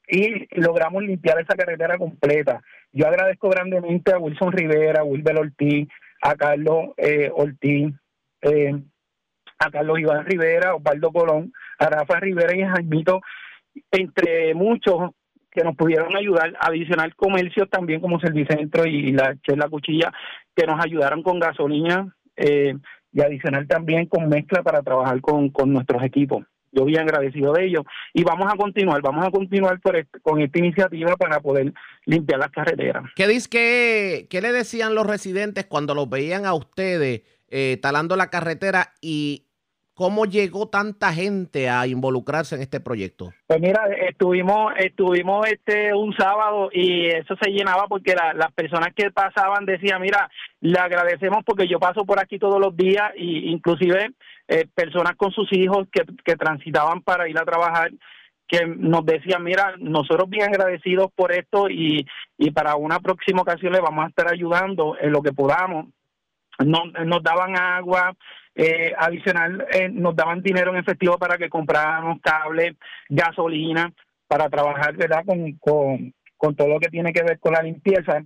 y 0.08 0.46
logramos 0.58 1.02
limpiar 1.02 1.38
esa 1.38 1.54
carretera 1.54 1.98
completa. 1.98 2.62
Yo 2.92 3.06
agradezco 3.06 3.50
grandemente 3.50 4.12
a 4.12 4.18
Wilson 4.18 4.52
Rivera, 4.52 5.02
a 5.02 5.04
Wilber 5.04 5.38
Ortiz, 5.38 5.88
a 6.23 6.36
Carlos 6.36 6.90
eh, 6.97 7.31
Ortiz, 7.35 7.93
eh, 8.43 8.74
a 9.59 9.70
Carlos 9.70 9.99
Iván 9.99 10.24
Rivera, 10.24 10.74
Osvaldo 10.74 11.12
Colón, 11.12 11.53
a 11.78 11.86
Rafa 11.86 12.20
Rivera 12.20 12.57
y 12.57 12.62
a 12.62 12.70
Jaimito, 12.70 13.20
entre 13.90 14.55
muchos 14.55 15.11
que 15.51 15.62
nos 15.62 15.77
pudieron 15.77 16.16
ayudar, 16.16 16.55
adicional 16.61 17.15
comercios 17.15 17.69
también 17.69 18.01
como 18.01 18.20
Servicentro 18.20 18.86
y 18.86 19.12
la 19.12 19.36
Chela 19.43 19.69
Cuchilla, 19.69 20.12
que 20.57 20.66
nos 20.66 20.82
ayudaron 20.82 21.23
con 21.23 21.39
gasolina 21.39 22.16
eh, 22.36 22.74
y 23.12 23.20
adicional 23.20 23.66
también 23.69 24.07
con 24.07 24.28
mezcla 24.28 24.62
para 24.62 24.82
trabajar 24.82 25.20
con, 25.20 25.51
con 25.51 25.73
nuestros 25.73 26.03
equipos. 26.03 26.44
Yo 26.73 26.85
bien 26.86 27.01
agradecido 27.01 27.53
de 27.53 27.66
ellos 27.66 27.85
y 28.15 28.24
vamos 28.24 28.51
a 28.53 28.57
continuar, 28.57 29.03
vamos 29.03 29.27
a 29.27 29.31
continuar 29.31 29.78
por 29.81 29.97
este- 29.97 30.20
con 30.20 30.40
esta 30.40 30.59
iniciativa 30.59 31.16
para 31.16 31.39
poder 31.40 31.73
limpiar 32.07 32.40
las 32.40 32.51
carreteras. 32.51 33.05
¿Qué, 33.15 33.28
dice, 33.28 33.49
qué, 33.51 34.40
le 34.40 34.53
decían 34.53 34.94
los 34.94 35.07
residentes 35.07 35.66
cuando 35.66 35.94
los 35.94 36.09
veían 36.09 36.47
a 36.47 36.55
ustedes 36.55 37.23
eh, 37.49 37.78
talando 37.82 38.16
la 38.16 38.31
carretera 38.31 38.94
y 39.03 39.44
cómo 40.02 40.24
llegó 40.24 40.66
tanta 40.66 41.12
gente 41.12 41.70
a 41.70 41.86
involucrarse 41.86 42.56
en 42.56 42.62
este 42.62 42.80
proyecto? 42.80 43.32
Pues 43.46 43.60
mira, 43.60 43.86
estuvimos, 44.08 44.72
estuvimos 44.76 45.46
este 45.46 45.94
un 45.94 46.12
sábado 46.16 46.70
y 46.72 47.06
eso 47.06 47.36
se 47.40 47.52
llenaba 47.52 47.86
porque 47.86 48.12
la- 48.16 48.34
las 48.34 48.50
personas 48.52 48.88
que 48.96 49.12
pasaban 49.12 49.64
decían, 49.64 50.02
mira, 50.02 50.28
le 50.60 50.76
agradecemos 50.76 51.44
porque 51.46 51.68
yo 51.68 51.78
paso 51.78 52.04
por 52.04 52.18
aquí 52.18 52.40
todos 52.40 52.58
los 52.60 52.76
días 52.76 53.12
y 53.16 53.48
inclusive 53.52 54.10
eh, 54.48 54.66
personas 54.74 55.14
con 55.14 55.30
sus 55.30 55.46
hijos 55.52 55.86
que, 55.92 56.34
transitaban 56.34 57.02
para 57.02 57.28
ir 57.28 57.38
a 57.38 57.44
trabajar 57.44 57.92
que 58.48 58.66
nos 58.66 59.06
decían, 59.06 59.44
mira, 59.44 59.74
nosotros 59.78 60.28
bien 60.28 60.48
agradecidos 60.48 61.12
por 61.14 61.30
esto 61.30 61.70
y, 61.70 62.04
y 62.38 62.50
para 62.50 62.74
una 62.74 62.98
próxima 62.98 63.42
ocasión 63.42 63.72
le 63.72 63.78
vamos 63.80 64.04
a 64.04 64.08
estar 64.08 64.26
ayudando 64.32 64.96
en 65.00 65.12
lo 65.12 65.22
que 65.22 65.32
podamos. 65.32 65.86
No, 66.58 66.84
nos 67.04 67.22
daban 67.22 67.56
agua, 67.56 68.14
eh, 68.54 68.92
adicional 68.96 69.66
eh, 69.72 69.88
nos 69.88 70.14
daban 70.14 70.42
dinero 70.42 70.70
en 70.70 70.78
efectivo 70.78 71.18
para 71.18 71.38
que 71.38 71.48
compráramos 71.48 72.20
cables, 72.20 72.76
gasolina, 73.08 73.92
para 74.26 74.48
trabajar 74.48 74.96
verdad 74.96 75.24
con, 75.26 75.52
con, 75.58 76.14
con 76.36 76.56
todo 76.56 76.68
lo 76.68 76.80
que 76.80 76.88
tiene 76.88 77.12
que 77.12 77.22
ver 77.22 77.38
con 77.38 77.52
la 77.52 77.62
limpieza. 77.62 78.22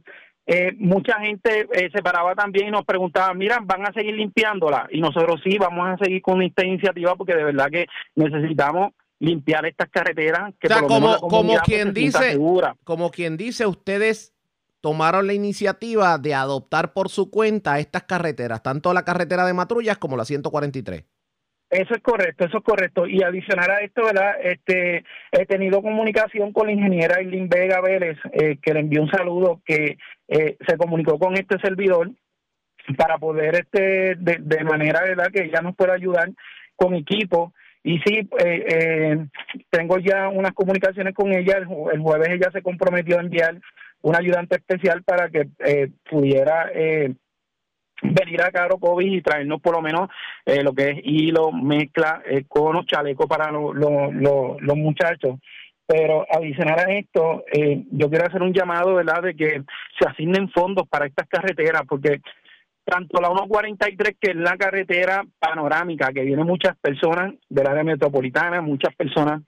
Eh, 0.48 0.72
mucha 0.78 1.18
gente 1.20 1.66
eh, 1.72 1.90
se 1.92 2.02
paraba 2.02 2.36
también 2.36 2.68
y 2.68 2.70
nos 2.70 2.84
preguntaba, 2.84 3.34
mira, 3.34 3.58
¿van 3.60 3.84
a 3.84 3.92
seguir 3.92 4.14
limpiándola? 4.14 4.86
Y 4.90 5.00
nosotros 5.00 5.40
sí, 5.42 5.58
vamos 5.58 5.88
a 5.88 6.04
seguir 6.04 6.22
con 6.22 6.40
esta 6.40 6.64
iniciativa 6.64 7.16
porque 7.16 7.34
de 7.34 7.42
verdad 7.42 7.66
que 7.68 7.86
necesitamos 8.14 8.92
limpiar 9.18 9.66
estas 9.66 9.88
carreteras 9.88 10.54
que 10.60 10.68
O 10.68 10.70
sea, 10.70 10.82
por 10.82 10.90
lo 10.90 11.00
menos 11.00 11.18
como, 11.18 11.32
la 11.32 11.38
como 11.38 11.48
pues, 11.48 11.62
quien 11.62 11.94
sienta 11.94 12.00
dice, 12.20 12.30
segura. 12.30 12.76
como 12.84 13.10
quien 13.10 13.36
dice, 13.36 13.66
ustedes 13.66 14.35
tomaron 14.80 15.26
la 15.26 15.32
iniciativa 15.32 16.18
de 16.18 16.34
adoptar 16.34 16.92
por 16.92 17.08
su 17.08 17.30
cuenta 17.30 17.78
estas 17.78 18.04
carreteras, 18.04 18.62
tanto 18.62 18.92
la 18.92 19.04
carretera 19.04 19.44
de 19.46 19.54
Matrullas 19.54 19.98
como 19.98 20.16
la 20.16 20.24
143. 20.24 21.04
Eso 21.68 21.94
es 21.94 22.00
correcto, 22.00 22.44
eso 22.44 22.58
es 22.58 22.64
correcto. 22.64 23.06
Y 23.08 23.22
adicional 23.22 23.70
a 23.70 23.80
esto, 23.80 24.04
¿verdad? 24.04 24.34
Este, 24.40 25.04
he 25.32 25.46
tenido 25.46 25.82
comunicación 25.82 26.52
con 26.52 26.68
la 26.68 26.72
ingeniera 26.72 27.18
Eileen 27.18 27.48
Vega 27.48 27.80
Vélez, 27.80 28.18
eh, 28.32 28.58
que 28.62 28.72
le 28.72 28.80
envió 28.80 29.02
un 29.02 29.10
saludo, 29.10 29.60
que 29.64 29.98
eh, 30.28 30.56
se 30.66 30.76
comunicó 30.76 31.18
con 31.18 31.34
este 31.34 31.58
servidor 31.58 32.12
para 32.96 33.18
poder, 33.18 33.56
este, 33.56 34.14
de, 34.14 34.38
de 34.40 34.64
manera, 34.64 35.02
¿verdad?, 35.02 35.32
que 35.32 35.44
ella 35.44 35.60
nos 35.60 35.74
pueda 35.74 35.94
ayudar 35.94 36.30
con 36.76 36.94
equipo. 36.94 37.52
Y 37.82 37.98
sí, 38.00 38.28
eh, 38.38 38.64
eh, 38.68 39.26
tengo 39.70 39.98
ya 39.98 40.28
unas 40.28 40.52
comunicaciones 40.52 41.14
con 41.14 41.32
ella. 41.32 41.58
El 41.58 42.00
jueves 42.00 42.28
ella 42.30 42.50
se 42.52 42.62
comprometió 42.62 43.16
a 43.16 43.22
enviar 43.22 43.60
un 44.06 44.14
ayudante 44.14 44.56
especial 44.56 45.02
para 45.02 45.28
que 45.30 45.48
eh, 45.58 45.88
pudiera 46.08 46.70
eh, 46.72 47.12
venir 48.02 48.40
a 48.42 48.52
Caro 48.52 48.78
COVID 48.78 49.10
y 49.12 49.20
traernos 49.22 49.60
por 49.60 49.74
lo 49.74 49.82
menos 49.82 50.08
eh, 50.44 50.62
lo 50.62 50.72
que 50.74 50.90
es 50.90 50.98
hilo, 51.02 51.50
mezcla, 51.50 52.22
eh, 52.24 52.44
conos, 52.46 52.86
chalecos 52.86 53.26
para 53.26 53.50
lo- 53.50 53.72
lo- 53.74 54.56
los 54.60 54.76
muchachos. 54.76 55.40
Pero 55.88 56.24
adicional 56.30 56.78
a 56.78 56.92
esto, 56.92 57.44
eh, 57.52 57.82
yo 57.90 58.08
quiero 58.08 58.26
hacer 58.26 58.42
un 58.42 58.52
llamado, 58.52 58.94
¿verdad?, 58.94 59.22
de 59.22 59.34
que 59.34 59.62
se 59.98 60.08
asignen 60.08 60.50
fondos 60.50 60.86
para 60.88 61.06
estas 61.06 61.28
carreteras, 61.28 61.82
porque 61.88 62.20
tanto 62.84 63.20
la 63.20 63.28
143, 63.28 64.16
que 64.20 64.30
es 64.30 64.36
la 64.36 64.56
carretera 64.56 65.24
panorámica, 65.40 66.12
que 66.12 66.22
vienen 66.22 66.46
muchas 66.46 66.76
personas 66.76 67.34
del 67.48 67.66
área 67.66 67.82
metropolitana, 67.82 68.60
muchas 68.62 68.94
personas 68.94 69.42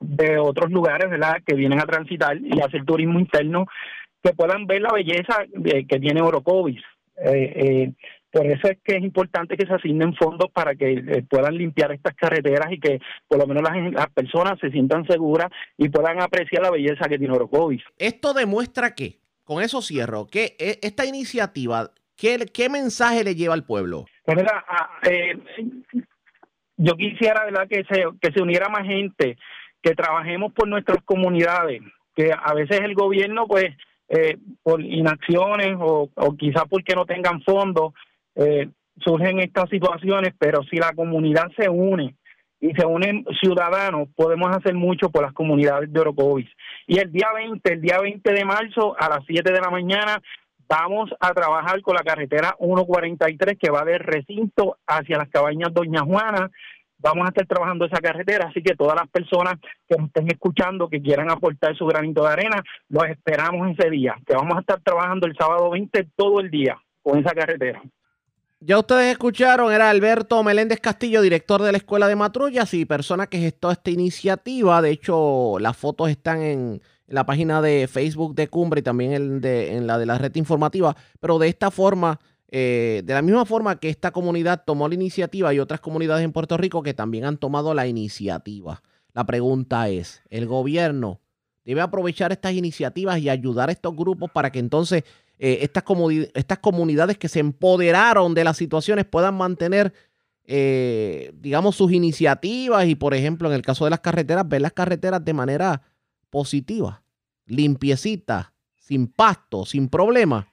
de 0.00 0.38
otros 0.38 0.70
lugares, 0.70 1.10
¿verdad?, 1.10 1.42
que 1.46 1.54
vienen 1.54 1.78
a 1.78 1.84
transitar 1.86 2.36
y 2.40 2.60
hacer 2.60 2.84
turismo 2.84 3.18
interno, 3.20 3.66
que 4.22 4.32
puedan 4.32 4.66
ver 4.66 4.82
la 4.82 4.92
belleza 4.92 5.44
de- 5.48 5.86
que 5.86 6.00
tiene 6.00 6.20
Orocovis. 6.22 6.82
Eh, 7.22 7.52
eh, 7.56 7.92
por 8.32 8.46
eso 8.46 8.68
es 8.68 8.78
que 8.84 8.96
es 8.96 9.02
importante 9.02 9.56
que 9.56 9.66
se 9.66 9.74
asignen 9.74 10.14
fondos 10.14 10.50
para 10.52 10.74
que 10.74 10.92
eh, 10.92 11.24
puedan 11.28 11.56
limpiar 11.58 11.92
estas 11.92 12.14
carreteras 12.14 12.72
y 12.72 12.78
que 12.78 13.00
por 13.28 13.38
lo 13.38 13.46
menos 13.46 13.62
las, 13.62 13.92
las 13.92 14.08
personas 14.10 14.58
se 14.60 14.70
sientan 14.70 15.04
seguras 15.06 15.48
y 15.76 15.88
puedan 15.88 16.20
apreciar 16.22 16.62
la 16.62 16.70
belleza 16.70 17.08
que 17.08 17.18
tiene 17.18 17.34
Orocovis. 17.34 17.82
Esto 17.98 18.32
demuestra 18.32 18.94
que, 18.94 19.18
con 19.44 19.62
eso 19.62 19.82
cierro, 19.82 20.26
que 20.28 20.54
eh, 20.58 20.78
esta 20.82 21.04
iniciativa, 21.04 21.90
¿qué, 22.16 22.46
qué 22.54 22.68
mensaje 22.68 23.24
le 23.24 23.34
lleva 23.34 23.52
al 23.54 23.64
pueblo? 23.64 24.06
Pues 24.24 24.36
mira, 24.36 24.64
ah, 24.68 24.90
eh, 25.10 25.36
yo 26.76 26.94
quisiera 26.94 27.44
verdad 27.44 27.68
que 27.68 27.84
se 27.84 28.04
que 28.22 28.32
se 28.32 28.40
uniera 28.42 28.68
más 28.68 28.86
gente, 28.86 29.36
que 29.82 29.94
trabajemos 29.94 30.52
por 30.52 30.68
nuestras 30.68 31.02
comunidades, 31.04 31.82
que 32.14 32.30
a 32.32 32.54
veces 32.54 32.80
el 32.80 32.94
gobierno 32.94 33.46
pues 33.46 33.66
eh, 34.08 34.36
por 34.62 34.80
inacciones 34.80 35.76
o, 35.78 36.10
o 36.14 36.36
quizás 36.36 36.64
porque 36.68 36.94
no 36.94 37.06
tengan 37.06 37.42
fondos 37.42 37.94
eh, 38.34 38.68
surgen 39.02 39.38
estas 39.40 39.68
situaciones, 39.70 40.34
pero 40.38 40.62
si 40.64 40.76
la 40.76 40.92
comunidad 40.92 41.48
se 41.56 41.68
une 41.68 42.16
y 42.60 42.72
se 42.74 42.84
unen 42.84 43.24
ciudadanos, 43.40 44.08
podemos 44.14 44.54
hacer 44.54 44.74
mucho 44.74 45.10
por 45.10 45.22
las 45.22 45.32
comunidades 45.32 45.92
de 45.92 46.00
Orocovis. 46.00 46.48
Y 46.86 46.98
el 46.98 47.10
día 47.10 47.28
20, 47.34 47.72
el 47.72 47.80
día 47.80 47.98
20 48.00 48.32
de 48.32 48.44
marzo 48.44 48.94
a 48.98 49.08
las 49.08 49.20
7 49.26 49.50
de 49.50 49.60
la 49.60 49.70
mañana 49.70 50.20
vamos 50.68 51.10
a 51.18 51.32
trabajar 51.32 51.80
con 51.80 51.96
la 51.96 52.02
carretera 52.02 52.54
143 52.60 53.58
que 53.58 53.70
va 53.70 53.84
del 53.84 54.00
recinto 54.00 54.76
hacia 54.86 55.18
las 55.18 55.28
cabañas 55.30 55.72
Doña 55.72 56.02
Juana. 56.02 56.50
Vamos 57.02 57.24
a 57.24 57.28
estar 57.28 57.46
trabajando 57.46 57.86
esa 57.86 57.98
carretera, 57.98 58.48
así 58.48 58.62
que 58.62 58.76
todas 58.76 58.94
las 58.94 59.08
personas 59.08 59.54
que 59.88 59.96
nos 59.96 60.08
estén 60.08 60.28
escuchando, 60.28 60.88
que 60.88 61.00
quieran 61.00 61.30
aportar 61.30 61.74
su 61.76 61.86
granito 61.86 62.22
de 62.22 62.32
arena, 62.32 62.62
los 62.88 63.04
esperamos 63.06 63.70
ese 63.70 63.88
día, 63.88 64.16
que 64.26 64.34
vamos 64.34 64.56
a 64.56 64.60
estar 64.60 64.80
trabajando 64.80 65.26
el 65.26 65.36
sábado 65.36 65.70
20 65.70 66.08
todo 66.14 66.40
el 66.40 66.50
día 66.50 66.76
con 67.02 67.18
esa 67.18 67.30
carretera. 67.30 67.82
Ya 68.62 68.78
ustedes 68.78 69.12
escucharon, 69.12 69.72
era 69.72 69.88
Alberto 69.88 70.42
Meléndez 70.42 70.80
Castillo, 70.80 71.22
director 71.22 71.62
de 71.62 71.72
la 71.72 71.78
Escuela 71.78 72.06
de 72.08 72.16
Matrullas 72.16 72.74
y 72.74 72.84
persona 72.84 73.26
que 73.26 73.38
gestó 73.38 73.70
esta 73.70 73.90
iniciativa. 73.90 74.82
De 74.82 74.90
hecho, 74.90 75.58
las 75.58 75.78
fotos 75.78 76.10
están 76.10 76.42
en, 76.42 76.82
la 77.10 77.24
página 77.24 77.60
de 77.60 77.88
Facebook 77.88 78.34
de 78.34 78.48
Cumbre 78.48 78.80
y 78.80 78.82
también 78.82 79.12
en, 79.12 79.40
de, 79.40 79.76
en 79.76 79.86
la 79.86 79.98
de 79.98 80.06
la 80.06 80.16
red 80.16 80.34
informativa. 80.36 80.96
Pero 81.18 81.38
de 81.38 81.48
esta 81.48 81.70
forma, 81.70 82.20
eh, 82.52 83.02
de 83.04 83.14
la 83.14 83.22
misma 83.22 83.44
forma 83.44 83.78
que 83.78 83.88
esta 83.88 84.10
comunidad 84.10 84.64
tomó 84.66 84.88
la 84.88 84.94
iniciativa 84.94 85.54
y 85.54 85.60
otras 85.60 85.80
comunidades 85.80 86.24
en 86.24 86.32
Puerto 86.32 86.56
Rico 86.56 86.82
que 86.82 86.94
también 86.94 87.24
han 87.24 87.36
tomado 87.36 87.74
la 87.74 87.86
iniciativa. 87.86 88.82
La 89.12 89.24
pregunta 89.24 89.88
es, 89.88 90.22
¿el 90.30 90.46
gobierno 90.46 91.20
debe 91.64 91.80
aprovechar 91.80 92.32
estas 92.32 92.52
iniciativas 92.54 93.20
y 93.20 93.28
ayudar 93.28 93.68
a 93.68 93.72
estos 93.72 93.94
grupos 93.94 94.30
para 94.32 94.50
que 94.50 94.58
entonces 94.58 95.04
eh, 95.38 95.60
estas, 95.62 96.58
comunidades 96.58 97.16
que 97.16 97.28
se 97.28 97.38
empoderaron 97.38 98.34
de 98.34 98.44
las 98.44 98.56
situaciones 98.56 99.06
puedan 99.06 99.36
mantener, 99.36 99.94
eh, 100.44 101.32
digamos, 101.34 101.76
sus 101.76 101.92
iniciativas 101.92 102.86
y, 102.86 102.94
por 102.94 103.14
ejemplo, 103.14 103.48
en 103.48 103.54
el 103.54 103.62
caso 103.62 103.84
de 103.84 103.90
las 103.90 104.00
carreteras, 104.00 104.48
ver 104.48 104.60
las 104.60 104.72
carreteras 104.72 105.24
de 105.24 105.32
manera 105.32 105.82
positiva, 106.28 107.02
limpiecita, 107.46 108.52
sin 108.76 109.06
pasto, 109.06 109.64
sin 109.64 109.88
problema. 109.88 110.49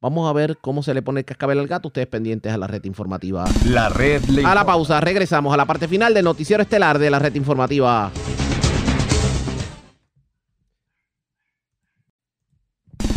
Vamos 0.00 0.28
a 0.28 0.32
ver 0.34 0.58
cómo 0.60 0.82
se 0.82 0.92
le 0.92 1.00
pone 1.00 1.20
el 1.20 1.26
cascabel 1.26 1.58
al 1.58 1.66
gato. 1.66 1.88
Ustedes 1.88 2.06
pendientes 2.06 2.52
a 2.52 2.58
la 2.58 2.66
red 2.66 2.84
informativa. 2.84 3.44
La 3.64 3.88
red. 3.88 4.22
a 4.44 4.54
la 4.54 4.64
pausa. 4.64 5.00
Regresamos 5.00 5.54
a 5.54 5.56
la 5.56 5.64
parte 5.64 5.88
final 5.88 6.12
del 6.12 6.24
noticiero 6.24 6.62
estelar 6.62 6.98
de 6.98 7.10
la 7.10 7.18
red 7.18 7.34
informativa. 7.34 8.10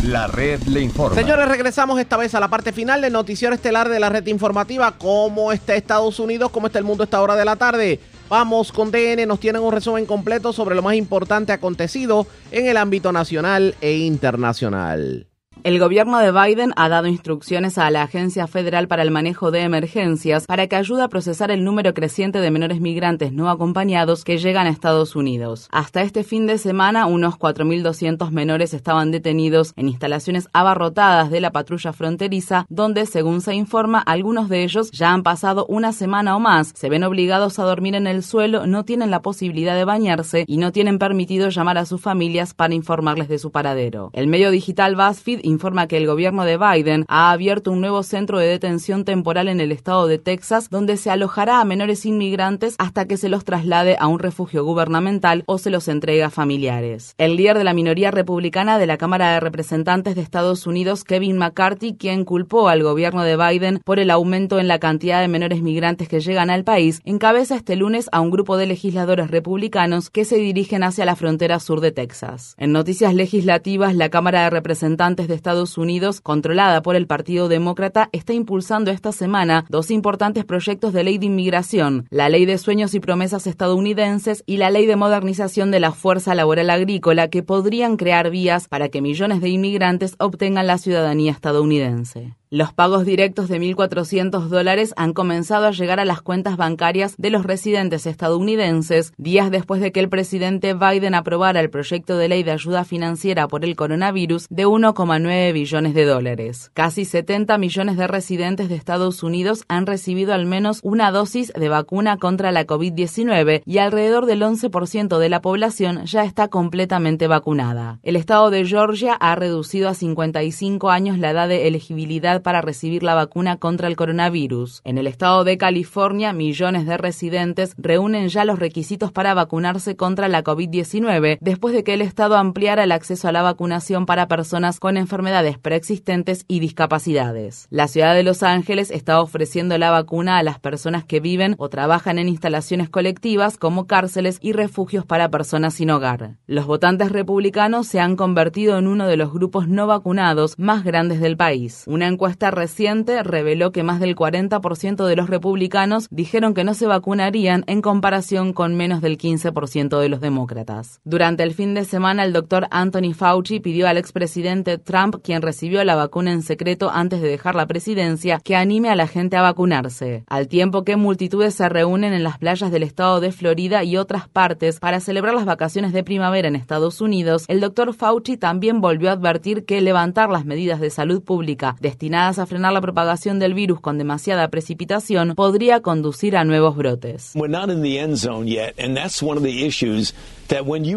La 0.04 0.26
red 0.26 0.62
le 0.62 0.80
informa. 0.80 1.14
Señores, 1.14 1.46
regresamos 1.46 2.00
esta 2.00 2.16
vez 2.16 2.34
a 2.34 2.40
la 2.40 2.48
parte 2.48 2.72
final 2.72 3.02
del 3.02 3.12
noticiero 3.12 3.54
estelar 3.54 3.90
de 3.90 4.00
la 4.00 4.08
red 4.08 4.26
informativa. 4.26 4.92
¿Cómo 4.96 5.52
está 5.52 5.74
Estados 5.74 6.18
Unidos? 6.18 6.50
¿Cómo 6.50 6.68
está 6.68 6.78
el 6.78 6.86
mundo 6.86 7.02
a 7.02 7.04
esta 7.04 7.20
hora 7.20 7.36
de 7.36 7.44
la 7.44 7.56
tarde? 7.56 8.00
Vamos 8.30 8.72
con 8.72 8.90
DN, 8.90 9.26
nos 9.26 9.40
tienen 9.40 9.62
un 9.62 9.72
resumen 9.72 10.06
completo 10.06 10.52
sobre 10.52 10.74
lo 10.74 10.82
más 10.82 10.94
importante 10.94 11.52
acontecido 11.52 12.26
en 12.50 12.66
el 12.66 12.76
ámbito 12.76 13.12
nacional 13.12 13.74
e 13.80 13.98
internacional. 13.98 15.29
El 15.62 15.78
gobierno 15.78 16.18
de 16.18 16.32
Biden 16.32 16.72
ha 16.76 16.88
dado 16.88 17.06
instrucciones 17.06 17.76
a 17.76 17.90
la 17.90 18.02
Agencia 18.02 18.46
Federal 18.46 18.88
para 18.88 19.02
el 19.02 19.10
Manejo 19.10 19.50
de 19.50 19.60
Emergencias 19.60 20.46
para 20.46 20.66
que 20.68 20.76
ayude 20.76 21.02
a 21.02 21.08
procesar 21.08 21.50
el 21.50 21.64
número 21.64 21.92
creciente 21.92 22.40
de 22.40 22.50
menores 22.50 22.80
migrantes 22.80 23.34
no 23.34 23.50
acompañados 23.50 24.24
que 24.24 24.38
llegan 24.38 24.66
a 24.66 24.70
Estados 24.70 25.16
Unidos. 25.16 25.68
Hasta 25.70 26.00
este 26.00 26.24
fin 26.24 26.46
de 26.46 26.56
semana, 26.56 27.04
unos 27.04 27.34
4.200 27.34 28.30
menores 28.30 28.72
estaban 28.72 29.10
detenidos 29.10 29.74
en 29.76 29.88
instalaciones 29.88 30.48
abarrotadas 30.54 31.30
de 31.30 31.42
la 31.42 31.52
patrulla 31.52 31.92
fronteriza, 31.92 32.64
donde, 32.70 33.04
según 33.04 33.42
se 33.42 33.54
informa, 33.54 33.98
algunos 33.98 34.48
de 34.48 34.64
ellos 34.64 34.90
ya 34.92 35.12
han 35.12 35.22
pasado 35.22 35.66
una 35.68 35.92
semana 35.92 36.36
o 36.36 36.40
más, 36.40 36.72
se 36.74 36.88
ven 36.88 37.04
obligados 37.04 37.58
a 37.58 37.64
dormir 37.64 37.96
en 37.96 38.06
el 38.06 38.22
suelo, 38.22 38.66
no 38.66 38.86
tienen 38.86 39.10
la 39.10 39.20
posibilidad 39.20 39.76
de 39.76 39.84
bañarse 39.84 40.44
y 40.46 40.56
no 40.56 40.72
tienen 40.72 40.98
permitido 40.98 41.50
llamar 41.50 41.76
a 41.76 41.84
sus 41.84 42.00
familias 42.00 42.54
para 42.54 42.74
informarles 42.74 43.28
de 43.28 43.38
su 43.38 43.50
paradero. 43.50 44.10
El 44.14 44.26
medio 44.26 44.50
digital 44.50 44.96
BuzzFeed 44.96 45.49
informa 45.50 45.86
que 45.86 45.96
el 45.96 46.06
gobierno 46.06 46.44
de 46.44 46.56
Biden 46.56 47.04
ha 47.08 47.30
abierto 47.30 47.72
un 47.72 47.80
nuevo 47.80 48.02
centro 48.02 48.38
de 48.38 48.46
detención 48.46 49.04
temporal 49.04 49.48
en 49.48 49.60
el 49.60 49.72
estado 49.72 50.06
de 50.06 50.18
Texas, 50.18 50.70
donde 50.70 50.96
se 50.96 51.10
alojará 51.10 51.60
a 51.60 51.64
menores 51.64 52.06
inmigrantes 52.06 52.74
hasta 52.78 53.06
que 53.06 53.16
se 53.16 53.28
los 53.28 53.44
traslade 53.44 53.96
a 53.98 54.06
un 54.06 54.18
refugio 54.18 54.64
gubernamental 54.64 55.44
o 55.46 55.58
se 55.58 55.70
los 55.70 55.88
entregue 55.88 56.22
a 56.22 56.30
familiares. 56.30 57.14
El 57.18 57.36
líder 57.36 57.58
de 57.58 57.64
la 57.64 57.74
minoría 57.74 58.10
republicana 58.10 58.78
de 58.78 58.86
la 58.86 58.96
Cámara 58.96 59.32
de 59.32 59.40
Representantes 59.40 60.14
de 60.14 60.22
Estados 60.22 60.66
Unidos, 60.66 61.04
Kevin 61.04 61.36
McCarthy, 61.36 61.94
quien 61.94 62.24
culpó 62.24 62.68
al 62.68 62.82
gobierno 62.82 63.22
de 63.22 63.36
Biden 63.36 63.80
por 63.84 63.98
el 63.98 64.10
aumento 64.10 64.58
en 64.58 64.68
la 64.68 64.78
cantidad 64.78 65.20
de 65.20 65.28
menores 65.28 65.62
migrantes 65.62 66.08
que 66.08 66.20
llegan 66.20 66.50
al 66.50 66.64
país, 66.64 67.00
encabeza 67.04 67.56
este 67.56 67.76
lunes 67.76 68.08
a 68.12 68.20
un 68.20 68.30
grupo 68.30 68.56
de 68.56 68.66
legisladores 68.66 69.30
republicanos 69.30 70.10
que 70.10 70.24
se 70.24 70.36
dirigen 70.36 70.82
hacia 70.82 71.04
la 71.04 71.16
frontera 71.16 71.58
sur 71.60 71.80
de 71.80 71.92
Texas. 71.92 72.54
En 72.58 72.72
noticias 72.72 73.14
legislativas, 73.14 73.94
la 73.94 74.08
Cámara 74.08 74.44
de 74.44 74.50
Representantes 74.50 75.28
de 75.28 75.34
Estados 75.40 75.78
Unidos, 75.78 76.20
controlada 76.20 76.82
por 76.82 76.96
el 76.96 77.06
Partido 77.06 77.48
Demócrata, 77.48 78.10
está 78.12 78.34
impulsando 78.34 78.90
esta 78.90 79.10
semana 79.10 79.64
dos 79.70 79.90
importantes 79.90 80.44
proyectos 80.44 80.92
de 80.92 81.02
ley 81.02 81.16
de 81.16 81.26
inmigración, 81.26 82.06
la 82.10 82.28
Ley 82.28 82.44
de 82.44 82.58
Sueños 82.58 82.92
y 82.92 83.00
Promesas 83.00 83.46
estadounidenses 83.46 84.42
y 84.44 84.58
la 84.58 84.68
Ley 84.68 84.84
de 84.84 84.96
Modernización 84.96 85.70
de 85.70 85.80
la 85.80 85.92
Fuerza 85.92 86.34
Laboral 86.34 86.68
Agrícola, 86.68 87.30
que 87.30 87.42
podrían 87.42 87.96
crear 87.96 88.28
vías 88.28 88.68
para 88.68 88.90
que 88.90 89.00
millones 89.00 89.40
de 89.40 89.48
inmigrantes 89.48 90.14
obtengan 90.18 90.66
la 90.66 90.76
ciudadanía 90.76 91.32
estadounidense. 91.32 92.36
Los 92.52 92.72
pagos 92.72 93.04
directos 93.04 93.48
de 93.48 93.60
1.400 93.60 94.48
dólares 94.48 94.92
han 94.96 95.12
comenzado 95.12 95.66
a 95.66 95.70
llegar 95.70 96.00
a 96.00 96.04
las 96.04 96.20
cuentas 96.20 96.56
bancarias 96.56 97.14
de 97.16 97.30
los 97.30 97.44
residentes 97.44 98.06
estadounidenses 98.06 99.12
días 99.16 99.52
después 99.52 99.80
de 99.80 99.92
que 99.92 100.00
el 100.00 100.08
presidente 100.08 100.74
Biden 100.74 101.14
aprobara 101.14 101.60
el 101.60 101.70
proyecto 101.70 102.18
de 102.18 102.28
ley 102.28 102.42
de 102.42 102.50
ayuda 102.50 102.82
financiera 102.82 103.46
por 103.46 103.64
el 103.64 103.76
coronavirus 103.76 104.48
de 104.50 104.66
1,9 104.66 105.52
billones 105.52 105.94
de 105.94 106.04
dólares. 106.04 106.72
Casi 106.74 107.04
70 107.04 107.56
millones 107.56 107.96
de 107.96 108.08
residentes 108.08 108.68
de 108.68 108.74
Estados 108.74 109.22
Unidos 109.22 109.62
han 109.68 109.86
recibido 109.86 110.34
al 110.34 110.46
menos 110.46 110.80
una 110.82 111.12
dosis 111.12 111.52
de 111.52 111.68
vacuna 111.68 112.16
contra 112.16 112.50
la 112.50 112.66
COVID-19 112.66 113.62
y 113.64 113.78
alrededor 113.78 114.26
del 114.26 114.42
11% 114.42 115.18
de 115.18 115.28
la 115.28 115.40
población 115.40 116.04
ya 116.04 116.24
está 116.24 116.48
completamente 116.48 117.28
vacunada. 117.28 118.00
El 118.02 118.16
estado 118.16 118.50
de 118.50 118.64
Georgia 118.64 119.14
ha 119.14 119.36
reducido 119.36 119.88
a 119.88 119.94
55 119.94 120.90
años 120.90 121.16
la 121.16 121.30
edad 121.30 121.46
de 121.46 121.68
elegibilidad 121.68 122.39
para 122.40 122.60
recibir 122.60 123.02
la 123.02 123.14
vacuna 123.14 123.56
contra 123.56 123.88
el 123.88 123.96
coronavirus. 123.96 124.82
En 124.84 124.98
el 124.98 125.06
estado 125.06 125.44
de 125.44 125.58
California, 125.58 126.32
millones 126.32 126.86
de 126.86 126.96
residentes 126.96 127.74
reúnen 127.76 128.28
ya 128.28 128.44
los 128.44 128.58
requisitos 128.58 129.12
para 129.12 129.34
vacunarse 129.34 129.96
contra 129.96 130.28
la 130.28 130.44
COVID-19 130.44 131.38
después 131.40 131.74
de 131.74 131.84
que 131.84 131.94
el 131.94 132.02
estado 132.02 132.36
ampliara 132.36 132.84
el 132.84 132.92
acceso 132.92 133.28
a 133.28 133.32
la 133.32 133.42
vacunación 133.42 134.06
para 134.06 134.28
personas 134.28 134.80
con 134.80 134.96
enfermedades 134.96 135.58
preexistentes 135.58 136.44
y 136.48 136.60
discapacidades. 136.60 137.66
La 137.70 137.88
ciudad 137.88 138.14
de 138.14 138.22
Los 138.22 138.42
Ángeles 138.42 138.90
está 138.90 139.20
ofreciendo 139.20 139.76
la 139.78 139.90
vacuna 139.90 140.38
a 140.38 140.42
las 140.42 140.58
personas 140.58 141.04
que 141.04 141.20
viven 141.20 141.54
o 141.58 141.68
trabajan 141.68 142.18
en 142.18 142.28
instalaciones 142.28 142.88
colectivas 142.88 143.56
como 143.56 143.86
cárceles 143.86 144.38
y 144.40 144.52
refugios 144.52 145.04
para 145.04 145.30
personas 145.30 145.74
sin 145.74 145.90
hogar. 145.90 146.36
Los 146.46 146.66
votantes 146.66 147.12
republicanos 147.12 147.86
se 147.86 148.00
han 148.00 148.16
convertido 148.16 148.78
en 148.78 148.86
uno 148.86 149.06
de 149.06 149.16
los 149.16 149.32
grupos 149.32 149.68
no 149.68 149.86
vacunados 149.86 150.58
más 150.58 150.84
grandes 150.84 151.20
del 151.20 151.36
país. 151.36 151.84
Una 151.86 152.06
encuesta 152.06 152.29
reciente 152.38 153.22
reveló 153.22 153.72
que 153.72 153.82
más 153.82 154.00
del 154.00 154.16
40% 154.16 155.06
de 155.06 155.16
los 155.16 155.28
republicanos 155.28 156.06
dijeron 156.10 156.54
que 156.54 156.64
no 156.64 156.74
se 156.74 156.86
vacunarían 156.86 157.64
en 157.66 157.82
comparación 157.82 158.52
con 158.52 158.76
menos 158.76 159.00
del 159.00 159.18
15% 159.18 159.98
de 159.98 160.08
los 160.08 160.20
demócratas. 160.20 161.00
Durante 161.04 161.42
el 161.42 161.54
fin 161.54 161.74
de 161.74 161.84
semana, 161.84 162.24
el 162.24 162.32
doctor 162.32 162.66
Anthony 162.70 163.14
Fauci 163.14 163.60
pidió 163.60 163.88
al 163.88 163.98
expresidente 163.98 164.78
Trump, 164.78 165.16
quien 165.22 165.42
recibió 165.42 165.82
la 165.84 165.96
vacuna 165.96 166.32
en 166.32 166.42
secreto 166.42 166.90
antes 166.90 167.20
de 167.20 167.28
dejar 167.28 167.54
la 167.54 167.66
presidencia, 167.66 168.40
que 168.42 168.56
anime 168.56 168.90
a 168.90 168.96
la 168.96 169.06
gente 169.06 169.36
a 169.36 169.42
vacunarse. 169.42 170.24
Al 170.26 170.48
tiempo 170.48 170.84
que 170.84 170.96
multitudes 170.96 171.54
se 171.54 171.68
reúnen 171.68 172.12
en 172.12 172.22
las 172.22 172.38
playas 172.38 172.70
del 172.70 172.82
estado 172.82 173.20
de 173.20 173.32
Florida 173.32 173.84
y 173.84 173.96
otras 173.96 174.28
partes 174.28 174.78
para 174.80 175.00
celebrar 175.00 175.34
las 175.34 175.44
vacaciones 175.46 175.92
de 175.92 176.04
primavera 176.04 176.48
en 176.48 176.56
Estados 176.56 177.00
Unidos, 177.00 177.44
el 177.48 177.60
doctor 177.60 177.94
Fauci 177.94 178.36
también 178.36 178.80
volvió 178.80 179.10
a 179.10 179.12
advertir 179.12 179.64
que 179.64 179.80
levantar 179.80 180.30
las 180.30 180.44
medidas 180.44 180.80
de 180.80 180.90
salud 180.90 181.22
pública 181.22 181.76
destinadas 181.80 182.19
a 182.20 182.46
frenar 182.46 182.72
la 182.72 182.80
propagación 182.80 183.38
del 183.38 183.54
virus 183.54 183.80
con 183.80 183.96
demasiada 183.96 184.48
precipitación 184.48 185.34
podría 185.34 185.80
conducir 185.80 186.36
a 186.36 186.44
nuevos 186.44 186.76
brotes. 186.76 187.32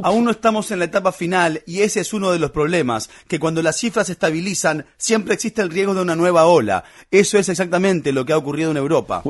Aún 0.04 0.26
no 0.26 0.32
estamos 0.32 0.72
en 0.72 0.80
la 0.80 0.86
etapa 0.86 1.12
final 1.12 1.62
y 1.66 1.82
ese 1.82 2.00
es 2.00 2.14
uno 2.14 2.32
de 2.32 2.40
los 2.40 2.52
problemas, 2.52 3.10
que 3.28 3.40
cuando 3.40 3.62
las 3.62 3.78
cifras 3.78 4.08
se 4.08 4.14
estabilizan 4.14 4.86
siempre 4.98 5.36
existe 5.36 5.62
el 5.62 5.70
riesgo 5.70 5.94
de 5.94 6.02
una 6.02 6.16
nueva 6.16 6.46
ola. 6.46 6.84
Eso 7.12 7.38
es 7.38 7.50
exactamente 7.50 8.12
lo 8.12 8.26
que 8.26 8.34
ha 8.34 8.38
ocurrido 8.38 8.72
en 8.72 8.78
Europa. 8.78 9.24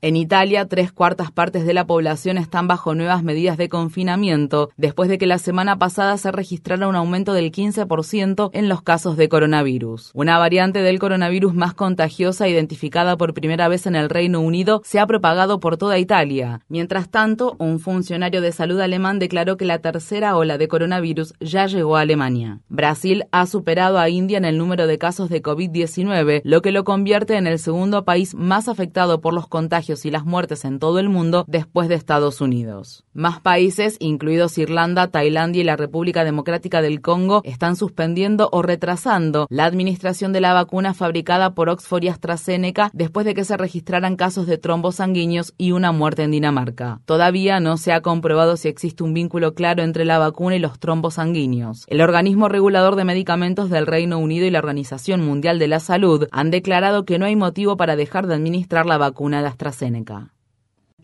En 0.00 0.16
Italia, 0.16 0.66
tres 0.66 0.92
cuartas 0.92 1.32
partes 1.32 1.66
de 1.66 1.74
la 1.74 1.86
población 1.86 2.38
están 2.38 2.68
bajo 2.68 2.94
nuevas 2.94 3.22
medidas 3.22 3.56
de 3.56 3.68
confinamiento, 3.68 4.70
después 4.76 5.08
de 5.08 5.18
que 5.18 5.26
la 5.26 5.38
semana 5.38 5.78
pasada 5.78 6.16
se 6.18 6.30
registrara 6.30 6.88
un 6.88 6.94
aumento 6.94 7.32
del 7.32 7.50
15% 7.50 8.50
en 8.52 8.68
los 8.68 8.82
casos 8.82 9.16
de 9.16 9.28
coronavirus. 9.28 9.77
Una 10.14 10.38
variante 10.38 10.82
del 10.82 10.98
coronavirus 10.98 11.54
más 11.54 11.74
contagiosa 11.74 12.48
identificada 12.48 13.16
por 13.16 13.34
primera 13.34 13.68
vez 13.68 13.86
en 13.86 13.94
el 13.94 14.08
Reino 14.08 14.40
Unido 14.40 14.82
se 14.84 14.98
ha 14.98 15.06
propagado 15.06 15.60
por 15.60 15.76
toda 15.76 15.98
Italia. 15.98 16.60
Mientras 16.68 17.10
tanto, 17.10 17.54
un 17.58 17.78
funcionario 17.78 18.40
de 18.40 18.52
salud 18.52 18.80
alemán 18.80 19.18
declaró 19.18 19.56
que 19.56 19.64
la 19.64 19.78
tercera 19.78 20.36
ola 20.36 20.58
de 20.58 20.68
coronavirus 20.68 21.34
ya 21.40 21.66
llegó 21.66 21.96
a 21.96 22.00
Alemania. 22.00 22.60
Brasil 22.68 23.24
ha 23.30 23.46
superado 23.46 23.98
a 23.98 24.08
India 24.08 24.38
en 24.38 24.44
el 24.44 24.58
número 24.58 24.86
de 24.86 24.98
casos 24.98 25.28
de 25.28 25.42
COVID-19, 25.42 26.40
lo 26.44 26.62
que 26.62 26.72
lo 26.72 26.84
convierte 26.84 27.36
en 27.36 27.46
el 27.46 27.58
segundo 27.58 28.04
país 28.04 28.34
más 28.34 28.68
afectado 28.68 29.20
por 29.20 29.34
los 29.34 29.46
contagios 29.46 30.04
y 30.04 30.10
las 30.10 30.24
muertes 30.24 30.64
en 30.64 30.78
todo 30.78 30.98
el 30.98 31.08
mundo 31.08 31.44
después 31.46 31.88
de 31.88 31.94
Estados 31.94 32.40
Unidos. 32.40 33.04
Más 33.12 33.40
países, 33.40 33.96
incluidos 34.00 34.58
Irlanda, 34.58 35.08
Tailandia 35.08 35.60
y 35.60 35.64
la 35.64 35.76
República 35.76 36.24
Democrática 36.24 36.82
del 36.82 37.00
Congo, 37.00 37.42
están 37.44 37.76
suspendiendo 37.76 38.48
o 38.52 38.62
retrasando 38.62 39.46
la 39.50 39.67
administración 39.68 40.32
de 40.32 40.40
la 40.40 40.52
vacuna 40.52 40.94
fabricada 40.94 41.54
por 41.54 41.68
Oxford 41.68 42.02
y 42.02 42.08
AstraZeneca 42.08 42.90
después 42.92 43.24
de 43.24 43.34
que 43.34 43.44
se 43.44 43.56
registraran 43.56 44.16
casos 44.16 44.46
de 44.46 44.58
trombos 44.58 44.96
sanguíneos 44.96 45.54
y 45.56 45.72
una 45.72 45.92
muerte 45.92 46.24
en 46.24 46.32
Dinamarca. 46.32 47.00
Todavía 47.04 47.60
no 47.60 47.76
se 47.76 47.92
ha 47.92 48.00
comprobado 48.00 48.56
si 48.56 48.68
existe 48.68 49.04
un 49.04 49.14
vínculo 49.14 49.54
claro 49.54 49.82
entre 49.82 50.04
la 50.04 50.18
vacuna 50.18 50.56
y 50.56 50.58
los 50.58 50.78
trombos 50.78 51.14
sanguíneos. 51.14 51.84
El 51.88 52.00
organismo 52.00 52.48
regulador 52.48 52.96
de 52.96 53.04
medicamentos 53.04 53.70
del 53.70 53.86
Reino 53.86 54.18
Unido 54.18 54.46
y 54.46 54.50
la 54.50 54.58
Organización 54.58 55.24
Mundial 55.24 55.58
de 55.58 55.68
la 55.68 55.80
Salud 55.80 56.26
han 56.32 56.50
declarado 56.50 57.04
que 57.04 57.18
no 57.18 57.26
hay 57.26 57.36
motivo 57.36 57.76
para 57.76 57.96
dejar 57.96 58.26
de 58.26 58.34
administrar 58.34 58.86
la 58.86 58.98
vacuna 58.98 59.40
de 59.40 59.48
AstraZeneca. 59.48 60.32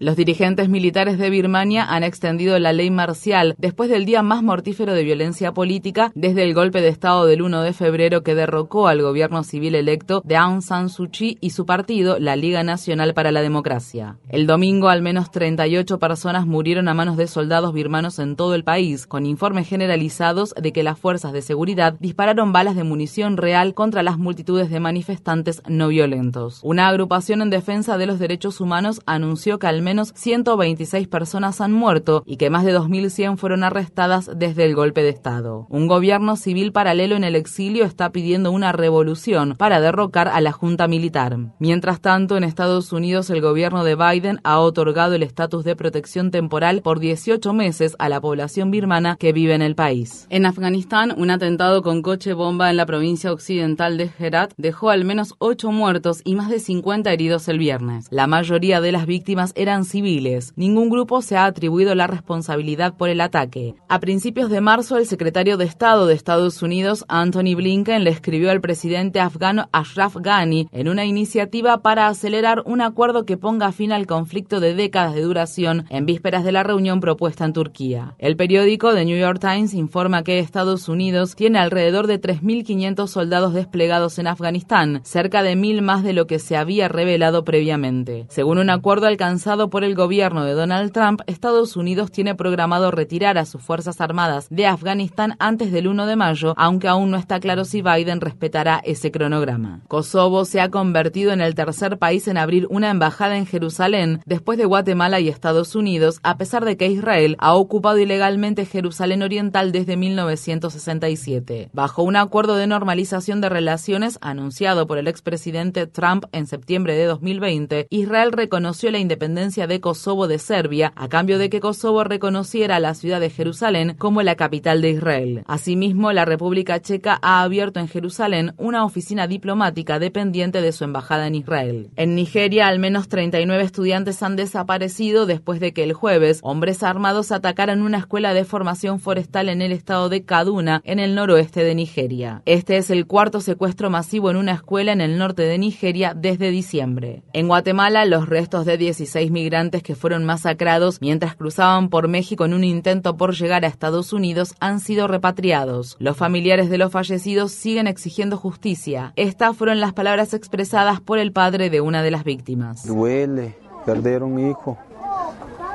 Los 0.01 0.17
dirigentes 0.17 0.69
militares 0.69 1.19
de 1.19 1.31
Birmania 1.31 1.85
han 1.85 2.03
extendido 2.03 2.59
la 2.59 2.73
ley 2.73 2.91
marcial 2.91 3.55
después 3.59 3.89
del 3.89 4.07
día 4.07 4.25
más 4.25 4.43
mortífero 4.43 4.93
de 4.93 5.05
violencia 5.05 5.53
política 5.53 6.11
desde 6.17 6.43
el 6.43 6.53
golpe 6.53 6.81
de 6.81 6.89
Estado 6.89 7.27
del 7.27 7.43
1 7.43 7.63
de 7.63 7.73
febrero 7.73 8.25
que 8.25 8.35
derrocó 8.35 8.89
al 8.89 9.03
gobierno 9.03 9.45
civil 9.45 9.77
electo 9.77 10.21
de 10.25 10.35
Aung 10.35 10.63
San 10.63 10.89
Suu 10.89 11.11
Kyi 11.11 11.39
y 11.41 11.51
su 11.51 11.65
partido, 11.65 12.19
la 12.19 12.35
Liga 12.35 12.65
Nacional 12.65 13.15
para 13.15 13.31
la 13.31 13.41
Democracia. 13.41 14.17
El 14.29 14.49
domingo, 14.49 14.89
al 14.89 15.01
menos 15.01 15.31
38 15.31 16.01
personas 16.01 16.45
murieron 16.45 16.89
a 16.89 16.95
manos 16.95 17.17
de 17.17 17.29
soldados 17.29 17.73
birmanos 17.73 18.19
en 18.19 18.35
todo 18.35 18.57
el 18.57 18.65
país, 18.65 19.07
con 19.07 19.27
informes 19.27 19.69
generalizados 19.69 20.57
de 20.61 20.73
que 20.73 20.83
las 20.83 20.99
fuerzas 20.99 21.33
de 21.33 21.41
seguridad 21.41 21.95
dispararon 22.01 22.53
balas 22.53 22.75
de 22.75 22.83
munición 22.83 23.37
real 23.37 23.75
contra 23.75 24.03
las 24.03 24.19
multitudes 24.19 24.71
de 24.71 24.81
manifestantes 24.81 25.63
no 25.69 25.87
violentos. 25.87 26.59
Una 26.65 26.89
agrupación 26.89 27.43
en 27.43 27.51
defensa 27.51 27.97
de 27.97 28.07
los 28.07 28.19
derechos 28.19 28.61
humanos 28.61 29.01
anunció 29.07 29.61
que 29.61 29.69
al 29.69 29.84
menos 29.85 30.13
126 30.17 31.07
personas 31.07 31.61
han 31.61 31.73
muerto 31.73 32.25
y 32.27 32.37
que 32.37 32.51
más 32.51 32.65
de 32.65 32.77
2.100 32.77 33.37
fueron 33.37 33.63
arrestadas 33.63 34.31
desde 34.35 34.65
el 34.65 34.75
golpe 34.75 35.03
de 35.03 35.11
Estado. 35.11 35.67
Un 35.71 35.87
gobierno 35.87 36.37
civil 36.37 36.73
paralelo 36.73 37.15
en 37.15 37.23
el 37.23 37.37
exilio 37.37 37.85
está 37.85 38.11
pidiendo 38.11 38.51
una 38.51 38.73
revolución 38.73 39.55
para 39.57 39.81
derrocar 39.81 40.29
a 40.29 40.41
la 40.41 40.53
junta 40.53 40.89
militar. 40.89 41.37
Mientras 41.59 42.01
tanto, 42.01 42.37
en 42.37 42.45
Estados 42.45 42.93
Unidos 42.93 43.31
el 43.31 43.41
gobierno 43.41 43.85
de 43.85 43.97
Biden 43.97 44.41
ha 44.45 44.59
otorgado 44.59 45.15
el 45.15 45.23
estatus 45.23 45.65
de 45.65 45.77
protección 45.77 46.31
temporal 46.31 46.81
por 46.83 46.99
18 46.99 47.53
meses 47.53 47.97
a 47.99 48.09
la 48.09 48.21
población 48.21 48.71
birmana 48.71 49.17
que 49.17 49.33
vive 49.33 49.55
en 49.55 49.63
el 49.63 49.75
país. 49.75 50.27
En 50.31 50.47
Afganistán, 50.47 51.13
un 51.17 51.31
atentado 51.31 51.83
con 51.83 52.03
coche 52.03 52.33
bomba 52.33 52.71
en 52.71 52.77
la 52.77 52.87
provincia 52.87 53.33
occidental 53.33 53.97
de 53.97 54.11
Herat 54.19 54.53
dejó 54.57 54.91
al 54.91 55.05
menos 55.05 55.35
8 55.39 55.71
muertos 55.73 56.21
y 56.25 56.35
más 56.35 56.49
de 56.49 56.61
50 56.61 57.13
heridos 57.13 57.49
el 57.49 57.59
viernes. 57.59 58.07
La 58.11 58.27
mayoría 58.27 58.81
de 58.81 58.93
las 58.93 59.07
víctimas 59.07 59.53
eran 59.57 59.74
civiles. 59.83 60.53
Ningún 60.55 60.91
grupo 60.91 61.23
se 61.23 61.37
ha 61.37 61.47
atribuido 61.47 61.97
la 61.97 62.07
responsabilidad 62.07 62.97
por 62.97 63.09
el 63.09 63.21
ataque. 63.21 63.75
A 63.89 63.99
principios 63.99 64.51
de 64.51 64.61
marzo, 64.61 64.97
el 64.97 65.07
secretario 65.07 65.57
de 65.57 65.65
Estado 65.65 66.07
de 66.07 66.15
Estados 66.15 66.63
Unidos, 66.63 67.05
Anthony 67.09 67.57
Blinken, 67.57 68.05
le 68.05 68.11
escribió 68.11 68.51
al 68.51 68.61
presidente 68.61 69.21
afgano 69.21 69.69
Ashraf 69.73 70.17
Ghani 70.17 70.69
en 70.71 70.89
una 70.89 71.05
iniciativa 71.05 71.79
para 71.79 72.07
acelerar 72.07 72.63
un 72.67 72.81
acuerdo 72.81 73.25
que 73.25 73.37
ponga 73.37 73.73
fin 73.73 73.91
al 73.91 74.07
conflicto 74.07 74.61
de 74.61 74.75
décadas 74.75 75.15
de 75.15 75.23
duración 75.23 75.87
en 75.89 76.07
vísperas 76.07 76.45
de 76.45 76.53
la 76.53 76.63
reunión 76.63 77.01
propuesta 77.01 77.45
en 77.45 77.53
Turquía. 77.53 78.15
El 78.19 78.37
periódico 78.37 78.93
The 78.93 79.05
New 79.05 79.19
York 79.19 79.41
Times 79.41 79.75
informa 79.75 80.23
que 80.23 80.39
Estados 80.39 80.89
Unidos 80.89 81.35
tiene 81.35 81.59
alrededor 81.59 82.07
de 82.07 82.21
3.500 82.21 83.07
soldados 83.07 83.55
desplegados 83.55 84.19
en 84.19 84.27
Afganistán, 84.27 85.01
cerca 85.05 85.43
de 85.43 85.57
mil 85.57 85.83
más 85.83 86.03
de 86.03 86.13
lo 86.13 86.27
que 86.27 86.39
se 86.39 86.57
había 86.57 86.89
revelado 86.89 87.45
previamente. 87.45 88.27
Según 88.29 88.59
un 88.59 88.71
acuerdo 88.71 89.07
alcanzado 89.07 89.64
por 89.71 89.85
el 89.85 89.95
gobierno 89.95 90.45
de 90.45 90.53
Donald 90.53 90.93
Trump, 90.93 91.21
Estados 91.27 91.77
Unidos 91.77 92.11
tiene 92.11 92.35
programado 92.35 92.91
retirar 92.91 93.39
a 93.39 93.45
sus 93.45 93.63
Fuerzas 93.63 94.01
Armadas 94.01 94.47
de 94.51 94.67
Afganistán 94.67 95.37
antes 95.39 95.73
del 95.73 95.87
1 95.87 96.07
de 96.07 96.17
mayo, 96.17 96.55
aunque 96.57 96.89
aún 96.89 97.11
no 97.11 97.17
está 97.17 97.41
claro 97.41 97.65
si 97.65 97.83
Biden 97.83 98.21
respetará 98.21 98.81
ese 98.85 99.11
cronograma. 99.11 99.81
Kosovo 99.89 100.45
se 100.45 100.61
ha 100.61 100.71
convertido 100.71 101.33
en 101.33 101.41
el 101.41 101.55
tercer 101.55 101.99
país 101.99 102.29
en 102.29 102.39
abrir 102.39 102.67
una 102.71 102.91
embajada 102.91 103.37
en 103.37 103.47
Jerusalén 103.47 104.21
después 104.27 104.59
de 104.59 104.65
Guatemala 104.65 105.21
y 105.21 105.29
Estados 105.29 105.75
Unidos, 105.75 106.21
a 106.23 106.37
pesar 106.37 106.65
de 106.65 106.77
que 106.77 106.89
Israel 106.89 107.37
ha 107.39 107.55
ocupado 107.55 107.99
ilegalmente 107.99 108.67
Jerusalén 108.67 109.23
Oriental 109.23 109.73
desde 109.73 109.97
1967. 109.97 111.71
Bajo 111.73 112.03
un 112.03 112.17
acuerdo 112.17 112.57
de 112.57 112.67
normalización 112.67 113.41
de 113.41 113.49
relaciones 113.49 114.19
anunciado 114.21 114.87
por 114.87 114.99
el 114.99 115.09
expresidente 115.09 115.87
Trump 115.87 116.25
en 116.33 116.47
septiembre 116.47 116.97
de 116.97 117.05
2020, 117.05 117.87
Israel 117.91 118.33
reconoció 118.33 118.91
la 118.91 118.99
independencia 118.99 119.54
de 119.55 119.81
Kosovo 119.81 120.27
de 120.27 120.41
Serbia 120.41 120.93
a 120.97 121.09
cambio 121.09 121.39
de 121.39 121.49
que 121.49 121.61
Kosovo 121.61 122.03
reconociera 122.03 122.81
la 122.81 122.95
ciudad 122.95 123.21
de 123.21 123.31
Jerusalén 123.31 123.95
como 123.97 124.21
la 124.23 124.35
capital 124.35 124.83
de 124.83 124.91
Israel. 124.91 125.45
Asimismo, 125.47 126.11
la 126.13 126.25
República 126.25 126.81
Checa 126.81 127.21
ha 127.23 127.43
abierto 127.43 127.79
en 127.79 127.87
Jerusalén 127.87 128.53
una 128.59 128.85
oficina 128.85 129.29
diplomática 129.29 130.01
dependiente 130.01 130.61
de 130.61 130.73
su 130.73 130.83
embajada 130.83 131.29
en 131.29 131.37
Israel. 131.37 131.91
En 131.95 132.17
Nigeria, 132.17 132.67
al 132.67 132.81
menos 132.81 133.09
39 133.09 133.63
estudiantes 133.63 134.23
han 134.25 134.35
desaparecido 134.35 135.25
después 135.25 135.61
de 135.61 135.73
que 135.73 135.85
el 135.85 135.93
jueves 135.93 136.41
hombres 136.43 136.83
armados 136.83 137.31
atacaran 137.31 137.83
una 137.83 137.99
escuela 137.99 138.35
de 138.35 138.45
formación 138.45 138.99
forestal 138.99 139.49
en 139.49 139.63
el 139.63 139.71
estado 139.71 140.09
de 140.09 140.25
Kaduna, 140.25 140.83
en 140.85 140.99
el 140.99 141.15
noroeste 141.15 141.63
de 141.63 141.77
Nigeria. 141.77 142.43
Este 142.45 142.77
es 142.77 142.91
el 142.91 143.07
cuarto 143.07 143.41
secuestro 143.41 143.89
masivo 143.89 144.31
en 144.31 144.37
una 144.37 144.53
escuela 144.53 144.93
en 144.93 145.01
el 145.01 145.17
norte 145.17 145.43
de 145.43 145.59
Nigeria 145.59 146.13
desde 146.17 146.51
diciembre. 146.51 147.23
En 147.33 147.47
Guatemala, 147.47 148.05
los 148.05 148.29
restos 148.29 148.67
de 148.67 148.77
16 148.77 149.31
migrantes 149.31 149.44
que 149.83 149.95
fueron 149.95 150.25
masacrados 150.25 151.01
mientras 151.03 151.37
cruzaban 151.37 151.91
por 151.91 152.09
México 152.09 152.47
en 152.47 152.55
un 152.55 152.65
intento 152.65 153.17
por 153.17 153.35
llegar 153.35 153.65
a 153.65 153.69
Estados 153.69 154.13
Unidos 154.15 154.55
han 154.59 154.81
sido 154.81 155.07
repatriados. 155.07 155.97
Los 155.99 156.17
familiares 156.17 156.71
de 156.71 156.79
los 156.79 156.91
fallecidos 156.91 157.53
siguen 157.53 157.87
exigiendo 157.87 158.39
justicia. 158.39 159.13
Estas 159.17 159.55
fueron 159.55 159.81
las 159.81 159.93
palabras 159.93 160.33
expresadas 160.33 161.01
por 161.01 161.19
el 161.19 161.33
padre 161.33 161.69
de 161.69 161.83
una 161.83 162.03
de 162.03 162.11
las 162.11 162.25
víctimas. 162.25 162.87
Duele 162.87 163.55
perder 163.85 164.23
un 164.23 164.39
hijo, 164.49 164.79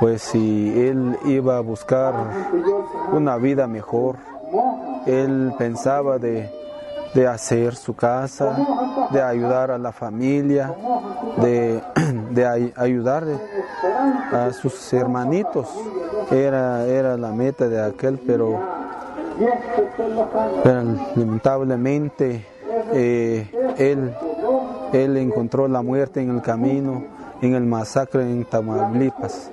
pues 0.00 0.22
si 0.22 0.72
él 0.76 1.16
iba 1.26 1.56
a 1.56 1.60
buscar 1.60 2.14
una 3.12 3.36
vida 3.36 3.68
mejor, 3.68 4.16
él 5.06 5.52
pensaba 5.58 6.18
de 6.18 6.50
de 7.14 7.26
hacer 7.26 7.74
su 7.74 7.94
casa, 7.94 8.56
de 9.10 9.22
ayudar 9.22 9.70
a 9.70 9.78
la 9.78 9.92
familia, 9.92 10.74
de, 11.38 11.82
de 12.30 12.72
ayudar 12.76 13.24
a 14.32 14.52
sus 14.52 14.92
hermanitos. 14.92 15.68
Era, 16.30 16.86
era 16.86 17.16
la 17.16 17.32
meta 17.32 17.68
de 17.68 17.82
aquel, 17.82 18.18
pero, 18.18 18.60
lamentablemente 20.64 22.46
eh, 22.92 23.50
él, 23.78 24.14
él 24.92 25.16
encontró 25.16 25.66
la 25.66 25.82
muerte 25.82 26.20
en 26.20 26.30
el 26.30 26.42
camino, 26.42 27.04
en 27.40 27.54
el 27.54 27.64
masacre 27.64 28.22
en 28.22 28.44
Tamaulipas. 28.44 29.50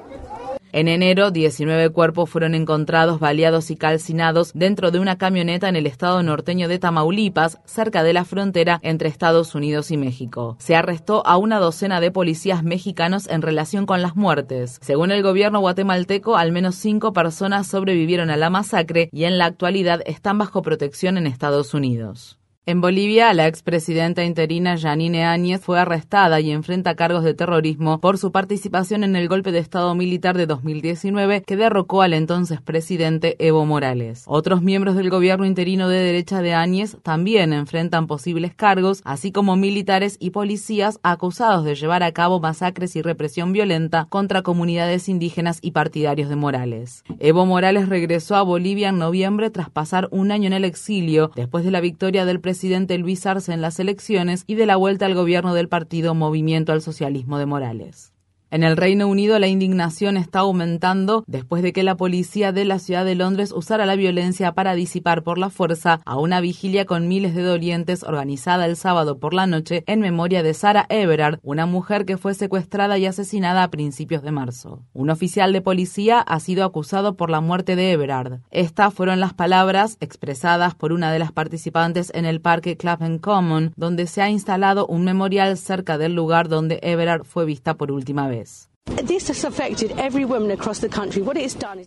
En 0.78 0.88
enero, 0.88 1.32
19 1.32 1.90
cuerpos 1.90 2.30
fueron 2.30 2.54
encontrados 2.54 3.20
baleados 3.20 3.72
y 3.72 3.78
calcinados 3.78 4.52
dentro 4.54 4.92
de 4.92 5.00
una 5.00 5.18
camioneta 5.18 5.70
en 5.70 5.76
el 5.76 5.88
estado 5.88 6.22
norteño 6.22 6.68
de 6.68 6.78
Tamaulipas, 6.78 7.58
cerca 7.66 8.04
de 8.04 8.14
la 8.14 8.26
frontera 8.26 8.80
entre 8.84 9.10
Estados 9.10 9.56
Unidos 9.56 9.90
y 9.90 9.98
México. 9.98 10.56
Se 10.60 10.76
arrestó 10.76 11.26
a 11.26 11.38
una 11.38 11.58
docena 11.58 12.00
de 12.00 12.12
policías 12.12 12.64
mexicanos 12.64 13.28
en 13.28 13.42
relación 13.42 13.88
con 13.88 14.04
las 14.04 14.16
muertes. 14.16 14.78
Según 14.84 15.10
el 15.10 15.24
gobierno 15.24 15.62
guatemalteco, 15.62 16.38
al 16.38 16.52
menos 16.52 16.76
cinco 16.76 17.12
personas 17.12 17.66
sobrevivieron 17.66 18.30
a 18.30 18.38
la 18.38 18.52
masacre 18.52 19.10
y 19.12 19.24
en 19.24 19.40
la 19.40 19.46
actualidad 19.46 20.02
están 20.06 20.38
bajo 20.38 20.62
protección 20.62 21.18
en 21.18 21.26
Estados 21.26 21.74
Unidos. 21.74 22.37
En 22.70 22.82
Bolivia, 22.82 23.34
la 23.34 23.48
expresidenta 23.48 24.26
interina 24.26 24.78
Janine 24.78 25.24
Áñez 25.24 25.62
fue 25.62 25.80
arrestada 25.80 26.42
y 26.42 26.52
enfrenta 26.52 26.98
cargos 26.98 27.24
de 27.24 27.34
terrorismo 27.34 28.02
por 28.02 28.18
su 28.18 28.34
participación 28.34 29.06
en 29.06 29.16
el 29.16 29.30
golpe 29.30 29.54
de 29.54 29.60
Estado 29.60 29.96
militar 29.96 30.36
de 30.36 30.48
2019 30.48 31.44
que 31.44 31.56
derrocó 31.56 32.02
al 32.02 32.14
entonces 32.14 32.60
presidente 32.60 33.38
Evo 33.40 33.66
Morales. 33.66 34.26
Otros 34.28 34.62
miembros 34.62 34.98
del 34.98 35.10
gobierno 35.10 35.46
interino 35.46 35.88
de 35.88 36.00
derecha 36.00 36.42
de 36.42 36.56
Áñez 36.56 36.98
también 37.04 37.54
enfrentan 37.54 38.06
posibles 38.06 38.54
cargos, 38.54 39.02
así 39.06 39.32
como 39.32 39.56
militares 39.56 40.18
y 40.20 40.32
policías 40.32 41.00
acusados 41.04 41.64
de 41.64 41.76
llevar 41.76 42.04
a 42.04 42.12
cabo 42.12 42.42
masacres 42.42 42.98
y 42.98 43.02
represión 43.02 43.54
violenta 43.54 44.08
contra 44.10 44.42
comunidades 44.42 45.08
indígenas 45.08 45.60
y 45.62 45.72
partidarios 45.72 46.28
de 46.28 46.36
Morales. 46.36 47.06
Evo 47.20 47.46
Morales 47.46 47.88
regresó 47.88 48.36
a 48.36 48.44
Bolivia 48.44 48.90
en 48.90 48.98
noviembre 48.98 49.52
tras 49.52 49.70
pasar 49.70 50.10
un 50.12 50.34
año 50.34 50.48
en 50.48 50.54
el 50.54 50.66
exilio 50.66 51.32
después 51.34 51.64
de 51.64 51.72
la 51.72 51.80
victoria 51.80 52.26
del 52.26 52.42
presidente 52.42 52.57
presidente 52.58 52.98
Luis 52.98 53.24
Arce 53.28 53.54
en 53.54 53.62
las 53.62 53.80
elecciones 53.80 54.44
y 54.48 54.56
de 54.56 54.66
la 54.66 54.78
vuelta 54.78 55.06
al 55.06 55.14
gobierno 55.14 55.54
del 55.54 55.70
partido 55.70 56.16
Movimiento 56.16 56.72
al 56.72 56.82
Socialismo 56.82 57.38
de 57.38 57.46
Morales. 57.46 58.14
En 58.50 58.64
el 58.64 58.78
Reino 58.78 59.10
Unido 59.10 59.40
la 59.40 59.50
indignación 59.50 60.16
está 60.16 60.40
aumentando 60.40 61.26
después 61.28 61.62
de 61.64 61.74
que 61.74 61.84
la 61.84 61.98
policía 61.98 62.54
de 62.54 62.64
la 62.64 62.80
ciudad 62.80 63.04
de 63.04 63.14
Londres 63.14 63.52
usara 63.52 63.86
la 63.86 63.98
violencia 63.98 64.54
para 64.54 64.74
disipar 64.74 65.22
por 65.24 65.38
la 65.38 65.50
fuerza 65.50 66.00
a 66.06 66.18
una 66.18 66.40
vigilia 66.40 66.86
con 66.86 67.10
miles 67.10 67.36
de 67.36 67.42
dolientes 67.42 68.04
organizada 68.04 68.66
el 68.66 68.78
sábado 68.78 69.20
por 69.20 69.34
la 69.34 69.48
noche 69.48 69.84
en 69.86 70.00
memoria 70.00 70.44
de 70.44 70.54
Sarah 70.54 70.86
Everard, 70.88 71.40
una 71.44 71.66
mujer 71.66 72.06
que 72.06 72.16
fue 72.16 72.34
secuestrada 72.36 72.98
y 72.98 73.06
asesinada 73.06 73.64
a 73.64 73.70
principios 73.70 74.24
de 74.24 74.32
marzo. 74.32 74.82
Un 74.94 75.10
oficial 75.10 75.52
de 75.52 75.62
policía 75.62 76.22
ha 76.22 76.40
sido 76.40 76.64
acusado 76.64 77.18
por 77.18 77.30
la 77.30 77.42
muerte 77.42 77.76
de 77.76 77.92
Everard. 77.92 78.40
Estas 78.50 78.94
fueron 78.94 79.20
las 79.20 79.34
palabras 79.34 79.98
expresadas 80.00 80.74
por 80.74 80.94
una 80.94 81.12
de 81.12 81.20
las 81.20 81.34
participantes 81.34 82.14
en 82.16 82.24
el 82.24 82.40
parque 82.40 82.78
Clapham 82.78 83.18
Common, 83.18 83.74
donde 83.76 84.08
se 84.08 84.22
ha 84.22 84.30
instalado 84.30 84.88
un 84.88 85.04
memorial 85.04 85.58
cerca 85.58 85.98
del 85.98 86.16
lugar 86.16 86.48
donde 86.48 86.80
Everard 86.82 87.26
fue 87.26 87.44
vista 87.44 87.74
por 87.74 87.92
última 87.92 88.30
vez. 88.30 88.37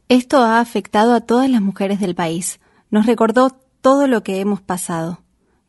Esto 0.09 0.39
ha 0.39 0.61
afectado 0.61 1.15
a 1.15 1.21
todas 1.21 1.49
las 1.49 1.63
mujeres 1.63 2.01
del 2.01 2.15
país. 2.15 2.61
Nos 2.91 3.07
recordó 3.07 3.51
todo 3.81 4.07
lo 4.07 4.23
que 4.23 4.41
hemos 4.41 4.61
pasado. 4.61 5.21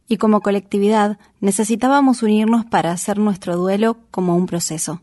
Y 0.07 0.17
como 0.17 0.41
colectividad 0.41 1.17
necesitábamos 1.39 2.21
unirnos 2.21 2.65
para 2.65 2.91
hacer 2.91 3.17
nuestro 3.17 3.55
duelo 3.55 3.97
como 4.11 4.35
un 4.35 4.45
proceso. 4.45 5.01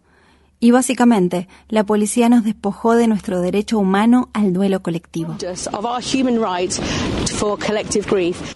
Y 0.60 0.72
básicamente, 0.72 1.46
la 1.68 1.84
policía 1.84 2.28
nos 2.28 2.42
despojó 2.42 2.96
de 2.96 3.06
nuestro 3.06 3.40
derecho 3.40 3.78
humano 3.78 4.28
al 4.32 4.52
duelo 4.52 4.82
colectivo. 4.82 5.36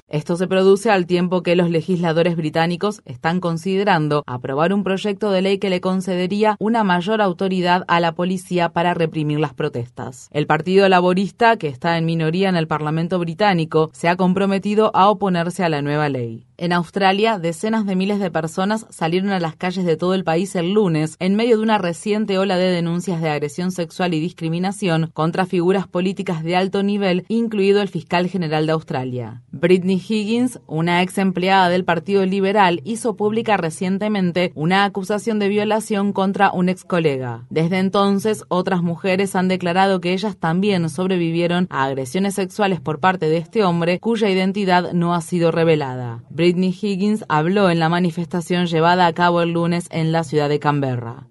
Esto 0.08 0.36
se 0.36 0.46
produce 0.48 0.90
al 0.90 1.06
tiempo 1.06 1.42
que 1.44 1.54
los 1.54 1.70
legisladores 1.70 2.36
británicos 2.36 3.02
están 3.04 3.38
considerando 3.38 4.24
aprobar 4.26 4.74
un 4.74 4.82
proyecto 4.82 5.30
de 5.30 5.42
ley 5.42 5.58
que 5.58 5.70
le 5.70 5.80
concedería 5.80 6.56
una 6.58 6.82
mayor 6.82 7.22
autoridad 7.22 7.84
a 7.86 8.00
la 8.00 8.16
policía 8.16 8.70
para 8.70 8.94
reprimir 8.94 9.38
las 9.38 9.54
protestas. 9.54 10.28
El 10.32 10.48
Partido 10.48 10.88
Laborista, 10.88 11.56
que 11.56 11.68
está 11.68 11.98
en 11.98 12.04
minoría 12.04 12.48
en 12.48 12.56
el 12.56 12.66
Parlamento 12.66 13.20
británico, 13.20 13.90
se 13.92 14.08
ha 14.08 14.16
comprometido 14.16 14.90
a 14.94 15.08
oponerse 15.08 15.62
a 15.62 15.68
la 15.68 15.82
nueva 15.82 16.08
ley. 16.08 16.46
En 16.62 16.72
Australia, 16.72 17.40
decenas 17.40 17.86
de 17.86 17.96
miles 17.96 18.20
de 18.20 18.30
personas 18.30 18.86
salieron 18.88 19.30
a 19.30 19.40
las 19.40 19.56
calles 19.56 19.84
de 19.84 19.96
todo 19.96 20.14
el 20.14 20.22
país 20.22 20.54
el 20.54 20.74
lunes 20.74 21.16
en 21.18 21.34
medio 21.34 21.56
de 21.56 21.64
una 21.64 21.76
reciente 21.76 22.38
ola 22.38 22.56
de 22.56 22.70
denuncias 22.70 23.20
de 23.20 23.30
agresión 23.30 23.72
sexual 23.72 24.14
y 24.14 24.20
discriminación 24.20 25.10
contra 25.12 25.44
figuras 25.44 25.88
políticas 25.88 26.44
de 26.44 26.54
alto 26.54 26.84
nivel, 26.84 27.24
incluido 27.26 27.82
el 27.82 27.88
fiscal 27.88 28.28
general 28.28 28.66
de 28.66 28.72
Australia. 28.74 29.42
Britney 29.50 29.96
Higgins, 29.96 30.60
una 30.68 31.02
ex 31.02 31.18
empleada 31.18 31.68
del 31.68 31.84
Partido 31.84 32.24
Liberal, 32.24 32.80
hizo 32.84 33.16
pública 33.16 33.56
recientemente 33.56 34.52
una 34.54 34.84
acusación 34.84 35.40
de 35.40 35.48
violación 35.48 36.12
contra 36.12 36.52
un 36.52 36.68
ex 36.68 36.84
colega. 36.84 37.44
Desde 37.50 37.80
entonces, 37.80 38.44
otras 38.46 38.82
mujeres 38.82 39.34
han 39.34 39.48
declarado 39.48 40.00
que 40.00 40.12
ellas 40.12 40.36
también 40.36 40.88
sobrevivieron 40.88 41.66
a 41.70 41.82
agresiones 41.82 42.36
sexuales 42.36 42.80
por 42.80 43.00
parte 43.00 43.28
de 43.28 43.38
este 43.38 43.64
hombre 43.64 43.98
cuya 43.98 44.30
identidad 44.30 44.92
no 44.92 45.12
ha 45.12 45.22
sido 45.22 45.50
revelada. 45.50 46.22
Higgins 46.58 47.24
habló 47.28 47.70
en 47.70 47.78
la 47.78 47.88
manifestación 47.88 48.66
llevada 48.66 49.06
a 49.06 49.12
cabo 49.12 49.42
el 49.42 49.52
lunes 49.52 49.86
en 49.90 50.12
la 50.12 50.24
ciudad 50.24 50.48
de 50.48 50.58
Canberra. 50.58 51.26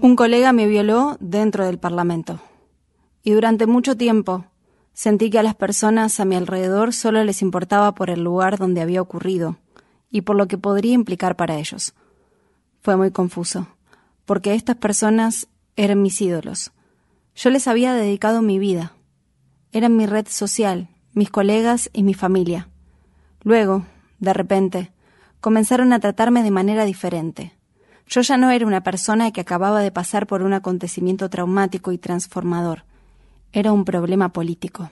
Un 0.00 0.16
colega 0.16 0.52
me 0.52 0.66
violó 0.66 1.16
dentro 1.20 1.66
del 1.66 1.78
Parlamento. 1.78 2.40
Y 3.22 3.32
durante 3.32 3.66
mucho 3.66 3.96
tiempo 3.96 4.44
sentí 4.92 5.30
que 5.30 5.38
a 5.38 5.42
las 5.42 5.54
personas 5.54 6.20
a 6.20 6.24
mi 6.24 6.36
alrededor 6.36 6.92
solo 6.92 7.24
les 7.24 7.42
importaba 7.42 7.94
por 7.94 8.10
el 8.10 8.22
lugar 8.22 8.58
donde 8.58 8.80
había 8.80 9.02
ocurrido 9.02 9.56
y 10.10 10.22
por 10.22 10.36
lo 10.36 10.46
que 10.46 10.58
podría 10.58 10.92
implicar 10.92 11.36
para 11.36 11.58
ellos. 11.58 11.94
Fue 12.82 12.96
muy 12.96 13.10
confuso, 13.10 13.68
porque 14.24 14.54
estas 14.54 14.76
personas 14.76 15.48
eran 15.76 16.02
mis 16.02 16.20
ídolos. 16.20 16.72
Yo 17.34 17.50
les 17.50 17.66
había 17.66 17.94
dedicado 17.94 18.42
mi 18.42 18.58
vida. 18.58 18.92
Eran 19.72 19.96
mi 19.96 20.06
red 20.06 20.26
social, 20.28 20.88
mis 21.14 21.30
colegas 21.30 21.90
y 21.92 22.02
mi 22.02 22.14
familia. 22.14 22.68
Luego, 23.42 23.84
de 24.18 24.32
repente, 24.32 24.92
comenzaron 25.40 25.92
a 25.92 26.00
tratarme 26.00 26.42
de 26.42 26.50
manera 26.50 26.84
diferente. 26.84 27.52
Yo 28.06 28.20
ya 28.20 28.36
no 28.36 28.50
era 28.50 28.66
una 28.66 28.82
persona 28.82 29.32
que 29.32 29.40
acababa 29.40 29.80
de 29.80 29.90
pasar 29.90 30.26
por 30.26 30.42
un 30.42 30.52
acontecimiento 30.52 31.28
traumático 31.28 31.92
y 31.92 31.98
transformador. 31.98 32.84
Era 33.52 33.72
un 33.72 33.84
problema 33.84 34.30
político. 34.30 34.90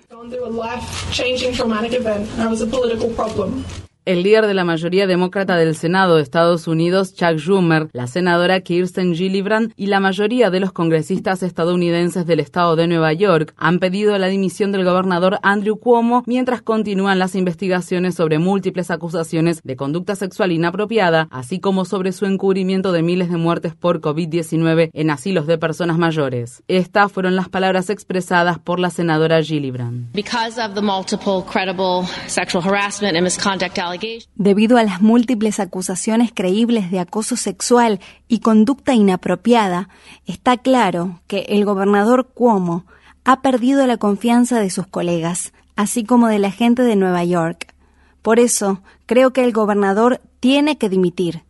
El 4.11 4.25
líder 4.25 4.49
de 4.49 4.55
la 4.55 4.65
mayoría 4.65 5.07
demócrata 5.07 5.55
del 5.55 5.77
Senado 5.77 6.17
de 6.17 6.23
Estados 6.23 6.67
Unidos, 6.67 7.15
Chuck 7.15 7.37
Schumer, 7.37 7.91
la 7.93 8.09
senadora 8.09 8.61
Kirsten 8.61 9.15
Gillibrand 9.15 9.73
y 9.77 9.87
la 9.87 10.01
mayoría 10.01 10.51
de 10.51 10.59
los 10.59 10.73
congresistas 10.73 11.45
estadounidenses 11.45 12.27
del 12.27 12.41
estado 12.41 12.75
de 12.75 12.89
Nueva 12.89 13.13
York 13.13 13.55
han 13.57 13.79
pedido 13.79 14.19
la 14.19 14.27
dimisión 14.27 14.73
del 14.73 14.83
gobernador 14.83 15.39
Andrew 15.45 15.79
Cuomo 15.79 16.25
mientras 16.27 16.61
continúan 16.61 17.21
las 17.21 17.37
investigaciones 17.37 18.17
sobre 18.17 18.41
múltiples 18.41 18.91
acusaciones 18.91 19.61
de 19.63 19.77
conducta 19.77 20.17
sexual 20.17 20.51
inapropiada, 20.51 21.29
así 21.31 21.61
como 21.61 21.85
sobre 21.85 22.11
su 22.11 22.27
encubrimiento 22.27 22.91
de 22.91 23.05
miles 23.05 23.31
de 23.31 23.37
muertes 23.37 23.77
por 23.77 24.01
COVID-19 24.01 24.91
en 24.93 25.11
asilos 25.11 25.47
de 25.47 25.57
personas 25.57 25.99
mayores. 25.99 26.65
Estas 26.67 27.13
fueron 27.13 27.37
las 27.37 27.49
palabras 27.49 27.91
expresadas 27.91 28.59
por 28.59 28.81
la 28.81 28.91
senadora 28.91 29.41
Gillibrand. 29.41 30.13
Because 30.13 30.61
of 30.61 30.75
the 30.75 30.83
multiple 30.83 31.45
credible 31.49 32.09
sexual 32.27 32.65
harassment 32.65 33.15
and 33.15 33.23
misconduct 33.23 33.77
Debido 34.35 34.77
a 34.79 34.85
las 34.85 35.03
múltiples 35.03 35.61
acusaciones 35.61 36.31
creíbles 36.35 36.91
de 36.91 37.01
acoso 37.01 37.37
sexual 37.37 38.01
y 38.29 38.41
conducta 38.41 38.95
inapropiada, 38.95 39.89
está 40.27 40.57
claro 40.57 41.21
que 41.27 41.41
el 41.49 41.65
gobernador 41.65 42.29
Cuomo 42.35 42.85
ha 43.25 43.43
perdido 43.43 43.87
la 43.87 43.97
confianza 43.97 44.61
de 44.61 44.71
sus 44.71 44.87
colegas, 44.87 45.53
así 45.77 46.05
como 46.05 46.29
de 46.29 46.39
la 46.39 46.51
gente 46.51 46.83
de 46.83 46.97
Nueva 46.97 47.25
York. 47.25 47.75
Por 48.23 48.39
eso, 48.39 48.83
creo 49.11 49.33
que 49.33 49.43
el 49.43 49.51
gobernador 49.51 50.21
tiene 50.39 50.79
que 50.79 50.89
dimitir. 50.89 51.43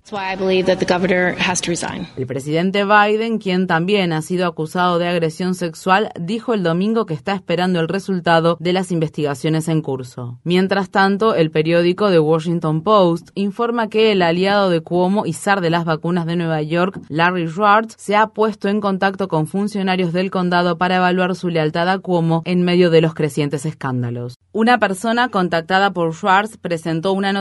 El 2.16 2.26
presidente 2.26 2.84
Biden, 2.84 3.38
quien 3.38 3.66
también 3.68 4.12
ha 4.12 4.22
sido 4.22 4.46
acusado 4.46 4.98
de 4.98 5.06
agresión 5.06 5.54
sexual, 5.54 6.10
dijo 6.18 6.54
el 6.54 6.64
domingo 6.64 7.06
que 7.06 7.14
está 7.14 7.34
esperando 7.34 7.78
el 7.78 7.86
resultado 7.86 8.56
de 8.58 8.72
las 8.72 8.90
investigaciones 8.90 9.68
en 9.68 9.82
curso. 9.82 10.40
Mientras 10.42 10.90
tanto, 10.90 11.36
el 11.36 11.52
periódico 11.52 12.10
The 12.10 12.18
Washington 12.18 12.82
Post 12.82 13.28
informa 13.34 13.88
que 13.88 14.10
el 14.10 14.22
aliado 14.22 14.70
de 14.70 14.80
Cuomo 14.80 15.24
y 15.26 15.34
zar 15.34 15.60
de 15.60 15.70
las 15.70 15.84
vacunas 15.84 16.26
de 16.26 16.34
Nueva 16.34 16.62
York, 16.62 16.98
Larry 17.08 17.46
Schwartz, 17.46 17.94
se 17.96 18.16
ha 18.16 18.28
puesto 18.28 18.68
en 18.68 18.80
contacto 18.80 19.28
con 19.28 19.46
funcionarios 19.46 20.12
del 20.12 20.32
condado 20.32 20.78
para 20.78 20.96
evaluar 20.96 21.36
su 21.36 21.48
lealtad 21.48 21.88
a 21.88 21.98
Cuomo 22.00 22.42
en 22.46 22.62
medio 22.62 22.90
de 22.90 23.02
los 23.02 23.14
crecientes 23.14 23.64
escándalos. 23.66 24.34
Una 24.52 24.78
persona 24.78 25.28
contactada 25.28 25.92
por 25.92 26.12
Schwartz 26.12 26.56
presentó 26.56 27.12
una 27.12 27.32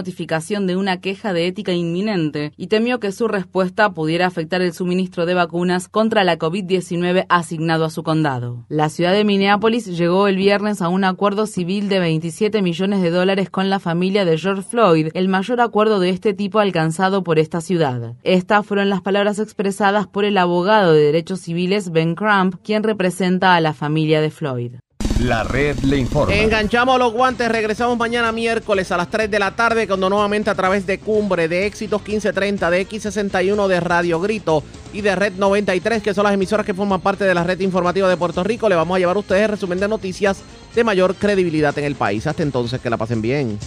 de 0.66 0.76
una 0.76 1.00
queja 1.00 1.34
de 1.34 1.48
ética 1.48 1.72
inminente 1.72 2.52
y 2.58 2.68
temió 2.68 3.00
que 3.00 3.12
su 3.12 3.28
respuesta 3.28 3.94
pudiera 3.94 4.28
afectar 4.28 4.62
el 4.62 4.74
suministro 4.74 5.26
de 5.26 5.34
vacunas 5.34 5.88
contra 5.88 6.24
la 6.24 6.38
COVID-19 6.38 7.26
asignado 7.30 7.86
a 7.86 7.90
su 7.90 8.04
condado. 8.04 8.66
La 8.70 8.90
ciudad 8.90 9.14
de 9.14 9.24
Minneapolis 9.24 9.86
llegó 9.86 10.28
el 10.28 10.36
viernes 10.36 10.82
a 10.82 10.90
un 10.90 11.04
acuerdo 11.04 11.46
civil 11.46 11.90
de 11.90 12.00
27 12.00 12.62
millones 12.62 13.02
de 13.02 13.12
dólares 13.12 13.50
con 13.50 13.70
la 13.70 13.80
familia 13.80 14.26
de 14.26 14.38
George 14.38 14.64
Floyd, 14.64 15.10
el 15.14 15.30
mayor 15.30 15.62
acuerdo 15.62 16.00
de 16.00 16.10
este 16.10 16.34
tipo 16.34 16.60
alcanzado 16.60 17.24
por 17.24 17.40
esta 17.40 17.62
ciudad. 17.62 18.16
Estas 18.24 18.66
fueron 18.66 18.90
las 18.90 19.02
palabras 19.02 19.40
expresadas 19.40 20.08
por 20.08 20.26
el 20.26 20.38
abogado 20.38 20.94
de 20.94 21.02
derechos 21.02 21.42
civiles 21.42 21.92
Ben 21.92 22.16
Crump, 22.16 22.56
quien 22.64 22.84
representa 22.84 23.56
a 23.56 23.62
la 23.62 23.74
familia 23.74 24.22
de 24.22 24.32
Floyd. 24.32 24.74
La 25.20 25.44
red 25.44 25.78
le 25.80 25.98
informa. 25.98 26.34
Enganchamos 26.34 26.98
los 26.98 27.12
guantes, 27.12 27.50
regresamos 27.50 27.98
mañana 27.98 28.32
miércoles 28.32 28.90
a 28.94 28.98
las 28.98 29.10
3 29.10 29.30
de 29.30 29.38
la 29.38 29.54
tarde 29.54 29.86
cuando 29.86 30.10
nuevamente 30.10 30.50
a 30.50 30.56
través 30.56 30.88
de 30.88 30.98
Cumbre, 31.00 31.50
de 31.50 31.66
Éxitos 31.66 32.02
1530, 32.02 32.70
de 32.70 32.88
X61, 32.88 33.68
de 33.68 33.80
Radio 33.82 34.22
Grito 34.22 34.64
y 34.94 35.02
de 35.02 35.16
Red 35.18 35.34
93, 35.34 36.02
que 36.02 36.14
son 36.14 36.24
las 36.24 36.34
emisoras 36.34 36.66
que 36.66 36.74
forman 36.74 37.02
parte 37.02 37.26
de 37.26 37.34
la 37.34 37.44
red 37.44 37.60
informativa 37.60 38.08
de 38.08 38.16
Puerto 38.16 38.46
Rico, 38.46 38.70
le 38.70 38.76
vamos 38.76 38.96
a 38.96 39.00
llevar 39.00 39.18
a 39.18 39.20
ustedes 39.20 39.50
resumen 39.50 39.82
de 39.82 39.90
noticias 39.90 40.42
de 40.74 40.84
mayor 40.86 41.16
credibilidad 41.16 41.78
en 41.78 41.84
el 41.84 41.96
país. 41.96 42.26
Hasta 42.26 42.44
entonces, 42.44 42.80
que 42.80 42.90
la 42.90 42.96
pasen 42.96 43.22
bien. 43.22 43.60